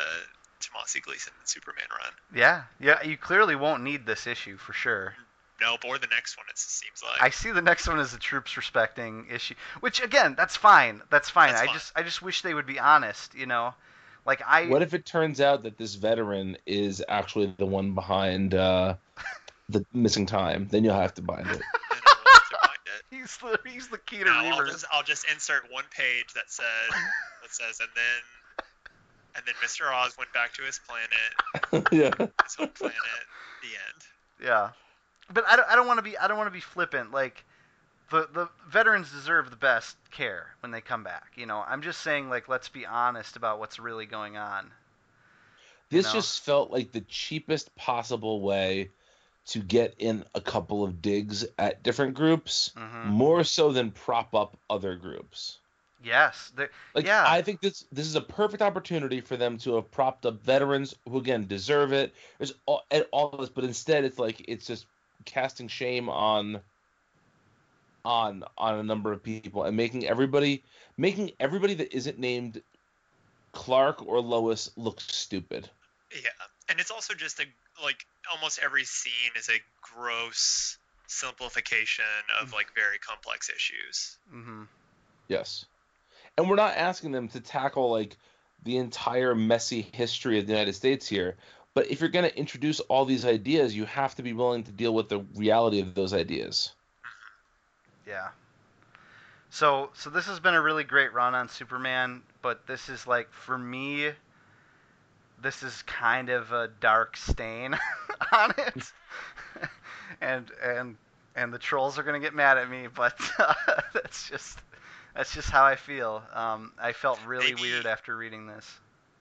Tomasi 0.61 1.03
Gleason 1.03 1.33
Superman 1.45 1.87
run. 1.91 2.13
yeah. 2.35 2.63
Yeah. 2.81 3.03
You 3.03 3.17
clearly 3.17 3.57
won't 3.57 3.83
need 3.83 4.07
this 4.07 4.27
issue 4.27 4.57
for 4.57 4.73
sure. 4.73 5.15
Nope, 5.61 5.87
or 5.87 5.99
the 5.99 6.07
next 6.09 6.37
one. 6.37 6.45
It 6.51 6.59
seems 6.59 7.03
like. 7.03 7.23
I 7.23 7.31
see 7.31 7.51
the 7.51 7.63
next 7.63 7.89
one 7.89 7.99
as 7.99 8.13
the 8.13 8.19
troops 8.19 8.57
respecting 8.59 9.27
issue, 9.31 9.55
which 9.81 10.03
again, 10.03 10.35
that's 10.37 10.55
fine. 10.57 11.01
That's 11.11 11.31
fine. 11.31 11.51
That's 11.51 11.63
I 11.63 11.67
fine. 11.67 11.75
just 11.75 11.93
I 11.97 12.03
just 12.03 12.21
wish 12.21 12.43
they 12.43 12.53
would 12.53 12.67
be 12.67 12.79
honest. 12.79 13.35
You 13.35 13.47
know, 13.47 13.75
like 14.27 14.43
I. 14.47 14.67
what 14.67 14.83
if 14.83 14.93
it 14.95 15.07
turns 15.07 15.41
out 15.41 15.63
that 15.63 15.79
this 15.79 15.95
veteran 15.95 16.57
is 16.67 17.03
actually 17.09 17.55
the 17.59 17.67
one 17.67 17.93
behind 17.93 18.55
uh, 18.55 18.95
the 19.69 19.85
missing 19.93 20.27
time? 20.27 20.69
Then 20.71 20.85
you'll 20.85 20.95
have 20.95 21.15
to 21.15 21.23
bind 21.23 21.47
it. 21.47 21.59
Then 21.59 21.61
I'll 22.07 22.33
have 22.33 22.49
to 22.49 22.57
find 22.63 22.79
it. 22.87 23.05
He's 23.17 23.37
the 23.39 23.59
he's 23.69 23.89
the 23.89 23.99
key 23.99 24.19
to 24.19 24.25
No, 24.25 24.33
I'll 24.33 24.67
just 24.67 24.85
I'll 24.91 25.03
just 25.03 25.31
insert 25.31 25.71
one 25.71 25.85
page 25.91 26.33
that 26.35 26.51
says 26.51 26.67
that 26.91 27.51
says 27.51 27.81
and 27.81 27.89
then 27.95 28.67
and 29.37 29.45
then 29.47 29.55
Mr. 29.63 29.93
Oz 29.93 30.17
went 30.17 30.33
back 30.33 30.55
to 30.55 30.63
his 30.63 30.81
planet, 30.89 31.89
yeah. 31.93 32.27
his 32.43 32.55
home 32.55 32.71
planet. 32.71 32.97
The 33.63 33.69
end. 33.69 34.49
Yeah, 34.49 34.71
but 35.33 35.45
I 35.47 35.57
don't, 35.57 35.69
I 35.69 35.77
don't 35.77 35.87
want 35.87 35.99
to 35.99 36.03
be 36.03 36.17
I 36.17 36.27
don't 36.27 36.39
want 36.39 36.49
to 36.49 36.53
be 36.53 36.61
flippant. 36.61 37.13
Like 37.13 37.45
the 38.11 38.29
the 38.33 38.49
veterans 38.67 39.11
deserve 39.11 39.51
the 39.51 39.57
best 39.57 39.97
care 40.11 40.55
when 40.61 40.71
they 40.73 40.81
come 40.81 41.03
back. 41.05 41.33
You 41.37 41.47
know, 41.47 41.65
I'm 41.67 41.83
just 41.83 42.01
saying 42.01 42.29
like 42.29 42.49
let's 42.49 42.69
be 42.69 42.87
honest 42.87 43.37
about 43.37 43.59
what's 43.59 43.79
really 43.79 44.07
going 44.07 44.37
on. 44.37 44.73
You 45.91 46.01
This 46.01 46.07
know? 46.07 46.13
just 46.13 46.41
felt 46.45 46.71
like 46.71 46.93
the 46.93 47.01
cheapest 47.03 47.75
possible 47.77 48.41
way 48.41 48.91
to 49.47 49.61
get 49.61 49.95
in 49.99 50.25
a 50.35 50.41
couple 50.41 50.85
of 50.85 51.03
digs 51.03 51.45
at 51.59 51.83
different 51.83 52.15
groups, 52.15 52.73
hmm 52.77 53.11
more 53.11 53.45
so 53.45 53.73
than 53.73 53.91
prop 53.93 54.35
up 54.35 54.57
other 54.71 54.97
groups. 54.97 55.59
Yes, 56.03 56.53
Like 56.95 57.07
Yeah. 57.07 57.25
I 57.25 57.43
think 57.43 57.61
this 57.61 57.85
this 57.93 58.07
is 58.07 58.15
a 58.17 58.21
perfect 58.21 58.63
opportunity 58.63 59.21
for 59.21 59.37
them 59.37 59.59
to 59.59 59.77
have 59.77 59.91
propped 59.91 60.27
up 60.27 60.43
veterans 60.43 60.95
who 61.09 61.19
again 61.19 61.47
deserve 61.47 61.93
it. 61.93 62.15
There's 62.39 62.55
all, 62.67 62.83
and 62.91 63.05
all 63.13 63.31
this, 63.37 63.49
but 63.51 63.65
instead 63.65 64.05
it's 64.05 64.19
like 64.19 64.45
it's 64.49 64.67
just 64.67 64.87
casting 65.25 65.69
shame 65.69 66.09
on 66.09 66.61
on 68.07 68.45
on 68.57 68.79
a 68.79 68.83
number 68.83 69.13
of 69.13 69.23
people 69.23 69.65
and 69.65 69.77
making 69.77 70.07
everybody 70.07 70.63
making 70.97 71.33
everybody 71.41 71.75
that 71.75 71.95
isn't 71.95 72.19
named 72.19 72.63
Clark 73.53 74.07
or 74.07 74.21
Lois 74.21 74.71
look 74.77 75.01
stupid. 75.01 75.69
Yeah. 76.13 76.31
and 76.69 76.79
it's 76.79 76.91
also 76.91 77.15
just 77.15 77.41
a 77.41 77.45
like 77.83 78.07
almost 78.33 78.61
every 78.63 78.85
scene 78.85 79.33
is 79.37 79.49
a 79.49 79.61
gross 79.83 80.79
simplification 81.09 82.05
of 82.41 82.53
like 82.53 82.69
very 82.75 82.99
complex 82.99 83.51
issues. 83.51 84.17
Mm-hmm. 84.33 84.63
Yes. 85.29 85.67
And 86.39 86.49
we're 86.49 86.57
not 86.57 86.77
asking 86.77 87.13
them 87.13 87.29
to 87.29 87.41
tackle 87.41 87.91
like 87.91 88.17
the 88.63 88.77
entire 88.77 89.35
messy 89.35 89.83
history 89.93 90.39
of 90.39 90.47
the 90.47 90.53
United 90.53 90.75
States 90.75 91.09
here. 91.09 91.37
But 91.75 91.91
if 91.91 92.01
you're 92.01 92.09
going 92.09 92.29
to 92.29 92.39
introduce 92.39 92.81
all 92.81 93.05
these 93.05 93.25
ideas, 93.25 93.77
you 93.77 93.85
have 93.85 94.15
to 94.15 94.23
be 94.23 94.33
willing 94.33 94.65
to 94.65 94.73
deal 94.73 94.95
with 94.95 95.09
the 95.09 95.21
reality 95.35 95.81
of 95.81 95.95
those 95.95 96.15
ideas. 96.15 96.73
Yeah. 98.07 98.29
So 99.51 99.91
so 99.95 100.11
this 100.11 100.27
has 100.27 100.41
been 100.41 100.55
a 100.55 100.63
really 100.63 100.85
great 100.85 101.13
run 101.13 101.35
on 101.35 101.49
Superman, 101.49 102.23
but 102.43 102.67
this 102.67 102.89
is 102.89 103.07
like 103.07 103.33
for 103.33 103.57
me 103.57 104.11
this 105.43 105.63
is 105.63 105.83
kind 105.83 106.31
of 106.31 106.53
a 106.53 106.69
dark 106.81 107.17
stain 107.17 107.75
on 108.33 108.55
it. 108.59 108.93
and 110.21 110.51
and 110.63 110.97
and 111.35 111.53
the 111.53 111.59
trolls 111.59 111.99
are 111.99 112.03
going 112.03 112.21
to 112.21 112.25
get 112.25 112.35
mad 112.35 112.59
at 112.59 112.69
me, 112.71 112.87
but 112.95 113.19
uh, 113.39 113.55
that's 113.93 114.29
just 114.29 114.59
that's 115.15 115.35
just 115.35 115.51
how 115.51 115.65
I 115.65 115.77
feel. 115.77 116.23
Um, 116.33 116.73
I 116.79 116.93
felt 116.93 117.19
really 117.27 117.53
Maybe- 117.55 117.63
weird 117.63 117.87
after 117.87 118.17
reading 118.17 118.47
this. 118.47 118.71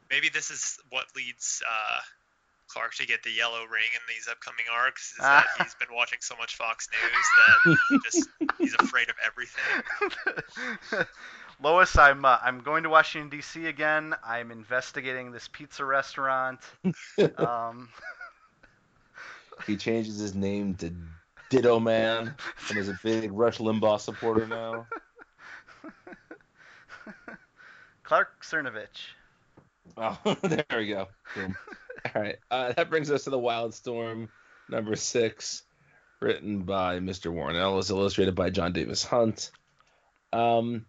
Maybe 0.09 0.29
this 0.29 0.51
is 0.51 0.79
what 0.91 1.05
leads 1.15 1.63
uh, 1.67 1.99
Clark 2.67 2.95
to 2.95 3.05
get 3.07 3.23
the 3.23 3.31
yellow 3.31 3.59
ring 3.61 3.89
in 3.93 4.01
these 4.07 4.27
upcoming 4.29 4.65
arcs. 4.73 5.11
Is 5.13 5.19
Ah. 5.21 5.45
that 5.57 5.63
he's 5.65 5.75
been 5.75 5.93
watching 5.95 6.17
so 6.21 6.35
much 6.37 6.55
Fox 6.55 6.87
News 6.91 7.27
that 7.37 7.77
he 7.89 7.99
just 8.03 8.29
he's 8.57 8.73
afraid 8.75 9.07
of 9.09 9.15
everything. 9.25 11.05
Lois, 11.63 11.97
I'm 11.97 12.25
uh, 12.25 12.37
I'm 12.43 12.59
going 12.61 12.83
to 12.83 12.89
Washington 12.89 13.29
D.C. 13.29 13.65
again. 13.67 14.13
I'm 14.25 14.51
investigating 14.51 15.31
this 15.31 15.47
pizza 15.47 15.85
restaurant. 15.85 16.59
Um, 17.37 17.89
He 19.65 19.77
changes 19.77 20.17
his 20.19 20.35
name 20.35 20.75
to 20.75 20.91
Ditto 21.49 21.79
Man 21.79 22.35
and 22.69 22.77
is 22.77 22.89
a 22.89 22.99
big 23.03 23.31
Rush 23.31 23.59
Limbaugh 23.59 24.01
supporter 24.01 24.45
now. 24.47 24.85
Clark 28.03 28.43
Cernovich. 28.43 29.13
Oh, 29.97 30.17
there 30.43 30.65
we 30.75 30.87
go. 30.87 31.07
Boom. 31.35 31.55
All 32.15 32.21
right. 32.21 32.37
Uh, 32.51 32.73
that 32.73 32.89
brings 32.89 33.09
us 33.09 33.23
to 33.23 33.29
the 33.29 33.39
Wildstorm 33.39 34.29
number 34.69 34.95
six, 34.95 35.63
written 36.19 36.63
by 36.63 36.99
Mr. 36.99 37.31
Warren 37.31 37.55
Ellis, 37.55 37.89
illustrated 37.89 38.35
by 38.35 38.49
Jon 38.49 38.73
Davis-Hunt. 38.73 39.51
Um, 40.31 40.85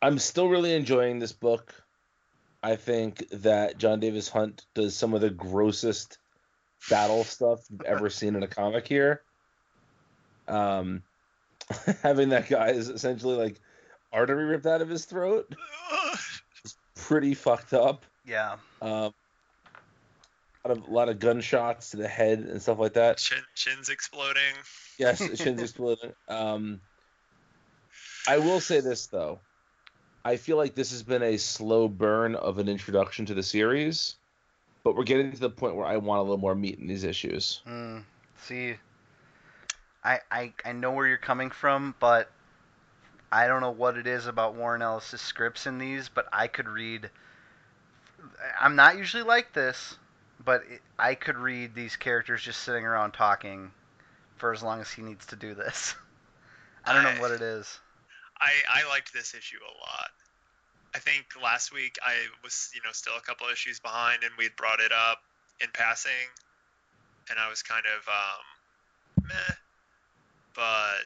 I'm 0.00 0.18
still 0.18 0.48
really 0.48 0.74
enjoying 0.74 1.18
this 1.18 1.32
book. 1.32 1.74
I 2.62 2.76
think 2.76 3.28
that 3.30 3.78
Jon 3.78 4.00
Davis-Hunt 4.00 4.64
does 4.74 4.96
some 4.96 5.14
of 5.14 5.20
the 5.20 5.30
grossest 5.30 6.18
battle 6.88 7.24
stuff 7.24 7.60
you've 7.70 7.82
ever 7.82 8.08
seen 8.10 8.36
in 8.36 8.42
a 8.42 8.48
comic 8.48 8.86
here. 8.86 9.22
Um, 10.48 11.02
having 12.02 12.30
that 12.30 12.48
guy 12.48 12.70
is 12.70 12.88
essentially 12.88 13.36
like 13.36 13.60
artery 14.12 14.44
ripped 14.44 14.66
out 14.66 14.82
of 14.82 14.88
his 14.88 15.04
throat, 15.04 15.54
It's 16.64 16.76
pretty 16.94 17.34
fucked 17.34 17.72
up. 17.72 18.04
Yeah. 18.24 18.56
Um, 18.82 19.12
lot 20.68 20.78
of, 20.78 20.86
a 20.86 20.90
lot 20.90 21.08
of 21.08 21.18
gunshots 21.18 21.90
to 21.90 21.96
the 21.96 22.08
head 22.08 22.40
and 22.40 22.60
stuff 22.60 22.78
like 22.78 22.94
that. 22.94 23.18
Chin, 23.18 23.42
chin's 23.54 23.88
exploding. 23.88 24.54
Yes, 24.98 25.18
shins 25.40 25.60
exploding. 25.60 26.12
Um, 26.28 26.80
I 28.28 28.38
will 28.38 28.60
say 28.60 28.80
this 28.80 29.06
though, 29.06 29.40
I 30.24 30.36
feel 30.36 30.56
like 30.56 30.74
this 30.74 30.90
has 30.90 31.02
been 31.02 31.22
a 31.22 31.38
slow 31.38 31.88
burn 31.88 32.34
of 32.34 32.58
an 32.58 32.68
introduction 32.68 33.26
to 33.26 33.34
the 33.34 33.42
series, 33.42 34.16
but 34.84 34.94
we're 34.94 35.04
getting 35.04 35.32
to 35.32 35.40
the 35.40 35.50
point 35.50 35.76
where 35.76 35.86
I 35.86 35.96
want 35.96 36.18
a 36.18 36.22
little 36.22 36.38
more 36.38 36.54
meat 36.54 36.78
in 36.78 36.86
these 36.86 37.04
issues. 37.04 37.62
Mm, 37.66 38.04
see, 38.42 38.74
I, 40.04 40.20
I 40.30 40.52
I 40.64 40.72
know 40.72 40.92
where 40.92 41.06
you're 41.06 41.16
coming 41.16 41.50
from, 41.50 41.94
but 41.98 42.30
I 43.32 43.46
don't 43.46 43.62
know 43.62 43.70
what 43.70 43.96
it 43.96 44.06
is 44.06 44.26
about 44.26 44.54
Warren 44.54 44.82
Ellis's 44.82 45.20
scripts 45.20 45.66
in 45.66 45.78
these, 45.78 46.08
but 46.08 46.26
I 46.32 46.48
could 46.48 46.68
read. 46.68 47.08
I'm 48.60 48.76
not 48.76 48.98
usually 48.98 49.22
like 49.22 49.54
this, 49.54 49.96
but 50.44 50.62
it, 50.70 50.80
I 50.98 51.14
could 51.14 51.36
read 51.36 51.74
these 51.74 51.96
characters 51.96 52.42
just 52.42 52.60
sitting 52.62 52.84
around 52.84 53.12
talking 53.12 53.70
for 54.36 54.52
as 54.52 54.62
long 54.62 54.80
as 54.80 54.90
he 54.90 55.02
needs 55.02 55.26
to 55.26 55.36
do 55.36 55.54
this. 55.54 55.94
I 56.84 56.92
don't 56.94 57.04
I- 57.06 57.14
know 57.14 57.20
what 57.20 57.30
it 57.30 57.42
is. 57.42 57.78
I, 58.40 58.52
I 58.70 58.88
liked 58.88 59.12
this 59.12 59.34
issue 59.34 59.58
a 59.58 59.74
lot. 59.80 60.08
I 60.94 60.98
think 60.98 61.26
last 61.42 61.74
week 61.74 61.98
I 62.02 62.14
was, 62.42 62.70
you 62.74 62.80
know, 62.82 62.90
still 62.92 63.12
a 63.16 63.20
couple 63.20 63.46
issues 63.52 63.78
behind, 63.80 64.22
and 64.24 64.32
we 64.38 64.44
had 64.44 64.56
brought 64.56 64.80
it 64.80 64.92
up 64.92 65.18
in 65.60 65.68
passing, 65.74 66.10
and 67.28 67.38
I 67.38 67.50
was 67.50 67.62
kind 67.62 67.84
of 67.84 68.08
um, 68.08 69.24
meh. 69.28 69.54
But 70.54 71.04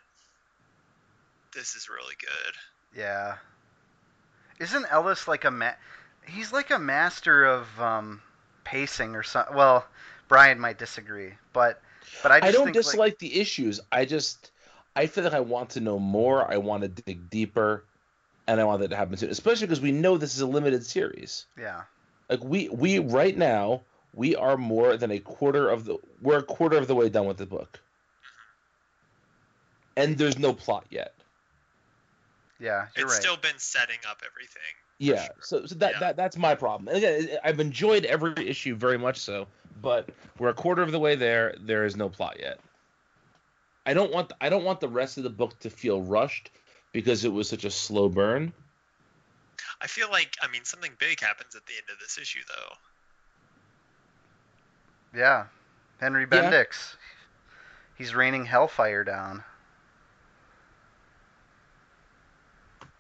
this 1.55 1.75
is 1.75 1.89
really 1.89 2.15
good. 2.21 2.55
Yeah. 2.97 3.35
Isn't 4.61 4.87
Ellis 4.91 5.27
like 5.27 5.45
a 5.45 5.51
ma- 5.51 5.75
he's 6.27 6.53
like 6.53 6.71
a 6.71 6.79
master 6.79 7.45
of 7.45 7.67
um, 7.81 8.23
pacing 8.65 9.15
or 9.15 9.23
something. 9.23 9.55
Well, 9.55 9.87
Brian 10.29 10.59
might 10.59 10.79
disagree, 10.79 11.33
but 11.53 11.81
but 12.23 12.33
I 12.33 12.37
I, 12.37 12.51
don't 12.51 12.65
think, 12.65 12.77
like- 12.77 12.85
dislike 12.85 13.19
the 13.19 13.41
issues. 13.41 13.81
I 13.93 14.05
just 14.05 14.51
I 14.97 15.07
feel 15.07 15.25
like 15.25 15.35
I 15.35 15.41
want 15.41 15.71
to 15.71 15.81
know 15.81 15.99
more. 15.99 16.51
I 16.51 16.57
want 16.57 16.83
to 16.83 16.89
dig 16.89 17.29
deeper, 17.31 17.85
and 18.47 18.61
I 18.61 18.65
want 18.65 18.81
that 18.81 18.89
to 18.89 18.97
happen 18.97 19.17
soon. 19.17 19.31
Especially 19.31 19.67
because 19.67 19.81
we 19.81 19.93
know 19.93 20.17
this 20.17 20.35
is 20.35 20.41
a 20.41 20.47
limited 20.47 20.85
series. 20.85 21.47
yeah. 21.59 21.83
Like 22.31 22.43
we 22.43 22.71
we 22.71 22.99
right 23.01 23.37
now 23.37 23.83
we 24.15 24.35
are 24.35 24.57
more 24.57 24.97
than 24.97 25.11
a 25.11 25.19
quarter 25.19 25.69
of 25.69 25.85
the 25.85 25.99
we're 26.23 26.39
a 26.39 26.43
quarter 26.43 26.79
of 26.79 26.87
the 26.87 26.95
way 26.95 27.11
done 27.11 27.27
with 27.27 27.37
the 27.37 27.45
book, 27.47 27.81
and 29.97 30.17
there's 30.17 30.39
no 30.39 30.53
plot 30.55 30.87
yet. 30.91 31.13
Yeah, 32.59 32.87
you're 32.97 33.07
it's 33.07 33.15
right. 33.15 33.23
still 33.23 33.37
been 33.37 33.59
setting 33.59 33.99
up 34.09 34.23
everything. 34.25 34.63
Yeah, 34.99 35.25
sure. 35.25 35.35
so, 35.41 35.67
so 35.67 35.75
that, 35.77 35.93
Yeah. 35.95 35.99
that 36.01 36.17
that's 36.17 36.37
my 36.37 36.55
problem. 36.55 36.95
Again, 36.95 37.29
I've 37.43 37.61
enjoyed 37.61 38.05
every 38.05 38.33
issue 38.49 38.75
very 38.77 38.97
much 38.99 39.19
so, 39.19 39.47
but 39.83 40.09
we're 40.39 40.51
a 40.51 40.55
quarter 40.55 40.83
of 40.83 40.93
the 40.93 40.99
way 41.01 41.17
there. 41.17 41.55
There 41.61 41.85
is 41.85 41.97
no 41.97 42.09
plot 42.09 42.39
yet. 42.39 42.61
I 43.87 43.93
don't 43.93 44.13
want 44.13 44.33
I 44.41 44.49
don't 44.49 44.65
want 44.65 44.81
the 44.81 44.89
rest 44.89 45.19
of 45.19 45.25
the 45.25 45.31
book 45.31 45.59
to 45.61 45.69
feel 45.71 46.01
rushed 46.01 46.51
because 46.93 47.25
it 47.25 47.33
was 47.33 47.49
such 47.49 47.65
a 47.65 47.71
slow 47.71 48.09
burn. 48.09 48.53
I 49.81 49.87
feel 49.89 50.09
like, 50.11 50.37
I 50.41 50.47
mean, 50.49 50.65
something 50.65 50.93
big 50.99 51.21
happens 51.21 51.55
at 51.57 51.67
the 51.67 51.73
end 51.73 51.85
of 51.93 51.99
this 51.99 52.17
issue, 52.17 52.41
though. 52.49 52.77
yeah. 55.19 55.47
Henry 56.01 56.27
Yeah. 56.31 56.51
Bendix. 56.51 56.97
He's 57.97 58.15
raining 58.15 58.45
hellfire 58.47 59.05
down. 59.05 59.43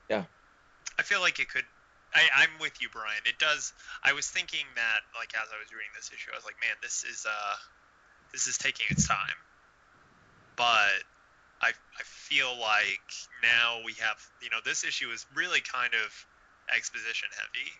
Yeah. 0.09 0.25
I 0.99 1.03
feel 1.03 1.21
like 1.21 1.39
it 1.39 1.49
could. 1.49 1.65
I, 2.15 2.47
I'm 2.47 2.55
with 2.61 2.81
you, 2.81 2.89
Brian. 2.93 3.23
It 3.27 3.39
does. 3.39 3.73
I 4.03 4.13
was 4.13 4.31
thinking 4.31 4.65
that, 4.77 5.03
like, 5.19 5.35
as 5.35 5.51
I 5.51 5.59
was 5.59 5.69
reading 5.75 5.91
this 5.95 6.11
issue, 6.15 6.31
I 6.33 6.37
was 6.37 6.45
like, 6.45 6.57
man, 6.63 6.79
this 6.81 7.03
is 7.03 7.27
uh, 7.27 7.57
this 8.33 8.47
is 8.47 8.57
taking 8.57 8.87
its 8.91 9.07
time. 9.07 9.39
But 10.55 11.03
I, 11.61 11.75
I 11.75 12.03
feel 12.05 12.55
like 12.55 13.11
now 13.43 13.83
we 13.85 13.95
have, 13.99 14.23
you 14.39 14.51
know, 14.51 14.63
this 14.65 14.85
issue 14.85 15.11
is 15.11 15.27
really 15.35 15.61
kind 15.61 15.95
of 15.95 16.11
exposition 16.71 17.29
heavy 17.35 17.71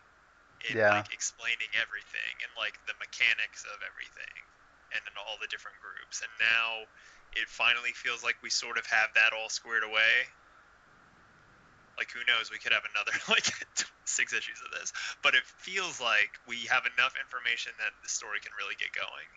in 0.71 0.79
Yeah. 0.79 0.99
like 0.99 1.13
explaining 1.13 1.71
everything 1.79 2.35
and 2.43 2.51
like 2.59 2.79
the 2.87 2.97
mechanics 2.99 3.63
of 3.71 3.79
everything 3.87 4.37
and 4.95 5.03
in 5.07 5.15
all 5.15 5.39
the 5.39 5.47
different 5.47 5.79
groups. 5.79 6.23
And 6.23 6.33
now 6.43 6.91
it 7.39 7.47
finally 7.47 7.95
feels 7.95 8.23
like 8.23 8.35
we 8.43 8.51
sort 8.51 8.79
of 8.79 8.87
have 8.87 9.15
that 9.15 9.31
all 9.31 9.49
squared 9.49 9.85
away 9.85 10.31
like 11.97 12.11
who 12.11 12.21
knows 12.27 12.51
we 12.51 12.59
could 12.59 12.73
have 12.73 12.87
another 12.95 13.13
like 13.29 13.47
six 14.05 14.33
issues 14.33 14.61
of 14.65 14.71
this 14.79 14.93
but 15.23 15.35
it 15.35 15.43
feels 15.45 16.01
like 16.01 16.37
we 16.47 16.67
have 16.71 16.85
enough 16.97 17.15
information 17.19 17.73
that 17.79 17.95
the 18.03 18.09
story 18.09 18.39
can 18.41 18.53
really 18.59 18.75
get 18.79 18.93
going 18.93 19.29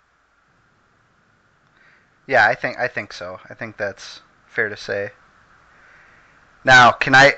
Yeah, 2.27 2.45
I 2.45 2.55
think 2.55 2.77
I 2.77 2.89
think 2.89 3.13
so. 3.13 3.39
I 3.49 3.53
think 3.53 3.77
that's 3.77 4.21
fair 4.47 4.69
to 4.69 4.77
say. 4.77 5.11
Now, 6.63 6.91
can 6.91 7.15
I? 7.15 7.35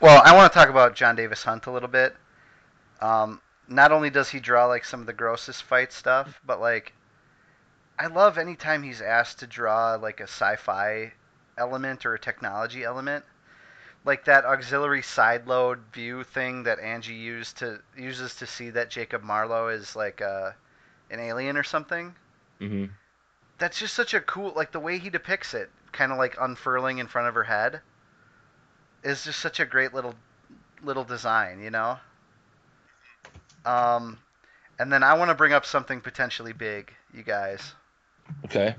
Well, 0.00 0.22
I 0.24 0.34
want 0.34 0.50
to 0.50 0.58
talk 0.58 0.70
about 0.70 0.94
Jon 0.94 1.14
Davis-Hunt 1.14 1.66
a 1.66 1.70
little 1.70 1.88
bit. 1.88 2.16
Um, 3.02 3.40
not 3.68 3.92
only 3.92 4.08
does 4.08 4.30
he 4.30 4.40
draw 4.40 4.64
like 4.64 4.86
some 4.86 5.00
of 5.00 5.06
the 5.06 5.12
grossest 5.12 5.62
fight 5.62 5.92
stuff, 5.92 6.40
but 6.44 6.58
like, 6.58 6.94
I 7.98 8.06
love 8.06 8.38
anytime 8.38 8.82
he's 8.82 9.02
asked 9.02 9.40
to 9.40 9.46
draw 9.46 9.96
like 9.96 10.20
a 10.20 10.24
sci-fi 10.24 11.12
element 11.58 12.06
or 12.06 12.14
a 12.14 12.18
technology 12.18 12.82
element, 12.82 13.26
like 14.04 14.24
that 14.24 14.44
auxiliary 14.44 15.02
side 15.02 15.46
load 15.46 15.78
view 15.92 16.22
thing 16.24 16.62
that 16.64 16.78
Angie 16.80 17.14
used 17.14 17.58
to 17.58 17.80
uses 17.96 18.34
to 18.36 18.46
see 18.46 18.70
that 18.70 18.90
Jacob 18.90 19.22
Marlowe 19.22 19.68
is 19.68 19.94
like 19.96 20.20
a, 20.20 20.56
an 21.10 21.18
alien 21.20 21.56
or 21.56 21.62
something 21.64 22.14
Mm-hmm. 22.60 22.84
that's 23.58 23.78
just 23.78 23.94
such 23.94 24.14
a 24.14 24.20
cool 24.20 24.52
like 24.54 24.72
the 24.72 24.80
way 24.80 24.98
he 24.98 25.08
depicts 25.10 25.54
it 25.54 25.70
kind 25.92 26.12
of 26.12 26.18
like 26.18 26.36
unfurling 26.40 26.98
in 26.98 27.06
front 27.06 27.28
of 27.28 27.34
her 27.34 27.44
head 27.44 27.80
is 29.02 29.24
just 29.24 29.38
such 29.40 29.58
a 29.60 29.64
great 29.66 29.92
little 29.94 30.14
little 30.82 31.04
design 31.04 31.60
you 31.60 31.70
know 31.70 31.98
um 33.64 34.18
And 34.78 34.92
then 34.92 35.02
I 35.02 35.14
want 35.14 35.28
to 35.30 35.34
bring 35.34 35.52
up 35.52 35.64
something 35.64 36.00
potentially 36.00 36.52
big, 36.52 36.92
you 37.12 37.22
guys. 37.22 37.74
Okay. 38.44 38.76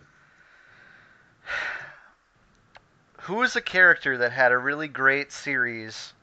Who 3.26 3.44
is 3.44 3.56
a 3.56 3.62
character 3.62 4.18
that 4.18 4.32
had 4.32 4.52
a 4.52 4.58
really 4.58 4.88
great 4.88 5.32
series 5.32 6.14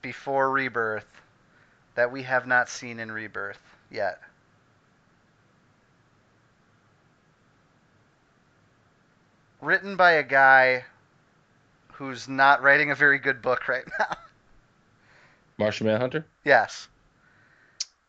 before 0.00 0.50
Rebirth 0.50 1.06
that 1.96 2.12
we 2.12 2.22
have 2.22 2.46
not 2.46 2.68
seen 2.68 3.00
in 3.00 3.10
Rebirth 3.10 3.58
yet? 3.90 4.20
Written 9.60 9.96
by 9.96 10.12
a 10.12 10.22
guy 10.22 10.84
who's 11.94 12.28
not 12.28 12.62
writing 12.62 12.92
a 12.92 12.94
very 12.94 13.18
good 13.18 13.42
book 13.42 13.66
right 13.66 13.84
now. 13.98 14.16
Martian 15.58 15.88
Manhunter. 15.88 16.24
yes. 16.44 16.86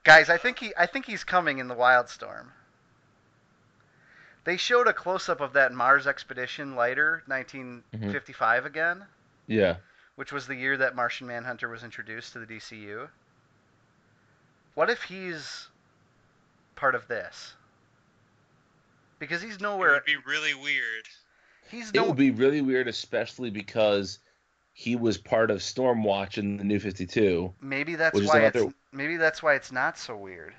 Guys, 0.04 0.30
I 0.30 0.38
think 0.38 0.60
he 0.60 0.74
I 0.78 0.86
think 0.86 1.06
he's 1.06 1.24
coming 1.24 1.58
in 1.58 1.68
the 1.68 1.76
Wildstorm. 1.76 2.48
They 4.46 4.58
showed 4.58 4.88
a 4.88 4.94
close 4.94 5.30
up 5.30 5.42
of 5.42 5.54
that 5.54 5.72
Mars 5.74 6.06
expedition 6.08 6.76
later, 6.76 7.24
1955 7.28 8.58
mm-hmm. 8.60 8.68
again, 8.68 9.06
Yeah. 9.48 9.78
which 10.16 10.32
was 10.34 10.48
the 10.48 10.56
year 10.56 10.76
that 10.78 10.96
Martian 10.96 11.28
Manhunter 11.28 11.70
was 11.70 11.84
introduced 11.84 12.34
to 12.34 12.40
the 12.40 12.46
DCU. 12.46 13.08
What 14.76 14.90
if 14.90 15.04
he's 15.04 15.68
part 16.76 16.96
of 16.96 17.08
this? 17.08 17.54
Because 19.20 19.42
he's 19.42 19.62
nowhere. 19.62 19.96
It 19.96 20.04
nowhere. 20.06 20.18
would 20.18 20.24
be 20.26 20.30
really 20.30 20.54
weird. 20.54 21.06
He's 21.70 21.92
It 21.92 22.06
would 22.06 22.18
be 22.18 22.32
really 22.32 22.62
weird, 22.62 22.88
especially 22.88 23.50
because 23.50 24.20
he 24.74 24.96
was 24.96 25.18
part 25.18 25.52
of 25.52 25.60
Stormwatch 25.60 26.38
in 26.38 26.58
the 26.58 26.64
New 26.64 26.80
Fifty 26.80 27.06
Two. 27.06 27.54
Maybe 27.62 27.96
that's 27.96 28.20
why 28.22 28.40
another- 28.40 28.66
it's. 28.66 28.74
Maybe 28.92 29.18
that's 29.18 29.42
why 29.42 29.54
it's 29.56 29.72
not 29.72 29.98
so 29.98 30.18
weird. 30.18 30.54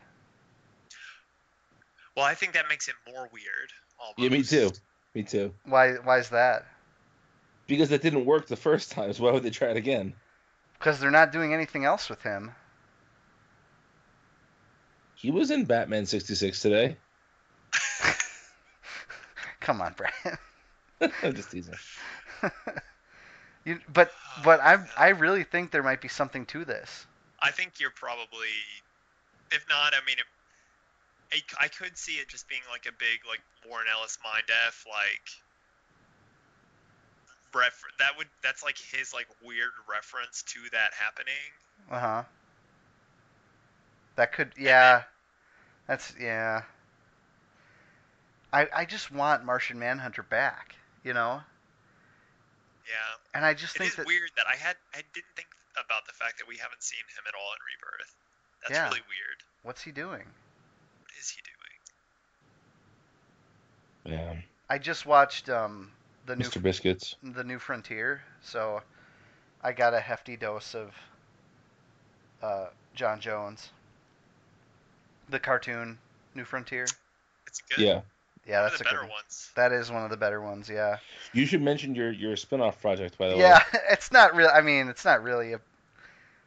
Well, 2.16 2.24
I 2.24 2.34
think 2.34 2.52
that 2.52 2.68
makes 2.68 2.88
it 2.88 2.94
more 3.10 3.28
weird. 3.32 3.72
Almost. 3.98 4.18
Yeah, 4.18 4.28
me 4.28 4.42
too. 4.42 4.70
Me 5.14 5.22
too. 5.22 5.52
Why? 5.64 5.94
Why 5.94 6.18
is 6.18 6.28
that? 6.30 6.66
Because 7.66 7.90
it 7.92 8.02
didn't 8.02 8.26
work 8.26 8.46
the 8.46 8.56
first 8.56 8.92
time, 8.92 9.12
so 9.12 9.24
why 9.24 9.32
would 9.32 9.42
they 9.42 9.50
try 9.50 9.68
it 9.68 9.76
again? 9.76 10.12
Because 10.78 11.00
they're 11.00 11.10
not 11.10 11.32
doing 11.32 11.54
anything 11.54 11.84
else 11.84 12.08
with 12.10 12.22
him. 12.22 12.52
He 15.14 15.30
was 15.30 15.50
in 15.50 15.64
Batman 15.64 16.06
sixty 16.06 16.34
six 16.34 16.60
today. 16.60 16.96
Come 19.60 19.80
on, 19.80 19.94
Brian. 19.96 20.38
I'm 21.22 21.34
just 21.34 21.50
teasing. 21.50 21.74
you, 23.64 23.80
but 23.92 24.12
but 24.44 24.60
I 24.60 24.84
I 24.96 25.08
really 25.08 25.44
think 25.44 25.70
there 25.70 25.82
might 25.82 26.00
be 26.00 26.08
something 26.08 26.44
to 26.46 26.64
this. 26.64 27.06
I 27.40 27.50
think 27.50 27.80
you're 27.80 27.90
probably, 27.90 28.54
if 29.52 29.66
not, 29.68 29.94
I 29.94 30.04
mean, 30.06 30.16
it, 30.18 30.24
I, 31.34 31.64
I 31.64 31.68
could 31.68 31.98
see 31.98 32.12
it 32.12 32.28
just 32.28 32.48
being 32.48 32.62
like 32.70 32.86
a 32.86 32.92
big 32.96 33.26
like 33.28 33.40
Warren 33.68 33.86
Ellis 33.92 34.18
mind 34.22 34.44
f 34.68 34.84
like. 34.88 35.26
Ref- 37.54 37.82
that 38.00 38.16
would 38.18 38.26
that's 38.42 38.62
like 38.64 38.76
his 38.78 39.12
like 39.14 39.26
weird 39.44 39.70
reference 39.88 40.42
to 40.42 40.58
that 40.72 40.90
happening. 40.98 41.50
Uh 41.90 42.00
huh. 42.00 42.22
That 44.16 44.32
could 44.32 44.50
yeah. 44.58 45.02
That's 45.86 46.14
yeah. 46.20 46.62
I 48.52 48.68
I 48.74 48.84
just 48.84 49.12
want 49.12 49.44
Martian 49.44 49.78
Manhunter 49.78 50.22
back, 50.24 50.74
you 51.04 51.14
know, 51.14 51.42
Yeah, 52.88 53.14
and 53.34 53.44
I 53.44 53.54
just 53.54 53.76
it 53.76 53.80
think 53.80 53.90
is 53.90 53.96
that 53.96 54.06
weird 54.06 54.30
that 54.36 54.46
I 54.52 54.56
had 54.56 54.76
I 54.94 55.02
didn't 55.14 55.30
think 55.36 55.48
about 55.84 56.06
the 56.06 56.12
fact 56.12 56.38
that 56.38 56.48
we 56.48 56.56
haven't 56.56 56.82
seen 56.82 57.00
him 57.16 57.24
at 57.28 57.34
all 57.34 57.52
in 57.52 57.58
Rebirth. 57.66 58.14
That's 58.62 58.74
Yeah. 58.78 58.88
really 58.88 59.02
weird. 59.08 59.42
what's 59.62 59.82
he 59.82 59.92
doing? 59.92 60.24
What 61.14 61.20
is 61.20 61.30
he 61.30 61.40
doing? 64.04 64.18
Yeah. 64.18 64.34
I 64.68 64.78
just 64.78 65.06
watched 65.06 65.48
um 65.48 65.90
the 66.26 66.34
new 66.36 66.44
Mr. 66.44 66.60
Biscuits. 66.60 67.16
the 67.22 67.44
new 67.44 67.58
Frontier, 67.58 68.22
so 68.42 68.82
I 69.62 69.72
got 69.72 69.94
a 69.94 70.00
hefty 70.00 70.36
dose 70.36 70.74
of 70.74 70.94
uh, 72.42 72.66
J'onn 72.96 73.20
J'onzz, 73.20 73.68
the 75.28 75.38
cartoon 75.38 75.98
New 76.34 76.44
Frontier. 76.44 76.86
It's 77.46 77.60
good. 77.70 77.78
Yeah. 77.84 78.00
Yeah, 78.46 78.60
One 78.62 78.70
that's 78.70 78.74
of 78.74 78.80
a 78.80 78.84
the 78.84 78.84
good 78.84 78.90
better 78.96 79.02
one. 79.02 79.10
ones. 79.10 79.50
That 79.56 79.72
is 79.72 79.90
one 79.90 80.04
of 80.04 80.10
the 80.10 80.16
better 80.18 80.40
ones. 80.42 80.68
Yeah. 80.68 80.98
You 81.32 81.46
should 81.46 81.62
mention 81.62 81.94
your 81.94 82.10
your 82.12 82.36
spin-off 82.36 82.80
project 82.80 83.16
by 83.18 83.28
the 83.28 83.34
way. 83.36 83.40
Yeah, 83.42 83.62
it's 83.90 84.10
not 84.12 84.34
real. 84.34 84.50
I 84.52 84.60
mean, 84.62 84.88
it's 84.88 85.04
not 85.04 85.22
really 85.22 85.52
a 85.54 85.60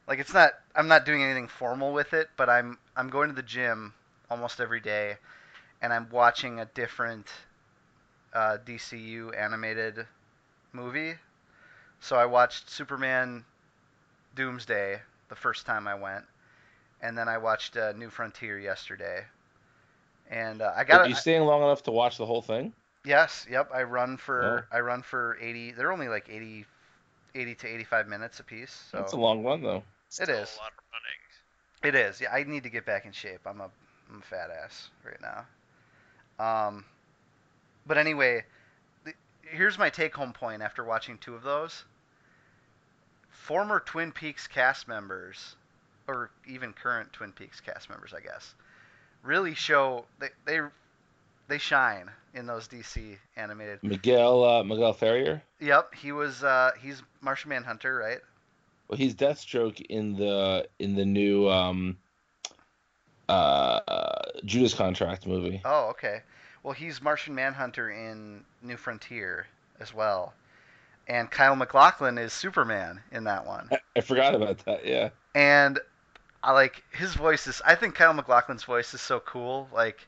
like 0.08 0.20
it's 0.20 0.34
not. 0.34 0.52
I'm 0.76 0.88
not 0.88 1.06
doing 1.06 1.24
anything 1.24 1.48
formal 1.48 1.94
with 1.94 2.14
it, 2.14 2.30
but 2.38 2.50
I'm 2.50 2.78
I'm 2.96 3.10
going 3.10 3.30
to 3.30 3.36
the 3.36 3.42
gym 3.44 3.94
almost 4.30 4.60
every 4.60 4.80
day, 4.82 5.18
and 5.82 5.94
I'm 5.94 6.10
watching 6.10 6.60
a 6.60 6.66
different 6.66 7.28
uh, 8.34 8.58
DCU 8.66 9.38
animated 9.38 10.06
movie. 10.74 11.16
So 12.00 12.16
I 12.16 12.26
watched 12.26 12.70
Superman 12.70 13.44
Doomsday 14.36 15.02
the 15.30 15.36
first 15.36 15.66
time 15.66 15.88
I 15.88 15.96
went, 15.96 16.26
and 17.02 17.18
then 17.18 17.28
I 17.28 17.38
watched 17.38 17.78
uh, 17.78 17.94
New 17.94 18.10
Frontier 18.10 18.60
yesterday. 18.60 19.26
And 20.30 20.62
uh, 20.62 20.74
I 20.76 20.82
Are 20.82 20.86
got 20.86 21.10
you 21.10 21.16
staying 21.16 21.44
long 21.44 21.62
enough 21.64 21.84
to 21.84 21.92
watch 21.92 22.18
the 22.18 22.26
whole 22.26 22.42
thing? 22.42 22.74
Yes, 23.06 23.46
yep. 23.50 23.70
I 23.74 23.84
run 23.84 24.18
for 24.18 24.66
Oh. 24.72 24.76
I 24.76 24.82
run 24.82 25.02
for 25.02 25.38
80. 25.42 25.72
They're 25.72 25.92
only 25.92 26.10
like 26.10 26.28
80 26.30 26.66
80 27.36 27.56
to 27.56 27.68
85 27.68 28.08
minutes 28.08 28.40
a 28.40 28.44
piece. 28.44 28.84
So 28.92 28.98
That's 28.98 29.14
a 29.14 29.18
long 29.18 29.44
one 29.44 29.62
though. 29.62 29.84
Still 30.10 30.30
is. 30.30 30.58
a 30.58 30.60
lot 30.62 30.72
of 30.78 30.84
running. 30.92 31.84
it 31.84 31.96
is. 31.96 32.22
Yeah, 32.22 32.34
I 32.34 32.44
need 32.44 32.64
to 32.64 32.70
get 32.70 32.86
back 32.86 33.06
in 33.06 33.12
shape. 33.12 33.42
I'm 33.46 33.62
a 33.62 33.70
I'm 34.10 34.20
a 34.20 34.22
fat 34.22 34.50
ass 34.50 34.90
right 35.04 35.22
now. 35.22 35.46
Um 36.40 36.86
but 37.86 37.98
anyway, 37.98 38.44
the, 39.06 39.14
here's 39.42 39.78
my 39.78 39.90
take 39.90 40.16
home 40.16 40.34
point 40.34 40.62
after 40.62 40.84
watching 40.84 41.18
two 41.18 41.36
of 41.36 41.44
those. 41.44 41.86
Former 43.30 43.80
Twin 43.80 44.12
Peaks 44.12 44.46
cast 44.46 44.88
members 44.88 45.56
or 46.08 46.32
even 46.48 46.74
current 46.74 47.12
Twin 47.14 47.32
Peaks 47.32 47.60
cast 47.60 47.90
members, 47.90 48.14
I 48.14 48.22
guess, 48.22 48.56
really 49.24 49.54
show 49.54 50.06
they 50.20 50.30
they 50.46 50.60
they 51.48 51.58
shine 51.58 52.10
in 52.34 52.46
those 52.46 52.68
DC 52.68 53.18
animated 53.36 53.80
Miguel 53.84 54.44
uh, 54.44 54.64
Miguel 54.64 54.94
Ferrer. 54.94 55.42
Yep, 55.60 55.96
he 55.96 56.12
was. 56.12 56.44
Uh, 56.44 56.72
he's 56.82 57.04
Martian 57.22 57.50
Manhunter, 57.50 57.96
right? 57.96 58.20
Well, 58.88 58.98
he's 58.98 59.16
Deathstroke 59.16 59.82
in 59.90 60.14
the 60.16 60.68
in 60.80 60.96
the 60.96 61.06
new 61.06 61.50
um, 61.50 61.98
uh, 63.30 63.80
Judas 64.46 64.74
Contract 64.74 65.28
movie. 65.28 65.62
Oh, 65.66 65.90
okay. 65.90 66.22
Well, 66.64 66.74
he's 66.74 67.02
Martian 67.02 67.36
Manhunter 67.36 67.90
in 67.90 68.44
New 68.62 68.78
Frontier 68.78 69.48
as 69.80 69.94
well, 69.94 70.34
and 71.08 71.30
Kyle 71.30 71.56
MacLachlan 71.56 72.18
is 72.18 72.34
Superman 72.34 73.02
in 73.12 73.24
that 73.26 73.46
one. 73.46 73.70
I, 73.72 73.80
I 73.96 74.02
forgot 74.02 74.36
about 74.36 74.58
that. 74.66 74.86
Yeah. 74.86 75.10
And 75.36 75.80
I 76.44 76.52
like 76.52 76.84
his 76.92 77.14
voice 77.14 77.48
is. 77.48 77.62
I 77.66 77.76
think 77.76 77.96
Kyle 77.96 78.14
MacLachlan's 78.14 78.64
voice 78.64 78.94
is 78.94 79.02
so 79.02 79.20
cool. 79.20 79.68
Like, 79.74 80.08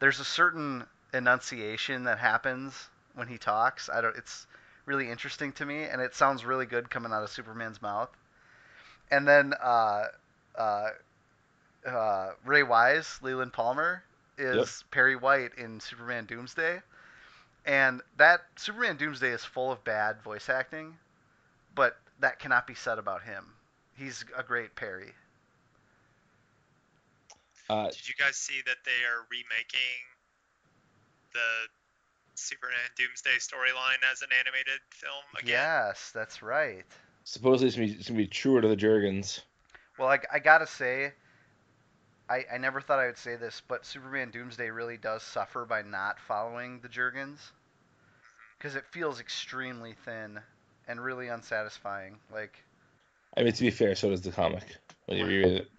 there's 0.00 0.20
a 0.20 0.24
certain 0.24 0.84
enunciation 1.14 2.04
that 2.04 2.18
happens 2.18 2.88
when 3.14 3.28
he 3.28 3.38
talks. 3.38 3.88
I 3.88 4.00
don't. 4.00 4.16
It's 4.16 4.46
really 4.84 5.10
interesting 5.10 5.52
to 5.52 5.66
me, 5.66 5.84
and 5.84 6.00
it 6.00 6.14
sounds 6.14 6.44
really 6.44 6.66
good 6.66 6.90
coming 6.90 7.12
out 7.12 7.22
of 7.22 7.30
Superman's 7.30 7.80
mouth. 7.80 8.10
And 9.10 9.26
then 9.26 9.54
uh, 9.62 10.04
uh, 10.56 10.88
uh, 11.86 12.32
Ray 12.44 12.62
Wise, 12.62 13.18
Leland 13.22 13.52
Palmer, 13.52 14.02
is 14.38 14.56
Yep. 14.56 14.90
Perry 14.90 15.16
White 15.16 15.52
in 15.56 15.80
Superman 15.80 16.26
Doomsday, 16.26 16.80
and 17.64 18.02
that 18.18 18.40
Superman 18.56 18.96
Doomsday 18.96 19.30
is 19.30 19.44
full 19.44 19.72
of 19.72 19.82
bad 19.84 20.20
voice 20.22 20.48
acting, 20.48 20.96
but 21.74 21.96
that 22.20 22.38
cannot 22.38 22.66
be 22.66 22.74
said 22.74 22.98
about 22.98 23.22
him. 23.22 23.44
He's 23.96 24.24
a 24.36 24.42
great 24.42 24.74
Perry. 24.74 25.12
Uh, 27.68 27.88
Did 27.88 28.08
you 28.08 28.14
guys 28.18 28.36
see 28.36 28.60
that 28.66 28.76
they 28.84 29.04
are 29.04 29.26
remaking 29.30 30.04
the 31.32 31.68
Superman 32.34 32.78
Doomsday 32.96 33.38
storyline 33.38 33.98
as 34.12 34.22
an 34.22 34.28
animated 34.38 34.80
film 34.90 35.24
again? 35.38 35.48
Yes, 35.54 36.10
that's 36.14 36.42
right. 36.42 36.84
supposedly 37.24 37.66
it's 37.68 37.76
gonna, 37.76 37.86
be, 37.88 37.92
it's 37.94 38.08
gonna 38.08 38.18
be 38.18 38.26
truer 38.26 38.60
to 38.60 38.68
the 38.68 38.76
Jurgens. 38.76 39.40
Well, 39.98 40.08
I, 40.08 40.18
I 40.32 40.38
gotta 40.38 40.66
say, 40.66 41.12
I, 42.28 42.44
I 42.52 42.58
never 42.58 42.80
thought 42.80 42.98
I 43.00 43.06
would 43.06 43.18
say 43.18 43.36
this, 43.36 43.60
but 43.60 43.84
Superman 43.84 44.30
Doomsday 44.30 44.70
really 44.70 44.96
does 44.96 45.22
suffer 45.24 45.64
by 45.64 45.82
not 45.82 46.20
following 46.20 46.80
the 46.80 46.88
Jurgens. 46.88 47.52
Because 48.58 48.76
it 48.76 48.84
feels 48.86 49.18
extremely 49.18 49.94
thin 49.94 50.42
and 50.86 51.02
really 51.02 51.28
unsatisfying. 51.28 52.20
Like, 52.30 52.62
I 53.36 53.42
mean, 53.42 53.52
to 53.52 53.60
be 53.62 53.70
fair, 53.70 53.94
so 53.94 54.10
does 54.10 54.22
the 54.22 54.32
comic 54.32 54.64
when 55.06 55.18
you 55.18 55.26
read 55.26 55.46
it. 55.46 55.70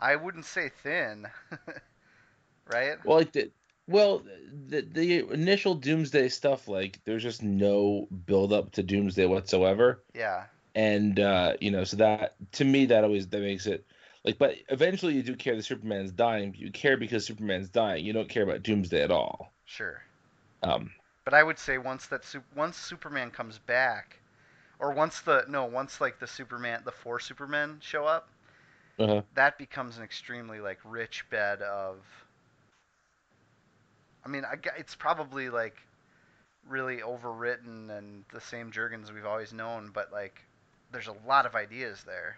I 0.00 0.16
wouldn't 0.16 0.44
say 0.44 0.68
thin, 0.68 1.28
right? 2.66 2.98
Well, 3.04 3.18
like 3.18 3.32
the 3.32 3.52
well, 3.86 4.20
the 4.68 4.82
the 4.82 5.18
initial 5.32 5.74
Doomsday 5.74 6.28
stuff, 6.28 6.68
like 6.68 7.00
there's 7.04 7.22
just 7.22 7.42
no 7.42 8.06
build 8.26 8.52
up 8.52 8.72
to 8.72 8.82
Doomsday 8.82 9.26
whatsoever, 9.26 10.04
Yeah. 10.14 10.44
and 10.74 11.18
uh, 11.20 11.56
you 11.60 11.70
know, 11.72 11.84
so 11.84 11.96
that 11.98 12.36
to 12.54 12.64
me 12.64 12.86
that 12.86 13.04
always 13.04 13.28
that 13.28 13.40
makes 13.42 13.66
it 13.66 13.86
Like, 14.24 14.38
but 14.38 14.56
eventually 14.68 15.14
you 15.14 15.22
do 15.22 15.34
care 15.36 15.56
that 15.56 15.64
Superman's 15.64 16.12
dying. 16.12 16.54
You 16.56 16.70
care 16.70 16.96
because 16.96 17.26
Superman's 17.26 17.68
dying. 17.68 18.04
You 18.04 18.12
don't 18.12 18.28
care 18.28 18.42
about 18.44 18.62
Doomsday 18.62 19.02
at 19.02 19.10
all. 19.10 19.52
Sure. 19.64 20.02
Um, 20.62 20.92
But 21.24 21.34
I 21.34 21.42
would 21.42 21.58
say 21.58 21.78
once 21.78 22.06
that 22.08 22.24
once 22.54 22.76
Superman 22.76 23.30
comes 23.30 23.58
back, 23.58 24.18
or 24.78 24.92
once 24.92 25.20
the 25.20 25.44
no 25.48 25.64
once 25.64 26.00
like 26.00 26.18
the 26.18 26.26
Superman 26.26 26.82
the 26.84 26.92
four 26.92 27.18
Supermen 27.20 27.78
show 27.80 28.04
up, 28.06 28.28
uh 28.98 29.22
that 29.34 29.58
becomes 29.58 29.98
an 29.98 30.04
extremely 30.04 30.60
like 30.60 30.78
rich 30.84 31.28
bed 31.30 31.62
of. 31.62 31.98
I 34.24 34.28
mean, 34.28 34.44
I, 34.44 34.56
it's 34.78 34.94
probably 34.94 35.48
like 35.50 35.76
really 36.68 36.98
overwritten 36.98 37.90
and 37.96 38.24
the 38.32 38.40
same 38.40 38.70
Jurgens 38.70 39.12
we've 39.12 39.26
always 39.26 39.52
known, 39.52 39.90
but 39.92 40.12
like 40.12 40.44
there's 40.92 41.08
a 41.08 41.16
lot 41.26 41.46
of 41.46 41.54
ideas 41.54 42.04
there. 42.04 42.36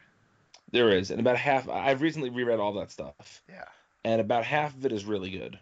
There 0.70 0.90
is, 0.90 1.10
and 1.10 1.20
about 1.20 1.36
half. 1.36 1.68
I've 1.68 2.02
recently 2.02 2.30
reread 2.30 2.58
all 2.60 2.72
that 2.74 2.90
stuff, 2.90 3.42
Yeah. 3.48 3.64
and 4.04 4.20
about 4.20 4.44
half 4.44 4.74
of 4.74 4.84
it 4.84 4.92
is 4.92 5.04
really 5.04 5.30
good. 5.30 5.58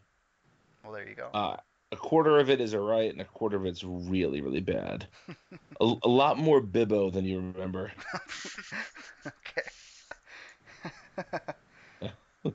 Well, 0.83 0.93
there 0.93 1.09
you 1.09 1.15
go. 1.15 1.29
Uh, 1.35 1.57
a 1.93 1.97
quarter 1.97 2.39
of 2.39 2.49
it 2.49 2.61
is 2.61 2.75
alright, 2.75 3.13
and 3.13 3.21
a 3.21 3.25
quarter 3.27 3.57
of 3.59 3.67
it's 3.67 3.85
really, 3.85 4.41
really 4.41 4.61
bad. 4.61 5.07
a, 5.81 5.95
a 6.03 6.09
lot 6.09 6.39
more 6.39 6.61
Bibbo 6.63 7.13
than 7.13 7.25
you 7.27 7.39
remember. 7.55 7.93
okay. 9.27 9.63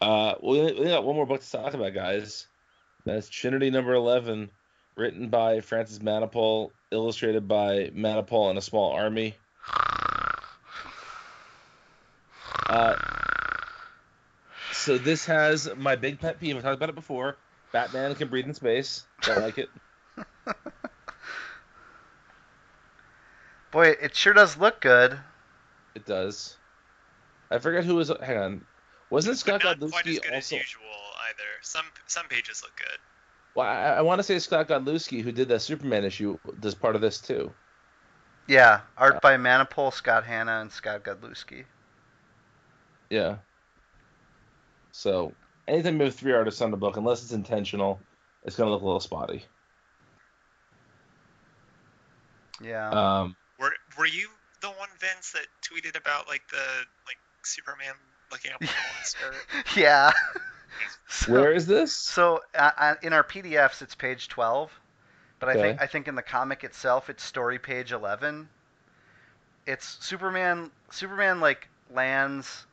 Uh, 0.00 0.34
we 0.42 0.60
we 0.60 0.84
got 0.84 1.04
one 1.04 1.16
more 1.16 1.24
book 1.24 1.40
to 1.40 1.50
talk 1.50 1.72
about, 1.72 1.94
guys. 1.94 2.46
That's 3.06 3.28
Trinity 3.30 3.70
number 3.70 3.94
eleven, 3.94 4.50
written 4.96 5.30
by 5.30 5.60
Francis 5.60 6.00
Manapul, 6.00 6.72
illustrated 6.90 7.48
by 7.48 7.90
Manapul 7.94 8.50
and 8.50 8.58
a 8.58 8.62
Small 8.62 8.92
Army. 8.92 9.34
Uh, 12.68 12.96
so 14.72 14.98
this 14.98 15.24
has 15.26 15.70
my 15.76 15.96
big 15.96 16.20
pet 16.20 16.40
peeve. 16.40 16.56
I 16.56 16.60
talked 16.60 16.76
about 16.76 16.88
it 16.88 16.94
before. 16.94 17.36
Batman 17.72 18.14
can 18.14 18.28
breathe 18.28 18.46
in 18.46 18.54
space. 18.54 19.04
Don't 19.22 19.40
like 19.40 19.58
it. 19.58 19.68
Boy, 23.72 23.88
it 24.00 24.14
sure 24.14 24.32
does 24.32 24.56
look 24.56 24.80
good. 24.80 25.18
It 25.94 26.06
does. 26.06 26.56
I 27.50 27.58
forget 27.58 27.84
who 27.84 27.96
was. 27.96 28.12
Hang 28.22 28.38
on. 28.38 28.64
Wasn't 29.10 29.36
Scott 29.38 29.62
But 29.62 29.80
not 29.80 29.90
quite 29.90 30.06
as 30.06 30.18
Godlewski 30.18 30.22
good 30.22 30.32
as 30.32 30.52
usual 30.52 30.84
either. 31.28 31.48
Some 31.62 31.84
some 32.06 32.26
pages 32.28 32.62
look 32.62 32.76
good. 32.76 32.98
Well, 33.54 33.66
I, 33.66 33.98
I 33.98 34.00
want 34.02 34.18
to 34.18 34.22
say 34.22 34.38
Scott 34.38 34.68
Godlewski, 34.68 35.22
who 35.22 35.32
did 35.32 35.48
that 35.48 35.62
Superman 35.62 36.04
issue, 36.04 36.38
does 36.60 36.74
part 36.74 36.96
of 36.96 37.00
this 37.00 37.18
too. 37.18 37.52
Yeah, 38.46 38.80
art 38.98 39.22
by 39.22 39.36
Manapul, 39.36 39.92
Scott 39.92 40.24
Hanna, 40.24 40.60
and 40.60 40.70
Scott 40.70 41.02
Godlewski. 41.04 41.64
Yeah. 43.10 43.36
So 44.92 45.32
anything 45.66 45.98
you 45.98 46.04
have 46.04 46.14
three 46.14 46.32
artists 46.32 46.60
on 46.60 46.70
the 46.70 46.76
book, 46.76 46.96
unless 46.96 47.22
it's 47.22 47.32
intentional, 47.32 48.00
it's 48.44 48.56
gonna 48.56 48.70
look 48.70 48.82
a 48.82 48.84
little 48.84 49.00
spotty. 49.00 49.44
Yeah. 52.62 52.90
Um, 52.90 53.36
Were 53.58 53.72
were 53.98 54.06
you 54.06 54.28
the 54.60 54.68
one 54.68 54.88
Vince 55.00 55.32
that 55.32 55.46
tweeted 55.62 55.98
about 55.98 56.28
like 56.28 56.42
the 56.48 56.62
like 57.06 57.18
Superman 57.42 57.94
looking 58.30 58.52
up 58.52 58.60
the 58.60 58.66
monster? 58.96 59.34
yeah. 59.76 60.12
so, 61.08 61.32
where 61.32 61.52
is 61.52 61.66
this? 61.66 61.96
So 61.96 62.40
uh, 62.54 62.70
uh, 62.76 62.94
in 63.02 63.12
our 63.12 63.24
PDFs, 63.24 63.82
it's 63.82 63.94
page 63.94 64.28
12, 64.28 64.70
but 65.40 65.48
I 65.48 65.54
think 65.54 65.82
I 65.82 65.86
think 65.86 66.08
in 66.08 66.14
the 66.14 66.22
comic 66.22 66.64
itself, 66.64 67.10
it's 67.10 67.22
story 67.22 67.58
page 67.58 67.92
11. 67.92 68.48
It's 69.66 69.98
Superman. 70.04 70.70
Superman 70.90 71.40
like 71.40 71.68
lands. 71.92 72.66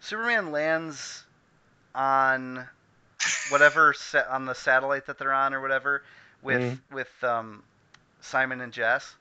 Superman 0.00 0.50
lands 0.52 1.24
on 1.94 2.66
whatever 3.50 3.92
set 3.92 4.26
on 4.28 4.46
the 4.46 4.54
satellite 4.54 5.06
that 5.06 5.18
they're 5.18 5.32
on 5.32 5.52
or 5.54 5.60
whatever 5.60 6.02
with 6.42 6.60
Mhm. 6.62 6.80
with 6.92 7.24
um, 7.24 7.62
Simon 8.20 8.60
and 8.60 8.72
Jess, 8.72 9.14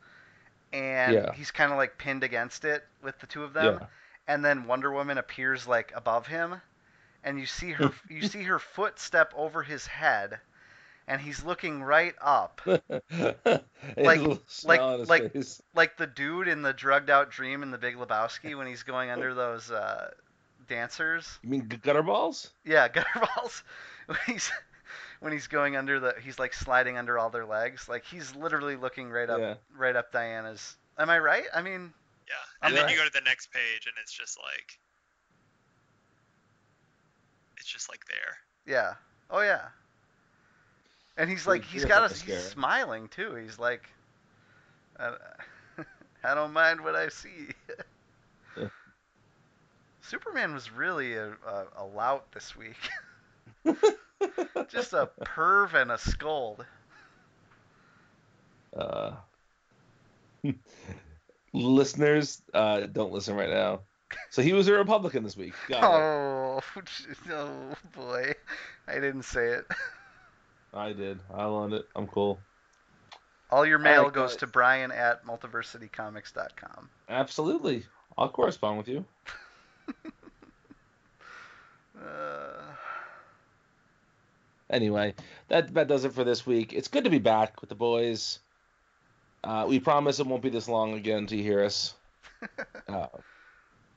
and 0.72 1.14
Yeah. 1.14 1.34
he's 1.34 1.52
kind 1.52 1.72
of 1.72 1.78
like 1.78 1.98
pinned 1.98 2.24
against 2.24 2.64
it 2.66 2.86
with 3.02 3.20
the 3.20 3.28
two 3.28 3.44
of 3.44 3.54
them 3.54 3.80
Yeah. 3.82 3.88
and 4.28 4.44
then 4.46 4.66
Wonder 4.68 4.92
Woman 4.92 5.18
appears 5.18 5.68
like 5.68 5.92
above 5.96 6.28
him, 6.28 6.62
and 7.24 7.40
you 7.40 7.46
see 7.46 7.72
her 7.74 7.92
you 8.10 8.22
see 8.28 8.44
her 8.44 8.60
foot 8.60 9.00
step 9.00 9.34
over 9.36 9.64
his 9.64 9.86
head, 9.88 10.40
and 11.08 11.20
he's 11.20 11.44
looking 11.44 11.84
right 11.84 12.16
up, 12.22 12.62
Like- 12.66 14.22
like- 14.64 15.08
like- 15.10 15.34
face. 15.34 15.62
like 15.74 15.98
the 15.98 16.08
dude 16.08 16.48
in 16.48 16.62
the 16.62 16.72
drugged 16.74 17.10
out 17.10 17.32
dream 17.32 17.64
in 17.64 17.72
The 17.72 17.78
Big 17.78 17.98
Lebowski 17.98 18.56
when 18.56 18.68
he's 18.68 18.84
going 18.84 19.10
under 19.10 19.34
those 19.34 19.72
uh, 19.72 20.12
dancers. 20.70 21.40
You 21.44 21.50
mean 21.50 21.68
g- 21.70 21.78
gutter 21.78 22.04
balls? 22.04 22.50
Yeah, 22.64 22.88
gutter 22.94 23.28
balls. 23.36 23.64
When 24.08 24.18
he's 24.26 24.50
when 25.20 25.34
he's 25.34 25.48
going 25.48 25.76
under 25.76 26.00
the 26.00 26.16
he's 26.24 26.40
like 26.40 26.54
sliding 26.54 26.98
under 26.98 27.20
all 27.20 27.30
their 27.30 27.46
legs. 27.46 27.90
Like 27.90 28.06
he's 28.06 28.36
literally 28.36 28.76
looking 28.78 29.10
right 29.12 29.30
up 29.30 29.40
Yeah. 29.40 29.56
right 29.76 29.96
up 29.96 30.12
Diana's. 30.12 30.78
Am 30.98 31.10
I 31.10 31.20
right? 31.20 31.44
I 31.54 31.62
mean, 31.62 31.94
Yeah. 32.28 32.34
I'm 32.62 32.70
And 32.70 32.78
then 32.78 32.86
right. 32.86 32.92
you 32.94 32.98
go 32.98 33.06
to 33.06 33.12
the 33.14 33.22
next 33.22 33.52
page 33.52 33.86
and 33.86 33.94
it's 34.02 34.14
just 34.14 34.38
like 34.38 34.80
it's 37.58 37.68
just 37.68 37.90
like 37.90 38.06
there. 38.08 38.38
Yeah. 38.66 38.94
Oh 39.30 39.42
yeah. 39.42 39.68
And 41.18 41.30
he's 41.30 41.46
like, 41.46 41.66
he's 41.66 41.84
got 41.84 42.04
looks 42.04 42.24
a, 42.24 42.26
he's 42.28 42.44
smiling 42.44 43.10
too. 43.10 43.36
He's 43.36 43.60
like, 43.60 43.84
I, 44.98 45.16
I 46.24 46.34
don't 46.34 46.54
mind 46.54 46.80
what 46.82 46.96
I 46.96 47.10
see. 47.10 47.50
Superman 50.10 50.56
was 50.56 50.72
really 50.72 51.14
a, 51.14 51.28
a, 51.28 51.66
a 51.78 51.86
lout 51.86 52.32
this 52.32 52.56
week. 52.56 52.76
Just 54.70 54.94
a 54.94 55.08
perv 55.24 55.76
and 55.76 55.92
a 55.92 56.00
scold. 56.00 56.66
Uh, 58.76 59.12
listeners, 61.54 62.42
uh, 62.56 62.88
don't 62.92 63.12
listen 63.12 63.36
right 63.36 63.52
now. 63.52 63.82
So 64.32 64.42
he 64.42 64.54
was 64.54 64.68
a 64.68 64.74
Republican 64.74 65.24
this 65.24 65.38
week. 65.38 65.54
Got. 65.68 65.84
Oh, 65.84 66.60
oh 67.32 67.76
boy. 67.96 68.34
I 68.88 68.96
didn't 68.96 69.24
say 69.24 69.46
it. 69.46 69.66
I 70.74 70.94
did. 70.94 71.20
I 71.32 71.46
learned 71.46 71.74
it. 71.74 71.88
I'm 71.96 72.08
cool. 72.08 72.40
All 73.52 73.64
your 73.64 73.78
mail 73.78 74.06
right, 74.06 74.14
goes 74.14 74.32
guys. 74.32 74.40
to 74.40 74.48
Brian 74.48 74.92
at 74.92 75.24
multiversitycomics.com. 75.24 76.90
Absolutely. 77.10 77.86
I'll 78.18 78.30
correspond 78.30 78.80
with 78.80 78.88
you. 78.88 79.06
Uh, 82.00 82.62
Anyway, 84.70 85.16
that 85.48 85.74
that 85.74 85.88
does 85.88 86.06
it 86.06 86.14
for 86.14 86.24
this 86.24 86.46
week. 86.46 86.74
It's 86.74 86.88
good 86.88 87.04
to 87.04 87.10
be 87.10 87.18
back 87.18 87.60
with 87.60 87.70
the 87.70 87.76
boys. 87.76 88.40
Uh, 89.44 89.66
we 89.68 89.80
promise 89.80 90.20
it 90.20 90.28
won't 90.28 90.44
be 90.44 90.50
this 90.50 90.68
long 90.68 90.94
again 90.94 91.26
to 91.28 91.38
hear 91.38 91.64
us. 91.64 91.94
Uh, 92.88 93.08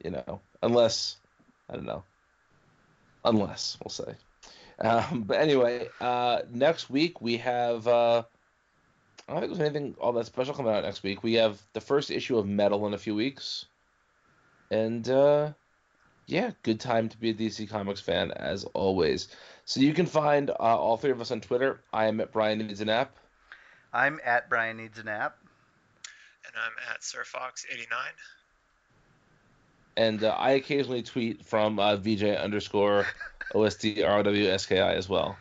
you 0.04 0.10
know, 0.10 0.40
unless 0.62 1.16
I 1.70 1.74
don't 1.74 1.86
know. 1.86 2.04
Unless 3.24 3.78
we'll 3.82 3.90
say. 3.90 4.14
Um, 4.80 5.22
but 5.22 5.40
anyway, 5.40 5.88
uh, 6.00 6.42
next 6.50 6.90
week 6.90 7.22
we 7.22 7.38
have. 7.38 7.86
Uh, 7.86 8.24
I 9.26 9.32
don't 9.32 9.40
think 9.40 9.54
there's 9.54 9.70
anything 9.70 9.94
all 9.98 10.12
that 10.12 10.26
special 10.26 10.52
coming 10.52 10.74
out 10.74 10.84
next 10.84 11.02
week. 11.02 11.22
We 11.22 11.34
have 11.34 11.62
the 11.72 11.80
first 11.80 12.10
issue 12.10 12.36
of 12.36 12.46
Metal 12.46 12.86
in 12.86 12.92
a 12.92 12.98
few 12.98 13.14
weeks, 13.14 13.64
and 14.70 15.08
uh, 15.08 15.52
yeah, 16.32 16.52
good 16.62 16.80
time 16.80 17.10
to 17.10 17.16
be 17.18 17.30
a 17.30 17.34
DC 17.34 17.68
Comics 17.68 18.00
fan 18.00 18.32
as 18.32 18.64
always. 18.64 19.28
So 19.66 19.80
you 19.80 19.92
can 19.92 20.06
find 20.06 20.48
uh, 20.48 20.54
all 20.54 20.96
three 20.96 21.10
of 21.10 21.20
us 21.20 21.30
on 21.30 21.42
Twitter. 21.42 21.80
I 21.92 22.06
am 22.06 22.20
at 22.20 22.32
Brian 22.32 22.58
Needs 22.58 22.80
an 22.80 22.88
App. 22.88 23.14
I'm 23.92 24.18
at 24.24 24.48
Brian 24.48 24.78
Needs 24.78 24.98
a 24.98 25.04
Nap. 25.04 25.36
And 26.46 26.54
I'm 26.56 26.72
at 26.90 27.02
SirFox89. 27.02 27.92
And 29.98 30.24
uh, 30.24 30.30
I 30.30 30.52
occasionally 30.52 31.02
tweet 31.02 31.44
from 31.44 31.78
uh, 31.78 31.96
VJ 31.96 32.24
underscore 32.24 33.06
OSDROWSKI 33.54 34.94
as 34.94 35.08
well. 35.08 35.36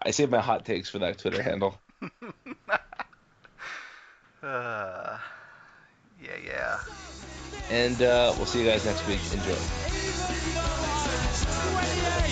I 0.00 0.12
save 0.12 0.30
my 0.30 0.40
hot 0.40 0.64
takes 0.64 0.88
for 0.88 1.00
that 1.00 1.18
Twitter 1.18 1.42
handle. 1.42 1.78
Uh, 4.42 5.18
yeah, 6.22 6.36
yeah. 6.44 6.78
And 7.70 8.00
uh, 8.00 8.32
we'll 8.36 8.46
see 8.46 8.60
you 8.62 8.66
guys 8.66 8.84
next 8.84 9.06
week. 9.06 9.20
Enjoy. 9.32 9.56
28, 11.66 12.06
I 12.06 12.25